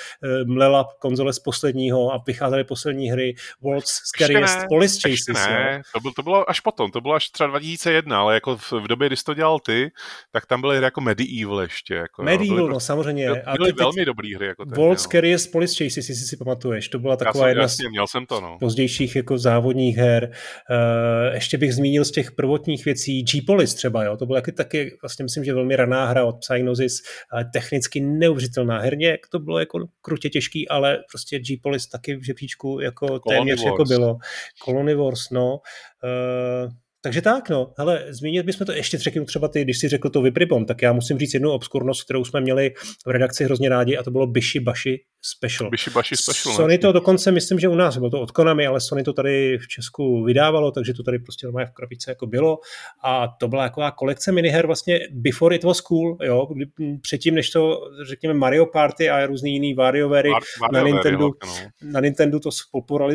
mlela 0.47 0.88
konzole 0.99 1.32
z 1.32 1.38
posledního 1.38 2.12
a 2.12 2.22
vycházely 2.26 2.64
poslední 2.64 3.11
hry 3.11 3.34
World's 3.61 3.90
Scariest 3.90 4.59
Police 4.68 4.99
Chases. 5.01 5.47
Ne, 5.47 5.72
jo. 5.76 5.82
To, 5.92 6.01
bylo, 6.01 6.12
to 6.16 6.22
bylo 6.22 6.51
až 6.51 6.61
potom, 6.61 6.90
to 6.90 7.01
bylo 7.01 7.14
až 7.14 7.28
třeba 7.28 7.49
2001, 7.49 8.20
ale 8.20 8.34
jako 8.34 8.57
v, 8.57 8.72
v 8.72 8.88
době, 8.88 9.09
kdy 9.09 9.16
jsi 9.16 9.24
to 9.24 9.34
dělal 9.34 9.59
ty, 9.61 9.90
tak 10.32 10.47
tam 10.47 10.61
byly 10.61 10.76
hry 10.76 10.84
jako 10.84 11.01
Medieval 11.01 11.61
ještě. 11.61 11.94
Jako, 11.94 12.22
Medieval, 12.22 12.57
byly, 12.57 12.70
no 12.70 12.80
samozřejmě. 12.80 13.26
Byly, 13.26 13.42
byly 13.57 13.72
teď, 13.72 13.78
velmi 13.78 14.05
dobrý 14.05 14.34
hry. 14.34 14.47
Jako 14.47 14.64
World's 14.64 15.05
no. 15.05 15.09
Scariest 15.09 15.53
Police 15.53 15.84
Chases, 15.84 16.09
jestli 16.09 16.26
si 16.26 16.36
pamatuješ, 16.36 16.88
to 16.88 16.99
byla 16.99 17.16
taková 17.16 17.44
jsem, 17.44 17.49
jedna 17.49 17.62
jasně, 17.62 17.88
měl 17.88 18.07
jsem 18.07 18.26
to, 18.26 18.40
no. 18.40 18.57
pozdějších 18.61 19.16
jako 19.16 19.38
závodních 19.38 19.97
her. 19.97 20.30
Uh, 20.70 21.34
ještě 21.34 21.59
bych 21.59 21.74
zmínil 21.74 22.05
z 22.05 22.11
těch 22.11 22.32
prvotních 22.32 22.84
věcí 22.84 22.95
G-Polis 23.05 23.74
třeba, 23.74 24.05
jo, 24.05 24.16
to 24.16 24.26
bylo 24.26 24.36
taky, 24.36 24.53
taky 24.53 24.99
vlastně 25.03 25.22
myslím, 25.22 25.44
že 25.44 25.55
velmi 25.55 25.76
raná 25.76 26.07
hra 26.07 26.24
od 26.24 26.36
Psygnosis, 26.40 27.03
ale 27.30 27.44
technicky 27.53 28.01
neuvěřitelná 28.01 28.78
herně, 28.78 29.18
to 29.30 29.38
bylo 29.38 29.59
jako 29.59 29.78
krutě 30.01 30.30
těžký, 30.30 30.68
ale 30.68 30.99
prostě 31.12 31.38
G-Polis 31.38 31.86
taky 31.86 32.16
v 32.16 32.24
žebříčku 32.24 32.80
jako 32.80 33.07
Colony 33.07 33.20
téměř 33.38 33.64
jako 33.64 33.76
Wars. 33.76 33.90
jako 33.90 34.01
bylo. 34.01 34.18
Colony 34.64 34.94
Wars, 34.94 35.30
no. 35.30 35.61
Uh, 36.05 36.70
takže 37.07 37.22
tak, 37.22 37.50
no. 37.50 37.72
Hele, 37.78 38.04
zmínit 38.09 38.46
bychom 38.46 38.66
to 38.66 38.72
ještě 38.72 38.98
řekl 38.98 39.24
třeba 39.24 39.48
ty, 39.48 39.62
když 39.62 39.78
jsi 39.78 39.88
řekl 39.88 40.11
to 40.11 40.22
Vipribon, 40.22 40.66
tak 40.66 40.82
já 40.82 40.92
musím 40.92 41.18
říct 41.18 41.34
jednu 41.34 41.50
obskurnost, 41.50 42.04
kterou 42.04 42.24
jsme 42.24 42.40
měli 42.40 42.70
v 43.07 43.11
redakci 43.11 43.44
hrozně 43.44 43.68
rádi 43.68 43.96
a 43.96 44.02
to 44.02 44.11
bylo 44.11 44.26
Bishi 44.26 44.61
Bashi 44.61 45.00
Special. 45.22 45.70
Bishi 45.70 45.90
Bashi 45.90 46.16
Special. 46.16 46.54
Sony 46.54 46.78
to 46.78 46.92
dokonce, 46.92 47.32
myslím, 47.32 47.59
že 47.59 47.68
u 47.68 47.74
nás 47.74 47.98
bylo 47.98 48.11
to 48.11 48.20
od 48.20 48.30
Konami, 48.30 48.66
ale 48.66 48.80
Sony 48.80 49.02
to 49.02 49.12
tady 49.12 49.59
v 49.59 49.68
Česku 49.68 50.24
vydávalo, 50.24 50.70
takže 50.70 50.94
to 50.94 51.02
tady 51.02 51.18
prostě 51.18 51.46
normálně 51.46 51.66
v 51.66 51.72
krabice 51.72 52.11
jako 52.11 52.26
bylo 52.26 52.59
a 53.04 53.28
to 53.40 53.48
byla 53.48 53.68
taková 53.68 53.90
kolekce 53.90 54.32
miniher 54.32 54.66
vlastně 54.66 55.00
before 55.11 55.57
it 55.57 55.64
was 55.64 55.80
cool, 55.80 56.18
jo, 56.22 56.46
kdy, 56.54 56.66
předtím, 57.02 57.34
než 57.34 57.50
to, 57.50 57.80
řekněme, 58.09 58.34
Mario 58.34 58.66
Party 58.66 59.11
a 59.11 59.26
různý 59.26 59.52
jiný 59.52 59.74
WarioWary 59.74 60.30
Mar- 60.30 60.72
na 60.72 60.82
Nintendo, 60.82 61.30
no. 61.44 61.54
na 61.82 62.00
Nintendo 62.00 62.40
to 62.40 62.50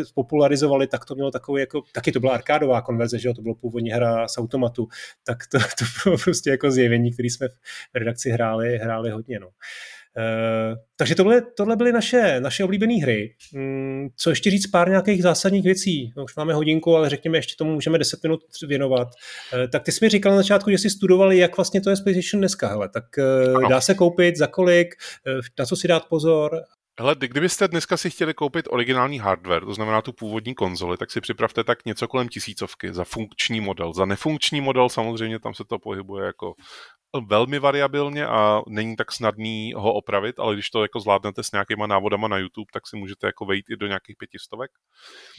spopularizovali, 0.03 0.87
tak 0.87 1.05
to 1.05 1.15
mělo 1.15 1.31
takový 1.31 1.59
jako, 1.59 1.81
taky 1.93 2.11
to 2.11 2.19
byla 2.19 2.33
arkádová 2.33 2.81
konverze, 2.81 3.19
že 3.19 3.27
jo, 3.27 3.33
to 3.33 3.41
bylo 3.41 3.55
původně 3.55 3.80
hra 3.89 4.27
z 4.27 4.37
automatu, 4.37 4.87
tak 5.23 5.37
to, 5.47 5.59
to 5.79 5.85
bylo 6.03 6.17
prostě 6.17 6.49
jako 6.49 6.71
zjevení, 6.71 7.13
který 7.13 7.29
jsme 7.29 7.47
v 7.93 7.95
redakci 7.95 8.29
hráli, 8.29 8.77
hráli 8.77 9.11
hodně, 9.11 9.39
no. 9.39 9.49
Uh, 10.17 10.77
takže 10.97 11.15
tohle, 11.15 11.41
tohle 11.41 11.75
byly 11.75 11.91
naše, 11.91 12.39
naše 12.39 12.63
oblíbené 12.63 12.93
hry. 12.93 13.35
Um, 13.55 14.09
co 14.15 14.29
ještě 14.29 14.51
říct 14.51 14.67
pár 14.67 14.89
nějakých 14.89 15.23
zásadních 15.23 15.63
věcí? 15.63 16.13
No, 16.17 16.23
už 16.23 16.35
máme 16.35 16.53
hodinku, 16.53 16.95
ale 16.95 17.09
řekněme, 17.09 17.37
ještě 17.37 17.55
tomu 17.57 17.73
můžeme 17.73 17.97
10 17.97 18.23
minut 18.23 18.41
věnovat. 18.67 19.07
Uh, 19.53 19.67
tak 19.71 19.83
ty 19.83 19.91
jsi 19.91 20.05
mi 20.05 20.09
říkal 20.09 20.31
na 20.31 20.37
začátku, 20.37 20.71
že 20.71 20.77
jsi 20.77 20.89
studovali, 20.89 21.37
jak 21.37 21.57
vlastně 21.57 21.81
to 21.81 21.89
je 21.89 21.95
PlayStation 22.03 22.41
dneska. 22.41 22.67
Hele. 22.67 22.89
Tak 22.89 23.03
uh, 23.53 23.69
dá 23.69 23.81
se 23.81 23.93
koupit, 23.93 24.37
za 24.37 24.47
kolik, 24.47 24.95
na 25.59 25.65
co 25.65 25.75
si 25.75 25.87
dát 25.87 26.05
pozor 26.09 26.61
Hele, 26.99 27.15
kdybyste 27.19 27.67
dneska 27.67 27.97
si 27.97 28.09
chtěli 28.09 28.33
koupit 28.33 28.65
originální 28.69 29.19
hardware, 29.19 29.65
to 29.65 29.73
znamená 29.73 30.01
tu 30.01 30.13
původní 30.13 30.55
konzoli, 30.55 30.97
tak 30.97 31.11
si 31.11 31.21
připravte 31.21 31.63
tak 31.63 31.85
něco 31.85 32.07
kolem 32.07 32.29
tisícovky 32.29 32.93
za 32.93 33.03
funkční 33.03 33.61
model. 33.61 33.93
Za 33.93 34.05
nefunkční 34.05 34.61
model 34.61 34.89
samozřejmě 34.89 35.39
tam 35.39 35.53
se 35.53 35.63
to 35.63 35.79
pohybuje 35.79 36.25
jako 36.25 36.53
velmi 37.19 37.59
variabilně 37.59 38.25
a 38.25 38.61
není 38.67 38.95
tak 38.95 39.11
snadný 39.11 39.73
ho 39.75 39.93
opravit, 39.93 40.39
ale 40.39 40.53
když 40.53 40.69
to 40.69 40.81
jako 40.81 40.99
zvládnete 40.99 41.43
s 41.43 41.51
nějakýma 41.51 41.87
návodama 41.87 42.27
na 42.27 42.37
YouTube, 42.37 42.65
tak 42.73 42.87
si 42.87 42.97
můžete 42.97 43.27
jako 43.27 43.45
vejít 43.45 43.65
i 43.69 43.75
do 43.75 43.87
nějakých 43.87 44.15
pětistovek. 44.17 44.71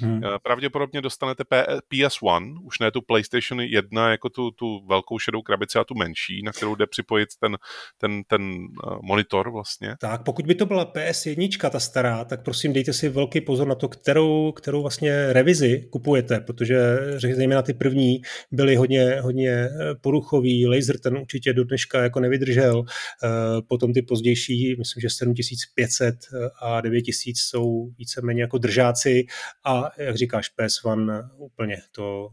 Hmm. 0.00 0.24
Eh, 0.24 0.38
pravděpodobně 0.42 1.00
dostanete 1.00 1.44
PS1, 1.92 2.58
už 2.62 2.78
ne 2.78 2.90
tu 2.90 3.00
PlayStation 3.00 3.60
1 3.60 4.10
jako 4.10 4.28
tu, 4.28 4.50
tu 4.50 4.86
velkou 4.86 5.18
šedou 5.18 5.42
krabici 5.42 5.78
a 5.78 5.84
tu 5.84 5.94
menší, 5.94 6.42
na 6.42 6.52
kterou 6.52 6.74
jde 6.74 6.86
připojit 6.86 7.28
ten, 7.40 7.56
ten, 7.98 8.22
ten 8.28 8.52
eh, 8.52 8.96
monitor 9.02 9.50
vlastně. 9.50 9.96
Tak 10.00 10.24
pokud 10.24 10.46
by 10.46 10.54
to 10.54 10.66
byla 10.66 10.92
PS1, 10.92 11.70
ta 11.70 11.80
stará, 11.80 12.24
tak 12.24 12.42
prosím 12.44 12.72
dejte 12.72 12.92
si 12.92 13.08
velký 13.08 13.40
pozor 13.40 13.68
na 13.68 13.74
to, 13.74 13.88
kterou, 13.88 14.52
kterou 14.52 14.82
vlastně 14.82 15.32
revizi 15.32 15.88
kupujete, 15.92 16.40
protože 16.40 16.98
zejména 17.18 17.62
ty 17.62 17.74
první 17.74 18.22
byly 18.50 18.76
hodně, 18.76 19.20
hodně 19.20 19.50
eh, 19.50 19.68
poruchový, 20.00 20.66
laser 20.66 20.98
ten 20.98 21.18
určitě 21.18 21.52
do 21.52 21.61
dneška 21.64 22.02
jako 22.02 22.20
nevydržel. 22.20 22.84
Eh, 22.84 23.28
potom 23.68 23.92
ty 23.92 24.02
pozdější, 24.02 24.76
myslím, 24.78 25.00
že 25.00 25.10
7500 25.10 26.14
eh, 26.14 26.50
a 26.60 26.80
9000 26.80 27.40
jsou 27.40 27.90
víceméně 27.98 28.42
jako 28.42 28.58
držáci 28.58 29.26
a 29.64 29.90
jak 29.98 30.16
říkáš, 30.16 30.50
PS1 30.58 31.30
úplně 31.36 31.76
to, 31.92 32.28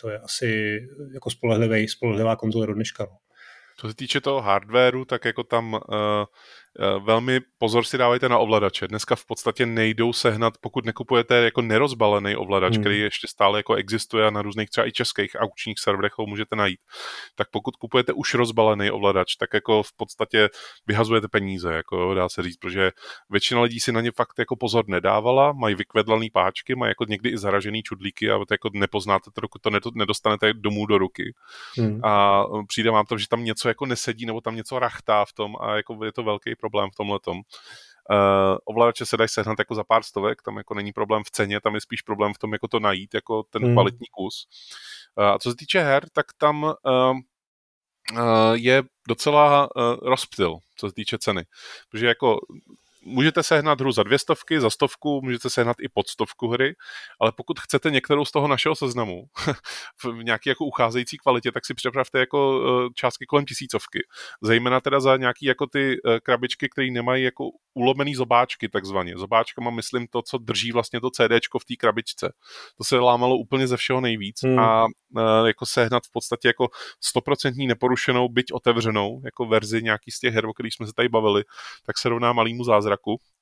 to 0.00 0.10
je 0.10 0.18
asi 0.18 0.80
jako 1.14 1.30
spolehlivý, 1.30 1.88
spolehlivá 1.88 2.36
konzole 2.36 2.66
do 2.66 2.74
dneška. 2.74 3.06
No. 3.10 3.16
Co 3.76 3.88
se 3.88 3.94
týče 3.94 4.20
toho 4.20 4.40
hardwareu, 4.40 5.04
tak 5.04 5.24
jako 5.24 5.42
tam 5.42 5.72
uh, 5.72 5.80
velmi 7.04 7.40
pozor 7.58 7.84
si 7.84 7.98
dávejte 7.98 8.28
na 8.28 8.38
ovladače. 8.38 8.88
Dneska 8.88 9.16
v 9.16 9.26
podstatě 9.26 9.66
nejdou 9.66 10.12
sehnat, 10.12 10.54
pokud 10.60 10.86
nekupujete 10.86 11.34
jako 11.34 11.62
nerozbalený 11.62 12.36
ovladač, 12.36 12.74
hmm. 12.74 12.82
který 12.82 12.98
ještě 12.98 13.28
stále 13.28 13.58
jako 13.58 13.74
existuje 13.74 14.26
a 14.26 14.30
na 14.30 14.42
různých 14.42 14.70
třeba 14.70 14.86
i 14.86 14.92
českých 14.92 15.30
aukčních 15.38 15.78
serverech 15.78 16.12
ho 16.18 16.26
můžete 16.26 16.56
najít. 16.56 16.80
Tak 17.34 17.48
pokud 17.50 17.76
kupujete 17.76 18.12
už 18.12 18.34
rozbalený 18.34 18.90
ovladač, 18.90 19.36
tak 19.36 19.54
jako 19.54 19.82
v 19.82 19.92
podstatě 19.96 20.48
vyhazujete 20.86 21.28
peníze, 21.28 21.72
jako 21.72 22.14
dá 22.14 22.28
se 22.28 22.42
říct, 22.42 22.56
protože 22.56 22.90
většina 23.30 23.60
lidí 23.60 23.80
si 23.80 23.92
na 23.92 24.00
ně 24.00 24.10
fakt 24.12 24.38
jako 24.38 24.56
pozor 24.56 24.84
nedávala, 24.88 25.52
mají 25.52 25.74
vykvedlaný 25.74 26.30
páčky, 26.30 26.74
mají 26.74 26.90
jako 26.90 27.04
někdy 27.04 27.30
i 27.30 27.38
zaražený 27.38 27.82
čudlíky 27.82 28.30
a 28.30 28.38
to 28.38 28.54
jako 28.54 28.70
nepoznáte 28.74 29.30
to, 29.34 29.40
dokud 29.40 29.62
to 29.62 29.70
nedostanete 29.94 30.52
domů 30.52 30.86
do 30.86 30.98
ruky. 30.98 31.34
Hmm. 31.76 32.04
A 32.04 32.44
přijde 32.66 32.90
vám 32.90 33.06
to, 33.06 33.18
že 33.18 33.28
tam 33.28 33.44
něco 33.44 33.68
jako 33.68 33.86
nesedí 33.86 34.26
nebo 34.26 34.40
tam 34.40 34.56
něco 34.56 34.78
rachtá 34.78 35.24
v 35.24 35.32
tom 35.32 35.56
a 35.60 35.76
jako 35.76 36.04
je 36.04 36.12
to 36.12 36.22
velký 36.22 36.56
problém 36.56 36.69
v 36.70 36.96
tomhle 36.96 37.20
tom. 37.20 37.36
Uh, 38.10 38.56
ovladače 38.64 39.06
se 39.06 39.16
dají 39.16 39.28
sehnat 39.28 39.58
jako 39.58 39.74
za 39.74 39.84
pár 39.84 40.02
stovek, 40.02 40.42
tam 40.42 40.56
jako 40.56 40.74
není 40.74 40.92
problém 40.92 41.22
v 41.24 41.30
ceně, 41.30 41.60
tam 41.60 41.74
je 41.74 41.80
spíš 41.80 42.02
problém 42.02 42.34
v 42.34 42.38
tom, 42.38 42.52
jako 42.52 42.68
to 42.68 42.80
najít, 42.80 43.14
jako 43.14 43.42
ten 43.42 43.62
hmm. 43.62 43.74
kvalitní 43.74 44.06
kus. 44.10 44.46
Uh, 45.18 45.24
a 45.24 45.38
co 45.38 45.50
se 45.50 45.56
týče 45.56 45.80
her, 45.80 46.08
tak 46.12 46.26
tam 46.38 46.62
uh, 46.62 46.72
uh, 48.12 48.52
je 48.52 48.82
docela 49.08 49.68
uh, 49.76 50.08
rozptyl, 50.08 50.58
co 50.76 50.88
se 50.88 50.94
týče 50.94 51.18
ceny. 51.18 51.44
Protože 51.90 52.06
jako 52.06 52.40
můžete 53.10 53.42
sehnat 53.42 53.80
hru 53.80 53.92
za 53.92 54.02
dvě 54.02 54.18
stovky, 54.18 54.60
za 54.60 54.70
stovku, 54.70 55.20
můžete 55.22 55.50
sehnat 55.50 55.76
i 55.80 55.88
pod 55.88 56.08
stovku 56.08 56.48
hry, 56.48 56.74
ale 57.20 57.32
pokud 57.32 57.60
chcete 57.60 57.90
některou 57.90 58.24
z 58.24 58.30
toho 58.30 58.48
našeho 58.48 58.76
seznamu 58.76 59.24
v 60.04 60.22
nějaké 60.22 60.50
jako 60.50 60.64
ucházející 60.64 61.18
kvalitě, 61.18 61.52
tak 61.52 61.66
si 61.66 61.74
připravte 61.74 62.18
jako 62.18 62.60
eh, 62.62 62.88
částky 62.94 63.26
kolem 63.26 63.44
tisícovky. 63.44 63.98
Zejména 64.42 64.80
teda 64.80 65.00
za 65.00 65.16
nějaký 65.16 65.46
jako 65.46 65.66
ty 65.66 66.00
eh, 66.06 66.20
krabičky, 66.20 66.68
které 66.68 66.90
nemají 66.90 67.24
jako 67.24 67.44
ulomený 67.74 68.14
zobáčky 68.14 68.68
takzvaně. 68.68 69.14
mám 69.60 69.74
myslím 69.74 70.06
to, 70.06 70.22
co 70.22 70.38
drží 70.38 70.72
vlastně 70.72 71.00
to 71.00 71.10
CDčko 71.10 71.58
v 71.58 71.64
té 71.64 71.76
krabičce. 71.76 72.32
To 72.78 72.84
se 72.84 72.98
lámalo 72.98 73.36
úplně 73.36 73.66
ze 73.66 73.76
všeho 73.76 74.00
nejvíc 74.00 74.42
hmm. 74.42 74.58
a 74.58 74.86
e, 75.16 75.46
jako 75.46 75.66
sehnat 75.66 76.02
v 76.06 76.12
podstatě 76.12 76.48
jako 76.48 76.68
stoprocentní 77.00 77.66
neporušenou, 77.66 78.28
byť 78.28 78.52
otevřenou 78.52 79.22
jako 79.24 79.46
verzi 79.46 79.82
nějaký 79.82 80.10
z 80.10 80.18
těch 80.20 80.34
her, 80.34 80.46
o 80.46 80.52
kterých 80.52 80.74
jsme 80.74 80.86
se 80.86 80.92
tady 80.92 81.08
bavili, 81.08 81.44
tak 81.86 81.98
se 81.98 82.08
rovná 82.08 82.32
malýmu 82.32 82.64
zázraku 82.64 82.99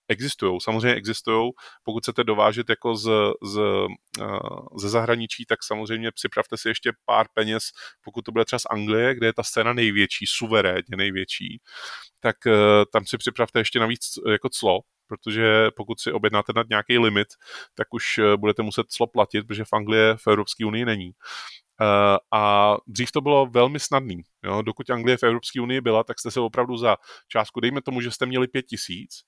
existují, 0.09 0.61
samozřejmě 0.61 0.95
existují. 0.95 1.51
Pokud 1.83 2.03
chcete 2.03 2.25
dovážet 2.25 2.69
jako 2.69 2.97
z, 2.97 3.11
z, 3.43 3.61
ze 4.77 4.89
zahraničí, 4.89 5.45
tak 5.47 5.59
samozřejmě 5.63 6.13
připravte 6.13 6.57
si 6.57 6.69
ještě 6.69 6.93
pár 7.05 7.27
peněz, 7.35 7.65
pokud 8.05 8.23
to 8.23 8.33
bude 8.33 8.45
třeba 8.45 8.59
z 8.59 8.67
Anglie, 8.71 9.15
kde 9.15 9.27
je 9.27 9.33
ta 9.33 9.43
scéna 9.43 9.73
největší, 9.73 10.27
suverénně 10.29 10.97
největší, 10.97 11.61
tak 12.21 12.47
e, 12.47 12.51
tam 12.93 13.07
si 13.07 13.19
připravte 13.19 13.59
ještě 13.59 13.79
navíc 13.79 14.01
jako 14.31 14.49
clo, 14.49 14.81
protože 15.07 15.71
pokud 15.77 16.01
si 16.01 16.13
objednáte 16.13 16.53
nad 16.57 16.69
nějaký 16.69 16.99
limit, 16.99 17.29
tak 17.75 17.95
už 17.95 18.21
budete 18.37 18.63
muset 18.63 18.87
clo 18.89 19.07
platit, 19.07 19.43
protože 19.47 19.65
v 19.65 19.73
Anglii 19.73 20.15
v 20.17 20.27
Evropské 20.27 20.67
unii 20.67 20.85
není. 20.85 21.13
A 22.33 22.75
dřív 22.87 23.13
to 23.13 23.21
bylo 23.21 23.47
velmi 23.47 23.81
snadný. 23.81 24.23
Jo? 24.45 24.63
Dokud 24.63 24.91
Anglie 24.91 25.17
v 25.17 25.23
Evropské 25.23 25.61
unii 25.61 25.81
byla, 25.81 26.05
tak 26.05 26.19
jste 26.19 26.31
se 26.31 26.41
opravdu 26.41 26.77
za 26.77 26.97
částku, 27.29 27.61
dejme 27.61 27.83
tomu, 27.83 28.01
že 28.01 28.11
jste 28.11 28.27
měli 28.27 28.49
pět 28.49 28.63
tisíc, 28.63 29.23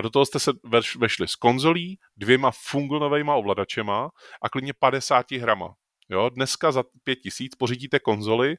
a 0.00 0.02
do 0.02 0.10
toho 0.10 0.26
jste 0.26 0.38
se 0.38 0.52
vešli 0.98 1.28
s 1.28 1.34
konzolí, 1.34 1.98
dvěma 2.16 2.50
funglnovejma 2.70 3.34
ovladačema 3.34 4.08
a 4.42 4.48
klidně 4.48 4.72
50 4.78 5.32
hrama. 5.32 5.74
Jo, 6.08 6.28
dneska 6.28 6.72
za 6.72 6.84
5000 7.04 7.56
pořídíte 7.58 7.98
konzoli, 7.98 8.54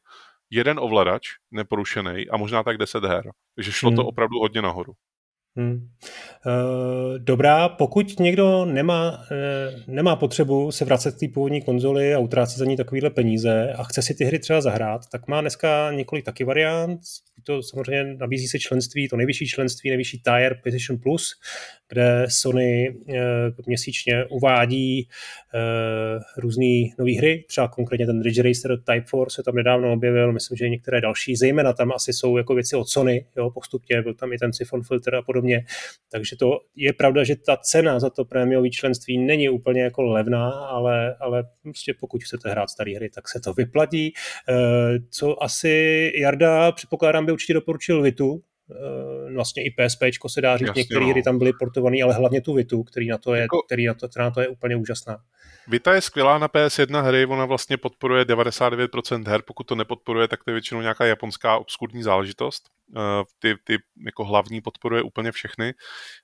jeden 0.50 0.80
ovladač 0.80 1.22
neporušený 1.52 2.30
a 2.30 2.38
možná 2.38 2.64
tak 2.64 2.78
10 2.78 3.04
her. 3.04 3.32
Takže 3.56 3.72
šlo 3.72 3.90
hmm. 3.90 3.96
to 3.96 4.06
opravdu 4.06 4.40
hodně 4.40 4.62
nahoru. 4.62 4.94
Hmm. 5.58 5.90
Eh, 6.48 7.20
dobrá, 7.20 7.70
pokud 7.70 8.20
někdo 8.20 8.66
nemá, 8.66 9.24
eh, 9.32 9.76
nemá 9.88 10.16
potřebu 10.16 10.72
se 10.72 10.86
vracet 10.86 11.16
k 11.16 11.20
té 11.20 11.28
původní 11.34 11.62
konzoli 11.62 12.14
a 12.14 12.20
utrácet 12.20 12.58
za 12.58 12.66
ní 12.66 12.78
takovýhle 12.78 13.10
peníze 13.10 13.74
a 13.74 13.84
chce 13.84 14.02
si 14.02 14.16
ty 14.16 14.26
hry 14.26 14.40
třeba 14.40 14.62
zahrát, 14.62 15.02
tak 15.12 15.28
má 15.28 15.42
dneska 15.42 15.92
několik 15.92 16.26
taky 16.26 16.44
variant. 16.44 17.00
To 17.44 17.64
samozřejmě 17.64 18.04
nabízí 18.04 18.48
se 18.48 18.60
členství, 18.60 19.08
to 19.08 19.18
nejvyšší 19.18 19.48
členství, 19.48 19.90
nejvyšší 19.90 20.22
tier 20.22 20.60
PlayStation 20.64 21.00
Plus, 21.00 21.40
kde 21.90 22.26
Sony 22.30 22.96
eh, 23.10 23.18
měsíčně 23.68 24.26
uvádí 24.26 25.08
různé 26.38 26.66
nové 27.00 27.12
hry, 27.18 27.46
třeba 27.48 27.68
konkrétně 27.68 28.06
ten 28.06 28.22
Ridge 28.22 28.40
Racer 28.40 28.78
Type 28.78 29.06
4 29.08 29.24
se 29.28 29.44
tam 29.44 29.56
nedávno 29.56 29.94
objevil, 29.94 30.34
myslím, 30.34 30.58
že 30.58 30.66
i 30.66 30.70
některé 30.70 31.02
další, 31.02 31.36
zejména 31.36 31.74
tam 31.74 31.92
asi 31.92 32.14
jsou 32.14 32.38
jako 32.38 32.56
věci 32.56 32.76
od 32.76 32.90
Sony, 32.90 33.26
jo, 33.38 33.52
postupně, 33.52 34.02
byl 34.02 34.14
tam 34.14 34.34
i 34.34 34.38
ten 34.38 34.54
Siphon 34.54 34.84
Filter 34.84 35.16
a 35.16 35.22
podobně. 35.22 35.66
Takže 36.12 36.36
to 36.36 36.60
je 36.76 36.94
pravda, 36.94 37.24
že 37.24 37.36
ta 37.36 37.58
cena 37.58 38.00
za 38.00 38.10
to 38.10 38.26
prémiové 38.26 38.70
členství 38.70 39.18
není 39.18 39.50
úplně 39.50 39.82
jako 39.82 40.02
levná, 40.02 40.50
ale, 40.50 41.16
ale 41.20 41.44
prostě 41.64 41.94
pokud 42.00 42.24
chcete 42.24 42.50
hrát 42.50 42.70
staré 42.70 42.96
hry, 42.96 43.10
tak 43.10 43.30
se 43.30 43.40
to 43.40 43.54
vyplatí. 43.54 44.14
Eh, 44.50 44.54
co 45.10 45.44
asi 45.44 46.12
Jarda, 46.16 46.72
předpokládám, 46.72 47.26
by 47.32 47.34
určitě 47.34 47.54
doporučil 47.54 48.02
Vitu, 48.02 48.42
eh, 48.72 49.34
vlastně 49.34 49.64
i 49.64 49.72
PSP 49.72 50.04
se 50.28 50.42
dá 50.42 50.58
říct, 50.58 50.76
některé 50.76 51.06
no. 51.06 51.10
hry 51.10 51.24
tam 51.24 51.38
byly 51.38 51.54
portované, 51.60 51.98
ale 52.04 52.14
hlavně 52.14 52.42
tu 52.42 52.54
Vitu, 52.54 52.84
který 52.84 53.08
na 53.08 53.18
to 53.18 53.34
je, 53.34 53.42
jako, 53.42 53.62
který 53.62 53.86
na 53.86 53.94
to, 53.94 54.10
která 54.10 54.26
na 54.26 54.32
to 54.32 54.42
je 54.42 54.48
úplně 54.48 54.76
úžasná. 54.76 55.18
Vita 55.68 55.94
je 55.94 56.02
skvělá 56.02 56.38
na 56.38 56.48
PS1 56.48 57.04
hry, 57.04 57.26
ona 57.26 57.46
vlastně 57.46 57.78
podporuje 57.78 58.26
99% 58.26 59.28
her, 59.28 59.42
pokud 59.42 59.64
to 59.64 59.76
nepodporuje, 59.76 60.28
tak 60.28 60.44
to 60.44 60.52
je 60.52 60.54
většinou 60.54 60.82
nějaká 60.82 61.06
japonská 61.06 61.58
obskurní 61.58 62.04
záležitost. 62.04 62.64
Eh, 62.98 63.24
ty, 63.40 63.56
ty 63.64 63.78
jako 64.06 64.26
hlavní 64.26 64.62
podporuje 64.62 65.04
úplně 65.04 65.32
všechny. 65.32 65.74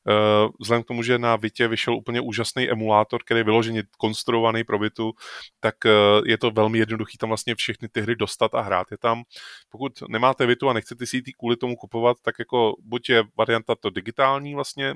Eh, 0.10 0.48
vzhledem 0.60 0.84
k 0.84 0.88
tomu, 0.88 1.04
že 1.04 1.20
na 1.20 1.36
Vitě 1.36 1.68
vyšel 1.68 1.96
úplně 1.96 2.22
úžasný 2.22 2.70
emulátor, 2.70 3.24
který 3.24 3.40
je 3.40 3.44
vyloženě 3.44 3.84
konstruovaný 3.98 4.64
pro 4.64 4.80
Vitu, 4.80 5.14
tak 5.60 5.86
eh, 5.86 5.92
je 6.26 6.38
to 6.38 6.52
velmi 6.52 6.78
jednoduchý 6.78 7.18
tam 7.18 7.30
vlastně 7.30 7.56
všechny 7.56 7.90
ty 7.90 8.02
hry 8.02 8.16
dostat 8.16 8.56
a 8.56 8.62
hrát 8.62 8.88
je 8.92 8.98
tam. 8.98 9.24
Pokud 9.70 10.04
nemáte 10.10 10.46
Vitu 10.46 10.70
a 10.70 10.74
nechcete 10.74 11.06
si 11.06 11.18
ji 11.18 11.34
kvůli 11.38 11.56
tomu 11.58 11.76
kupovat, 11.76 12.18
tak 12.22 12.40
jako 12.40 12.76
buď 12.84 13.10
je 13.10 13.24
varianta 13.38 13.76
to 13.76 13.90
digitální 13.90 14.56
vlastně, 14.56 14.96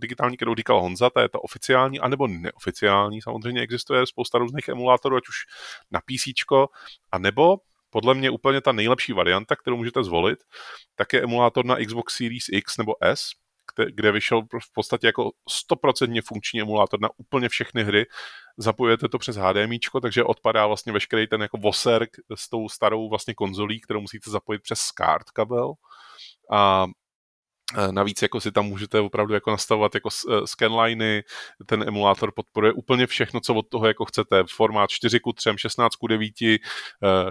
digitální, 0.00 0.36
kterou 0.36 0.54
říkal 0.54 0.80
Honza, 0.80 1.10
ta 1.10 1.22
je 1.22 1.28
ta 1.28 1.44
oficiální, 1.44 2.00
anebo 2.00 2.26
neoficiální. 2.26 3.22
Samozřejmě 3.22 3.60
existuje 3.60 4.06
spousta 4.06 4.38
různých 4.38 4.68
emulátorů, 4.68 5.16
ať 5.16 5.28
už 5.28 5.36
na 5.90 6.00
PC, 6.00 6.52
a 7.12 7.18
nebo 7.18 7.58
podle 7.92 8.14
mě 8.14 8.30
úplně 8.30 8.60
ta 8.60 8.72
nejlepší 8.72 9.12
varianta, 9.12 9.56
kterou 9.56 9.76
můžete 9.76 10.04
zvolit, 10.04 10.38
tak 10.94 11.12
je 11.12 11.22
emulátor 11.22 11.64
na 11.64 11.76
Xbox 11.86 12.16
Series 12.16 12.44
X 12.52 12.76
nebo 12.78 12.92
S, 13.00 13.30
kde 13.94 14.12
vyšel 14.12 14.42
v 14.42 14.72
podstatě 14.74 15.06
jako 15.06 15.30
100% 15.70 16.22
funkční 16.26 16.60
emulátor 16.60 17.00
na 17.00 17.08
úplně 17.16 17.48
všechny 17.48 17.84
hry. 17.84 18.06
Zapojujete 18.58 19.08
to 19.08 19.18
přes 19.18 19.36
HDMI, 19.36 19.78
takže 20.02 20.24
odpadá 20.24 20.66
vlastně 20.66 20.92
veškerý 20.92 21.26
ten 21.26 21.42
jako 21.42 21.56
voser 21.58 22.06
s 22.34 22.48
tou 22.48 22.68
starou 22.68 23.08
vlastně 23.08 23.34
konzolí, 23.34 23.80
kterou 23.80 24.00
musíte 24.00 24.30
zapojit 24.30 24.62
přes 24.62 24.80
SCART 24.80 25.30
kabel. 25.30 25.72
A 26.52 26.86
navíc 27.90 28.22
jako 28.22 28.40
si 28.40 28.52
tam 28.52 28.66
můžete 28.66 29.00
opravdu 29.00 29.34
jako 29.34 29.50
nastavovat 29.50 29.94
jako 29.94 30.08
eh, 30.30 30.46
scanliny, 30.46 31.22
ten 31.66 31.84
emulátor 31.88 32.32
podporuje 32.36 32.72
úplně 32.72 33.06
všechno, 33.06 33.40
co 33.40 33.54
od 33.54 33.68
toho 33.68 33.86
jako 33.86 34.04
chcete. 34.04 34.44
Formát 34.54 34.90
4 34.90 35.20
k 35.20 35.22
3, 35.34 35.50
16 35.56 35.96
k 35.96 36.08
9, 36.08 36.32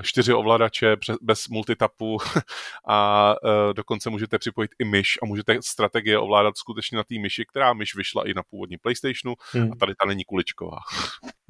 4 0.01 0.33
ovladače 0.33 0.97
bez 1.21 1.47
multitapu 1.47 2.17
a 2.87 3.35
eh, 3.45 3.73
dokonce 3.73 4.09
můžete 4.09 4.39
připojit 4.39 4.71
i 4.79 4.85
myš 4.85 5.19
a 5.23 5.25
můžete 5.25 5.57
strategie 5.61 6.19
ovládat 6.19 6.57
skutečně 6.57 6.95
na 6.95 7.03
té 7.03 7.15
myši, 7.19 7.45
která 7.45 7.73
myš 7.73 7.95
vyšla 7.95 8.27
i 8.27 8.33
na 8.33 8.43
původní 8.43 8.77
PlayStationu 8.77 9.35
hmm. 9.51 9.71
a 9.71 9.75
tady 9.75 9.93
ta 9.95 10.05
není 10.07 10.23
kuličková. 10.23 10.77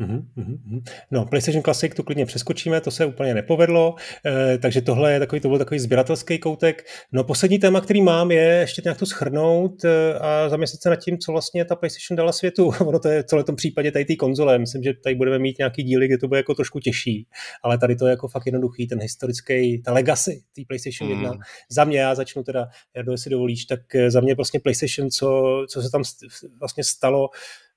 Mm-hmm. 0.01 0.81
No, 1.11 1.25
PlayStation 1.25 1.63
Classic 1.63 1.95
tu 1.95 2.03
klidně 2.03 2.25
přeskočíme, 2.25 2.81
to 2.81 2.91
se 2.91 3.05
úplně 3.05 3.33
nepovedlo, 3.33 3.95
eh, 4.25 4.57
takže 4.57 4.81
tohle 4.81 5.13
je 5.13 5.19
takový, 5.19 5.41
to 5.41 5.47
byl 5.47 5.57
takový 5.57 5.79
sběratelský 5.79 6.39
koutek. 6.39 6.85
No, 7.11 7.23
poslední 7.23 7.59
téma, 7.59 7.81
který 7.81 8.01
mám, 8.01 8.31
je 8.31 8.43
ještě 8.43 8.80
nějak 8.84 8.97
to 8.97 9.05
schrnout 9.05 9.86
eh, 9.86 10.19
a 10.19 10.49
zamyslet 10.49 10.82
se 10.82 10.89
nad 10.89 10.95
tím, 10.95 11.17
co 11.17 11.32
vlastně 11.32 11.65
ta 11.65 11.75
PlayStation 11.75 12.15
dala 12.15 12.32
světu. 12.32 12.71
ono 12.79 12.99
to 12.99 13.07
je 13.07 13.23
v 13.23 13.25
celém 13.25 13.45
tom 13.45 13.55
případě 13.55 13.91
tady 13.91 14.05
té 14.05 14.15
konzole. 14.15 14.59
Myslím, 14.59 14.84
že 14.84 14.93
tady 14.93 15.15
budeme 15.15 15.39
mít 15.39 15.57
nějaký 15.57 15.84
díly, 15.84 16.07
kde 16.07 16.17
to 16.17 16.27
bude 16.27 16.39
jako 16.39 16.55
trošku 16.55 16.79
těžší, 16.79 17.27
ale 17.63 17.77
tady 17.77 17.95
to 17.95 18.07
je 18.07 18.09
jako 18.09 18.27
fakt 18.27 18.45
jednoduchý, 18.45 18.88
ten 18.88 19.01
historický, 19.01 19.82
ta 19.82 19.93
legacy 19.93 20.43
té 20.55 20.61
PlayStation 20.67 21.09
mm. 21.09 21.23
1. 21.23 21.38
Za 21.69 21.84
mě, 21.84 21.99
já 21.99 22.15
začnu 22.15 22.43
teda, 22.43 22.67
Jardo, 22.95 23.11
jestli 23.11 23.32
dovolíš, 23.32 23.65
tak 23.65 23.95
eh, 23.95 24.11
za 24.11 24.21
mě 24.21 24.36
vlastně 24.36 24.59
PlayStation, 24.59 25.09
co, 25.09 25.41
co 25.69 25.82
se 25.82 25.91
tam 25.91 26.03
vlastně 26.59 26.84
stalo, 26.84 27.29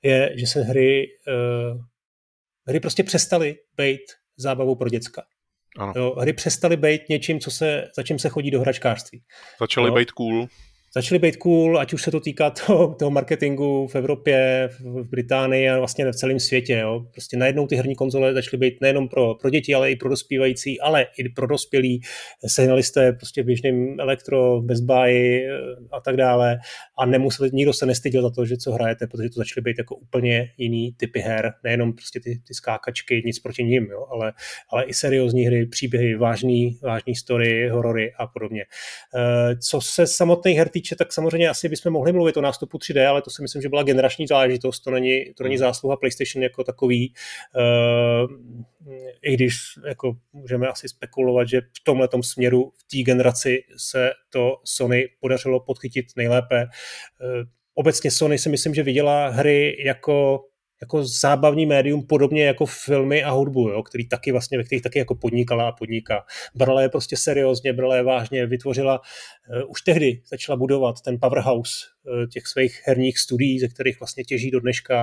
je, 0.02 0.32
že 0.36 0.46
se 0.46 0.62
hry 0.62 1.07
uh, 1.28 1.80
hry 2.66 2.80
prostě 2.80 3.02
přestaly 3.02 3.57
být 3.76 4.00
zábavou 4.36 4.74
pro 4.74 4.88
děcka. 4.88 5.22
Ano. 5.78 5.92
Jo, 5.96 6.14
hry 6.18 6.32
přestaly 6.32 6.76
být 6.76 7.09
něčím, 7.09 7.40
co 7.40 7.50
se, 7.50 7.90
za 7.96 8.02
čím 8.02 8.18
se 8.18 8.28
chodí 8.28 8.50
do 8.50 8.61
hračkářství. 8.61 9.22
Začaly 9.61 9.90
být 9.90 10.11
cool 10.11 10.48
začaly 10.95 11.18
být 11.18 11.36
cool, 11.36 11.78
ať 11.78 11.92
už 11.92 12.03
se 12.03 12.11
to 12.11 12.20
týká 12.20 12.51
toho, 12.51 12.95
toho 12.95 13.11
marketingu 13.11 13.86
v 13.86 13.95
Evropě, 13.95 14.68
v 14.80 15.05
Británii 15.05 15.68
a 15.68 15.78
vlastně 15.78 16.05
v 16.12 16.16
celém 16.16 16.40
světě. 16.40 16.72
Jo. 16.72 17.07
Prostě 17.12 17.36
najednou 17.36 17.66
ty 17.66 17.76
herní 17.76 17.95
konzole 17.95 18.34
začaly 18.34 18.59
být 18.59 18.80
nejenom 18.80 19.09
pro, 19.09 19.34
pro 19.34 19.51
děti, 19.51 19.74
ale 19.74 19.90
i 19.90 19.97
pro 19.97 20.09
dospívající, 20.09 20.80
ale 20.80 21.07
i 21.18 21.28
pro 21.28 21.47
dospělí. 21.47 22.01
Sehnali 22.47 22.82
jste 22.82 23.12
prostě 23.12 23.42
v 23.42 23.47
běžném 23.47 24.01
elektro, 24.01 24.61
Buy 24.61 25.47
eh, 25.47 25.51
a 25.92 26.01
tak 26.01 26.16
dále 26.16 26.59
a 26.99 27.07
nemuseli, 27.07 27.51
nikdo 27.53 27.72
se 27.72 27.86
nestyděl 27.86 28.22
za 28.22 28.30
to, 28.30 28.47
že 28.47 28.57
co 28.57 28.72
hrajete, 28.72 29.07
protože 29.07 29.28
to 29.28 29.40
začaly 29.40 29.62
být 29.62 29.78
jako 29.78 29.97
úplně 29.97 30.51
jiný 30.59 30.95
typy 30.97 31.20
her, 31.20 31.53
nejenom 31.64 31.92
prostě 31.92 32.20
ty, 32.20 32.38
ty 32.47 32.55
skákačky, 32.55 33.22
nic 33.26 33.38
proti 33.38 33.64
ním, 33.64 33.84
jo, 33.84 34.07
ale, 34.11 34.32
ale 34.70 34.84
i 34.84 34.95
seriózní 34.95 35.47
hry, 35.47 35.66
příběhy, 35.66 36.16
vážný, 36.16 36.78
vážný 36.82 37.14
story, 37.14 37.68
horory 37.68 38.12
a 38.18 38.26
podobně. 38.26 38.64
Eh, 39.16 39.57
co 39.57 39.80
se 39.80 40.07
samotných 40.07 40.59
her 40.59 40.68
týče, 40.85 40.97
tak 40.97 41.12
samozřejmě 41.12 41.49
asi 41.49 41.68
bychom 41.68 41.93
mohli 41.93 42.12
mluvit 42.12 42.37
o 42.37 42.41
nástupu 42.41 42.78
3D, 42.78 43.09
ale 43.09 43.22
to 43.22 43.30
si 43.30 43.43
myslím, 43.43 43.62
že 43.62 43.68
byla 43.68 43.82
generační 43.82 44.26
záležitost, 44.26 44.80
to 44.80 44.91
není, 44.91 45.35
to 45.35 45.43
není 45.43 45.55
hmm. 45.55 45.61
zásluha 45.61 45.97
PlayStation 45.97 46.43
jako 46.43 46.64
takový, 46.64 47.14
uh, 47.57 48.30
i 49.22 49.35
když 49.35 49.57
jako 49.87 50.16
můžeme 50.32 50.68
asi 50.68 50.89
spekulovat, 50.89 51.49
že 51.49 51.61
v 51.61 51.85
tomhle 51.85 52.09
směru 52.20 52.72
v 52.76 52.85
té 52.85 53.03
generaci 53.03 53.64
se 53.76 54.11
to 54.30 54.57
Sony 54.64 55.09
podařilo 55.20 55.61
podchytit 55.61 56.07
nejlépe. 56.16 56.64
Uh, 56.64 56.68
obecně 57.74 58.11
Sony 58.11 58.39
si 58.39 58.49
myslím, 58.49 58.74
že 58.74 58.82
viděla 58.82 59.28
hry 59.28 59.76
jako 59.85 60.45
jako 60.80 61.04
zábavní 61.04 61.66
médium, 61.66 62.06
podobně 62.06 62.46
jako 62.46 62.66
filmy 62.66 63.24
a 63.24 63.30
hudbu, 63.30 63.68
jo, 63.68 63.82
který 63.82 64.08
taky 64.08 64.32
vlastně, 64.32 64.58
ve 64.58 64.64
kterých 64.64 64.82
taky 64.82 64.98
jako 64.98 65.14
podnikala 65.14 65.68
a 65.68 65.72
podniká. 65.72 66.24
Brala 66.54 66.82
je 66.82 66.88
prostě 66.88 67.16
seriózně, 67.16 67.72
brala 67.72 67.96
je 67.96 68.02
vážně, 68.02 68.46
vytvořila, 68.46 69.00
uh, 69.00 69.70
už 69.70 69.82
tehdy 69.82 70.22
začala 70.28 70.56
budovat 70.56 71.00
ten 71.00 71.18
powerhouse 71.20 71.74
uh, 72.02 72.26
těch 72.26 72.46
svých 72.46 72.82
herních 72.84 73.18
studií, 73.18 73.60
ze 73.60 73.68
kterých 73.68 74.00
vlastně 74.00 74.24
těží 74.24 74.50
do 74.50 74.60
dneška 74.60 75.02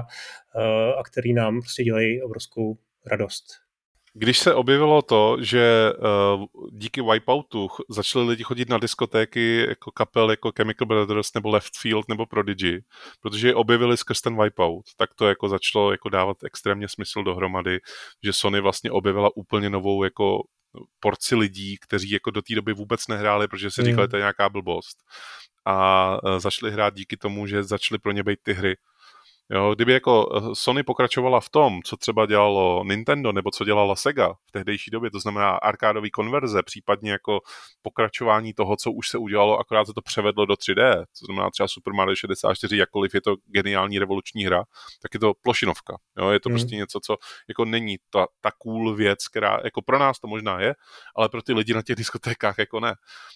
uh, 0.56 0.64
a 1.00 1.04
který 1.04 1.34
nám 1.34 1.62
prostě 1.62 1.84
dělají 1.84 2.22
obrovskou 2.22 2.78
radost. 3.06 3.71
Když 4.14 4.40
se 4.40 4.54
objevilo 4.54 5.02
to, 5.02 5.38
že 5.40 5.94
uh, 6.36 6.46
díky 6.72 7.02
Wipeoutu 7.02 7.68
začali 7.90 8.26
lidi 8.26 8.44
chodit 8.44 8.70
na 8.70 8.78
diskotéky 8.78 9.66
jako 9.70 9.92
kapel 9.92 10.32
jako 10.32 10.52
Chemical 10.58 10.88
Brothers 10.88 11.34
nebo 11.34 11.50
Left 11.50 11.78
Field 11.82 12.08
nebo 12.10 12.26
Prodigy, 12.26 12.80
protože 13.22 13.48
je 13.48 13.56
objevili 13.56 13.98
skrz 13.98 14.22
ten 14.22 14.44
Wipeout, 14.44 14.86
tak 14.98 15.14
to 15.14 15.28
jako 15.28 15.50
začalo 15.50 15.92
jako 15.92 16.10
dávat 16.10 16.38
extrémně 16.44 16.88
smysl 16.88 17.24
dohromady, 17.24 17.80
že 18.24 18.34
Sony 18.34 18.62
vlastně 18.62 18.92
objevila 18.92 19.30
úplně 19.36 19.70
novou 19.70 20.04
jako 20.04 20.44
porci 21.00 21.36
lidí, 21.36 21.78
kteří 21.78 22.12
jako 22.12 22.32
do 22.32 22.42
té 22.42 22.56
doby 22.56 22.74
vůbec 22.74 23.08
nehráli, 23.08 23.48
protože 23.48 23.72
si 23.72 23.84
říkali, 23.84 24.08
mm. 24.08 24.10
to 24.10 24.16
je 24.16 24.22
nějaká 24.22 24.50
blbost. 24.50 24.98
A 25.66 26.18
uh, 26.24 26.40
začali 26.40 26.72
hrát 26.72 26.94
díky 26.96 27.18
tomu, 27.18 27.48
že 27.48 27.64
začaly 27.64 28.00
pro 28.00 28.12
ně 28.12 28.24
být 28.24 28.40
ty 28.44 28.54
hry. 28.54 28.76
Jo, 29.54 29.76
kdyby 29.76 29.94
jako 29.94 30.30
eh, 30.36 30.56
Sony 30.56 30.84
pokračovala 30.84 31.40
v 31.40 31.50
tom, 31.50 31.80
co 31.84 31.98
třeba 31.98 32.26
dělalo 32.26 32.84
Nintendo 32.84 33.32
nebo 33.32 33.52
co 33.52 33.66
dělala 33.66 33.96
Sega 33.96 34.34
v 34.34 34.52
tehdejší 34.52 34.92
době, 34.92 35.12
to 35.12 35.20
znamená 35.20 35.50
arkádový 35.50 36.12
konverze, 36.12 36.64
případně 36.64 37.12
jako 37.12 37.40
pokračování 37.82 38.54
toho, 38.54 38.76
co 38.76 38.92
už 38.92 39.10
se 39.10 39.18
udělalo, 39.18 39.60
akorát 39.60 39.86
se 39.86 39.94
to 39.94 40.02
převedlo 40.02 40.46
do 40.46 40.54
3D, 40.54 41.00
to 41.20 41.26
znamená 41.26 41.50
třeba 41.50 41.68
Super 41.68 41.94
Mario 41.94 42.16
64, 42.16 42.78
jakkoliv 42.78 43.16
je 43.16 43.22
to 43.22 43.36
geniální 43.46 44.00
revoluční 44.00 44.46
hra, 44.46 44.64
tak 45.02 45.14
je 45.14 45.20
to 45.20 45.34
plošinovka. 45.42 45.98
Jo, 46.18 46.30
je 46.30 46.40
to 46.40 46.50
hmm. 46.50 46.58
prostě 46.58 46.76
něco, 46.76 47.00
co 47.00 47.18
jako 47.48 47.66
není 47.66 47.98
ta, 48.10 48.28
ta 48.42 48.52
cool 48.52 48.96
věc, 48.96 49.28
která 49.28 49.60
jako 49.64 49.82
pro 49.82 50.00
nás 50.00 50.20
to 50.20 50.28
možná 50.28 50.60
je, 50.60 50.76
ale 51.16 51.30
pro 51.30 51.42
ty 51.42 51.54
lidi 51.54 51.74
na 51.74 51.82
těch 51.82 51.96
diskotékách 51.96 52.58
jako 52.58 52.80
ne. 52.80 52.94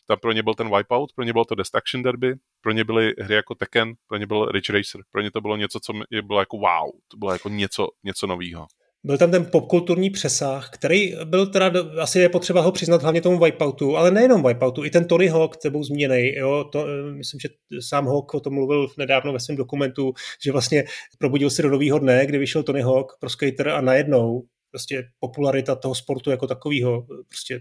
Tam 0.08 0.18
pro 0.20 0.32
ně 0.32 0.44
byl 0.44 0.54
ten 0.54 0.76
Wipeout, 0.78 1.14
pro 1.16 1.24
ně 1.24 1.34
bylo 1.34 1.46
to 1.46 1.56
Destruction 1.56 2.04
Derby, 2.04 2.34
pro 2.66 2.72
ně 2.72 2.84
byly 2.84 3.14
hry 3.20 3.36
jako 3.36 3.56
Tekken, 3.56 3.94
pro 4.08 4.18
ně 4.18 4.28
byl 4.28 4.46
Ridge 4.46 4.70
Racer, 4.70 5.02
pro 5.12 5.22
ně 5.22 5.32
to 5.32 5.42
bylo 5.42 5.58
něco, 5.58 5.80
co 5.80 5.94
bylo 6.28 6.40
jako 6.40 6.58
wow, 6.58 6.92
to 7.08 7.18
bylo 7.18 7.32
jako 7.32 7.50
něco, 7.50 7.88
něco 8.04 8.28
nového. 8.28 8.68
Byl 9.04 9.18
tam 9.18 9.32
ten 9.32 9.46
popkulturní 9.46 10.10
přesah, 10.10 10.70
který 10.70 11.14
byl 11.26 11.48
teda, 11.48 11.72
asi 12.02 12.20
je 12.20 12.30
potřeba 12.30 12.62
ho 12.62 12.72
přiznat 12.72 13.02
hlavně 13.02 13.22
tomu 13.22 13.40
Wipeoutu, 13.40 13.98
ale 13.98 14.12
nejenom 14.12 14.44
Wipeoutu, 14.48 14.86
i 14.86 14.90
ten 14.90 15.08
Tony 15.08 15.28
Hawk 15.28 15.58
tebou 15.58 15.84
zmíněný, 15.84 16.36
jo, 16.36 16.64
to, 16.72 16.86
eh, 16.88 17.12
myslím, 17.12 17.40
že 17.40 17.50
sám 17.82 18.08
Hawk 18.08 18.34
o 18.34 18.40
tom 18.40 18.54
mluvil 18.54 18.88
nedávno 18.98 19.34
ve 19.34 19.40
svém 19.40 19.58
dokumentu, 19.58 20.14
že 20.46 20.52
vlastně 20.52 20.84
probudil 21.20 21.50
se 21.50 21.62
do 21.62 21.70
nového 21.70 22.00
dne, 22.00 22.26
kdy 22.26 22.38
vyšel 22.38 22.64
Tony 22.64 22.82
Hawk 22.82 23.18
pro 23.20 23.30
skater 23.30 23.70
a 23.70 23.82
najednou 23.82 24.44
prostě 24.72 25.04
popularita 25.20 25.76
toho 25.76 25.96
sportu 25.96 26.30
jako 26.30 26.48
takového 26.48 27.06
prostě 27.28 27.60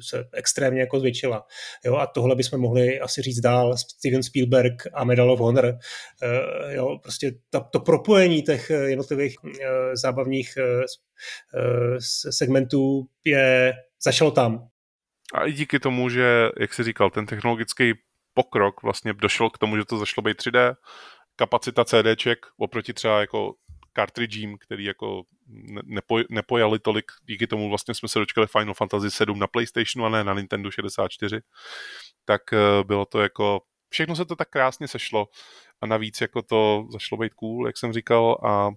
se 0.00 0.24
extrémně 0.32 0.80
jako 0.80 1.00
zvětšila. 1.00 1.46
Jo, 1.84 1.96
a 1.96 2.06
tohle 2.06 2.36
bychom 2.36 2.60
mohli 2.60 3.00
asi 3.00 3.22
říct 3.22 3.40
dál, 3.40 3.76
Steven 3.76 4.22
Spielberg 4.22 4.82
a 4.92 5.04
Medal 5.04 5.30
of 5.30 5.40
Honor. 5.40 5.64
Uh, 5.64 6.70
jo, 6.72 6.98
prostě 7.02 7.32
ta, 7.50 7.60
to 7.60 7.80
propojení 7.80 8.42
těch 8.42 8.70
jednotlivých 8.70 9.36
uh, 9.44 9.50
zábavních 9.94 10.58
segmentů 12.30 13.06
je, 13.24 13.74
začalo 14.04 14.30
tam. 14.30 14.68
A 15.34 15.46
i 15.46 15.52
díky 15.52 15.78
tomu, 15.78 16.08
že, 16.08 16.48
jak 16.60 16.74
jsi 16.74 16.84
říkal, 16.84 17.10
ten 17.10 17.26
technologický 17.26 17.92
pokrok 18.34 18.82
vlastně 18.82 19.12
došel 19.12 19.50
k 19.50 19.58
tomu, 19.58 19.76
že 19.76 19.84
to 19.84 19.98
zašlo 19.98 20.22
být 20.22 20.38
3D, 20.38 20.74
kapacita 21.36 21.84
CDček 21.84 22.38
oproti 22.56 22.92
třeba 22.92 23.20
jako 23.20 23.54
cartridgím, 23.96 24.58
který 24.58 24.84
jako 24.84 25.22
nepoj, 25.84 26.24
nepojali 26.30 26.78
tolik, 26.78 27.12
díky 27.24 27.46
tomu 27.46 27.68
vlastně 27.68 27.94
jsme 27.94 28.08
se 28.08 28.18
dočkali 28.18 28.46
Final 28.46 28.74
Fantasy 28.74 29.10
7 29.10 29.38
na 29.38 29.46
PlayStationu 29.46 30.06
a 30.06 30.08
ne 30.08 30.24
na 30.24 30.34
Nintendo 30.34 30.70
64, 30.70 31.40
tak 32.24 32.52
eh, 32.52 32.84
bylo 32.84 33.04
to 33.04 33.20
jako, 33.20 33.60
všechno 33.88 34.16
se 34.16 34.24
to 34.24 34.36
tak 34.36 34.48
krásně 34.48 34.88
sešlo. 34.88 35.28
A 35.80 35.86
navíc 35.86 36.20
jako 36.20 36.42
to 36.42 36.86
zašlo 36.92 37.18
být 37.18 37.34
cool, 37.34 37.66
jak 37.66 37.78
jsem 37.78 37.92
říkal 37.92 38.38
a 38.46 38.70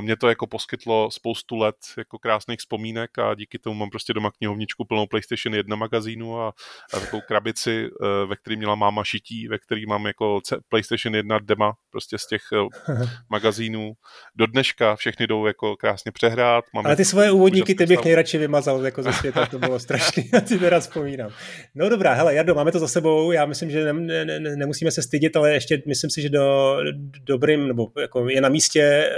mě 0.00 0.16
to 0.16 0.28
jako 0.28 0.46
poskytlo 0.46 1.10
spoustu 1.10 1.56
let 1.56 1.76
jako 1.98 2.18
krásných 2.18 2.58
vzpomínek 2.58 3.18
a 3.18 3.34
díky 3.34 3.58
tomu 3.58 3.76
mám 3.76 3.90
prostě 3.90 4.12
doma 4.12 4.30
knihovničku 4.30 4.84
plnou 4.84 5.06
PlayStation 5.06 5.54
1 5.54 5.76
magazínu 5.76 6.40
a, 6.40 6.52
a 6.94 7.00
takovou 7.00 7.22
krabici, 7.28 7.88
uh, 7.90 8.30
ve 8.30 8.36
které 8.36 8.56
měla 8.56 8.74
máma 8.74 9.04
šití, 9.04 9.48
ve 9.48 9.58
který 9.58 9.86
mám 9.86 10.06
jako 10.06 10.40
PlayStation 10.68 11.14
1 11.14 11.38
dema 11.38 11.72
prostě 11.90 12.18
z 12.18 12.26
těch 12.26 12.42
uh, 12.88 12.98
magazínů. 13.30 13.92
Do 14.36 14.46
dneška 14.46 14.96
všechny 14.96 15.26
jdou 15.26 15.46
jako 15.46 15.76
krásně 15.76 16.12
přehrát. 16.12 16.64
Mám 16.74 16.86
Ale 16.86 16.96
ty 16.96 17.04
svoje 17.04 17.30
úvodníky 17.30 17.74
ty 17.74 17.86
bych 17.86 18.04
nejradši 18.04 18.38
vymazal 18.38 18.84
jako 18.84 19.02
ze 19.02 19.12
světa, 19.12 19.46
to 19.46 19.58
bylo 19.58 19.78
strašný, 19.78 20.30
já 20.32 20.40
ty 20.40 20.68
rád 20.68 20.80
vzpomínám. 20.80 21.30
No 21.74 21.88
dobrá, 21.88 22.14
hele, 22.14 22.34
Jardo, 22.34 22.54
máme 22.54 22.72
to 22.72 22.78
za 22.78 22.88
sebou, 22.88 23.32
já 23.32 23.46
myslím, 23.46 23.70
že 23.70 23.92
ne, 23.92 24.24
ne, 24.24 24.40
ne, 24.40 24.56
nemusíme 24.56 24.90
se 24.90 25.02
stydět, 25.02 25.36
ale 25.36 25.52
ještě 25.52 25.82
myslím 25.86 26.10
si, 26.10 26.22
že 26.22 26.28
do, 26.28 26.76
dobrým, 27.22 27.68
nebo 27.68 27.86
jako 28.00 28.28
je 28.28 28.40
na 28.40 28.48
místě 28.48 29.10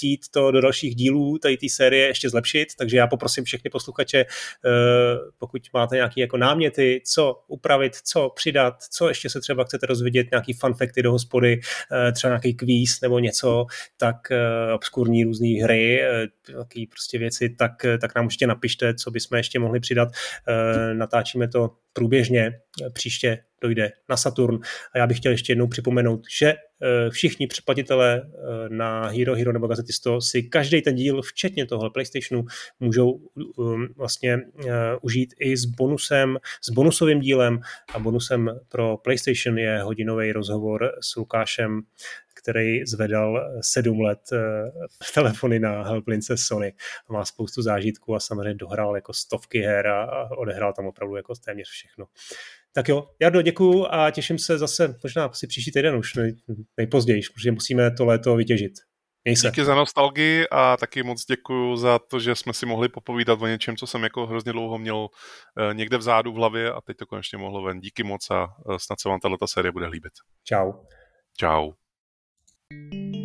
chtít 0.00 0.28
to 0.30 0.50
do 0.50 0.60
dalších 0.60 0.94
dílů 0.94 1.38
tady 1.38 1.56
té 1.56 1.68
série 1.68 2.06
ještě 2.06 2.30
zlepšit, 2.30 2.68
takže 2.78 2.96
já 2.96 3.06
poprosím 3.06 3.44
všechny 3.44 3.70
posluchače, 3.70 4.24
uh, 4.24 5.30
pokud 5.38 5.62
máte 5.72 5.96
nějaké 5.96 6.20
jako 6.20 6.36
náměty, 6.36 7.02
co 7.06 7.42
upravit, 7.48 7.96
co 7.96 8.30
přidat, 8.34 8.74
co 8.90 9.08
ještě 9.08 9.30
se 9.30 9.40
třeba 9.40 9.64
chcete 9.64 9.86
rozvidět, 9.86 10.26
nějaký 10.30 10.52
fanfekty 10.52 11.02
do 11.02 11.12
hospody, 11.12 11.60
uh, 11.92 12.12
třeba 12.12 12.30
nějaký 12.30 12.54
kvíz 12.54 13.00
nebo 13.00 13.18
něco, 13.18 13.66
tak 13.96 14.16
uh, 14.30 14.74
obskurní 14.74 15.24
různé 15.24 15.62
hry, 15.62 16.02
takové 16.46 16.86
prostě 16.90 17.18
věci, 17.18 17.48
tak, 17.48 17.72
tak 18.00 18.14
nám 18.14 18.24
určitě 18.24 18.46
napište, 18.46 18.94
co 18.94 19.10
bychom 19.10 19.36
ještě 19.36 19.58
mohli 19.58 19.80
přidat. 19.80 20.08
Natáčíme 20.92 21.48
to 21.48 21.70
průběžně, 21.92 22.52
příště 22.92 23.38
dojde 23.62 23.92
na 24.08 24.16
Saturn. 24.16 24.58
A 24.94 24.98
já 24.98 25.06
bych 25.06 25.16
chtěl 25.16 25.32
ještě 25.32 25.52
jednou 25.52 25.68
připomenout, 25.68 26.26
že 26.38 26.46
eh, 26.46 27.10
všichni 27.10 27.46
předplatitelé 27.46 28.22
eh, 28.24 28.68
na 28.68 29.08
Hero 29.08 29.34
Hero 29.34 29.52
nebo 29.52 29.66
Gazetisto 29.66 30.20
si 30.20 30.42
každý 30.42 30.82
ten 30.82 30.94
díl, 30.94 31.22
včetně 31.22 31.66
tohle 31.66 31.90
PlayStationu, 31.90 32.44
můžou 32.80 33.20
um, 33.56 33.88
vlastně 33.96 34.38
užít 35.02 35.34
i 35.40 35.56
s 35.56 35.64
bonusem, 35.64 36.38
s 36.62 36.70
bonusovým 36.70 37.20
dílem 37.20 37.60
a 37.94 37.98
bonusem 37.98 38.50
pro 38.68 38.96
PlayStation 38.96 39.58
je 39.58 39.82
hodinový 39.82 40.32
rozhovor 40.32 40.92
s 41.00 41.16
Lukášem 41.16 41.82
který 42.34 42.86
zvedal 42.86 43.50
sedm 43.60 44.00
let 44.00 44.20
telefony 45.14 45.58
na 45.58 45.82
helplince 45.82 46.36
Sony. 46.36 46.72
Má 47.10 47.24
spoustu 47.24 47.62
zážitků 47.62 48.14
a 48.14 48.20
samozřejmě 48.20 48.54
dohrál 48.54 48.94
jako 48.94 49.12
stovky 49.12 49.60
her 49.60 49.86
a 49.86 50.30
odehrál 50.30 50.72
tam 50.72 50.86
opravdu 50.86 51.16
jako 51.16 51.34
téměř 51.44 51.68
všechno. 51.68 52.06
Tak 52.72 52.88
jo, 52.88 53.08
Jardo, 53.20 53.42
děkuju 53.42 53.86
a 53.90 54.10
těším 54.10 54.38
se 54.38 54.58
zase 54.58 54.94
možná 55.02 55.24
asi 55.24 55.46
příští 55.46 55.72
týden 55.72 55.96
už 55.96 56.14
nej, 56.14 56.36
nejpozději, 56.76 57.22
protože 57.34 57.52
musíme 57.52 57.90
to 57.90 58.04
léto 58.04 58.36
vytěžit. 58.36 58.72
Měj 59.24 59.36
se. 59.36 59.48
Díky 59.48 59.64
za 59.64 59.74
nostalgii 59.74 60.48
a 60.50 60.76
taky 60.76 61.02
moc 61.02 61.24
děkuju 61.24 61.76
za 61.76 61.98
to, 61.98 62.20
že 62.20 62.34
jsme 62.34 62.52
si 62.52 62.66
mohli 62.66 62.88
popovídat 62.88 63.42
o 63.42 63.46
něčem, 63.46 63.76
co 63.76 63.86
jsem 63.86 64.02
jako 64.02 64.26
hrozně 64.26 64.52
dlouho 64.52 64.78
měl 64.78 65.08
eh, 65.70 65.74
někde 65.74 65.98
vzadu 65.98 66.32
v 66.32 66.36
hlavě 66.36 66.72
a 66.72 66.80
teď 66.80 66.96
to 66.96 67.06
konečně 67.06 67.38
mohlo 67.38 67.62
ven. 67.62 67.80
Díky 67.80 68.02
moc 68.02 68.30
a 68.30 68.44
eh, 68.44 68.78
snad 68.78 69.00
se 69.00 69.08
vám 69.08 69.20
tato 69.20 69.46
série 69.46 69.72
bude 69.72 69.86
líbit. 69.86 70.12
Čau. 70.44 70.72
Čau. 71.36 71.72
Thank 72.70 72.94
you 72.94 73.19